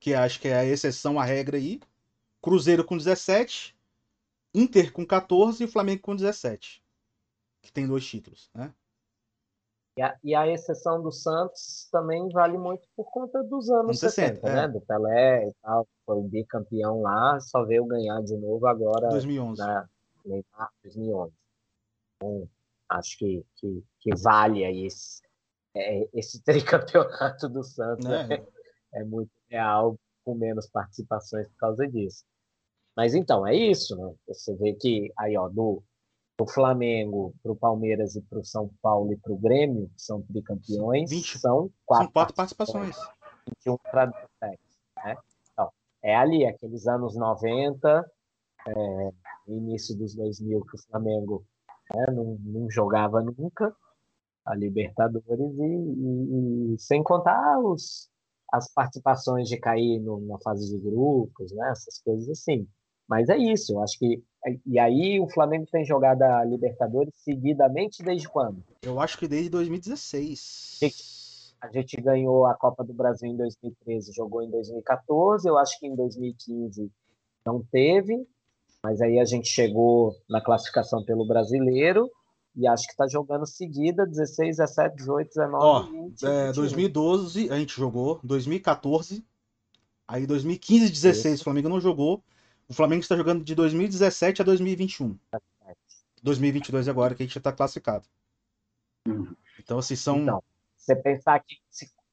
que 0.00 0.14
acho 0.14 0.40
que 0.40 0.48
é 0.48 0.56
a 0.56 0.64
exceção 0.64 1.18
à 1.18 1.24
regra 1.24 1.56
aí. 1.56 1.80
Cruzeiro 2.40 2.84
com 2.84 2.96
17, 2.96 3.76
Inter 4.54 4.92
com 4.92 5.04
14 5.04 5.62
e 5.62 5.66
o 5.66 5.68
Flamengo 5.70 6.02
com 6.02 6.16
17, 6.16 6.82
que 7.62 7.72
tem 7.72 7.86
dois 7.86 8.06
títulos, 8.06 8.50
né? 8.54 8.72
E 9.98 10.00
a, 10.02 10.16
e 10.22 10.32
a, 10.32 10.46
exceção 10.46 11.02
do 11.02 11.10
Santos 11.10 11.88
também 11.90 12.28
vale 12.28 12.56
muito 12.56 12.86
por 12.94 13.10
conta 13.10 13.42
dos 13.42 13.68
anos 13.68 13.98
60, 13.98 14.36
60 14.42 14.52
né? 14.54 14.64
É. 14.64 14.68
Do 14.68 14.80
Pelé 14.80 15.48
e 15.48 15.52
tal, 15.60 15.88
foi 16.06 16.22
bicampeão 16.22 17.02
lá, 17.02 17.40
só 17.40 17.64
veio 17.64 17.84
ganhar 17.84 18.22
de 18.22 18.36
novo 18.36 18.64
agora 18.68 19.08
2011. 19.08 19.60
Na, 19.60 19.88
Neymar 20.24 20.70
2011. 20.84 21.32
Então, 22.16 22.48
acho 22.88 23.18
que, 23.18 23.44
que, 23.56 23.84
que 23.98 24.14
vale 24.14 24.64
aí 24.64 24.86
esse, 24.86 25.20
é, 25.74 26.08
esse 26.14 26.40
tricampeonato 26.46 27.48
do 27.48 27.64
Santos. 27.64 28.06
É. 28.06 28.26
Né? 28.28 28.46
é 28.94 29.02
muito 29.02 29.32
real, 29.50 29.98
com 30.24 30.36
menos 30.36 30.68
participações 30.68 31.48
por 31.48 31.56
causa 31.56 31.88
disso. 31.88 32.24
Mas 32.96 33.16
então, 33.16 33.44
é 33.44 33.52
isso, 33.52 33.96
né? 33.96 34.14
Você 34.28 34.54
vê 34.54 34.74
que 34.74 35.12
aí, 35.18 35.36
ó, 35.36 35.48
do, 35.48 35.82
o 36.44 36.46
Flamengo, 36.46 37.34
para 37.42 37.52
o 37.52 37.56
Palmeiras 37.56 38.14
e 38.14 38.22
para 38.22 38.38
o 38.38 38.44
São 38.44 38.70
Paulo 38.80 39.12
e 39.12 39.16
para 39.16 39.32
o 39.32 39.38
Grêmio, 39.38 39.88
que 39.88 40.02
são 40.02 40.22
tricampeões, 40.22 41.10
20. 41.10 41.38
são 41.38 41.70
quatro, 41.84 42.04
são 42.04 42.12
quatro 42.12 42.34
participações. 42.34 42.96
21 43.48 43.76
para 43.90 44.06
17. 44.06 44.60
Né? 45.04 45.16
Então, 45.52 45.70
é 46.02 46.14
ali, 46.14 46.46
aqueles 46.46 46.86
anos 46.86 47.16
90, 47.16 48.10
é, 48.68 49.12
início 49.48 49.96
dos 49.96 50.14
2000, 50.14 50.60
que 50.64 50.76
o 50.76 50.82
Flamengo 50.90 51.44
né, 51.92 52.06
não, 52.12 52.38
não, 52.40 52.70
jogava 52.70 53.20
nunca 53.20 53.74
a 54.44 54.54
Libertadores, 54.54 55.58
e, 55.58 55.62
e, 55.62 56.74
e, 56.74 56.78
sem 56.78 57.02
contar 57.02 57.58
os, 57.58 58.08
as 58.52 58.72
participações 58.72 59.48
de 59.48 59.58
cair 59.58 60.00
no, 60.00 60.20
na 60.20 60.38
fase 60.38 60.68
de 60.70 60.78
grupos, 60.78 61.52
né, 61.52 61.68
essas 61.70 62.00
coisas 62.00 62.28
assim. 62.28 62.66
Mas 63.08 63.28
é 63.28 63.36
isso, 63.36 63.72
eu 63.72 63.82
acho 63.82 63.98
que 63.98 64.22
e 64.64 64.78
aí 64.78 65.20
o 65.20 65.28
Flamengo 65.28 65.66
tem 65.70 65.84
jogado 65.84 66.22
a 66.22 66.44
Libertadores 66.44 67.12
seguidamente 67.16 68.02
desde 68.02 68.28
quando? 68.28 68.62
Eu 68.82 69.00
acho 69.00 69.18
que 69.18 69.26
desde 69.26 69.50
2016. 69.50 71.56
A 71.60 71.68
gente 71.72 72.00
ganhou 72.00 72.46
a 72.46 72.54
Copa 72.54 72.84
do 72.84 72.94
Brasil 72.94 73.28
em 73.28 73.36
2013, 73.36 74.12
jogou 74.12 74.42
em 74.42 74.50
2014, 74.50 75.48
eu 75.48 75.58
acho 75.58 75.78
que 75.80 75.86
em 75.86 75.96
2015 75.96 76.90
não 77.44 77.62
teve, 77.72 78.24
mas 78.82 79.00
aí 79.00 79.18
a 79.18 79.24
gente 79.24 79.48
chegou 79.48 80.14
na 80.28 80.40
classificação 80.40 81.04
pelo 81.04 81.26
brasileiro 81.26 82.08
e 82.54 82.66
acho 82.66 82.86
que 82.86 82.92
está 82.92 83.08
jogando 83.08 83.44
seguida 83.44 84.06
16, 84.06 84.58
17, 84.58 84.96
18, 84.96 85.28
19, 85.28 85.64
Ó, 85.64 85.82
20. 85.82 86.26
É, 86.26 86.52
2012 86.52 87.50
a 87.50 87.58
gente 87.58 87.74
jogou, 87.74 88.20
2014, 88.22 89.24
aí 90.06 90.26
2015, 90.26 90.90
16 90.90 91.40
o 91.40 91.44
Flamengo 91.44 91.68
não 91.68 91.80
jogou. 91.80 92.22
O 92.68 92.74
Flamengo 92.74 93.00
está 93.00 93.16
jogando 93.16 93.42
de 93.42 93.54
2017 93.54 94.42
a 94.42 94.44
2021. 94.44 95.18
2022 96.22 96.88
agora 96.88 97.14
que 97.14 97.22
a 97.22 97.26
gente 97.26 97.34
já 97.34 97.40
está 97.40 97.52
classificado. 97.52 98.06
Uhum. 99.06 99.34
Então, 99.58 99.78
assim, 99.78 99.96
são. 99.96 100.18
Então, 100.18 100.42
você 100.76 100.94
pensar 100.94 101.40
que, 101.40 101.56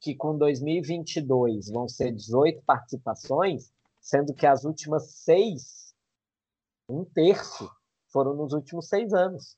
que 0.00 0.14
com 0.14 0.36
2022 0.36 1.68
vão 1.70 1.88
ser 1.88 2.12
18 2.12 2.62
participações, 2.62 3.70
sendo 4.00 4.32
que 4.32 4.46
as 4.46 4.64
últimas 4.64 5.10
seis, 5.10 5.94
um 6.88 7.04
terço, 7.04 7.70
foram 8.08 8.34
nos 8.34 8.52
últimos 8.52 8.88
seis 8.88 9.12
anos. 9.12 9.56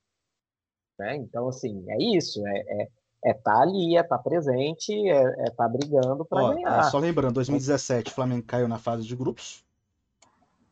Né? 0.99 1.17
Então, 1.17 1.49
assim, 1.49 1.85
é 1.89 2.17
isso. 2.17 2.45
É, 2.45 2.59
é, 2.59 2.89
é 3.27 3.35
tá 3.35 3.63
ali, 3.63 3.97
é 3.97 4.03
tá 4.03 4.19
presente, 4.19 4.93
é, 5.09 5.47
é 5.47 5.51
tá 5.51 5.69
brigando 5.69 6.25
para 6.25 6.55
ganhar. 6.55 6.83
Só 6.91 6.99
lembrando, 6.99 7.35
2017 7.35 8.11
o 8.11 8.15
Flamengo 8.15 8.45
caiu 8.45 8.67
na 8.67 8.79
fase 8.79 9.07
de 9.07 9.15
grupos. 9.15 9.65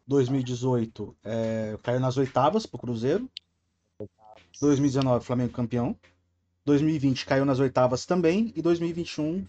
2018 0.06 1.16
é, 1.24 1.78
caiu 1.82 2.00
nas 2.00 2.16
oitavas 2.16 2.66
pro 2.66 2.78
Cruzeiro. 2.78 3.28
2019 4.60 5.24
Flamengo 5.24 5.52
campeão. 5.52 5.96
2020 6.64 7.26
caiu 7.26 7.44
nas 7.44 7.58
oitavas 7.58 8.06
também. 8.06 8.52
E 8.54 8.62
2021. 8.62 9.46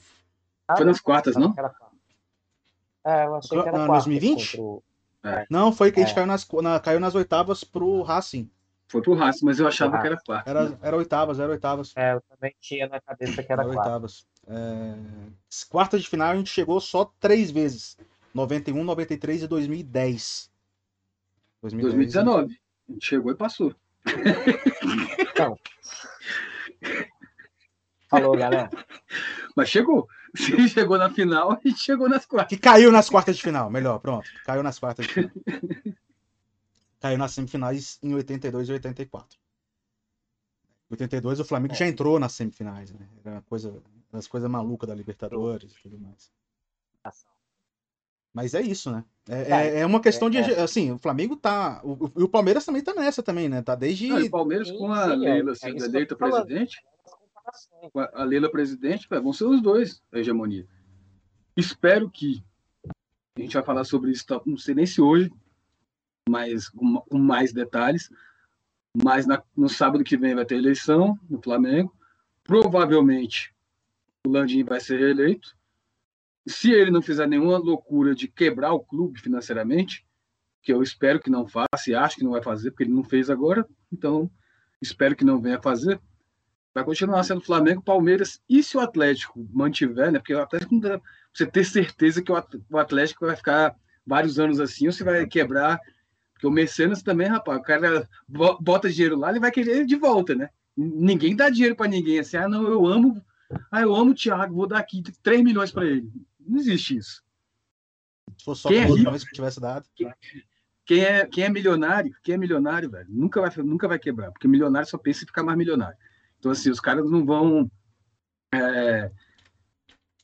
Foi 0.75 0.85
nas 0.85 0.99
quartas, 0.99 1.35
não? 1.35 1.53
É, 3.05 3.25
eu 3.25 3.35
achei 3.35 3.61
que 3.61 3.67
era 3.67 3.77
não, 3.77 3.87
2020? 3.87 4.59
O... 4.59 4.83
É. 5.23 5.45
Não, 5.49 5.71
foi 5.71 5.91
que 5.91 5.99
a 5.99 6.03
gente 6.03 6.11
é. 6.11 6.15
caiu, 6.15 6.27
nas, 6.27 6.47
na, 6.61 6.79
caiu 6.79 6.99
nas 6.99 7.15
oitavas 7.15 7.63
pro 7.63 8.01
Racing. 8.01 8.49
Foi 8.89 9.01
pro 9.01 9.13
Racing, 9.13 9.45
mas 9.45 9.59
eu 9.59 9.67
achava 9.67 9.99
que 9.99 10.07
era 10.07 10.17
quartas. 10.17 10.55
Era, 10.55 10.79
era 10.81 10.97
oitavas, 10.97 11.39
era 11.39 11.51
oitavas. 11.51 11.93
É, 11.95 12.13
eu 12.13 12.21
também 12.21 12.55
tinha 12.59 12.87
na 12.87 13.01
cabeça 13.01 13.43
que 13.43 13.51
era, 13.51 13.63
era 13.63 13.69
oitavas. 13.69 14.25
É... 14.47 14.95
Quartas 15.69 16.01
de 16.01 16.09
final 16.09 16.29
a 16.29 16.35
gente 16.35 16.49
chegou 16.49 16.79
só 16.79 17.11
três 17.19 17.51
vezes. 17.51 17.97
91, 18.37 18.83
93 18.83 19.43
e 19.43 19.47
2010. 19.47 20.51
2010, 21.61 21.93
2019. 21.95 22.61
A 22.87 22.91
gente 22.91 23.05
chegou 23.05 23.31
e 23.31 23.35
passou. 23.35 23.75
Então. 25.19 25.57
Falou, 28.07 28.37
galera. 28.37 28.69
Mas 29.55 29.69
chegou. 29.69 30.07
Se 30.37 30.69
chegou 30.69 30.97
na 30.97 31.09
final, 31.09 31.51
a 31.51 31.59
gente 31.63 31.79
chegou 31.79 32.07
nas 32.07 32.25
quartas. 32.25 32.55
Que 32.55 32.61
caiu 32.61 32.91
nas 32.91 33.09
quartas 33.09 33.35
de 33.37 33.41
final, 33.41 33.71
melhor, 33.71 33.97
pronto. 33.99 34.29
Caiu 34.45 34.61
nas 34.61 34.77
quartas 34.77 35.07
de 35.07 35.13
final. 35.13 35.31
caiu 36.99 37.17
nas 37.17 37.31
semifinais 37.31 37.97
em 38.03 38.13
82 38.13 38.69
e 38.69 38.73
84. 38.73 39.39
Em 40.89 40.93
82 40.93 41.39
o 41.39 41.45
Flamengo 41.45 41.73
é. 41.73 41.77
já 41.77 41.87
entrou 41.87 42.19
nas 42.19 42.33
semifinais, 42.33 42.91
né? 42.91 43.07
Era 43.25 43.35
uma 43.37 43.41
coisa, 43.41 43.81
das 44.11 44.27
coisas 44.27 44.49
malucas 44.49 44.87
da 44.87 44.93
Libertadores 44.93 45.71
e 45.71 45.81
tudo 45.81 45.97
mais. 45.97 46.31
Mas 48.37 48.53
é 48.53 48.61
isso, 48.61 48.91
né? 48.91 49.03
É, 49.27 49.43
tá. 49.45 49.61
é, 49.63 49.79
é 49.79 49.85
uma 49.85 49.99
questão 49.99 50.29
de. 50.29 50.37
É. 50.37 50.61
Assim, 50.61 50.91
o 50.91 50.99
Flamengo 50.99 51.35
tá. 51.35 51.81
O, 51.83 52.23
o 52.23 52.29
Palmeiras 52.29 52.63
também 52.63 52.83
tá 52.83 52.93
nessa 52.93 53.23
também, 53.23 53.49
né? 53.49 53.63
Tá 53.63 53.73
desde. 53.73 54.09
Não, 54.09 54.21
o 54.21 54.29
Palmeiras 54.29 54.69
com 54.69 54.93
a 54.93 55.05
Sim, 55.05 55.25
é, 55.25 55.33
Leila 55.33 55.55
sendo 55.55 55.83
é 55.83 55.87
eleita 55.87 56.15
presidente. 56.15 56.77
Com 57.91 57.99
a 57.99 58.23
Leila 58.23 58.51
presidente, 58.51 59.07
vão 59.09 59.33
ser 59.33 59.45
os 59.45 59.59
dois 59.59 60.03
a 60.13 60.19
hegemonia. 60.19 60.67
Espero 61.55 62.11
que. 62.11 62.43
A 63.35 63.41
gente 63.41 63.55
vai 63.55 63.63
falar 63.63 63.85
sobre 63.85 64.11
isso, 64.11 64.23
tá, 64.27 64.39
não 64.45 64.55
sei 64.55 64.75
nem 64.75 64.85
se 64.85 65.01
hoje, 65.01 65.31
mas 66.29 66.69
com, 66.69 67.01
com 67.01 67.17
mais 67.17 67.51
detalhes. 67.51 68.11
Mas 69.03 69.25
na, 69.25 69.41
no 69.55 69.67
sábado 69.67 70.03
que 70.03 70.15
vem 70.15 70.35
vai 70.35 70.45
ter 70.45 70.57
eleição 70.57 71.17
no 71.27 71.41
Flamengo. 71.41 71.91
Provavelmente 72.43 73.51
o 74.27 74.29
Landim 74.29 74.63
vai 74.63 74.79
ser 74.79 74.99
reeleito 74.99 75.57
se 76.47 76.71
ele 76.71 76.91
não 76.91 77.01
fizer 77.01 77.27
nenhuma 77.27 77.57
loucura 77.57 78.15
de 78.15 78.27
quebrar 78.27 78.73
o 78.73 78.79
clube 78.79 79.19
financeiramente, 79.19 80.05
que 80.61 80.71
eu 80.71 80.81
espero 80.81 81.19
que 81.19 81.29
não 81.29 81.47
faça 81.47 81.89
e 81.89 81.95
acho 81.95 82.17
que 82.17 82.23
não 82.23 82.31
vai 82.31 82.41
fazer, 82.41 82.71
porque 82.71 82.83
ele 82.83 82.93
não 82.93 83.03
fez 83.03 83.29
agora, 83.29 83.65
então 83.91 84.29
espero 84.81 85.15
que 85.15 85.25
não 85.25 85.41
venha 85.41 85.61
fazer, 85.61 85.99
vai 86.73 86.83
continuar 86.83 87.23
sendo 87.23 87.41
Flamengo, 87.41 87.81
Palmeiras, 87.81 88.39
e 88.47 88.61
se 88.61 88.77
o 88.77 88.79
Atlético 88.79 89.47
mantiver, 89.51 90.11
né? 90.11 90.19
Porque 90.19 90.33
o 90.33 90.41
Atlético 90.41 90.73
não 90.73 90.81
dá 90.81 91.01
você 91.33 91.45
ter 91.45 91.63
certeza 91.63 92.21
que 92.21 92.31
o 92.31 92.77
Atlético 92.77 93.25
vai 93.25 93.35
ficar 93.35 93.75
vários 94.05 94.39
anos 94.39 94.59
assim, 94.59 94.87
ou 94.87 94.93
você 94.93 95.03
vai 95.03 95.25
quebrar. 95.25 95.79
Porque 96.33 96.45
o 96.45 96.51
Mecenas 96.51 97.01
também, 97.01 97.27
rapaz, 97.27 97.59
o 97.59 97.63
cara 97.63 98.07
bota 98.61 98.89
dinheiro 98.89 99.17
lá, 99.17 99.31
ele 99.31 99.39
vai 99.39 99.51
querer 99.51 99.85
de 99.85 99.95
volta, 99.95 100.35
né? 100.35 100.49
Ninguém 100.75 101.35
dá 101.35 101.49
dinheiro 101.49 101.75
para 101.75 101.87
ninguém 101.87 102.19
assim, 102.19 102.37
ah, 102.37 102.47
não, 102.47 102.67
eu 102.67 102.85
amo, 102.85 103.19
ah, 103.71 103.81
eu 103.81 103.95
amo 103.95 104.11
o 104.11 104.15
Thiago, 104.15 104.53
vou 104.53 104.67
dar 104.67 104.77
aqui 104.77 105.01
3 105.23 105.43
milhões 105.43 105.71
para 105.71 105.85
ele. 105.85 106.11
Não 106.47 106.59
existe 106.59 106.97
isso. 106.97 107.23
Se 108.37 108.43
fosse 108.43 108.61
só 108.61 108.69
quem 108.69 108.79
é 108.79 108.85
rico, 108.85 109.11
que 109.11 109.31
tivesse 109.31 109.59
dado. 109.59 109.85
Quem, 109.95 110.13
quem, 110.85 111.01
é, 111.01 111.25
quem 111.25 111.43
é 111.43 111.49
milionário, 111.49 112.15
quem 112.23 112.35
é 112.35 112.37
milionário, 112.37 112.89
velho, 112.89 113.07
nunca 113.09 113.41
vai, 113.41 113.51
nunca 113.57 113.87
vai 113.87 113.99
quebrar, 113.99 114.31
porque 114.31 114.47
milionário 114.47 114.87
só 114.87 114.97
pensa 114.97 115.23
em 115.23 115.27
ficar 115.27 115.43
mais 115.43 115.57
milionário. 115.57 115.97
Então, 116.39 116.51
assim, 116.51 116.69
os 116.69 116.79
caras 116.79 117.09
não 117.09 117.25
vão. 117.25 117.69
É, 118.53 119.11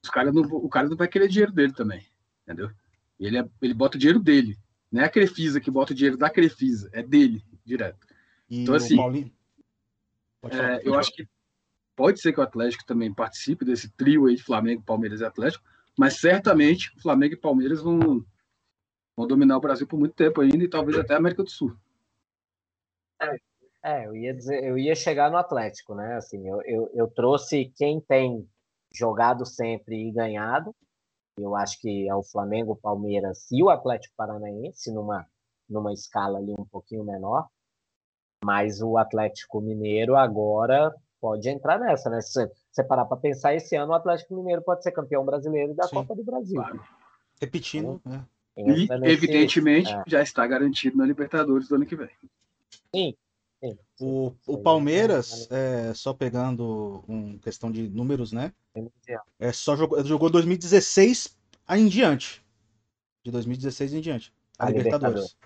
os 0.04 0.10
caras 0.10 0.34
não, 0.34 0.44
o 0.44 0.70
cara 0.70 0.88
não 0.88 0.98
vai 0.98 1.08
querer 1.08 1.28
dinheiro 1.28 1.52
dele 1.52 1.74
também, 1.74 2.06
entendeu? 2.44 2.72
Ele, 3.20 3.38
é, 3.38 3.50
ele 3.62 3.74
bota 3.74 3.98
o 3.98 4.00
dinheiro 4.00 4.20
dele. 4.20 4.58
Não 4.92 5.02
é 5.02 5.06
a 5.06 5.10
Crefisa 5.10 5.60
que 5.60 5.72
bota 5.72 5.92
o 5.92 5.96
dinheiro 5.96 6.18
da 6.18 6.30
Crefisa, 6.30 6.90
é 6.94 7.02
dele, 7.02 7.44
direto. 7.66 8.06
E 8.50 8.62
então, 8.62 8.76
assim, 8.76 8.98
é, 10.44 10.82
eu 10.88 10.94
acho 10.96 11.12
que 11.12 11.28
pode 11.96 12.22
ser 12.22 12.34
que 12.34 12.40
o 12.40 12.44
Atlético 12.44 12.86
também 12.86 13.14
participe 13.14 13.66
desse 13.66 13.90
trio 13.90 14.28
aí 14.28 14.36
de 14.36 14.44
Flamengo, 14.44 14.84
Palmeiras 14.84 15.22
e 15.22 15.26
Atlético, 15.26 15.64
mas 15.98 16.20
certamente 16.20 16.92
Flamengo 17.02 17.34
e 17.34 17.40
Palmeiras 17.40 17.82
vão, 17.82 18.26
vão 19.16 19.28
dominar 19.28 19.58
o 19.58 19.62
Brasil 19.62 19.88
por 19.88 20.00
muito 20.00 20.16
tempo 20.16 20.42
ainda 20.42 20.64
e 20.64 20.70
talvez 20.70 20.98
até 20.98 21.14
a 21.14 21.18
América 21.18 21.44
do 21.44 21.50
Sul. 21.50 21.76
É, 23.22 23.36
é, 23.84 24.08
eu 24.08 24.16
ia 24.16 24.34
dizer, 24.34 24.64
eu 24.64 24.78
ia 24.78 24.96
chegar 24.96 25.30
no 25.30 25.38
Atlético, 25.38 25.94
né? 25.96 26.16
Assim, 26.16 26.48
eu, 26.48 26.62
eu, 26.64 26.92
eu 26.94 27.08
trouxe 27.08 27.72
quem 27.76 28.02
tem 28.02 28.48
jogado 28.94 29.46
sempre 29.46 30.08
e 30.08 30.12
ganhado. 30.12 30.76
Eu 31.38 31.56
acho 31.56 31.80
que 31.80 32.08
é 32.08 32.16
o 32.16 32.24
Flamengo, 32.24 32.76
Palmeiras 32.76 33.50
e 33.52 33.64
o 33.64 33.70
Atlético 33.70 34.14
Paranaense 34.16 34.92
numa 34.92 35.28
numa 35.70 35.94
escala 35.94 36.38
ali 36.38 36.54
um 36.58 36.66
pouquinho 36.66 37.04
menor. 37.04 37.48
Mas 38.44 38.82
o 38.82 38.98
Atlético 38.98 39.62
Mineiro 39.62 40.16
agora 40.16 40.94
pode 41.24 41.48
entrar 41.48 41.80
nessa, 41.80 42.10
né? 42.10 42.20
Se 42.20 42.52
você 42.70 42.84
parar 42.84 43.06
para 43.06 43.16
pensar, 43.16 43.56
esse 43.56 43.78
ano 43.78 43.94
o 43.94 43.96
Atlético 43.96 44.36
Mineiro 44.36 44.62
pode 44.62 44.84
ser 44.84 44.92
campeão 44.92 45.24
brasileiro 45.24 45.74
da 45.74 45.88
Sim, 45.88 45.96
Copa 45.96 46.14
do 46.16 46.22
Brasil. 46.22 46.56
Claro. 46.56 46.84
Repetindo, 47.40 48.02
então, 48.06 48.12
né? 48.12 48.26
E, 48.58 48.64
nesse... 48.64 49.06
evidentemente, 49.06 49.90
é. 49.90 50.04
já 50.06 50.22
está 50.22 50.46
garantido 50.46 50.98
na 50.98 51.06
Libertadores 51.06 51.70
do 51.70 51.76
ano 51.76 51.86
que 51.86 51.96
vem. 51.96 52.10
Sim. 52.94 53.16
Sim. 53.64 53.78
O, 54.02 54.34
o 54.46 54.58
Palmeiras, 54.58 55.48
é, 55.50 55.94
só 55.94 56.14
pegando 56.14 57.02
um 57.08 57.38
questão 57.38 57.72
de 57.72 57.88
números, 57.88 58.34
né? 58.34 58.52
É, 59.40 59.54
só 59.54 59.78
jogou, 59.78 60.04
jogou 60.04 60.30
2016 60.30 61.38
em 61.70 61.88
diante. 61.88 62.44
De 63.24 63.32
2016 63.32 63.94
em 63.94 64.02
diante. 64.02 64.34
A, 64.60 64.66
a 64.66 64.70
Libertadores. 64.70 65.22
Libertadores. 65.22 65.38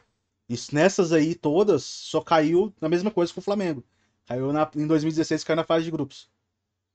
Isso, 0.50 0.74
nessas 0.74 1.14
aí 1.14 1.36
todas, 1.36 1.84
só 1.84 2.20
caiu 2.20 2.74
na 2.82 2.90
mesma 2.90 3.12
coisa 3.12 3.32
que 3.32 3.38
o 3.38 3.44
Flamengo. 3.44 3.84
Caiu 4.28 4.52
na, 4.52 4.70
em 4.76 4.86
2016, 4.86 5.44
caiu 5.46 5.56
na 5.56 5.64
fase 5.64 5.86
de 5.86 5.92
grupos. 5.92 6.30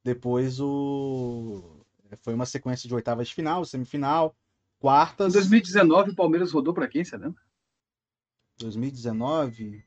Depois 0.04 0.60
o. 0.60 1.80
Foi 2.20 2.34
uma 2.34 2.44
sequência 2.44 2.86
de 2.86 2.94
oitavas 2.94 3.28
de 3.28 3.34
final, 3.34 3.64
semifinal, 3.64 4.36
quartas. 4.78 5.34
Em 5.34 5.38
2019, 5.38 6.10
o 6.10 6.14
Palmeiras 6.14 6.52
rodou 6.52 6.74
para 6.74 6.86
quem, 6.86 7.02
você 7.02 7.16
lembra? 7.16 7.40
2019. 8.58 9.82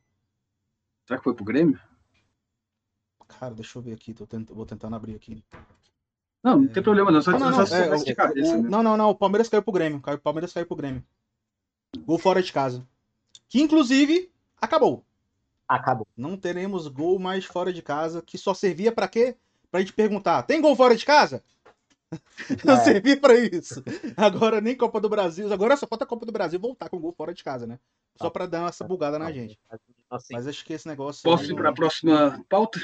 Será 1.06 1.20
que 1.20 1.24
foi 1.24 1.36
pro 1.36 1.46
Grêmio? 1.46 1.80
Cara, 3.28 3.54
deixa 3.54 3.78
eu 3.78 3.82
ver 3.84 3.94
aqui, 3.94 4.14
tô 4.14 4.26
tent... 4.26 4.50
vou 4.50 4.66
tentando 4.66 4.96
abrir 4.96 5.16
aqui. 5.16 5.44
Não, 6.44 6.62
não 6.62 6.68
tem 6.68 6.82
problema 6.82 7.12
não, 7.12 7.22
só 7.22 7.32
não, 7.32 7.40
não, 7.40 7.52
não, 7.52 7.58
é, 7.60 7.96
o, 7.96 8.16
cabeça, 8.16 8.58
o, 8.58 8.64
não, 8.64 8.84
não, 8.84 8.98
não, 8.98 9.10
o 9.10 9.16
Palmeiras 9.16 9.50
caiu 9.50 9.64
pro 9.64 9.74
Grêmio, 9.74 10.02
o 10.04 10.18
Palmeiras 10.20 10.54
caiu 10.54 10.66
pro 10.66 10.76
Grêmio. 10.76 11.04
Gol 12.06 12.18
fora 12.18 12.42
de 12.42 12.52
casa. 12.52 12.88
Que 13.48 13.62
inclusive 13.62 14.32
acabou. 14.60 15.06
Acabou. 15.68 16.08
Não 16.16 16.38
teremos 16.38 16.88
gol 16.88 17.18
mais 17.20 17.46
fora 17.46 17.74
de 17.74 17.82
casa, 17.82 18.22
que 18.22 18.38
só 18.38 18.54
servia 18.54 18.92
para 18.92 19.08
quê? 19.08 19.36
Pra 19.72 19.80
gente 19.80 19.94
perguntar: 19.94 20.44
tem 20.44 20.62
gol 20.62 20.76
fora 20.76 20.96
de 20.96 21.06
casa? 21.06 21.44
Não 22.64 22.76
é. 22.76 22.84
servia 22.84 23.20
para 23.20 23.36
isso. 23.36 23.84
Agora 24.16 24.62
nem 24.62 24.76
Copa 24.76 25.02
do 25.02 25.10
Brasil, 25.10 25.52
agora 25.52 25.76
só 25.76 25.88
falta 25.88 26.06
a 26.06 26.08
Copa 26.08 26.26
do 26.26 26.32
Brasil 26.32 26.60
voltar 26.60 26.88
com 26.88 27.00
gol 27.00 27.12
fora 27.12 27.34
de 27.34 27.44
casa, 27.44 27.66
né? 27.66 27.80
Só 28.16 28.30
para 28.30 28.46
dar 28.46 28.70
essa 28.70 28.86
bugada 28.86 29.20
na 29.20 29.32
gente. 29.32 29.60
Mas 30.32 30.48
acho 30.48 30.64
que 30.64 30.74
esse 30.74 30.88
negócio. 30.88 31.24
Posso 31.24 31.52
ir 31.52 31.56
para 31.56 31.70
a 31.70 31.74
próxima 31.74 32.44
pauta? 32.48 32.80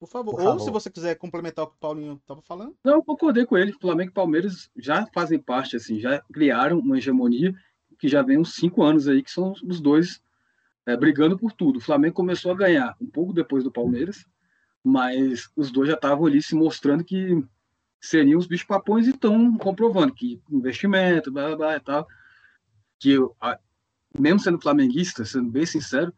Por 0.00 0.08
favor. 0.08 0.32
Por 0.32 0.40
Ou 0.40 0.46
favor. 0.46 0.64
se 0.64 0.70
você 0.70 0.90
quiser 0.90 1.14
complementar 1.16 1.64
o 1.64 1.68
que 1.68 1.74
o 1.74 1.78
Paulinho 1.78 2.14
estava 2.14 2.40
falando. 2.42 2.76
Não, 2.84 2.94
eu 2.94 3.02
concordei 3.02 3.44
com 3.44 3.56
ele. 3.56 3.72
Flamengo 3.72 4.10
e 4.10 4.14
Palmeiras 4.14 4.70
já 4.76 5.06
fazem 5.12 5.38
parte, 5.38 5.76
assim, 5.76 5.98
já 6.00 6.20
criaram 6.32 6.78
uma 6.78 6.98
hegemonia 6.98 7.54
que 7.98 8.08
já 8.08 8.22
vem 8.22 8.38
uns 8.38 8.54
cinco 8.54 8.82
anos 8.82 9.08
aí, 9.08 9.22
que 9.22 9.30
são 9.30 9.52
os 9.64 9.80
dois 9.80 10.22
é, 10.88 10.96
brigando 10.96 11.38
por 11.38 11.52
tudo. 11.52 11.76
O 11.76 11.82
Flamengo 11.82 12.14
começou 12.14 12.50
a 12.50 12.56
ganhar 12.56 12.96
um 12.98 13.06
pouco 13.06 13.34
depois 13.34 13.62
do 13.62 13.70
Palmeiras, 13.70 14.24
mas 14.82 15.50
os 15.54 15.70
dois 15.70 15.86
já 15.90 15.94
estavam 15.94 16.24
ali 16.24 16.42
se 16.42 16.54
mostrando 16.54 17.04
que 17.04 17.44
seriam 18.00 18.38
os 18.38 18.46
bichos 18.46 18.66
papões 18.66 19.06
e 19.06 19.10
estão 19.10 19.54
comprovando 19.58 20.14
que 20.14 20.40
investimento, 20.50 21.30
blá, 21.30 21.48
blá, 21.48 21.56
blá 21.56 21.76
e 21.76 21.80
tal. 21.80 22.08
Que 22.98 23.10
eu, 23.10 23.36
a, 23.38 23.58
mesmo 24.18 24.40
sendo 24.40 24.58
flamenguista, 24.58 25.26
sendo 25.26 25.50
bem 25.50 25.66
sincero, 25.66 26.10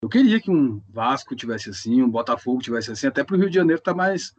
eu 0.00 0.08
queria 0.08 0.40
que 0.40 0.50
um 0.50 0.80
Vasco 0.88 1.36
tivesse 1.36 1.68
assim, 1.68 2.00
um 2.00 2.10
Botafogo 2.10 2.62
tivesse 2.62 2.90
assim, 2.90 3.08
até 3.08 3.22
para 3.22 3.36
o 3.36 3.38
Rio 3.38 3.50
de 3.50 3.56
Janeiro 3.56 3.82
tá 3.82 3.92
mais 3.92 4.34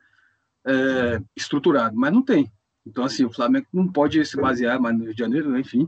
é, 0.66 1.22
estruturado, 1.36 1.96
mas 1.96 2.12
não 2.12 2.24
tem. 2.24 2.52
Então, 2.84 3.04
assim, 3.04 3.26
o 3.26 3.32
Flamengo 3.32 3.68
não 3.72 3.88
pode 3.88 4.26
se 4.26 4.38
basear 4.38 4.82
mais 4.82 4.98
no 4.98 5.04
Rio 5.04 5.14
de 5.14 5.20
Janeiro, 5.20 5.56
enfim, 5.60 5.88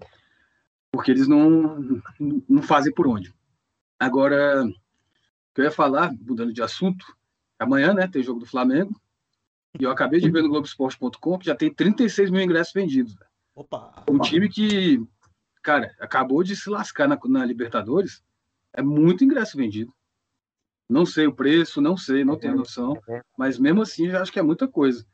porque 0.91 1.09
eles 1.09 1.27
não, 1.27 1.99
não 2.47 2.61
fazem 2.61 2.93
por 2.93 3.07
onde. 3.07 3.33
Agora, 3.99 4.63
o 4.63 4.71
que 5.53 5.61
eu 5.61 5.65
ia 5.65 5.71
falar, 5.71 6.13
mudando 6.21 6.53
de 6.53 6.61
assunto, 6.61 7.05
amanhã, 7.59 7.93
né, 7.93 8.07
tem 8.07 8.23
jogo 8.23 8.39
do 8.39 8.45
Flamengo, 8.45 8.99
e 9.77 9.83
eu 9.83 9.91
acabei 9.91 10.19
de 10.19 10.31
ver 10.31 10.41
no 10.41 10.49
Globoesporte.com 10.49 11.37
que 11.37 11.45
já 11.45 11.55
tem 11.55 11.73
36 11.73 12.31
mil 12.31 12.41
ingressos 12.41 12.73
vendidos. 12.73 13.15
Opa! 13.53 14.03
Um 14.09 14.19
time 14.19 14.47
que, 14.47 15.05
cara, 15.61 15.93
acabou 15.99 16.43
de 16.43 16.55
se 16.55 16.69
lascar 16.69 17.07
na, 17.07 17.19
na 17.25 17.45
Libertadores, 17.45 18.23
é 18.73 18.81
muito 18.81 19.23
ingresso 19.23 19.57
vendido. 19.57 19.93
Não 20.87 21.05
sei 21.05 21.27
o 21.27 21.35
preço, 21.35 21.81
não 21.81 21.95
sei, 21.95 22.23
não 22.23 22.37
tenho 22.37 22.55
noção, 22.55 22.99
mas 23.37 23.59
mesmo 23.59 23.81
assim 23.81 24.09
já 24.09 24.21
acho 24.21 24.31
que 24.31 24.39
é 24.39 24.43
muita 24.43 24.67
coisa. 24.67 25.05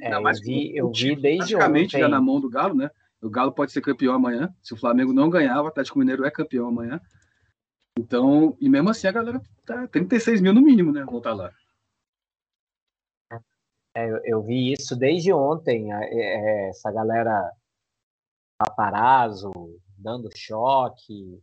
É, 0.00 0.14
eu 0.14 0.22
vi, 0.42 0.76
eu 0.76 0.90
vi 0.90 1.16
desde 1.16 1.54
praticamente 1.54 1.96
ontem. 1.96 2.00
já 2.00 2.08
na 2.08 2.20
mão 2.20 2.40
do 2.40 2.48
Galo, 2.48 2.74
né? 2.74 2.90
O 3.24 3.30
Galo 3.30 3.52
pode 3.52 3.72
ser 3.72 3.80
campeão 3.80 4.14
amanhã. 4.14 4.54
Se 4.62 4.74
o 4.74 4.76
Flamengo 4.76 5.12
não 5.12 5.30
ganhar, 5.30 5.62
o 5.62 5.66
Atlético 5.66 5.98
Mineiro 5.98 6.24
é 6.24 6.30
campeão 6.30 6.68
amanhã. 6.68 7.00
Então, 7.98 8.54
e 8.60 8.68
mesmo 8.68 8.90
assim 8.90 9.06
a 9.06 9.12
galera 9.12 9.40
tá 9.64 9.88
36 9.88 10.42
mil 10.42 10.52
no 10.52 10.60
mínimo, 10.60 10.92
né? 10.92 11.04
Voltar 11.04 11.32
lá. 11.32 11.50
É, 13.96 14.20
eu, 14.24 14.42
vi 14.42 14.72
isso 14.72 14.94
desde 14.94 15.32
ontem. 15.32 15.90
É, 15.92 16.04
é, 16.04 16.68
essa 16.68 16.92
galera 16.92 17.50
paparazzo, 18.58 19.50
dando 19.96 20.28
choque, 20.36 21.40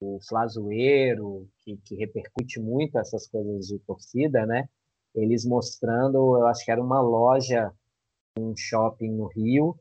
o 0.00 0.18
Flazoeiro, 0.28 1.48
que, 1.60 1.78
que 1.78 1.94
repercute 1.94 2.60
muito 2.60 2.98
essas 2.98 3.26
coisas 3.26 3.68
de 3.68 3.78
torcida, 3.78 4.44
né? 4.44 4.68
Eles 5.14 5.46
mostrando, 5.46 6.36
eu 6.36 6.46
acho 6.46 6.62
que 6.62 6.70
era 6.70 6.82
uma 6.82 7.00
loja, 7.00 7.72
um 8.38 8.54
shopping 8.54 9.12
no 9.12 9.28
Rio, 9.28 9.78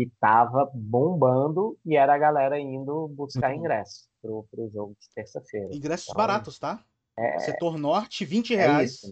que 0.00 0.12
estava 0.14 0.70
bombando 0.74 1.78
e 1.84 1.94
era 1.94 2.14
a 2.14 2.18
galera 2.18 2.58
indo 2.58 3.08
buscar 3.08 3.50
uhum. 3.50 3.58
ingresso 3.58 4.08
pro, 4.22 4.46
pro 4.50 4.70
jogo 4.70 4.96
de 4.98 5.10
terça-feira. 5.14 5.68
Ingressos 5.74 6.08
então, 6.08 6.16
baratos, 6.16 6.58
tá? 6.58 6.82
É... 7.18 7.38
Setor 7.40 7.76
Norte, 7.76 8.24
20 8.24 8.54
é 8.54 8.56
reais. 8.56 9.04
É 9.04 9.10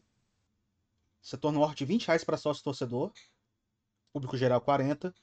Setor 1.20 1.52
Norte, 1.52 1.84
20 1.84 2.06
reais 2.06 2.24
para 2.24 2.38
sócio 2.38 2.64
torcedor. 2.64 3.12
Público 4.14 4.36
geral, 4.36 4.62
40. 4.62 5.14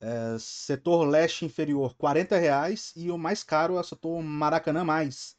É, 0.00 0.38
setor 0.38 1.04
Leste 1.04 1.44
Inferior, 1.44 1.94
40 1.94 2.38
reais. 2.38 2.94
E 2.96 3.10
o 3.10 3.18
mais 3.18 3.44
caro 3.44 3.76
é 3.76 3.80
o 3.80 3.84
setor 3.84 4.22
Maracanã 4.22 4.84
Mais, 4.84 5.36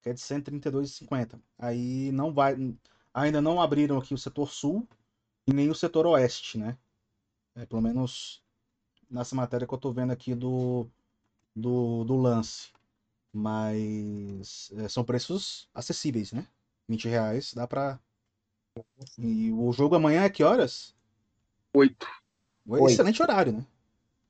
que 0.00 0.10
é 0.10 0.12
de 0.12 0.20
132,50. 0.20 1.40
Aí 1.58 2.12
não 2.12 2.32
vai. 2.32 2.54
Ainda 3.12 3.42
não 3.42 3.60
abriram 3.60 3.98
aqui 3.98 4.14
o 4.14 4.18
setor 4.18 4.48
Sul 4.48 4.86
e 5.44 5.52
nem 5.52 5.70
o 5.70 5.74
setor 5.74 6.06
Oeste, 6.06 6.56
né? 6.56 6.78
É, 7.56 7.66
pelo 7.66 7.82
menos 7.82 8.45
nessa 9.10 9.34
matéria 9.34 9.66
que 9.66 9.74
eu 9.74 9.78
tô 9.78 9.92
vendo 9.92 10.12
aqui 10.12 10.34
do, 10.34 10.86
do, 11.54 12.04
do 12.04 12.16
lance. 12.16 12.70
Mas 13.32 14.70
é, 14.76 14.88
são 14.88 15.04
preços 15.04 15.68
acessíveis, 15.74 16.32
né? 16.32 16.46
20 16.88 17.08
reais 17.08 17.52
dá 17.52 17.66
pra. 17.66 17.98
E 19.18 19.50
o 19.52 19.72
jogo 19.72 19.94
amanhã 19.94 20.22
é 20.22 20.30
que 20.30 20.44
horas? 20.44 20.94
Oito. 21.74 22.06
Excelente 22.88 23.22
horário, 23.22 23.52
né? 23.52 23.66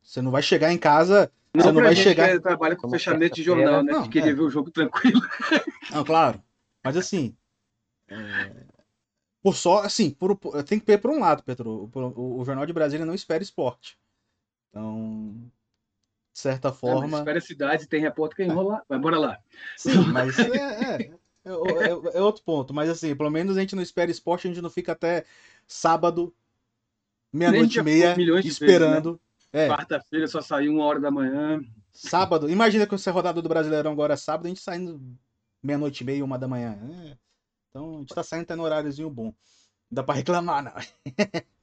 Você 0.02 0.20
não 0.20 0.30
vai 0.30 0.42
chegar 0.42 0.72
em 0.72 0.78
casa. 0.78 1.30
Não, 1.54 1.64
você 1.64 1.72
não 1.72 1.82
vai 1.82 1.96
chegar. 1.96 2.30
Que 2.30 2.40
trabalha 2.40 2.76
com 2.76 2.90
fechamento 2.90 3.34
de 3.34 3.42
jornal, 3.42 3.82
né? 3.82 3.92
Não, 3.92 4.02
que 4.04 4.10
queria 4.10 4.30
é. 4.30 4.34
ver 4.34 4.42
o 4.42 4.50
jogo 4.50 4.70
tranquilo. 4.70 5.20
Não, 5.90 6.04
claro. 6.04 6.42
Mas 6.82 6.96
assim. 6.96 7.36
É... 8.08 8.66
Por 9.42 9.54
só, 9.54 9.82
assim, 9.82 10.10
por, 10.10 10.36
tem 10.64 10.80
que 10.80 10.86
ver 10.86 10.98
por 10.98 11.10
um 11.10 11.20
lado, 11.20 11.42
Pedro. 11.44 11.88
O, 11.92 11.98
o, 11.98 12.40
o 12.40 12.44
Jornal 12.44 12.66
de 12.66 12.72
Brasília 12.72 13.06
não 13.06 13.14
espera 13.14 13.42
esporte. 13.42 13.96
Então, 14.70 15.34
de 16.32 16.40
certa 16.40 16.72
forma. 16.72 17.18
espera 17.18 17.38
a 17.38 17.42
cidade, 17.42 17.88
tem 17.88 18.00
repórter 18.00 18.36
que 18.36 18.52
enrola. 18.52 18.82
Vai, 18.88 18.98
bora 18.98 19.18
lá. 19.18 19.38
Sim, 19.76 19.92
mas 20.12 20.38
é, 20.38 20.44
é, 20.44 21.10
é, 21.44 22.18
é, 22.18 22.22
outro 22.22 22.42
ponto. 22.44 22.74
Mas 22.74 22.90
assim, 22.90 23.14
pelo 23.16 23.30
menos 23.30 23.56
a 23.56 23.60
gente 23.60 23.74
não 23.74 23.82
espera 23.82 24.10
esporte, 24.10 24.46
a 24.46 24.50
gente 24.50 24.62
não 24.62 24.70
fica 24.70 24.92
até 24.92 25.24
sábado, 25.66 26.34
meia-noite 27.32 27.78
e 27.78 27.82
meia, 27.82 28.14
esperando. 28.44 29.20
Né? 29.52 29.68
Quarta-feira 29.68 30.26
só 30.26 30.42
saiu 30.42 30.74
uma 30.74 30.84
hora 30.84 31.00
da 31.00 31.10
manhã. 31.10 31.64
Sábado, 31.92 32.50
imagina 32.50 32.86
que 32.86 32.92
você 32.92 33.08
é 33.08 33.12
rodada 33.12 33.40
do 33.40 33.48
Brasileirão 33.48 33.92
agora 33.92 34.12
é 34.12 34.16
sábado, 34.18 34.44
a 34.44 34.48
gente 34.48 34.60
saindo 34.60 35.00
meia-noite 35.62 36.02
e 36.02 36.06
meia, 36.06 36.24
uma 36.24 36.38
da 36.38 36.46
manhã. 36.46 36.78
Então 37.70 37.96
a 37.96 37.98
gente 38.00 38.14
tá 38.14 38.22
saindo 38.22 38.42
até 38.42 38.54
no 38.54 38.64
horáriozinho 38.64 39.08
bom. 39.08 39.24
Não 39.26 39.34
dá 39.90 40.02
pra 40.02 40.14
reclamar, 40.14 40.62
não. 40.62 40.72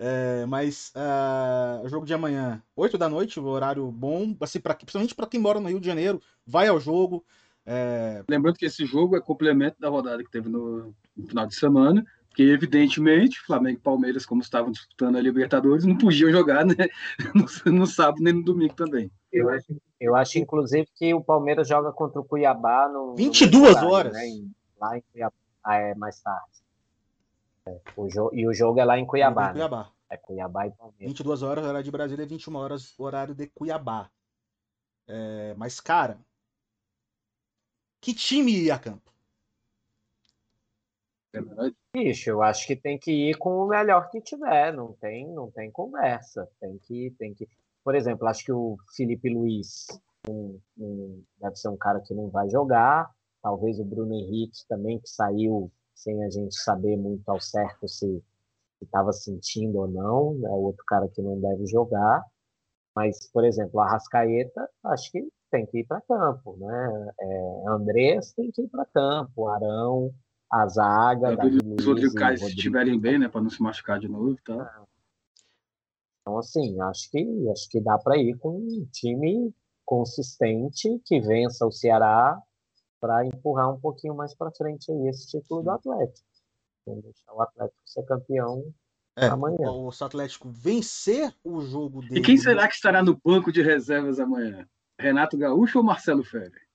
É, 0.00 0.46
mas 0.46 0.92
uh, 0.94 1.84
o 1.84 1.88
jogo 1.88 2.06
de 2.06 2.14
amanhã, 2.14 2.62
8 2.76 2.96
da 2.96 3.08
noite, 3.08 3.40
o 3.40 3.46
horário 3.46 3.90
bom, 3.90 4.36
assim, 4.40 4.60
pra, 4.60 4.74
principalmente 4.74 5.14
para 5.14 5.26
quem 5.26 5.40
mora 5.40 5.58
no 5.58 5.68
Rio 5.68 5.80
de 5.80 5.86
Janeiro, 5.86 6.22
vai 6.46 6.68
ao 6.68 6.78
jogo. 6.78 7.24
É... 7.66 8.22
Lembrando 8.28 8.56
que 8.56 8.66
esse 8.66 8.86
jogo 8.86 9.16
é 9.16 9.20
complemento 9.20 9.76
da 9.80 9.88
rodada 9.88 10.22
que 10.22 10.30
teve 10.30 10.48
no, 10.48 10.94
no 11.16 11.26
final 11.26 11.46
de 11.46 11.54
semana, 11.54 12.04
que 12.34 12.44
evidentemente 12.44 13.40
Flamengo 13.40 13.78
e 13.78 13.82
Palmeiras, 13.82 14.24
como 14.24 14.40
estavam 14.40 14.70
disputando 14.70 15.16
a 15.16 15.20
Libertadores, 15.20 15.84
não 15.84 15.98
podiam 15.98 16.30
jogar 16.30 16.64
né? 16.64 16.74
no, 17.66 17.72
no 17.72 17.86
sábado 17.86 18.22
nem 18.22 18.32
no 18.32 18.44
domingo 18.44 18.74
também. 18.74 19.10
Eu 19.32 19.50
acho, 19.50 19.76
eu 20.00 20.14
acho, 20.14 20.38
inclusive, 20.38 20.86
que 20.94 21.12
o 21.12 21.20
Palmeiras 21.20 21.66
joga 21.66 21.92
contra 21.92 22.20
o 22.20 22.24
Cuiabá 22.24 22.88
no. 22.88 23.16
22 23.16 23.82
no 23.82 23.88
horas! 23.88 24.12
Né? 24.12 24.46
Lá 24.80 24.96
em 24.96 25.02
Cuiabá. 25.12 25.34
Ah, 25.64 25.76
é 25.76 25.94
mais 25.96 26.20
tarde. 26.20 26.67
O 27.96 28.08
jo 28.08 28.30
e 28.32 28.46
o 28.46 28.52
jogo 28.52 28.80
é 28.80 28.84
lá 28.84 28.98
em 28.98 29.06
Cuiabá. 29.06 29.50
Em 29.50 29.52
Cuiabá. 29.52 29.84
Né? 29.84 29.90
É 30.10 30.16
Cuiabá 30.16 30.66
e 30.66 30.70
Palmeiras. 30.70 31.08
22 31.08 31.42
horas, 31.42 31.64
horário 31.64 31.84
de 31.84 31.90
Brasília, 31.90 32.26
21 32.26 32.56
horas, 32.56 32.98
horário 32.98 33.34
de 33.34 33.46
Cuiabá. 33.48 34.10
É, 35.06 35.54
mas, 35.56 35.80
cara, 35.80 36.18
Que 38.00 38.14
time 38.14 38.52
ia 38.52 38.74
a 38.74 38.78
campo? 38.78 39.12
Bicho, 41.92 42.30
eu 42.30 42.42
acho 42.42 42.66
que 42.66 42.76
tem 42.76 42.98
que 42.98 43.10
ir 43.10 43.36
com 43.36 43.58
o 43.58 43.68
melhor 43.68 44.08
que 44.10 44.20
tiver, 44.20 44.72
não 44.72 44.92
tem, 44.94 45.26
não 45.28 45.50
tem 45.50 45.70
conversa. 45.70 46.48
Tem 46.60 46.78
que, 46.78 47.14
tem 47.18 47.34
que. 47.34 47.48
Por 47.84 47.94
exemplo, 47.94 48.26
acho 48.26 48.44
que 48.44 48.52
o 48.52 48.76
Felipe 48.96 49.28
Luiz 49.28 49.86
um, 50.28 50.60
um, 50.78 51.22
deve 51.40 51.56
ser 51.56 51.68
um 51.68 51.76
cara 51.76 52.00
que 52.00 52.14
não 52.14 52.28
vai 52.28 52.48
jogar. 52.48 53.10
Talvez 53.42 53.78
o 53.78 53.84
Bruno 53.84 54.14
Henrique 54.14 54.66
também, 54.68 54.98
que 54.98 55.08
saiu 55.08 55.70
sem 55.98 56.24
a 56.24 56.30
gente 56.30 56.54
saber 56.54 56.96
muito 56.96 57.28
ao 57.28 57.40
certo 57.40 57.88
se 57.88 58.22
estava 58.80 59.12
sentindo 59.12 59.78
ou 59.78 59.88
não, 59.88 60.40
é 60.46 60.50
outro 60.50 60.84
cara 60.86 61.08
que 61.08 61.20
não 61.20 61.40
deve 61.40 61.66
jogar. 61.66 62.24
Mas, 62.94 63.28
por 63.32 63.44
exemplo, 63.44 63.80
a 63.80 63.90
Rascaeta, 63.90 64.68
acho 64.84 65.10
que 65.10 65.28
tem 65.50 65.66
que 65.66 65.80
ir 65.80 65.84
para 65.84 66.00
campo, 66.02 66.56
né? 66.58 67.10
É, 67.20 67.64
Andrés 67.68 68.32
tem 68.32 68.50
que 68.50 68.62
ir 68.62 68.68
para 68.68 68.86
campo, 68.86 69.48
Arão, 69.48 70.12
a 70.50 70.66
zaga. 70.68 71.36
os 71.78 71.86
outros 71.86 72.12
Caio 72.14 72.38
se 72.38 72.46
estiverem 72.46 72.98
bem, 72.98 73.18
né, 73.18 73.28
para 73.28 73.40
não 73.40 73.50
se 73.50 73.62
machucar 73.62 73.98
de 73.98 74.08
novo, 74.08 74.36
tá? 74.44 74.84
Então, 76.20 76.38
assim, 76.38 76.80
acho 76.80 77.10
que 77.10 77.48
acho 77.50 77.68
que 77.70 77.80
dá 77.80 77.98
para 77.98 78.16
ir 78.18 78.36
com 78.36 78.50
um 78.50 78.86
time 78.92 79.52
consistente 79.84 81.00
que 81.04 81.20
vença 81.20 81.66
o 81.66 81.72
Ceará 81.72 82.40
para 83.00 83.24
empurrar 83.26 83.72
um 83.72 83.80
pouquinho 83.80 84.14
mais 84.14 84.34
para 84.34 84.50
frente 84.50 84.90
aí 84.90 85.08
esse 85.08 85.28
título 85.28 85.62
do 85.62 85.70
Atlético. 85.70 86.26
deixar 86.86 87.32
o 87.32 87.42
Atlético 87.42 87.82
ser 87.84 88.02
campeão 88.04 88.74
é, 89.16 89.26
amanhã. 89.26 89.70
O 89.70 89.90
Atlético 90.00 90.48
vencer 90.48 91.34
o 91.42 91.60
jogo 91.60 92.00
dele. 92.02 92.20
E 92.20 92.22
quem 92.22 92.36
será 92.36 92.68
que 92.68 92.74
estará 92.74 93.02
no 93.02 93.18
banco 93.24 93.52
de 93.52 93.62
reservas 93.62 94.20
amanhã? 94.20 94.68
Renato 95.00 95.36
Gaúcho 95.36 95.78
ou 95.78 95.84
Marcelo 95.84 96.24
Ferrer? 96.24 96.66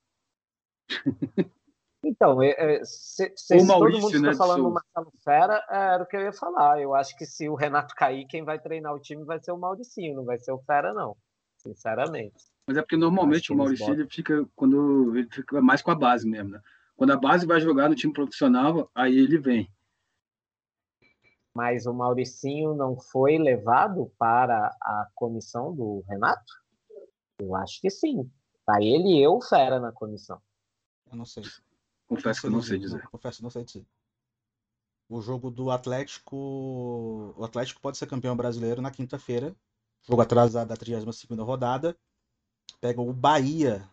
Então, 2.05 2.43
é, 2.43 2.49
é, 2.57 2.83
se, 2.83 3.31
se 3.33 3.65
todo 3.65 3.89
mundo 3.89 4.13
está 4.13 4.19
né, 4.19 4.35
falando 4.35 4.63
do 4.63 4.71
Marcelo 4.71 5.13
Fera, 5.23 5.65
é, 5.69 5.93
era 5.93 6.03
o 6.03 6.05
que 6.05 6.17
eu 6.17 6.21
ia 6.21 6.33
falar. 6.33 6.81
Eu 6.81 6.93
acho 6.93 7.15
que 7.15 7.25
se 7.25 7.47
o 7.47 7.55
Renato 7.55 7.95
cair, 7.95 8.27
quem 8.27 8.43
vai 8.43 8.59
treinar 8.59 8.93
o 8.93 8.99
time 8.99 9.23
vai 9.23 9.39
ser 9.41 9.53
o 9.53 9.57
Mauricinho, 9.57 10.17
não 10.17 10.25
vai 10.25 10.37
ser 10.37 10.51
o 10.51 10.59
Fera, 10.59 10.93
não. 10.93 11.15
Sinceramente. 11.57 12.43
Mas 12.67 12.75
é 12.75 12.81
porque 12.81 12.97
normalmente 12.97 13.53
o 13.53 13.55
Maurício 13.55 13.93
ele 13.93 14.05
fica 14.09 14.45
quando 14.53 14.75
ele 15.15 15.29
fica 15.29 15.61
mais 15.61 15.81
com 15.81 15.91
a 15.91 15.95
base 15.95 16.27
mesmo, 16.27 16.49
né? 16.49 16.61
Quando 16.95 17.11
a 17.11 17.17
base 17.17 17.45
vai 17.45 17.59
jogar 17.59 17.89
no 17.89 17.95
time 17.95 18.13
profissional, 18.13 18.89
aí 18.93 19.17
ele 19.17 19.37
vem. 19.37 19.69
Mas 21.53 21.85
o 21.85 21.93
Mauricinho 21.93 22.73
não 22.73 22.97
foi 22.97 23.37
levado 23.37 24.11
para 24.17 24.67
a 24.81 25.07
comissão 25.13 25.75
do 25.75 26.03
Renato? 26.09 26.53
Eu 27.39 27.55
acho 27.55 27.79
que 27.79 27.89
sim. 27.89 28.29
Tá 28.65 28.81
ele 28.81 29.19
e 29.19 29.23
eu, 29.23 29.39
fera, 29.41 29.79
na 29.79 29.91
comissão. 29.91 30.41
Eu 31.11 31.17
não 31.17 31.25
sei. 31.25 31.43
Confesso 32.07 32.41
que 32.41 32.47
eu 32.47 32.51
não 32.51 32.61
sei 32.61 32.79
dizer. 32.79 33.07
Confesso, 33.09 33.43
não 33.43 33.49
sei 33.49 33.63
dizer. 33.63 33.85
O 35.09 35.21
jogo 35.21 35.51
do 35.51 35.69
Atlético. 35.69 37.33
O 37.37 37.43
Atlético 37.43 37.81
pode 37.81 37.97
ser 37.97 38.07
campeão 38.07 38.35
brasileiro 38.35 38.81
na 38.81 38.89
quinta-feira. 38.91 39.55
Jogo 40.01 40.21
atrasado 40.21 40.69
da 40.69 40.77
32 40.77 41.23
rodada. 41.39 41.97
Pega 42.81 43.01
o 43.01 43.13
Bahia 43.13 43.87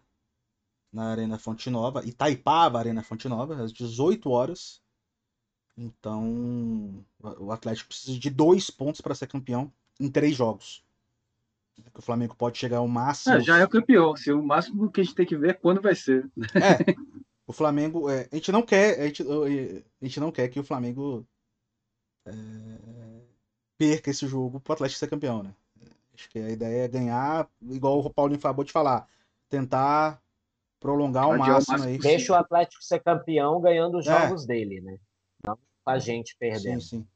na 0.93 1.11
Arena 1.11 1.39
Fonte 1.39 1.71
Nova. 1.71 2.05
Itaipava, 2.05 2.79
Arena 2.79 3.03
Fonte 3.03 3.29
Nova, 3.29 3.63
às 3.63 3.73
18 3.73 4.31
horas. 4.31 4.81
Então, 5.77 7.05
o 7.39 7.53
Atlético 7.53 7.89
precisa 7.89 8.19
de 8.19 8.31
dois 8.31 8.71
pontos 8.71 9.01
para 9.01 9.15
ser 9.15 9.27
campeão 9.27 9.73
em 9.99 10.11
três 10.11 10.35
jogos. 10.35 10.85
O 11.95 12.03
Flamengo 12.03 12.35
pode 12.37 12.59
chegar 12.59 12.79
ao 12.79 12.89
máximo. 12.89 13.37
É, 13.37 13.41
já 13.41 13.59
é 13.59 13.65
o 13.65 13.69
campeão. 13.69 14.15
Se 14.17 14.33
o 14.33 14.43
máximo 14.43 14.91
que 14.91 15.01
a 15.01 15.05
gente 15.05 15.15
tem 15.15 15.27
que 15.27 15.37
ver 15.37 15.51
é 15.51 15.55
quando 15.55 15.81
vai 15.81 15.95
ser. 15.95 16.31
É. 16.55 16.95
O 17.47 17.53
Flamengo. 17.53 18.09
É, 18.09 18.29
a 18.31 18.37
gente 18.37 18.53
não 18.53 18.63
quer. 18.63 19.01
A 19.01 19.07
gente, 19.07 19.23
a 19.23 20.05
gente 20.05 20.21
não 20.21 20.31
quer 20.31 20.49
que 20.49 20.61
o 20.61 20.65
Flamengo 20.65 21.27
é, 22.27 22.33
perca 23.77 24.11
esse 24.11 24.27
jogo 24.27 24.61
pro 24.61 24.75
Atlético 24.75 24.99
ser 24.99 25.09
campeão, 25.09 25.43
né? 25.43 25.55
Acho 26.15 26.29
que 26.29 26.39
a 26.39 26.51
ideia 26.51 26.85
é 26.85 26.89
ganhar, 26.89 27.49
igual 27.63 27.99
o 27.99 28.11
Paulinho 28.11 28.39
acabou 28.39 28.65
de 28.65 28.73
falar. 28.73 29.09
Tentar 29.49 30.23
prolongar 30.81 31.29
o 31.29 31.39
máximo 31.39 31.85
aí. 31.85 31.99
Deixa 31.99 32.33
o 32.33 32.37
Atlético 32.37 32.83
ser 32.83 33.01
campeão 33.01 33.61
ganhando 33.61 33.99
os 33.99 34.07
é. 34.07 34.19
jogos 34.19 34.47
dele, 34.47 34.81
né? 34.81 34.99
Não 35.47 35.57
a 35.85 35.99
gente 35.99 36.37
perdendo. 36.39 36.81
Sim, 36.81 37.01
sim. 37.01 37.07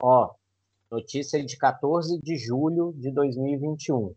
Ó, 0.00 0.34
notícia 0.90 1.42
de 1.44 1.56
14 1.56 2.20
de 2.20 2.36
julho 2.36 2.92
de 2.96 3.10
2021. 3.10 4.14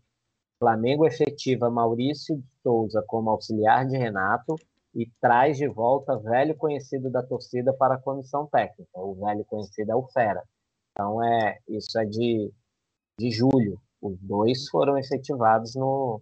Flamengo 0.58 1.06
efetiva 1.06 1.70
Maurício 1.70 2.36
de 2.36 2.44
Souza 2.62 3.02
como 3.06 3.30
auxiliar 3.30 3.86
de 3.86 3.96
Renato 3.96 4.56
e 4.94 5.10
traz 5.20 5.56
de 5.56 5.66
volta 5.66 6.18
velho 6.18 6.54
conhecido 6.54 7.10
da 7.10 7.22
torcida 7.22 7.72
para 7.72 7.94
a 7.94 7.98
comissão 7.98 8.46
técnica. 8.46 8.90
O 8.94 9.14
velho 9.14 9.44
conhecido 9.44 9.92
é 9.92 9.96
o 9.96 10.06
Fera. 10.08 10.42
Então, 10.92 11.24
é, 11.24 11.58
isso 11.68 11.98
é 11.98 12.04
de, 12.04 12.52
de 13.18 13.30
julho. 13.30 13.80
Os 14.02 14.18
dois 14.18 14.68
foram 14.68 14.98
efetivados 14.98 15.74
no, 15.74 16.20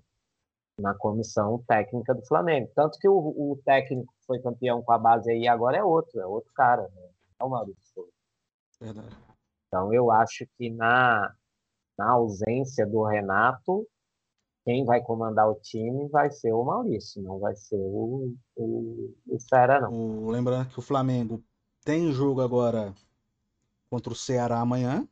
na 0.79 0.95
comissão 0.95 1.63
técnica 1.67 2.15
do 2.15 2.25
Flamengo. 2.25 2.71
Tanto 2.75 2.99
que 2.99 3.09
o, 3.09 3.15
o 3.17 3.61
técnico 3.65 4.13
que 4.13 4.27
foi 4.27 4.41
campeão 4.41 4.83
com 4.83 4.93
a 4.93 4.99
base 4.99 5.31
aí 5.31 5.49
agora 5.49 5.77
é 5.77 5.83
outro, 5.83 6.21
é 6.21 6.27
outro 6.27 6.53
cara. 6.55 6.83
Né? 6.83 7.09
É 7.41 7.45
o 7.45 7.51
Maurício 7.51 7.83
Souza. 7.93 8.13
Verdade. 8.81 9.17
Então, 9.67 9.93
eu 9.93 10.11
acho 10.11 10.47
que 10.57 10.71
na, 10.71 11.35
na 11.99 12.11
ausência 12.13 12.87
do 12.87 13.05
Renato, 13.05 13.87
quem 14.65 14.85
vai 14.85 15.01
comandar 15.03 15.51
o 15.51 15.57
time 15.57 16.09
vai 16.09 16.31
ser 16.31 16.53
o 16.53 16.65
Maurício, 16.65 17.23
não 17.23 17.39
vai 17.39 17.55
ser 17.57 17.77
o, 17.77 18.35
o, 18.57 19.15
o 19.27 19.41
Ceará, 19.41 19.81
não. 19.81 19.93
O, 19.93 20.31
lembrando 20.31 20.69
que 20.69 20.79
o 20.79 20.83
Flamengo 20.83 21.43
tem 21.85 22.13
jogo 22.13 22.41
agora 22.41 22.95
contra 23.91 24.13
o 24.13 24.17
Ceará 24.17 24.61
amanhã. 24.61 25.07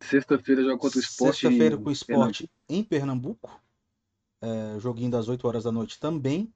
Sexta-feira 0.00 0.62
joga 0.62 0.78
contra 0.78 0.98
o 0.98 1.00
Esporte. 1.00 1.40
Sexta-feira 1.40 1.76
com 1.76 1.88
o 1.88 1.92
Esporte 1.92 2.50
em 2.68 2.82
Pernambuco. 2.82 3.65
É, 4.40 4.78
joguinho 4.78 5.10
das 5.10 5.28
8 5.28 5.46
horas 5.46 5.64
da 5.64 5.72
noite 5.72 5.98
também. 5.98 6.52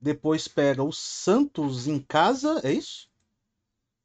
Depois 0.00 0.48
pega 0.48 0.82
o 0.82 0.92
Santos 0.92 1.86
em 1.86 2.00
casa, 2.00 2.60
é 2.64 2.72
isso? 2.72 3.08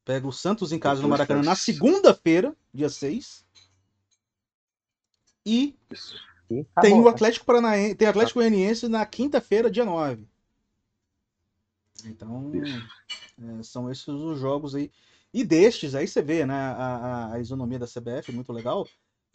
Pega 0.04 0.26
o 0.26 0.32
Santos 0.32 0.72
em 0.72 0.78
casa 0.78 1.02
no 1.02 1.08
Maracanã 1.08 1.42
na 1.42 1.56
segunda-feira, 1.56 2.56
dia 2.72 2.88
6. 2.88 3.44
E. 5.44 5.74
Tá 6.74 6.80
tem 6.80 6.98
o 6.98 7.08
Atlético 7.08 7.44
Paranaense, 7.44 7.94
tem 7.94 8.08
Atlético 8.08 8.38
Goianiense 8.38 8.88
na 8.88 9.04
quinta-feira, 9.04 9.70
dia 9.70 9.84
9. 9.84 10.26
Então, 12.04 12.52
é, 12.54 13.62
são 13.62 13.90
esses 13.90 14.08
os 14.08 14.38
jogos 14.38 14.74
aí. 14.74 14.90
E 15.32 15.44
destes, 15.44 15.94
aí 15.94 16.08
você 16.08 16.22
vê, 16.22 16.46
né, 16.46 16.54
a, 16.54 17.32
a, 17.34 17.40
isonomia 17.40 17.78
da 17.78 17.86
CBF, 17.86 18.32
muito 18.32 18.52
legal, 18.52 18.88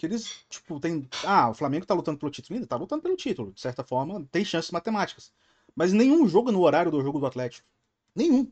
que 0.03 0.07
eles, 0.07 0.45
tipo, 0.49 0.79
tem... 0.81 1.07
Ah, 1.25 1.49
o 1.49 1.53
Flamengo 1.53 1.85
tá 1.85 1.93
lutando 1.93 2.17
pelo 2.17 2.31
título 2.31 2.55
ainda? 2.55 2.67
Tá 2.67 2.75
lutando 2.75 3.01
pelo 3.01 3.15
título, 3.15 3.53
de 3.53 3.61
certa 3.61 3.83
forma, 3.83 4.25
tem 4.31 4.43
chances 4.43 4.69
matemáticas. 4.69 5.31
Mas 5.73 5.93
nenhum 5.93 6.27
jogo 6.27 6.51
no 6.51 6.61
horário 6.61 6.91
do 6.91 7.01
jogo 7.01 7.19
do 7.19 7.25
Atlético. 7.25 7.65
Nenhum. 8.13 8.51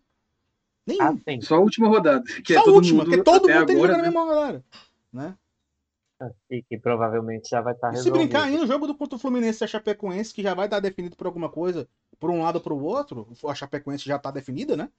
Nenhum. 0.87 1.03
Ah, 1.03 1.41
Só 1.41 1.55
a 1.55 1.59
última 1.59 1.89
rodada. 1.89 2.23
Que 2.43 2.53
é 2.53 2.55
Só 2.59 2.65
é 2.65 2.69
a 2.69 2.73
última, 2.73 3.03
porque 3.03 3.21
todo 3.21 3.49
mundo 3.49 3.65
tem 3.65 3.75
que 3.75 3.81
jogar 3.81 3.97
na 3.97 4.03
mesma 4.03 4.23
rodada. 4.23 4.63
Né? 5.11 5.37
E 6.49 6.63
que 6.63 6.77
provavelmente 6.77 7.49
já 7.49 7.61
vai 7.61 7.73
estar 7.73 7.87
tá 7.87 7.91
resolvido. 7.93 8.13
Se 8.13 8.19
brincar 8.19 8.43
aí 8.45 8.57
no 8.57 8.65
jogo 8.65 8.87
do 8.87 8.95
contra 8.95 9.17
o 9.17 9.19
Fluminense 9.19 9.61
e 9.61 9.65
a 9.65 9.67
Chapecoense, 9.67 10.33
que 10.33 10.41
já 10.41 10.53
vai 10.53 10.67
estar 10.67 10.77
tá 10.77 10.81
definido 10.81 11.17
por 11.17 11.27
alguma 11.27 11.49
coisa, 11.49 11.87
por 12.19 12.29
um 12.29 12.41
lado 12.41 12.55
ou 12.55 12.61
por 12.61 12.71
outro, 12.71 13.27
a 13.45 13.55
Chapecoense 13.55 14.05
já 14.05 14.15
está 14.15 14.31
definida, 14.31 14.77
né? 14.77 14.89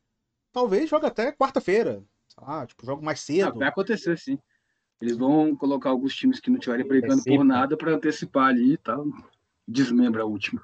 Talvez 0.53 0.91
jogue 0.91 1.07
até 1.07 1.33
quarta-feira. 1.33 2.03
Ah, 2.37 2.67
tipo, 2.67 2.85
jogo 2.85 3.03
mais 3.03 3.21
cedo. 3.21 3.59
vai 3.59 3.69
acontecer, 3.69 4.19
sim. 4.19 4.39
Eles 5.03 5.17
vão 5.17 5.55
colocar 5.57 5.91
alguns 5.91 6.15
times 6.15 6.41
que 6.41 6.49
não 6.49 6.59
estiverem 6.59 6.87
brigando 6.87 7.23
por 7.25 7.45
nada 7.45 7.77
para 7.77 7.93
antecipar 7.93 8.49
ali 8.49 8.75
e 8.75 8.79
tal. 8.79 9.05
Desmembra 9.67 10.23
a 10.23 10.27
última 10.27 10.63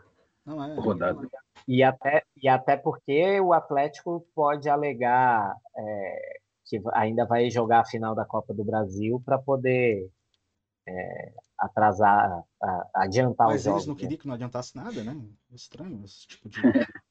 não 0.49 0.65
é, 0.65 0.75
rodada. 0.75 1.29
E 1.67 1.83
até, 1.83 2.23
e 2.43 2.49
até 2.49 2.77
porque 2.77 3.39
o 3.41 3.53
Atlético 3.53 4.27
pode 4.35 4.69
alegar 4.69 5.55
é, 5.77 6.39
que 6.65 6.81
ainda 6.95 7.27
vai 7.27 7.51
jogar 7.51 7.81
a 7.81 7.85
final 7.85 8.15
da 8.15 8.25
Copa 8.25 8.55
do 8.55 8.65
Brasil 8.65 9.21
para 9.25 9.39
poder 9.39 10.11
é, 10.87 11.33
atrasar, 11.59 12.43
a, 12.63 12.91
adiantar 12.95 13.49
Mas 13.49 13.61
os 13.61 13.67
eles 13.67 13.75
jogos, 13.75 13.87
não 13.87 13.95
né? 13.95 14.01
queriam 14.01 14.19
que 14.19 14.27
não 14.27 14.35
adiantasse 14.35 14.75
nada, 14.75 15.05
né? 15.05 15.17
É 15.53 15.55
estranho 15.55 16.03
esse 16.05 16.27
tipo 16.27 16.49
de. 16.49 16.61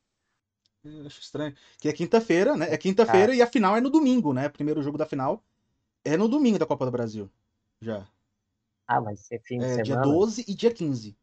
Eu 0.83 1.05
acho 1.05 1.19
estranho. 1.19 1.53
Que 1.79 1.89
é 1.89 1.93
quinta-feira, 1.93 2.55
né? 2.55 2.73
É 2.73 2.77
quinta-feira 2.77 3.35
e 3.35 3.41
a 3.41 3.47
final 3.47 3.75
é 3.75 3.81
no 3.81 3.89
domingo, 3.89 4.31
né? 4.31 4.47
Primeiro 4.47 4.81
jogo 4.81 4.97
da 4.97 5.05
final 5.05 5.43
é 6.07 6.17
no 6.17 6.27
domingo 6.27 6.57
da 6.57 6.65
Copa 6.65 6.85
do 6.85 6.91
Brasil. 6.91 7.29
Já. 7.81 8.07
Ah, 8.88 9.01
vai 9.01 9.15
ser 9.15 9.39
fim 9.39 9.59
de 9.59 9.65
é, 9.65 9.67
semana? 9.69 9.84
Dia 9.84 10.01
12 10.01 10.45
e 10.47 10.55
dia 10.55 10.73
15. 10.73 11.17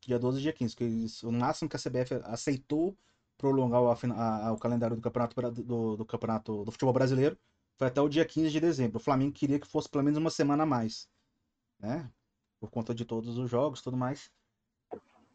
Dia 0.00 0.18
12 0.18 0.38
e 0.38 0.42
dia 0.42 0.52
15. 0.52 0.76
Que 0.76 0.84
isso, 0.84 1.28
o 1.28 1.32
máximo 1.32 1.68
que 1.68 1.76
a 1.76 1.78
CBF 1.78 2.14
aceitou 2.24 2.96
prolongar 3.36 3.82
o, 3.82 3.90
a, 3.90 4.46
a, 4.46 4.52
o 4.52 4.58
calendário 4.58 4.96
do 4.96 5.02
campeonato, 5.02 5.52
do, 5.62 5.96
do 5.96 6.04
campeonato 6.04 6.64
do 6.64 6.70
futebol 6.70 6.92
brasileiro 6.92 7.36
foi 7.76 7.88
até 7.88 8.00
o 8.00 8.08
dia 8.08 8.24
15 8.24 8.50
de 8.50 8.60
dezembro. 8.60 8.98
O 8.98 9.02
Flamengo 9.02 9.32
queria 9.32 9.58
que 9.58 9.66
fosse 9.66 9.88
pelo 9.88 10.04
menos 10.04 10.18
uma 10.18 10.30
semana 10.30 10.62
a 10.62 10.66
mais, 10.66 11.08
né? 11.78 12.10
Por 12.60 12.70
conta 12.70 12.94
de 12.94 13.04
todos 13.04 13.36
os 13.36 13.50
jogos, 13.50 13.82
tudo 13.82 13.96
mais. 13.96 14.30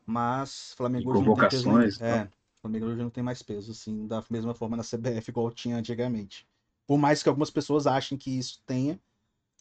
Mas 0.05 0.73
Flamengo 0.75 1.11
hoje 1.11 1.25
não 1.25 1.35
tem 1.35 1.49
peso 1.49 1.69
é, 2.01 2.23
O 2.23 2.61
Flamengo 2.61 2.85
hoje 2.85 3.01
não 3.03 3.09
tem 3.09 3.23
mais 3.23 3.43
peso, 3.43 3.71
assim, 3.73 4.07
da 4.07 4.23
mesma 4.29 4.53
forma 4.55 4.77
na 4.77 4.83
CBF, 4.83 5.29
igual 5.29 5.51
tinha 5.51 5.75
antigamente. 5.75 6.47
Por 6.87 6.97
mais 6.97 7.21
que 7.21 7.27
algumas 7.27 7.51
pessoas 7.51 7.85
achem 7.85 8.17
que 8.17 8.39
isso 8.39 8.63
tenha. 8.65 8.99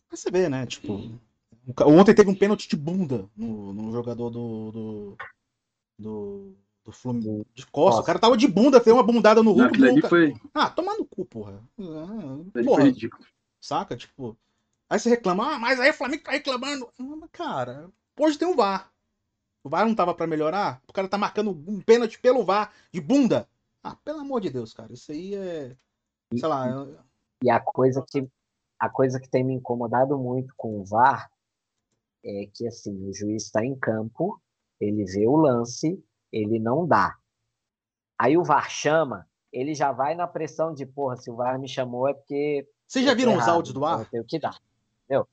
Mas 0.08 0.20
você 0.20 0.30
vê, 0.30 0.48
né? 0.48 0.64
Tipo. 0.64 1.20
Ontem 1.84 2.14
teve 2.14 2.30
um 2.30 2.34
pênalti 2.34 2.68
de 2.68 2.76
bunda 2.76 3.28
no, 3.36 3.72
no 3.72 3.92
jogador 3.92 4.30
do. 4.30 4.70
do, 4.70 5.16
do, 5.98 6.56
do 6.84 6.92
Flamengo 6.92 7.44
de 7.52 7.66
Costa. 7.66 8.00
O 8.00 8.04
cara 8.04 8.20
tava 8.20 8.36
de 8.36 8.46
bunda, 8.46 8.80
fez 8.80 8.94
uma 8.94 9.02
bundada 9.02 9.42
no 9.42 9.50
Hulk. 9.50 9.76
Nunca... 9.76 10.08
Foi... 10.08 10.34
Ah, 10.54 10.70
tomar 10.70 10.96
no 10.96 11.04
cu, 11.04 11.24
porra. 11.24 11.60
Ah, 11.80 12.62
porra. 12.64 12.84
Saca? 13.60 13.96
Tipo. 13.96 14.38
Aí 14.88 15.00
você 15.00 15.08
reclama, 15.08 15.54
ah, 15.54 15.58
mas 15.58 15.80
aí 15.80 15.90
o 15.90 15.94
Flamengo 15.94 16.22
tá 16.22 16.30
reclamando. 16.30 16.88
Cara, 17.32 17.90
hoje 18.16 18.38
tem 18.38 18.46
um 18.46 18.54
VAR. 18.54 18.92
O 19.64 19.68
VAR 19.68 19.84
não 19.84 19.96
tava 19.96 20.14
para 20.14 20.28
melhorar? 20.28 20.80
O 20.86 20.92
cara 20.92 21.08
tá 21.08 21.18
marcando 21.18 21.50
um 21.50 21.80
pênalti 21.80 22.20
pelo 22.20 22.44
VAR 22.44 22.72
de 22.92 23.00
bunda. 23.00 23.48
Ah, 23.82 23.96
pelo 23.96 24.20
amor 24.20 24.40
de 24.40 24.48
Deus, 24.48 24.72
cara. 24.72 24.92
Isso 24.92 25.10
aí 25.10 25.34
é. 25.34 25.76
Sei 26.32 26.48
lá. 26.48 26.86
E 27.46 27.50
a 27.50 27.60
coisa 27.60 28.04
que, 28.04 28.28
a 28.76 28.88
coisa 28.88 29.20
que 29.20 29.30
tem 29.30 29.44
me 29.44 29.54
incomodado 29.54 30.18
muito 30.18 30.52
com 30.56 30.80
o 30.80 30.84
VAR 30.84 31.30
é 32.24 32.48
que 32.52 32.66
assim, 32.66 33.08
o 33.08 33.14
juiz 33.14 33.44
está 33.44 33.64
em 33.64 33.78
campo, 33.78 34.42
ele 34.80 35.04
vê 35.04 35.28
o 35.28 35.36
lance, 35.36 36.02
ele 36.32 36.58
não 36.58 36.84
dá. 36.84 37.16
Aí 38.18 38.36
o 38.36 38.42
VAR 38.42 38.68
chama, 38.68 39.28
ele 39.52 39.74
já 39.74 39.92
vai 39.92 40.16
na 40.16 40.26
pressão 40.26 40.74
de, 40.74 40.84
porra, 40.84 41.16
se 41.18 41.30
o 41.30 41.36
VAR 41.36 41.56
me 41.56 41.68
chamou 41.68 42.08
é 42.08 42.14
porque. 42.14 42.68
Vocês 42.84 43.04
já 43.04 43.14
viram 43.14 43.36
os 43.36 43.46
áudios 43.46 43.72
do 43.72 43.78
VAR? 43.78 44.00
Eu 44.00 44.06
tenho 44.06 44.24
que 44.24 44.40
dar. 44.40 44.60
Entendeu? 45.04 45.28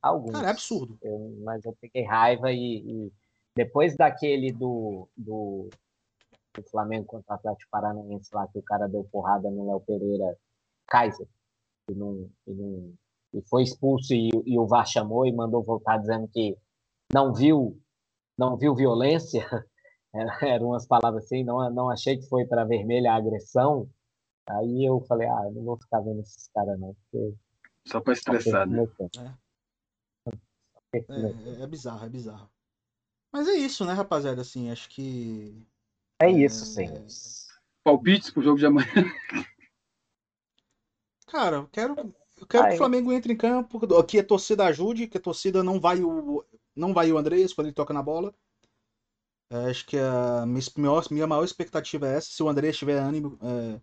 Alguns. 0.00 0.32
Cara, 0.32 0.46
é 0.46 0.50
absurdo. 0.50 0.96
Eu, 1.02 1.36
mas 1.44 1.62
eu 1.62 1.76
peguei 1.78 2.04
raiva 2.04 2.50
e, 2.50 2.78
e 3.06 3.12
depois 3.54 3.94
daquele 3.94 4.50
do, 4.50 5.06
do, 5.14 5.68
do 6.54 6.62
Flamengo 6.70 7.04
contra 7.04 7.34
o 7.34 7.36
Atlético 7.36 7.70
Paranaense 7.70 8.34
lá, 8.34 8.48
que 8.48 8.58
o 8.58 8.62
cara 8.62 8.88
deu 8.88 9.04
porrada 9.04 9.50
no 9.50 9.66
Léo 9.66 9.80
Pereira 9.80 10.38
Kaiser, 10.88 11.26
e, 11.90 11.94
não, 11.94 12.30
e, 12.46 12.52
não, 12.52 12.92
e 13.34 13.42
foi 13.42 13.62
expulso 13.62 14.12
e, 14.14 14.30
e, 14.46 14.58
o 14.58 14.66
VAR 14.66 14.86
chamou 14.86 15.26
e 15.26 15.32
mandou 15.32 15.62
voltar 15.62 15.98
dizendo 15.98 16.28
que 16.28 16.56
não 17.12 17.32
viu 17.32 17.80
não 18.36 18.56
viu 18.56 18.74
violência, 18.74 19.44
eram 20.42 20.68
umas 20.68 20.86
palavras 20.86 21.24
assim, 21.24 21.42
não, 21.42 21.68
não 21.70 21.90
achei 21.90 22.16
que 22.16 22.28
foi 22.28 22.44
para 22.44 22.64
vermelha 22.64 23.12
a 23.12 23.16
agressão, 23.16 23.88
aí 24.46 24.84
eu 24.84 25.00
falei, 25.08 25.26
ah, 25.26 25.50
não 25.52 25.64
vou 25.64 25.76
ficar 25.76 26.00
vendo 26.00 26.20
esses 26.20 26.48
caras 26.54 26.78
não, 26.78 26.94
porque... 26.94 27.34
Só 27.84 28.00
para 28.00 28.12
estressar, 28.12 28.68
né? 28.68 28.86
É. 29.18 30.28
É, 30.92 31.62
é 31.62 31.66
bizarro, 31.66 32.06
é 32.06 32.08
bizarro. 32.08 32.48
Mas 33.32 33.46
é 33.48 33.52
isso, 33.52 33.84
né, 33.84 33.92
rapaziada? 33.92 34.40
Assim, 34.40 34.70
acho 34.70 34.88
que. 34.88 35.66
É 36.20 36.30
isso, 36.30 36.64
sim. 36.64 36.86
É... 36.86 37.06
Palpites 37.84 38.30
pro 38.30 38.42
jogo 38.42 38.58
de 38.58 38.66
amanhã. 38.66 38.86
Cara, 41.28 41.56
eu 41.56 41.68
quero, 41.68 41.94
eu 42.40 42.46
quero 42.46 42.68
que 42.68 42.74
o 42.74 42.78
Flamengo 42.78 43.12
entre 43.12 43.32
em 43.32 43.36
campo, 43.36 43.80
que 44.06 44.18
a 44.18 44.24
torcida 44.24 44.64
ajude, 44.64 45.06
que 45.06 45.18
a 45.18 45.20
torcida 45.20 45.62
não 45.62 45.78
vai 45.78 46.02
o, 46.02 46.44
não 46.74 46.94
vai 46.94 47.12
o 47.12 47.18
Andrés 47.18 47.52
quando 47.52 47.66
ele 47.66 47.74
toca 47.74 47.92
na 47.92 48.02
bola. 48.02 48.34
É, 49.50 49.70
acho 49.70 49.86
que 49.86 49.96
a 49.98 50.44
minha 50.46 50.62
maior, 50.76 51.04
minha 51.10 51.26
maior 51.26 51.44
expectativa 51.44 52.06
é 52.06 52.16
essa. 52.16 52.30
Se 52.30 52.42
o 52.42 52.48
Andrés 52.48 52.76
tiver 52.76 52.98
ânimo 52.98 53.38
é, 53.42 53.80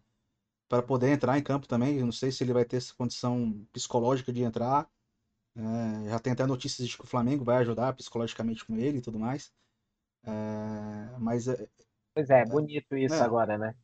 para 0.68 0.84
poder 0.84 1.10
entrar 1.10 1.38
em 1.38 1.44
campo 1.44 1.68
também, 1.68 1.98
eu 1.98 2.06
não 2.06 2.12
sei 2.12 2.32
se 2.32 2.44
ele 2.44 2.54
vai 2.54 2.66
ter 2.66 2.78
essa 2.78 2.94
condição 2.96 3.66
psicológica 3.72 4.32
de 4.32 4.44
entrar. 4.44 4.90
É, 5.56 6.10
já 6.10 6.20
tem 6.20 6.34
até 6.34 6.46
notícias 6.46 6.88
de 6.88 6.98
que 6.98 7.04
o 7.04 7.08
Flamengo 7.08 7.44
vai 7.44 7.58
ajudar 7.58 7.94
psicologicamente 7.94 8.66
com 8.66 8.76
ele 8.76 8.98
e 8.98 9.02
tudo 9.02 9.20
mais. 9.20 9.52
É, 10.24 11.18
mas. 11.20 11.48
É, 11.48 11.68
pois 12.14 12.30
é, 12.30 12.42
é 12.42 12.46
bonito 12.46 12.96
isso 12.96 13.16
é. 13.16 13.22
agora, 13.22 13.58
né? 13.58 13.76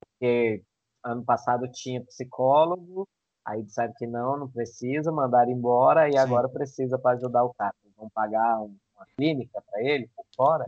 Porque 0.00 0.64
ano 1.04 1.24
passado 1.24 1.70
tinha 1.70 2.04
psicólogo, 2.04 3.06
aí 3.44 3.62
disseram 3.62 3.92
que 3.96 4.06
não, 4.06 4.38
não 4.38 4.48
precisa, 4.48 5.12
mandaram 5.12 5.50
embora 5.50 6.08
e 6.08 6.12
Sim. 6.12 6.18
agora 6.18 6.48
precisa 6.48 6.98
para 6.98 7.16
ajudar 7.16 7.44
o 7.44 7.54
cara. 7.54 7.74
Vão 7.96 8.08
pagar 8.10 8.60
uma 8.60 9.06
clínica 9.16 9.62
para 9.62 9.82
ele 9.82 10.08
por 10.16 10.26
fora. 10.34 10.66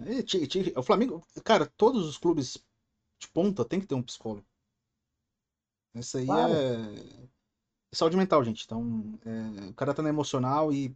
o 0.77 0.83
Flamengo, 0.83 1.23
cara, 1.43 1.67
todos 1.77 2.07
os 2.07 2.19
clubes 2.19 2.57
de 3.19 3.29
ponta 3.29 3.65
tem 3.65 3.81
que 3.81 3.87
ter 3.87 3.95
um 3.95 4.03
psicólogo. 4.03 4.47
Isso 5.95 6.19
aí 6.19 6.27
claro. 6.27 6.53
é 6.53 7.27
saúde 7.97 8.17
mental, 8.17 8.45
gente. 8.45 8.65
Então, 8.65 9.19
é, 9.25 9.71
o 9.71 9.75
cara 9.75 9.95
tá 9.95 10.03
no 10.03 10.09
emocional 10.09 10.73
e 10.73 10.95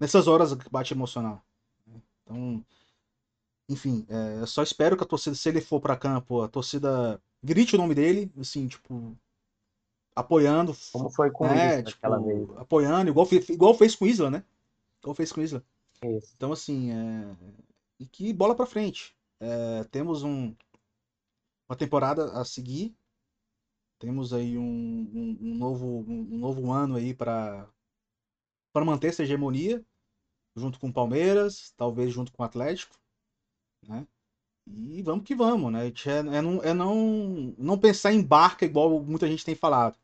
nessas 0.00 0.26
horas 0.26 0.52
bate 0.54 0.94
emocional. 0.94 1.42
Então, 2.22 2.64
enfim, 3.68 4.06
é, 4.08 4.40
eu 4.40 4.46
só 4.46 4.62
espero 4.62 4.96
que 4.96 5.04
a 5.04 5.06
torcida, 5.06 5.36
se 5.36 5.48
ele 5.48 5.60
for 5.60 5.80
para 5.80 5.96
campo, 5.96 6.42
a 6.42 6.48
torcida 6.48 7.20
grite 7.42 7.74
o 7.74 7.78
nome 7.78 7.94
dele, 7.94 8.32
assim, 8.38 8.66
tipo, 8.66 9.16
apoiando. 10.14 10.76
Como 10.92 11.10
foi 11.10 11.30
com 11.30 11.46
né, 11.46 11.82
tipo, 11.82 11.98
aquela 11.98 12.18
vez. 12.18 12.48
Apoiando, 12.56 13.10
igual, 13.10 13.28
igual 13.48 13.74
fez 13.74 13.94
com 13.94 14.04
o 14.04 14.08
Isla, 14.08 14.30
né? 14.30 14.44
Igual 15.02 15.14
fez 15.14 15.32
com 15.32 15.40
o 15.40 15.44
Isla. 15.44 15.64
Isso. 16.04 16.32
Então, 16.36 16.52
assim, 16.52 16.92
é... 16.92 17.36
e 17.98 18.06
que 18.06 18.32
bola 18.32 18.54
para 18.54 18.66
frente. 18.66 19.16
É, 19.40 19.84
temos 19.84 20.24
um, 20.24 20.54
uma 21.68 21.76
temporada 21.76 22.32
a 22.32 22.44
seguir 22.44 22.96
temos 23.98 24.32
aí 24.32 24.56
um, 24.56 24.62
um, 24.62 25.38
um 25.40 25.54
novo, 25.56 26.04
um 26.08 26.38
novo 26.38 26.72
ano 26.72 26.96
aí 26.96 27.12
para 27.12 27.68
para 28.72 28.84
manter 28.84 29.08
essa 29.08 29.24
hegemonia 29.24 29.84
junto 30.54 30.78
com 30.78 30.88
o 30.88 30.92
Palmeiras, 30.92 31.72
talvez 31.76 32.12
junto 32.12 32.32
com 32.32 32.42
o 32.42 32.46
Atlético, 32.46 32.96
né? 33.82 34.06
E 34.90 35.02
vamos 35.02 35.24
que 35.24 35.34
vamos, 35.34 35.72
né? 35.72 35.86
É, 35.88 36.36
é, 36.36 36.42
não, 36.42 36.62
é 36.62 36.74
não, 36.74 37.54
não 37.56 37.78
pensar 37.78 38.12
em 38.12 38.22
barca 38.22 38.64
igual 38.64 39.00
muita 39.00 39.26
gente 39.26 39.44
tem 39.44 39.54
falado. 39.54 39.96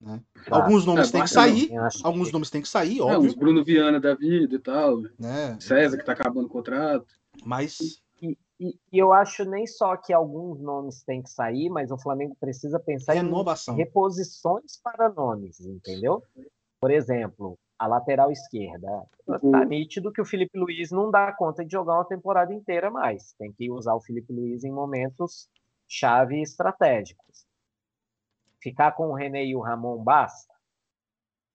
Né? 0.00 0.20
Alguns 0.50 0.84
nomes 0.84 1.08
é, 1.08 1.12
têm 1.12 1.22
que 1.22 1.30
sair, 1.30 1.70
alguns 2.02 2.26
que... 2.26 2.32
nomes 2.32 2.50
têm 2.50 2.62
que 2.62 2.68
sair, 2.68 3.00
óbvio. 3.00 3.26
É, 3.26 3.28
os 3.28 3.34
Bruno 3.34 3.64
Viana 3.64 4.00
da 4.00 4.14
vida 4.14 4.56
e 4.56 4.58
tal. 4.58 5.00
Né? 5.18 5.56
César 5.60 5.96
que 5.96 6.04
tá 6.04 6.12
acabando 6.12 6.46
o 6.46 6.50
contrato. 6.50 7.06
Mas 7.44 8.02
e, 8.20 8.36
e, 8.92 8.98
eu 8.98 9.12
acho 9.12 9.44
nem 9.44 9.66
só 9.66 9.96
que 9.96 10.12
alguns 10.12 10.60
nomes 10.60 11.02
têm 11.02 11.22
que 11.22 11.30
sair, 11.30 11.68
mas 11.68 11.90
o 11.90 11.98
Flamengo 11.98 12.36
precisa 12.38 12.78
pensar 12.78 13.14
Renovação. 13.14 13.74
em 13.74 13.78
reposições 13.78 14.78
para 14.82 15.08
nomes, 15.08 15.58
entendeu? 15.60 16.22
Por 16.80 16.90
exemplo, 16.90 17.58
a 17.82 17.86
lateral 17.88 18.30
esquerda. 18.30 19.08
Está 19.28 19.40
uhum. 19.42 19.64
nítido 19.64 20.12
que 20.12 20.20
o 20.20 20.24
Felipe 20.24 20.56
Luiz 20.56 20.92
não 20.92 21.10
dá 21.10 21.32
conta 21.32 21.64
de 21.64 21.72
jogar 21.72 21.94
uma 21.96 22.04
temporada 22.04 22.54
inteira 22.54 22.92
mais. 22.92 23.32
Tem 23.32 23.52
que 23.52 23.68
usar 23.72 23.92
o 23.94 24.00
Felipe 24.00 24.32
Luiz 24.32 24.62
em 24.62 24.70
momentos 24.70 25.48
chave 25.88 26.40
estratégicos. 26.40 27.44
Ficar 28.60 28.92
com 28.92 29.08
o 29.08 29.14
René 29.14 29.44
e 29.46 29.56
o 29.56 29.60
Ramon 29.60 30.00
basta? 30.00 30.54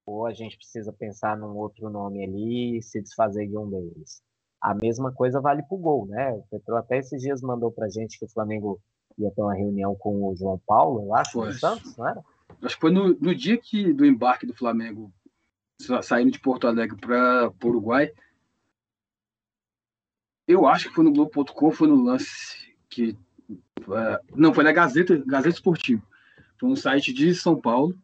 Ou 0.05 0.25
a 0.25 0.33
gente 0.33 0.57
precisa 0.57 0.91
pensar 0.91 1.37
num 1.37 1.55
outro 1.55 1.89
nome 1.89 2.21
ali 2.25 2.77
e 2.77 2.83
se 2.83 3.01
desfazer 3.01 3.47
de 3.47 3.57
um 3.57 3.69
deles? 3.69 4.21
A 4.59 4.75
mesma 4.75 5.13
coisa 5.13 5.39
vale 5.39 5.63
para 5.63 5.75
o 5.75 5.79
gol, 5.79 6.07
né? 6.07 6.33
O 6.33 6.43
Petro 6.51 6.75
até 6.75 6.97
esses 6.97 7.21
dias 7.21 7.41
mandou 7.41 7.71
para 7.71 7.87
gente 7.87 8.19
que 8.19 8.25
o 8.25 8.29
Flamengo 8.29 8.81
ia 9.17 9.31
ter 9.31 9.41
uma 9.41 9.55
reunião 9.55 9.95
com 9.95 10.27
o 10.27 10.35
João 10.35 10.59
Paulo, 10.67 11.03
eu 11.03 11.15
acho, 11.15 11.39
do 11.39 11.53
Santos, 11.53 11.95
não 11.95 12.05
era? 12.05 12.21
Acho 12.61 12.75
que 12.75 12.81
foi 12.81 12.91
no, 12.91 13.13
no 13.13 13.33
dia 13.33 13.57
que, 13.57 13.93
do 13.93 14.05
embarque 14.05 14.45
do 14.45 14.53
Flamengo 14.53 15.09
saindo 16.01 16.31
de 16.31 16.39
Porto 16.39 16.67
Alegre 16.67 16.97
para 16.97 17.49
o 17.49 17.67
Uruguai. 17.67 18.11
Eu 20.47 20.65
acho 20.65 20.89
que 20.89 20.95
foi 20.95 21.03
no 21.03 21.11
Globo.com, 21.11 21.71
foi 21.71 21.87
no 21.87 22.03
lance 22.03 22.73
que. 22.89 23.17
Uh, 23.81 24.35
não, 24.35 24.53
foi 24.53 24.63
na 24.63 24.71
Gazeta, 24.71 25.21
Gazeta 25.25 25.55
Esportiva. 25.55 26.01
Foi 26.59 26.69
um 26.69 26.75
site 26.75 27.13
de 27.13 27.33
São 27.35 27.59
Paulo, 27.59 27.97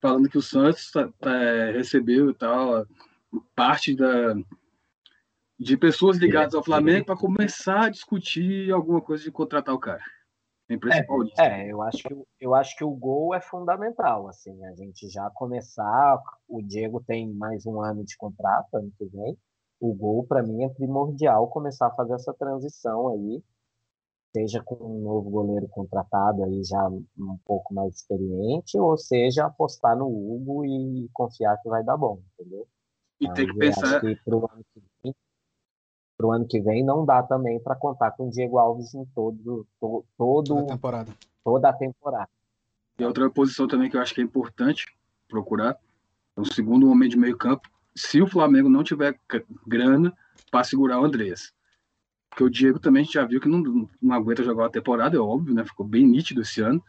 falando 0.00 0.28
que 0.28 0.38
o 0.38 0.42
Santos 0.42 0.90
tá, 0.90 1.08
tá, 1.18 1.70
recebeu 1.72 2.34
tal, 2.34 2.86
parte 3.54 3.94
da, 3.94 4.34
de 5.58 5.76
pessoas 5.76 6.18
ligadas 6.18 6.54
ao 6.54 6.62
Flamengo 6.62 7.06
para 7.06 7.16
começar 7.16 7.86
a 7.86 7.88
discutir 7.88 8.70
alguma 8.70 9.00
coisa 9.00 9.24
de 9.24 9.30
contratar 9.30 9.74
o 9.74 9.78
cara. 9.78 10.02
É, 11.38 11.64
é, 11.66 11.72
eu 11.72 11.80
acho 11.80 12.02
que 12.02 12.26
eu 12.40 12.54
acho 12.54 12.76
que 12.76 12.84
o 12.84 12.90
gol 12.90 13.34
é 13.34 13.40
fundamental, 13.40 14.28
assim, 14.28 14.62
a 14.66 14.74
gente 14.74 15.08
já 15.08 15.30
começar, 15.30 16.22
o 16.46 16.60
Diego 16.60 17.02
tem 17.06 17.32
mais 17.32 17.64
um 17.64 17.80
ano 17.80 18.04
de 18.04 18.16
contrato 18.16 18.74
ano 18.74 18.92
que 18.98 19.06
vem. 19.06 19.36
O 19.80 19.94
gol 19.94 20.26
para 20.26 20.42
mim 20.42 20.64
é 20.64 20.68
primordial 20.68 21.48
começar 21.48 21.86
a 21.86 21.94
fazer 21.94 22.14
essa 22.14 22.34
transição 22.34 23.08
aí, 23.08 23.42
seja 24.36 24.62
com 24.62 24.74
um 24.74 25.00
novo 25.00 25.30
goleiro 25.30 25.68
contratado 25.68 26.44
aí 26.44 26.62
já 26.62 26.86
um 26.86 27.38
pouco 27.46 27.72
mais 27.72 27.94
experiente, 27.94 28.78
ou 28.78 28.98
seja, 28.98 29.46
apostar 29.46 29.96
no 29.96 30.06
Hugo 30.06 30.66
e 30.66 31.08
confiar 31.14 31.56
que 31.62 31.68
vai 31.68 31.82
dar 31.82 31.96
bom, 31.96 32.20
entendeu? 32.34 32.66
E 33.20 33.32
tem 33.32 33.46
que 33.46 33.58
pensar 33.58 34.00
que 34.00 34.16
pro 34.16 34.48
ano 34.52 34.64
para 36.18 36.26
o 36.26 36.32
ano 36.32 36.46
que 36.46 36.60
vem 36.60 36.84
não 36.84 37.06
dá 37.06 37.22
também 37.22 37.60
para 37.60 37.76
contar 37.76 38.10
com 38.10 38.26
o 38.26 38.30
Diego 38.30 38.58
Alves 38.58 38.92
em 38.92 39.04
todo, 39.14 39.64
to, 39.80 40.04
todo, 40.18 40.48
toda 40.48 40.60
a 40.60 40.66
temporada. 40.66 41.12
Toda 41.44 41.68
a 41.68 41.72
temporada. 41.72 42.28
E 42.98 43.04
outra 43.04 43.30
posição 43.30 43.68
também 43.68 43.88
que 43.88 43.96
eu 43.96 44.00
acho 44.00 44.12
que 44.12 44.20
é 44.20 44.24
importante 44.24 44.84
procurar 45.28 45.78
é 46.36 46.40
o 46.40 46.44
segundo 46.44 46.90
homem 46.90 47.08
de 47.08 47.16
meio 47.16 47.38
campo. 47.38 47.70
Se 47.94 48.20
o 48.20 48.26
Flamengo 48.26 48.68
não 48.68 48.82
tiver 48.82 49.16
grana 49.64 50.12
para 50.50 50.64
segurar 50.64 51.00
o 51.00 51.04
Andrés. 51.04 51.52
Porque 52.28 52.42
o 52.42 52.50
Diego 52.50 52.80
também 52.80 53.02
a 53.02 53.04
gente 53.04 53.14
já 53.14 53.24
viu 53.24 53.40
que 53.40 53.48
não, 53.48 53.88
não 54.02 54.14
aguenta 54.14 54.42
jogar 54.42 54.66
a 54.66 54.70
temporada, 54.70 55.16
é 55.16 55.20
óbvio, 55.20 55.54
né? 55.54 55.64
Ficou 55.64 55.86
bem 55.86 56.06
nítido 56.06 56.42
esse 56.42 56.60
ano. 56.60 56.82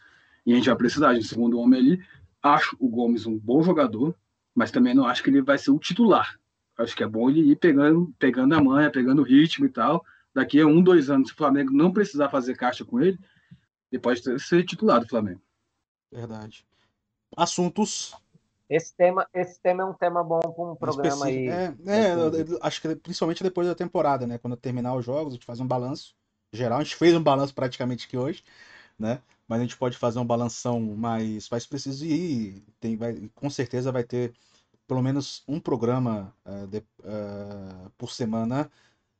E 0.46 0.54
a 0.54 0.56
gente 0.56 0.68
vai 0.68 0.76
precisar 0.76 1.14
de 1.14 1.20
um 1.20 1.24
segundo 1.24 1.60
homem 1.60 1.80
ali. 1.80 2.04
Acho 2.42 2.76
o 2.80 2.90
Gomes 2.90 3.28
um 3.28 3.38
bom 3.38 3.62
jogador, 3.62 4.16
mas 4.56 4.72
também 4.72 4.96
não 4.96 5.06
acho 5.06 5.22
que 5.24 5.30
ele 5.30 5.42
vai 5.42 5.58
ser 5.58 5.72
o 5.72 5.80
titular. 5.80 6.40
Acho 6.80 6.96
que 6.96 7.04
é 7.04 7.08
bom 7.08 7.30
ele 7.30 7.52
ir 7.52 7.58
pegando, 7.58 8.14
pegando 8.18 8.56
a 8.56 8.64
manha, 8.64 8.90
pegando 8.90 9.22
o 9.22 9.26
ritmo 9.26 9.66
e 9.66 9.70
tal. 9.70 10.04
Daqui 10.34 10.62
a 10.62 10.66
um, 10.66 10.82
dois 10.82 11.10
anos, 11.10 11.28
se 11.28 11.34
o 11.34 11.38
Flamengo 11.38 11.74
não 11.74 11.92
precisar 11.92 12.30
fazer 12.30 12.56
caixa 12.56 12.86
com 12.86 13.02
ele, 13.02 13.20
ele 13.92 14.02
pode 14.02 14.22
ser 14.40 14.64
titular 14.64 15.02
do 15.02 15.08
Flamengo. 15.08 15.42
Verdade. 16.12 16.66
Assuntos. 17.36 18.16
Esse 18.70 18.96
tema, 18.96 19.28
esse 19.34 19.60
tema 19.60 19.84
é 19.84 19.86
um 19.86 19.94
tema 19.94 20.24
bom 20.24 20.40
para 20.40 20.72
um 20.72 20.76
programa 20.76 21.26
aí. 21.26 21.50
É, 21.50 21.74
é 21.86 22.14
acho 22.62 22.82
que 22.82 22.96
principalmente 22.96 23.44
depois 23.44 23.68
da 23.68 23.76
temporada, 23.76 24.26
né? 24.26 24.38
Quando 24.38 24.56
terminar 24.56 24.96
os 24.96 25.04
jogos, 25.04 25.34
a 25.34 25.36
gente 25.36 25.46
faz 25.46 25.60
um 25.60 25.68
balanço 25.68 26.16
geral. 26.54 26.80
A 26.80 26.84
gente 26.84 26.96
fez 26.96 27.16
um 27.16 27.24
balanço 27.24 27.54
praticamente 27.54 28.06
aqui 28.06 28.16
hoje, 28.16 28.44
né? 28.98 29.22
Mas 29.48 29.60
a 29.60 29.64
gente 29.64 29.76
pode 29.76 29.98
fazer 29.98 30.20
um 30.20 30.26
balanção 30.26 30.80
mais, 30.80 31.50
mais 31.50 31.66
preciso 31.66 32.06
e 32.06 32.64
tem, 32.80 32.96
vai, 32.96 33.30
com 33.34 33.50
certeza 33.50 33.92
vai 33.92 34.04
ter 34.04 34.32
pelo 34.90 35.04
menos 35.04 35.44
um 35.48 35.60
programa 35.60 36.34
uh, 36.44 36.66
de, 36.66 36.80
uh, 36.80 37.92
por 37.96 38.12
semana 38.12 38.70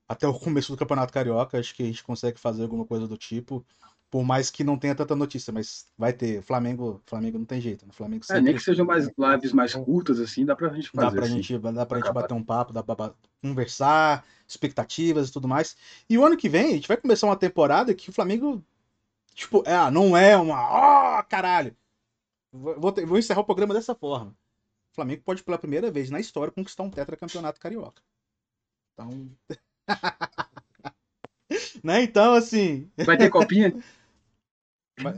até 0.08 0.28
o 0.28 0.34
começo 0.34 0.74
do 0.74 0.78
Campeonato 0.78 1.14
Carioca. 1.14 1.60
Acho 1.60 1.76
que 1.76 1.84
a 1.84 1.86
gente 1.86 2.04
consegue 2.04 2.40
fazer 2.40 2.64
alguma 2.64 2.86
coisa 2.86 3.08
do 3.08 3.16
tipo. 3.16 3.64
Por 4.10 4.24
mais 4.24 4.50
que 4.50 4.64
não 4.64 4.76
tenha 4.76 4.96
tanta 4.96 5.16
notícia, 5.16 5.54
mas 5.54 5.86
vai 5.96 6.12
ter. 6.12 6.42
Flamengo, 6.42 7.00
Flamengo 7.06 7.38
não 7.38 7.46
tem 7.46 7.62
jeito. 7.62 7.86
Né? 7.86 7.92
Flamengo 7.94 8.26
sempre... 8.26 8.42
é, 8.42 8.44
nem 8.44 8.56
que 8.56 8.64
sejam 8.64 8.84
mais 8.84 9.08
lives 9.16 9.54
mais 9.54 9.76
curtas, 9.76 10.20
assim, 10.20 10.44
dá 10.44 10.56
pra 10.56 10.74
gente 10.74 10.90
fazer. 10.90 11.06
Dá 11.06 11.12
pra, 11.12 11.26
assim. 11.26 11.36
gente, 11.36 11.60
dá 11.60 11.86
pra 11.86 12.00
gente 12.00 12.12
bater 12.12 12.34
um 12.34 12.44
papo, 12.44 12.74
dá 12.74 12.82
pra 12.82 13.14
conversar, 13.40 14.26
expectativas 14.48 15.30
e 15.30 15.32
tudo 15.32 15.48
mais. 15.48 15.78
E 16.10 16.18
o 16.18 16.26
ano 16.26 16.36
que 16.36 16.50
vem, 16.50 16.70
a 16.70 16.74
gente 16.74 16.88
vai 16.88 16.98
começar 16.98 17.28
uma 17.28 17.38
temporada 17.38 17.94
que 17.94 18.10
o 18.10 18.14
Flamengo. 18.14 18.64
Tipo, 19.36 19.62
é, 19.68 19.92
não 19.92 20.18
é 20.18 20.36
uma. 20.36 21.20
Oh, 21.20 21.24
caralho! 21.26 21.76
Vou, 22.52 22.92
ter, 22.92 23.06
vou 23.06 23.20
encerrar 23.20 23.42
o 23.42 23.46
programa 23.46 23.76
dessa 23.76 23.94
forma. 23.94 24.36
Flamengo 25.00 25.24
pode, 25.24 25.44
pela 25.44 25.58
primeira 25.58 25.90
vez 25.90 26.10
na 26.10 26.20
história, 26.20 26.52
conquistar 26.52 26.84
um 26.84 26.90
tetracampeonato 26.90 27.60
carioca. 27.60 28.02
Então. 28.94 29.32
né? 31.82 32.04
Então, 32.04 32.34
assim. 32.34 32.92
Vai 33.06 33.18
ter 33.18 33.30
copinha? 33.30 33.74
Vai, 35.02 35.14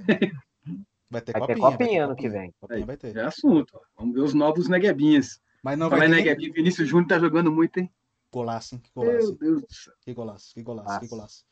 vai 1.10 1.22
ter 1.22 1.32
vai 1.32 1.42
copinha. 1.42 1.48
Ter 1.48 1.60
copinha 1.60 2.06
ano 2.06 2.16
que 2.16 2.30
vem. 2.30 2.54
Copinha 2.60 2.86
vai 2.86 2.96
ter. 2.96 3.18
É 3.18 3.24
assunto. 3.24 3.82
Vamos 3.98 4.14
ver 4.14 4.22
os 4.22 4.36
novos 4.36 4.68
neguebinhas. 4.68 5.42
Mas 5.64 5.80
não 5.80 5.90
vai 5.90 6.02
ter. 6.02 6.10
Neguebinha, 6.10 6.54
Vinícius 6.54 6.88
Júnior 6.88 7.08
tá 7.08 7.18
jogando 7.18 7.52
muito, 7.52 7.80
hein? 7.80 7.92
Golaço, 8.32 8.76
hein? 8.76 8.82
Que 8.82 8.92
golaço. 8.94 9.28
Meu 9.28 9.36
Deus 9.36 9.62
do 9.64 9.74
céu. 9.74 9.94
Que 10.02 10.14
golaço, 10.14 10.54
que 10.54 10.62
golaço, 10.62 10.88
Nossa. 10.88 11.00
que 11.00 11.08
golaço. 11.08 11.46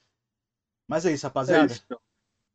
Mas 0.87 1.05
é 1.05 1.11
isso, 1.11 1.25
rapaziada. 1.25 1.63
É 1.63 1.65
isso, 1.65 1.81
então. 1.83 1.99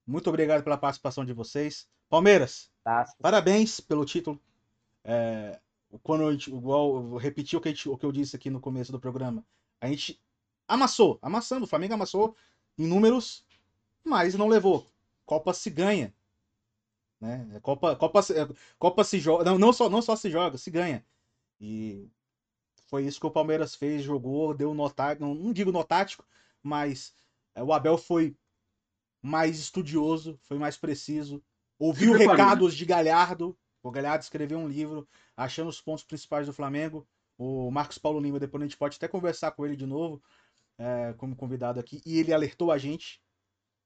Muito 0.06 0.28
obrigado 0.28 0.62
pela 0.62 0.78
participação 0.78 1.24
de 1.24 1.32
vocês. 1.32 1.88
Palmeiras, 2.08 2.70
Tá? 2.84 3.04
parabéns 3.20 3.80
pelo 3.80 4.04
título. 4.04 4.40
É, 5.02 5.58
quando 6.02 6.26
a 6.26 6.32
gente, 6.32 6.50
igual, 6.50 6.96
eu 6.96 7.02
vou 7.02 7.18
repetir 7.18 7.58
o 7.58 7.62
que, 7.62 7.68
gente- 7.70 7.88
o 7.88 7.96
que 7.96 8.04
eu 8.06 8.12
disse 8.12 8.36
aqui 8.36 8.50
no 8.50 8.60
começo 8.60 8.90
do 8.92 9.00
programa. 9.00 9.44
A 9.80 9.86
gente 9.88 10.20
amassou, 10.66 11.18
amassando. 11.22 11.64
O 11.64 11.68
Flamengo 11.68 11.94
amassou 11.94 12.34
em 12.78 12.86
números, 12.86 13.44
mas 14.04 14.34
não 14.34 14.48
levou. 14.48 14.86
Copa 15.24 15.52
se 15.54 15.70
ganha. 15.70 16.14
Né? 17.20 17.58
Copa, 17.62 17.96
Copa, 17.96 18.22
se- 18.22 18.34
Copa 18.78 19.04
se 19.04 19.18
joga. 19.18 19.44
Não, 19.44 19.58
não, 19.58 19.72
só, 19.72 19.88
não 19.88 20.02
só 20.02 20.16
se 20.16 20.30
joga, 20.30 20.58
se 20.58 20.70
ganha. 20.70 21.04
E 21.60 22.08
foi 22.86 23.06
isso 23.06 23.20
que 23.20 23.26
o 23.26 23.30
Palmeiras 23.30 23.74
fez, 23.74 24.02
jogou, 24.02 24.54
deu 24.54 24.74
tático. 24.90 25.24
Não, 25.26 25.34
não 25.34 25.52
digo 25.52 25.72
nó 25.72 25.82
tático, 25.82 26.24
mas 26.62 27.14
é, 27.54 27.62
o 27.62 27.72
Abel 27.72 27.96
foi 27.96 28.36
mais 29.22 29.58
estudioso, 29.58 30.38
foi 30.42 30.58
mais 30.58 30.76
preciso. 30.76 31.42
Ouviu 31.78 32.12
preparou, 32.12 32.36
recados 32.36 32.74
de 32.74 32.84
Galhardo. 32.84 33.56
O 33.84 33.90
Galhardo 33.90 34.24
escreveu 34.24 34.58
um 34.58 34.66
livro 34.66 35.06
achando 35.36 35.68
os 35.68 35.78
pontos 35.78 36.04
principais 36.04 36.46
do 36.46 36.54
Flamengo. 36.54 37.06
O 37.36 37.70
Marcos 37.70 37.98
Paulo 37.98 38.18
Lima, 38.18 38.40
depois 38.40 38.62
a 38.62 38.66
gente 38.66 38.78
pode 38.78 38.96
até 38.96 39.06
conversar 39.06 39.50
com 39.50 39.66
ele 39.66 39.76
de 39.76 39.84
novo, 39.84 40.22
é, 40.78 41.12
como 41.18 41.36
convidado 41.36 41.78
aqui. 41.78 42.00
E 42.06 42.18
ele 42.18 42.32
alertou 42.32 42.72
a 42.72 42.78
gente. 42.78 43.20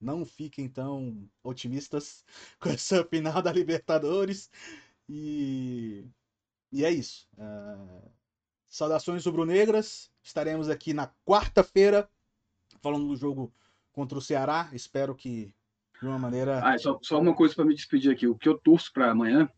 Não 0.01 0.25
fiquem 0.25 0.69
tão 0.69 1.29
otimistas 1.43 2.25
com 2.61 2.69
essa 2.69 3.05
final 3.05 3.43
da 3.43 3.51
Libertadores. 3.51 4.49
E, 5.09 6.07
e 6.70 6.85
é 6.85 6.91
isso. 6.93 7.29
É, 7.37 8.09
Saudações 8.69 9.27
rubro-negras. 9.27 10.12
Estaremos 10.23 10.69
aqui 10.69 10.95
na 10.95 11.12
quarta-feira 11.27 12.09
falando 12.81 13.09
do 13.09 13.16
jogo 13.16 13.53
contra 13.91 14.16
o 14.16 14.23
Ceará. 14.23 14.70
Espero 14.73 15.12
que 15.12 15.53
de 16.01 16.07
uma 16.07 16.20
maneira. 16.20 16.61
Ah, 16.62 16.79
só, 16.79 16.97
só 17.03 17.19
uma 17.19 17.35
coisa 17.35 17.57
para 17.57 17.65
me 17.65 17.75
despedir 17.75 18.12
aqui. 18.12 18.29
O 18.29 18.37
que 18.37 18.49
eu 18.49 18.57
torço 18.57 18.93
para 18.93 19.11
amanhã 19.11 19.51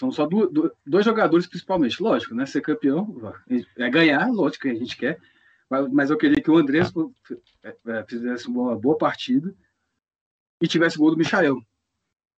são 0.00 0.10
só 0.10 0.26
du- 0.26 0.48
du- 0.50 0.72
dois 0.86 1.04
jogadores, 1.04 1.46
principalmente. 1.46 2.02
Lógico, 2.02 2.34
né? 2.34 2.46
Ser 2.46 2.62
campeão 2.62 3.14
é 3.76 3.90
ganhar, 3.90 4.28
lógico 4.32 4.62
que 4.62 4.70
a 4.70 4.74
gente 4.74 4.96
quer. 4.96 5.20
Mas, 5.68 5.88
mas 5.92 6.10
eu 6.10 6.16
queria 6.16 6.42
que 6.42 6.50
o 6.50 6.56
Andrés 6.56 6.90
é, 7.62 7.76
é, 7.86 8.04
fizesse 8.08 8.48
uma 8.48 8.74
boa 8.76 8.96
partida 8.96 9.54
e 10.60 10.66
tivesse 10.66 10.96
gol 10.98 11.10
do 11.10 11.18
Michael. 11.18 11.62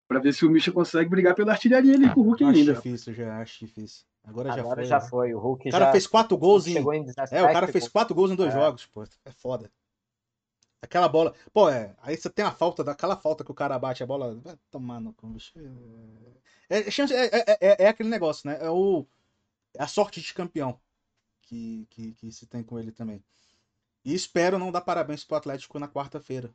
Para 0.07 0.19
ver 0.19 0.33
se 0.33 0.45
o 0.45 0.49
Micha 0.49 0.71
consegue 0.73 1.09
brigar 1.09 1.33
pela 1.35 1.53
artilharia 1.53 1.93
ali 1.93 2.09
com 2.13 2.19
o 2.19 2.23
Hulk 2.23 2.43
acho 2.43 2.57
ainda. 2.59 2.73
difícil, 2.73 3.13
já 3.13 3.37
acho 3.39 3.59
difícil. 3.65 4.05
Agora, 4.23 4.51
Agora 4.53 4.83
já 4.83 4.99
já 4.99 4.99
foi. 4.99 5.29
foi. 5.29 5.33
O 5.35 5.39
Hulk 5.39 5.69
O 5.69 5.71
cara 5.71 5.85
já 5.85 5.91
fez 5.93 6.05
quatro 6.07 6.37
gols 6.37 6.67
em. 6.67 6.77
em 6.77 7.03
17 7.05 7.33
É, 7.33 7.41
o 7.43 7.53
cara 7.53 7.67
fez 7.67 7.87
quatro 7.87 8.13
gols 8.13 8.31
em 8.31 8.35
dois 8.35 8.53
É. 8.53 8.57
jogos, 8.57 8.85
pô. 8.87 9.03
É 9.03 9.31
foda. 9.31 9.71
Aquela 10.81 11.07
bola. 11.07 11.33
Pô, 11.53 11.69
é. 11.69 11.95
Aí 12.01 12.17
você 12.17 12.29
tem 12.29 12.43
a 12.43 12.51
falta, 12.51 12.83
daquela 12.83 13.15
falta 13.15 13.43
que 13.43 13.51
o 13.51 13.55
cara 13.55 13.77
bate 13.77 14.03
a 14.03 14.05
bola. 14.05 14.35
Vai 14.35 14.57
tomar 14.69 14.99
no 14.99 15.13
cu, 15.13 15.27
bicho. 15.27 15.53
É, 16.69 16.79
é, 16.79 16.79
é, 16.79 17.39
é, 17.51 17.57
é- 17.61 17.83
é 17.85 17.87
aquele 17.87 18.09
negócio, 18.09 18.49
né? 18.49 18.57
É 18.61 18.69
o. 18.69 19.05
É 19.77 19.83
a 19.83 19.87
sorte 19.87 20.21
de 20.21 20.33
campeão 20.33 20.79
que, 21.43 21.87
que, 21.89 22.13
que 22.15 22.31
se 22.31 22.47
tem 22.47 22.63
com 22.63 22.79
ele 22.79 22.91
também. 22.91 23.23
E 24.05 24.13
espero 24.13 24.59
não 24.59 24.71
dar 24.71 24.81
parabéns 24.81 25.23
pro 25.25 25.37
Atlético 25.37 25.79
na 25.79 25.87
quarta-feira. 25.89 26.53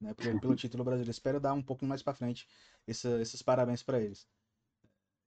Né, 0.00 0.12
pelo, 0.14 0.40
pelo 0.40 0.54
título 0.56 0.84
brasileiro. 0.84 1.10
Espero 1.10 1.40
dar 1.40 1.54
um 1.54 1.62
pouquinho 1.62 1.88
mais 1.88 2.02
pra 2.02 2.14
frente 2.14 2.46
esse- 2.86 3.20
esses 3.20 3.42
parabéns 3.42 3.82
pra 3.82 4.00
eles. 4.00 4.26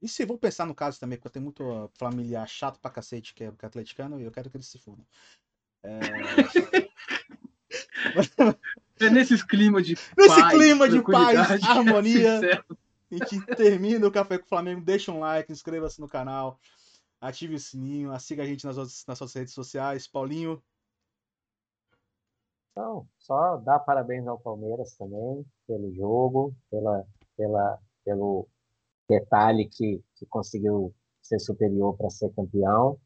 E 0.02 0.08
se 0.08 0.26
vou 0.26 0.38
pensar 0.38 0.66
no 0.66 0.74
caso 0.76 1.00
também, 1.00 1.18
porque 1.18 1.30
tenho 1.30 1.44
muito 1.44 1.90
familiar 1.98 2.48
chato 2.48 2.80
pra 2.80 2.92
cacete 2.92 3.34
que 3.34 3.44
é, 3.44 3.52
que 3.52 3.66
é 3.66 3.68
atleticano 3.68 4.20
e 4.20 4.24
eu 4.24 4.32
quero 4.32 4.50
que 4.50 4.56
eles 4.58 4.68
se 4.68 4.78
fudam. 4.78 5.06
É, 5.84 5.90
É 9.00 9.10
nesses 9.10 9.42
climas 9.44 9.86
de 9.86 9.96
Nesse 10.18 10.36
paz, 10.42 10.54
clima 10.58 10.90
de 10.90 11.02
paz, 11.02 11.38
harmonia. 11.64 12.36
sincero. 12.40 12.66
A 13.12 13.16
gente 13.16 13.46
termina 13.56 14.06
o 14.08 14.12
Café 14.12 14.38
com 14.38 14.46
o 14.46 14.50
Flamengo. 14.50 14.82
Deixa 14.82 15.12
um 15.12 15.20
like, 15.20 15.52
inscreva-se 15.52 16.00
no 16.00 16.08
canal, 16.08 16.60
ative 17.22 17.56
o 17.56 17.60
sininho, 17.60 18.18
siga 18.20 18.44
a 18.44 18.46
gente 18.46 18.66
nas, 18.66 18.78
outras- 18.78 19.04
nas 19.08 19.18
suas 19.18 19.34
redes 19.34 19.54
sociais. 19.54 20.08
Paulinho, 20.08 20.62
Então, 22.72 23.08
só 23.18 23.58
dar 23.58 23.80
parabéns 23.80 24.28
ao 24.28 24.40
Palmeiras 24.40 24.96
também 24.96 25.46
pelo 25.68 25.94
jogo, 25.94 26.56
pela, 26.70 27.06
pela, 27.36 27.80
pelo 28.06 28.48
detalhe 29.10 29.68
que, 29.68 30.04
que 30.16 30.26
conseguiu 30.28 30.94
ser 31.22 31.40
superior 31.40 31.98
para 31.98 32.10
ser 32.10 32.30
campeão. 32.34 33.00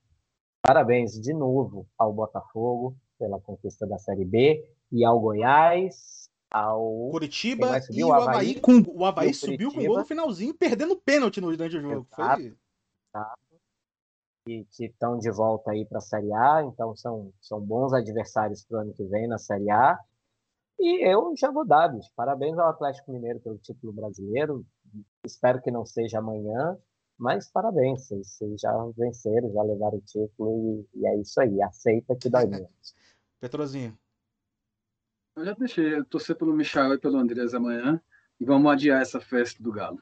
Parabéns 0.61 1.13
de 1.19 1.33
novo 1.33 1.87
ao 1.97 2.13
Botafogo 2.13 2.95
pela 3.17 3.39
conquista 3.39 3.85
da 3.85 3.97
Série 3.97 4.25
B 4.25 4.65
e 4.91 5.03
ao 5.03 5.19
Goiás, 5.19 6.29
ao 6.53 7.09
Curitiba 7.09 7.67
vai 7.67 7.81
e 7.89 8.03
o 8.03 8.09
O 8.09 8.13
Havaí. 8.13 8.27
Havaí 8.27 8.61
com, 8.61 8.83
o 8.87 9.05
Havaí 9.05 9.29
e 9.29 9.31
o 9.31 9.35
subiu 9.35 9.69
com 9.69 9.75
Curitiba. 9.75 9.87
gol 9.87 9.97
no 9.97 10.05
finalzinho, 10.05 10.53
perdendo 10.53 10.95
pênalti 10.95 11.41
no, 11.41 11.49
durante 11.49 11.77
o 11.77 11.81
jogo. 11.81 12.07
Foi... 12.15 12.55
Exato. 13.15 13.41
que 14.45 14.67
que 14.71 14.85
estão 14.85 15.17
de 15.17 15.31
volta 15.31 15.71
aí 15.71 15.83
para 15.83 15.97
a 15.97 16.01
Série 16.01 16.31
A, 16.31 16.63
então 16.63 16.95
são, 16.95 17.33
são 17.41 17.59
bons 17.59 17.91
adversários 17.91 18.63
para 18.63 18.77
o 18.77 18.81
ano 18.81 18.93
que 18.93 19.03
vem 19.03 19.27
na 19.27 19.39
Série 19.39 19.71
A. 19.71 19.99
E 20.79 21.07
eu 21.07 21.33
já 21.35 21.49
vou 21.49 21.65
dar, 21.65 21.87
bicho. 21.87 22.09
Parabéns 22.15 22.57
ao 22.57 22.69
Atlético 22.69 23.11
Mineiro 23.11 23.39
pelo 23.39 23.57
título 23.57 23.93
brasileiro. 23.93 24.65
Espero 25.25 25.61
que 25.61 25.71
não 25.71 25.85
seja 25.85 26.19
amanhã, 26.19 26.77
mas 27.17 27.49
parabéns. 27.49 28.05
Vocês, 28.05 28.27
vocês 28.27 28.61
já 28.61 28.71
venceram, 28.95 29.51
já 29.51 29.63
levaram 29.63 29.97
o 29.97 30.01
título 30.01 30.85
e, 30.93 30.99
e 30.99 31.07
é 31.07 31.17
isso 31.17 31.39
aí. 31.39 31.61
Aceita 31.61 32.15
que 32.15 32.29
dói 32.29 32.45
menos. 32.47 32.95
Petrozinho. 33.43 33.99
Eu 35.35 35.43
já 35.43 35.53
deixei, 35.53 35.95
eu 35.95 36.05
torcer 36.05 36.33
pelo 36.33 36.53
Michael 36.53 36.93
e 36.93 36.97
pelo 36.97 37.17
Andrés 37.17 37.53
amanhã 37.53 38.01
e 38.39 38.45
vamos 38.45 38.71
adiar 38.71 39.01
essa 39.01 39.19
festa 39.19 39.61
do 39.61 39.69
Galo. 39.69 40.01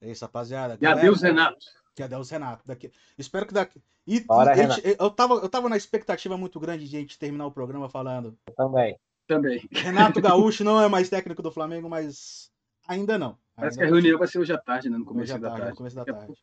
É 0.00 0.10
isso, 0.10 0.24
rapaziada. 0.24 0.74
E 0.74 0.78
Galera, 0.78 1.02
adeus, 1.02 1.22
Renato. 1.22 1.64
Que 1.94 2.02
adeus, 2.02 2.28
Renato. 2.28 2.64
Daqui... 2.66 2.90
Espero 3.16 3.46
que 3.46 3.54
daqui. 3.54 3.80
E, 4.04 4.18
Bora, 4.24 4.56
gente- 4.56 4.96
eu, 4.98 5.08
tava, 5.08 5.34
eu 5.34 5.48
tava 5.48 5.68
na 5.68 5.76
expectativa 5.76 6.36
muito 6.36 6.58
grande 6.58 6.88
de 6.88 6.96
a 6.96 6.98
gente 6.98 7.16
terminar 7.16 7.46
o 7.46 7.52
programa 7.52 7.88
falando. 7.88 8.36
Eu 8.48 8.54
também. 8.54 8.98
Também. 9.28 9.68
Renato 9.70 10.18
Gaúcho 10.20 10.64
não 10.64 10.82
é 10.82 10.88
mais 10.88 11.08
técnico 11.08 11.40
do 11.40 11.52
Flamengo, 11.52 11.88
mas 11.88 12.50
ainda 12.88 13.16
não. 13.16 13.38
Parece 13.54 13.76
que 13.78 13.84
Ainda 13.84 13.94
a 13.94 14.00
reunião 14.00 14.18
vai 14.18 14.26
ser 14.26 14.40
hoje 14.40 14.52
à 14.52 14.58
tarde, 14.58 14.90
né? 14.90 14.98
No 14.98 15.04
começo 15.04 15.32
da 15.32 15.38
tarde, 15.38 15.56
tarde. 15.58 15.70
no 15.70 15.76
começo 15.76 15.94
da 15.94 16.04
tarde. 16.04 16.34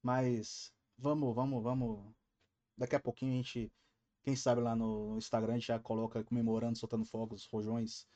Mas 0.00 0.72
vamos, 0.96 1.34
vamos, 1.34 1.60
vamos. 1.60 1.98
Daqui 2.78 2.94
a 2.94 3.00
pouquinho 3.00 3.32
a 3.32 3.36
gente 3.36 3.72
Quem 4.22 4.36
sabe 4.36 4.60
lá 4.60 4.76
no 4.76 5.16
Instagram 5.16 5.52
a 5.52 5.56
gente 5.56 5.68
já 5.68 5.78
coloca 5.78 6.22
comemorando, 6.24 6.78
soltando 6.78 7.04
fogos, 7.04 7.46
rojões 7.46 8.06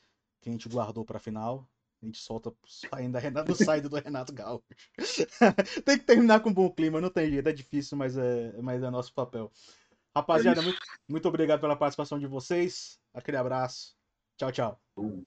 que 0.40 0.48
a 0.48 0.52
gente 0.52 0.68
guardou 0.68 1.04
pra 1.04 1.18
final. 1.18 1.68
A 2.02 2.06
gente 2.06 2.18
solta 2.18 2.54
ainda 2.92 3.42
do 3.42 3.54
saído 3.54 3.88
do 3.88 3.96
Renato 3.96 4.32
Gaúcho. 4.32 4.64
tem 5.84 5.98
que 5.98 6.04
terminar 6.04 6.40
com 6.40 6.50
um 6.50 6.54
bom 6.54 6.70
clima, 6.70 7.00
não 7.00 7.10
tem 7.10 7.30
jeito, 7.30 7.48
é 7.48 7.52
difícil, 7.52 7.96
mas 7.96 8.16
é, 8.16 8.60
mas 8.60 8.82
é 8.82 8.90
nosso 8.90 9.12
papel. 9.14 9.50
Rapaziada, 10.14 10.60
é 10.60 10.64
muito, 10.64 10.78
muito 11.08 11.28
obrigado 11.28 11.60
pela 11.60 11.76
participação 11.76 12.18
de 12.18 12.26
vocês. 12.26 13.00
Aquele 13.12 13.36
abraço. 13.36 13.96
Tchau, 14.36 14.52
tchau. 14.52 14.80
Falou. 14.94 15.24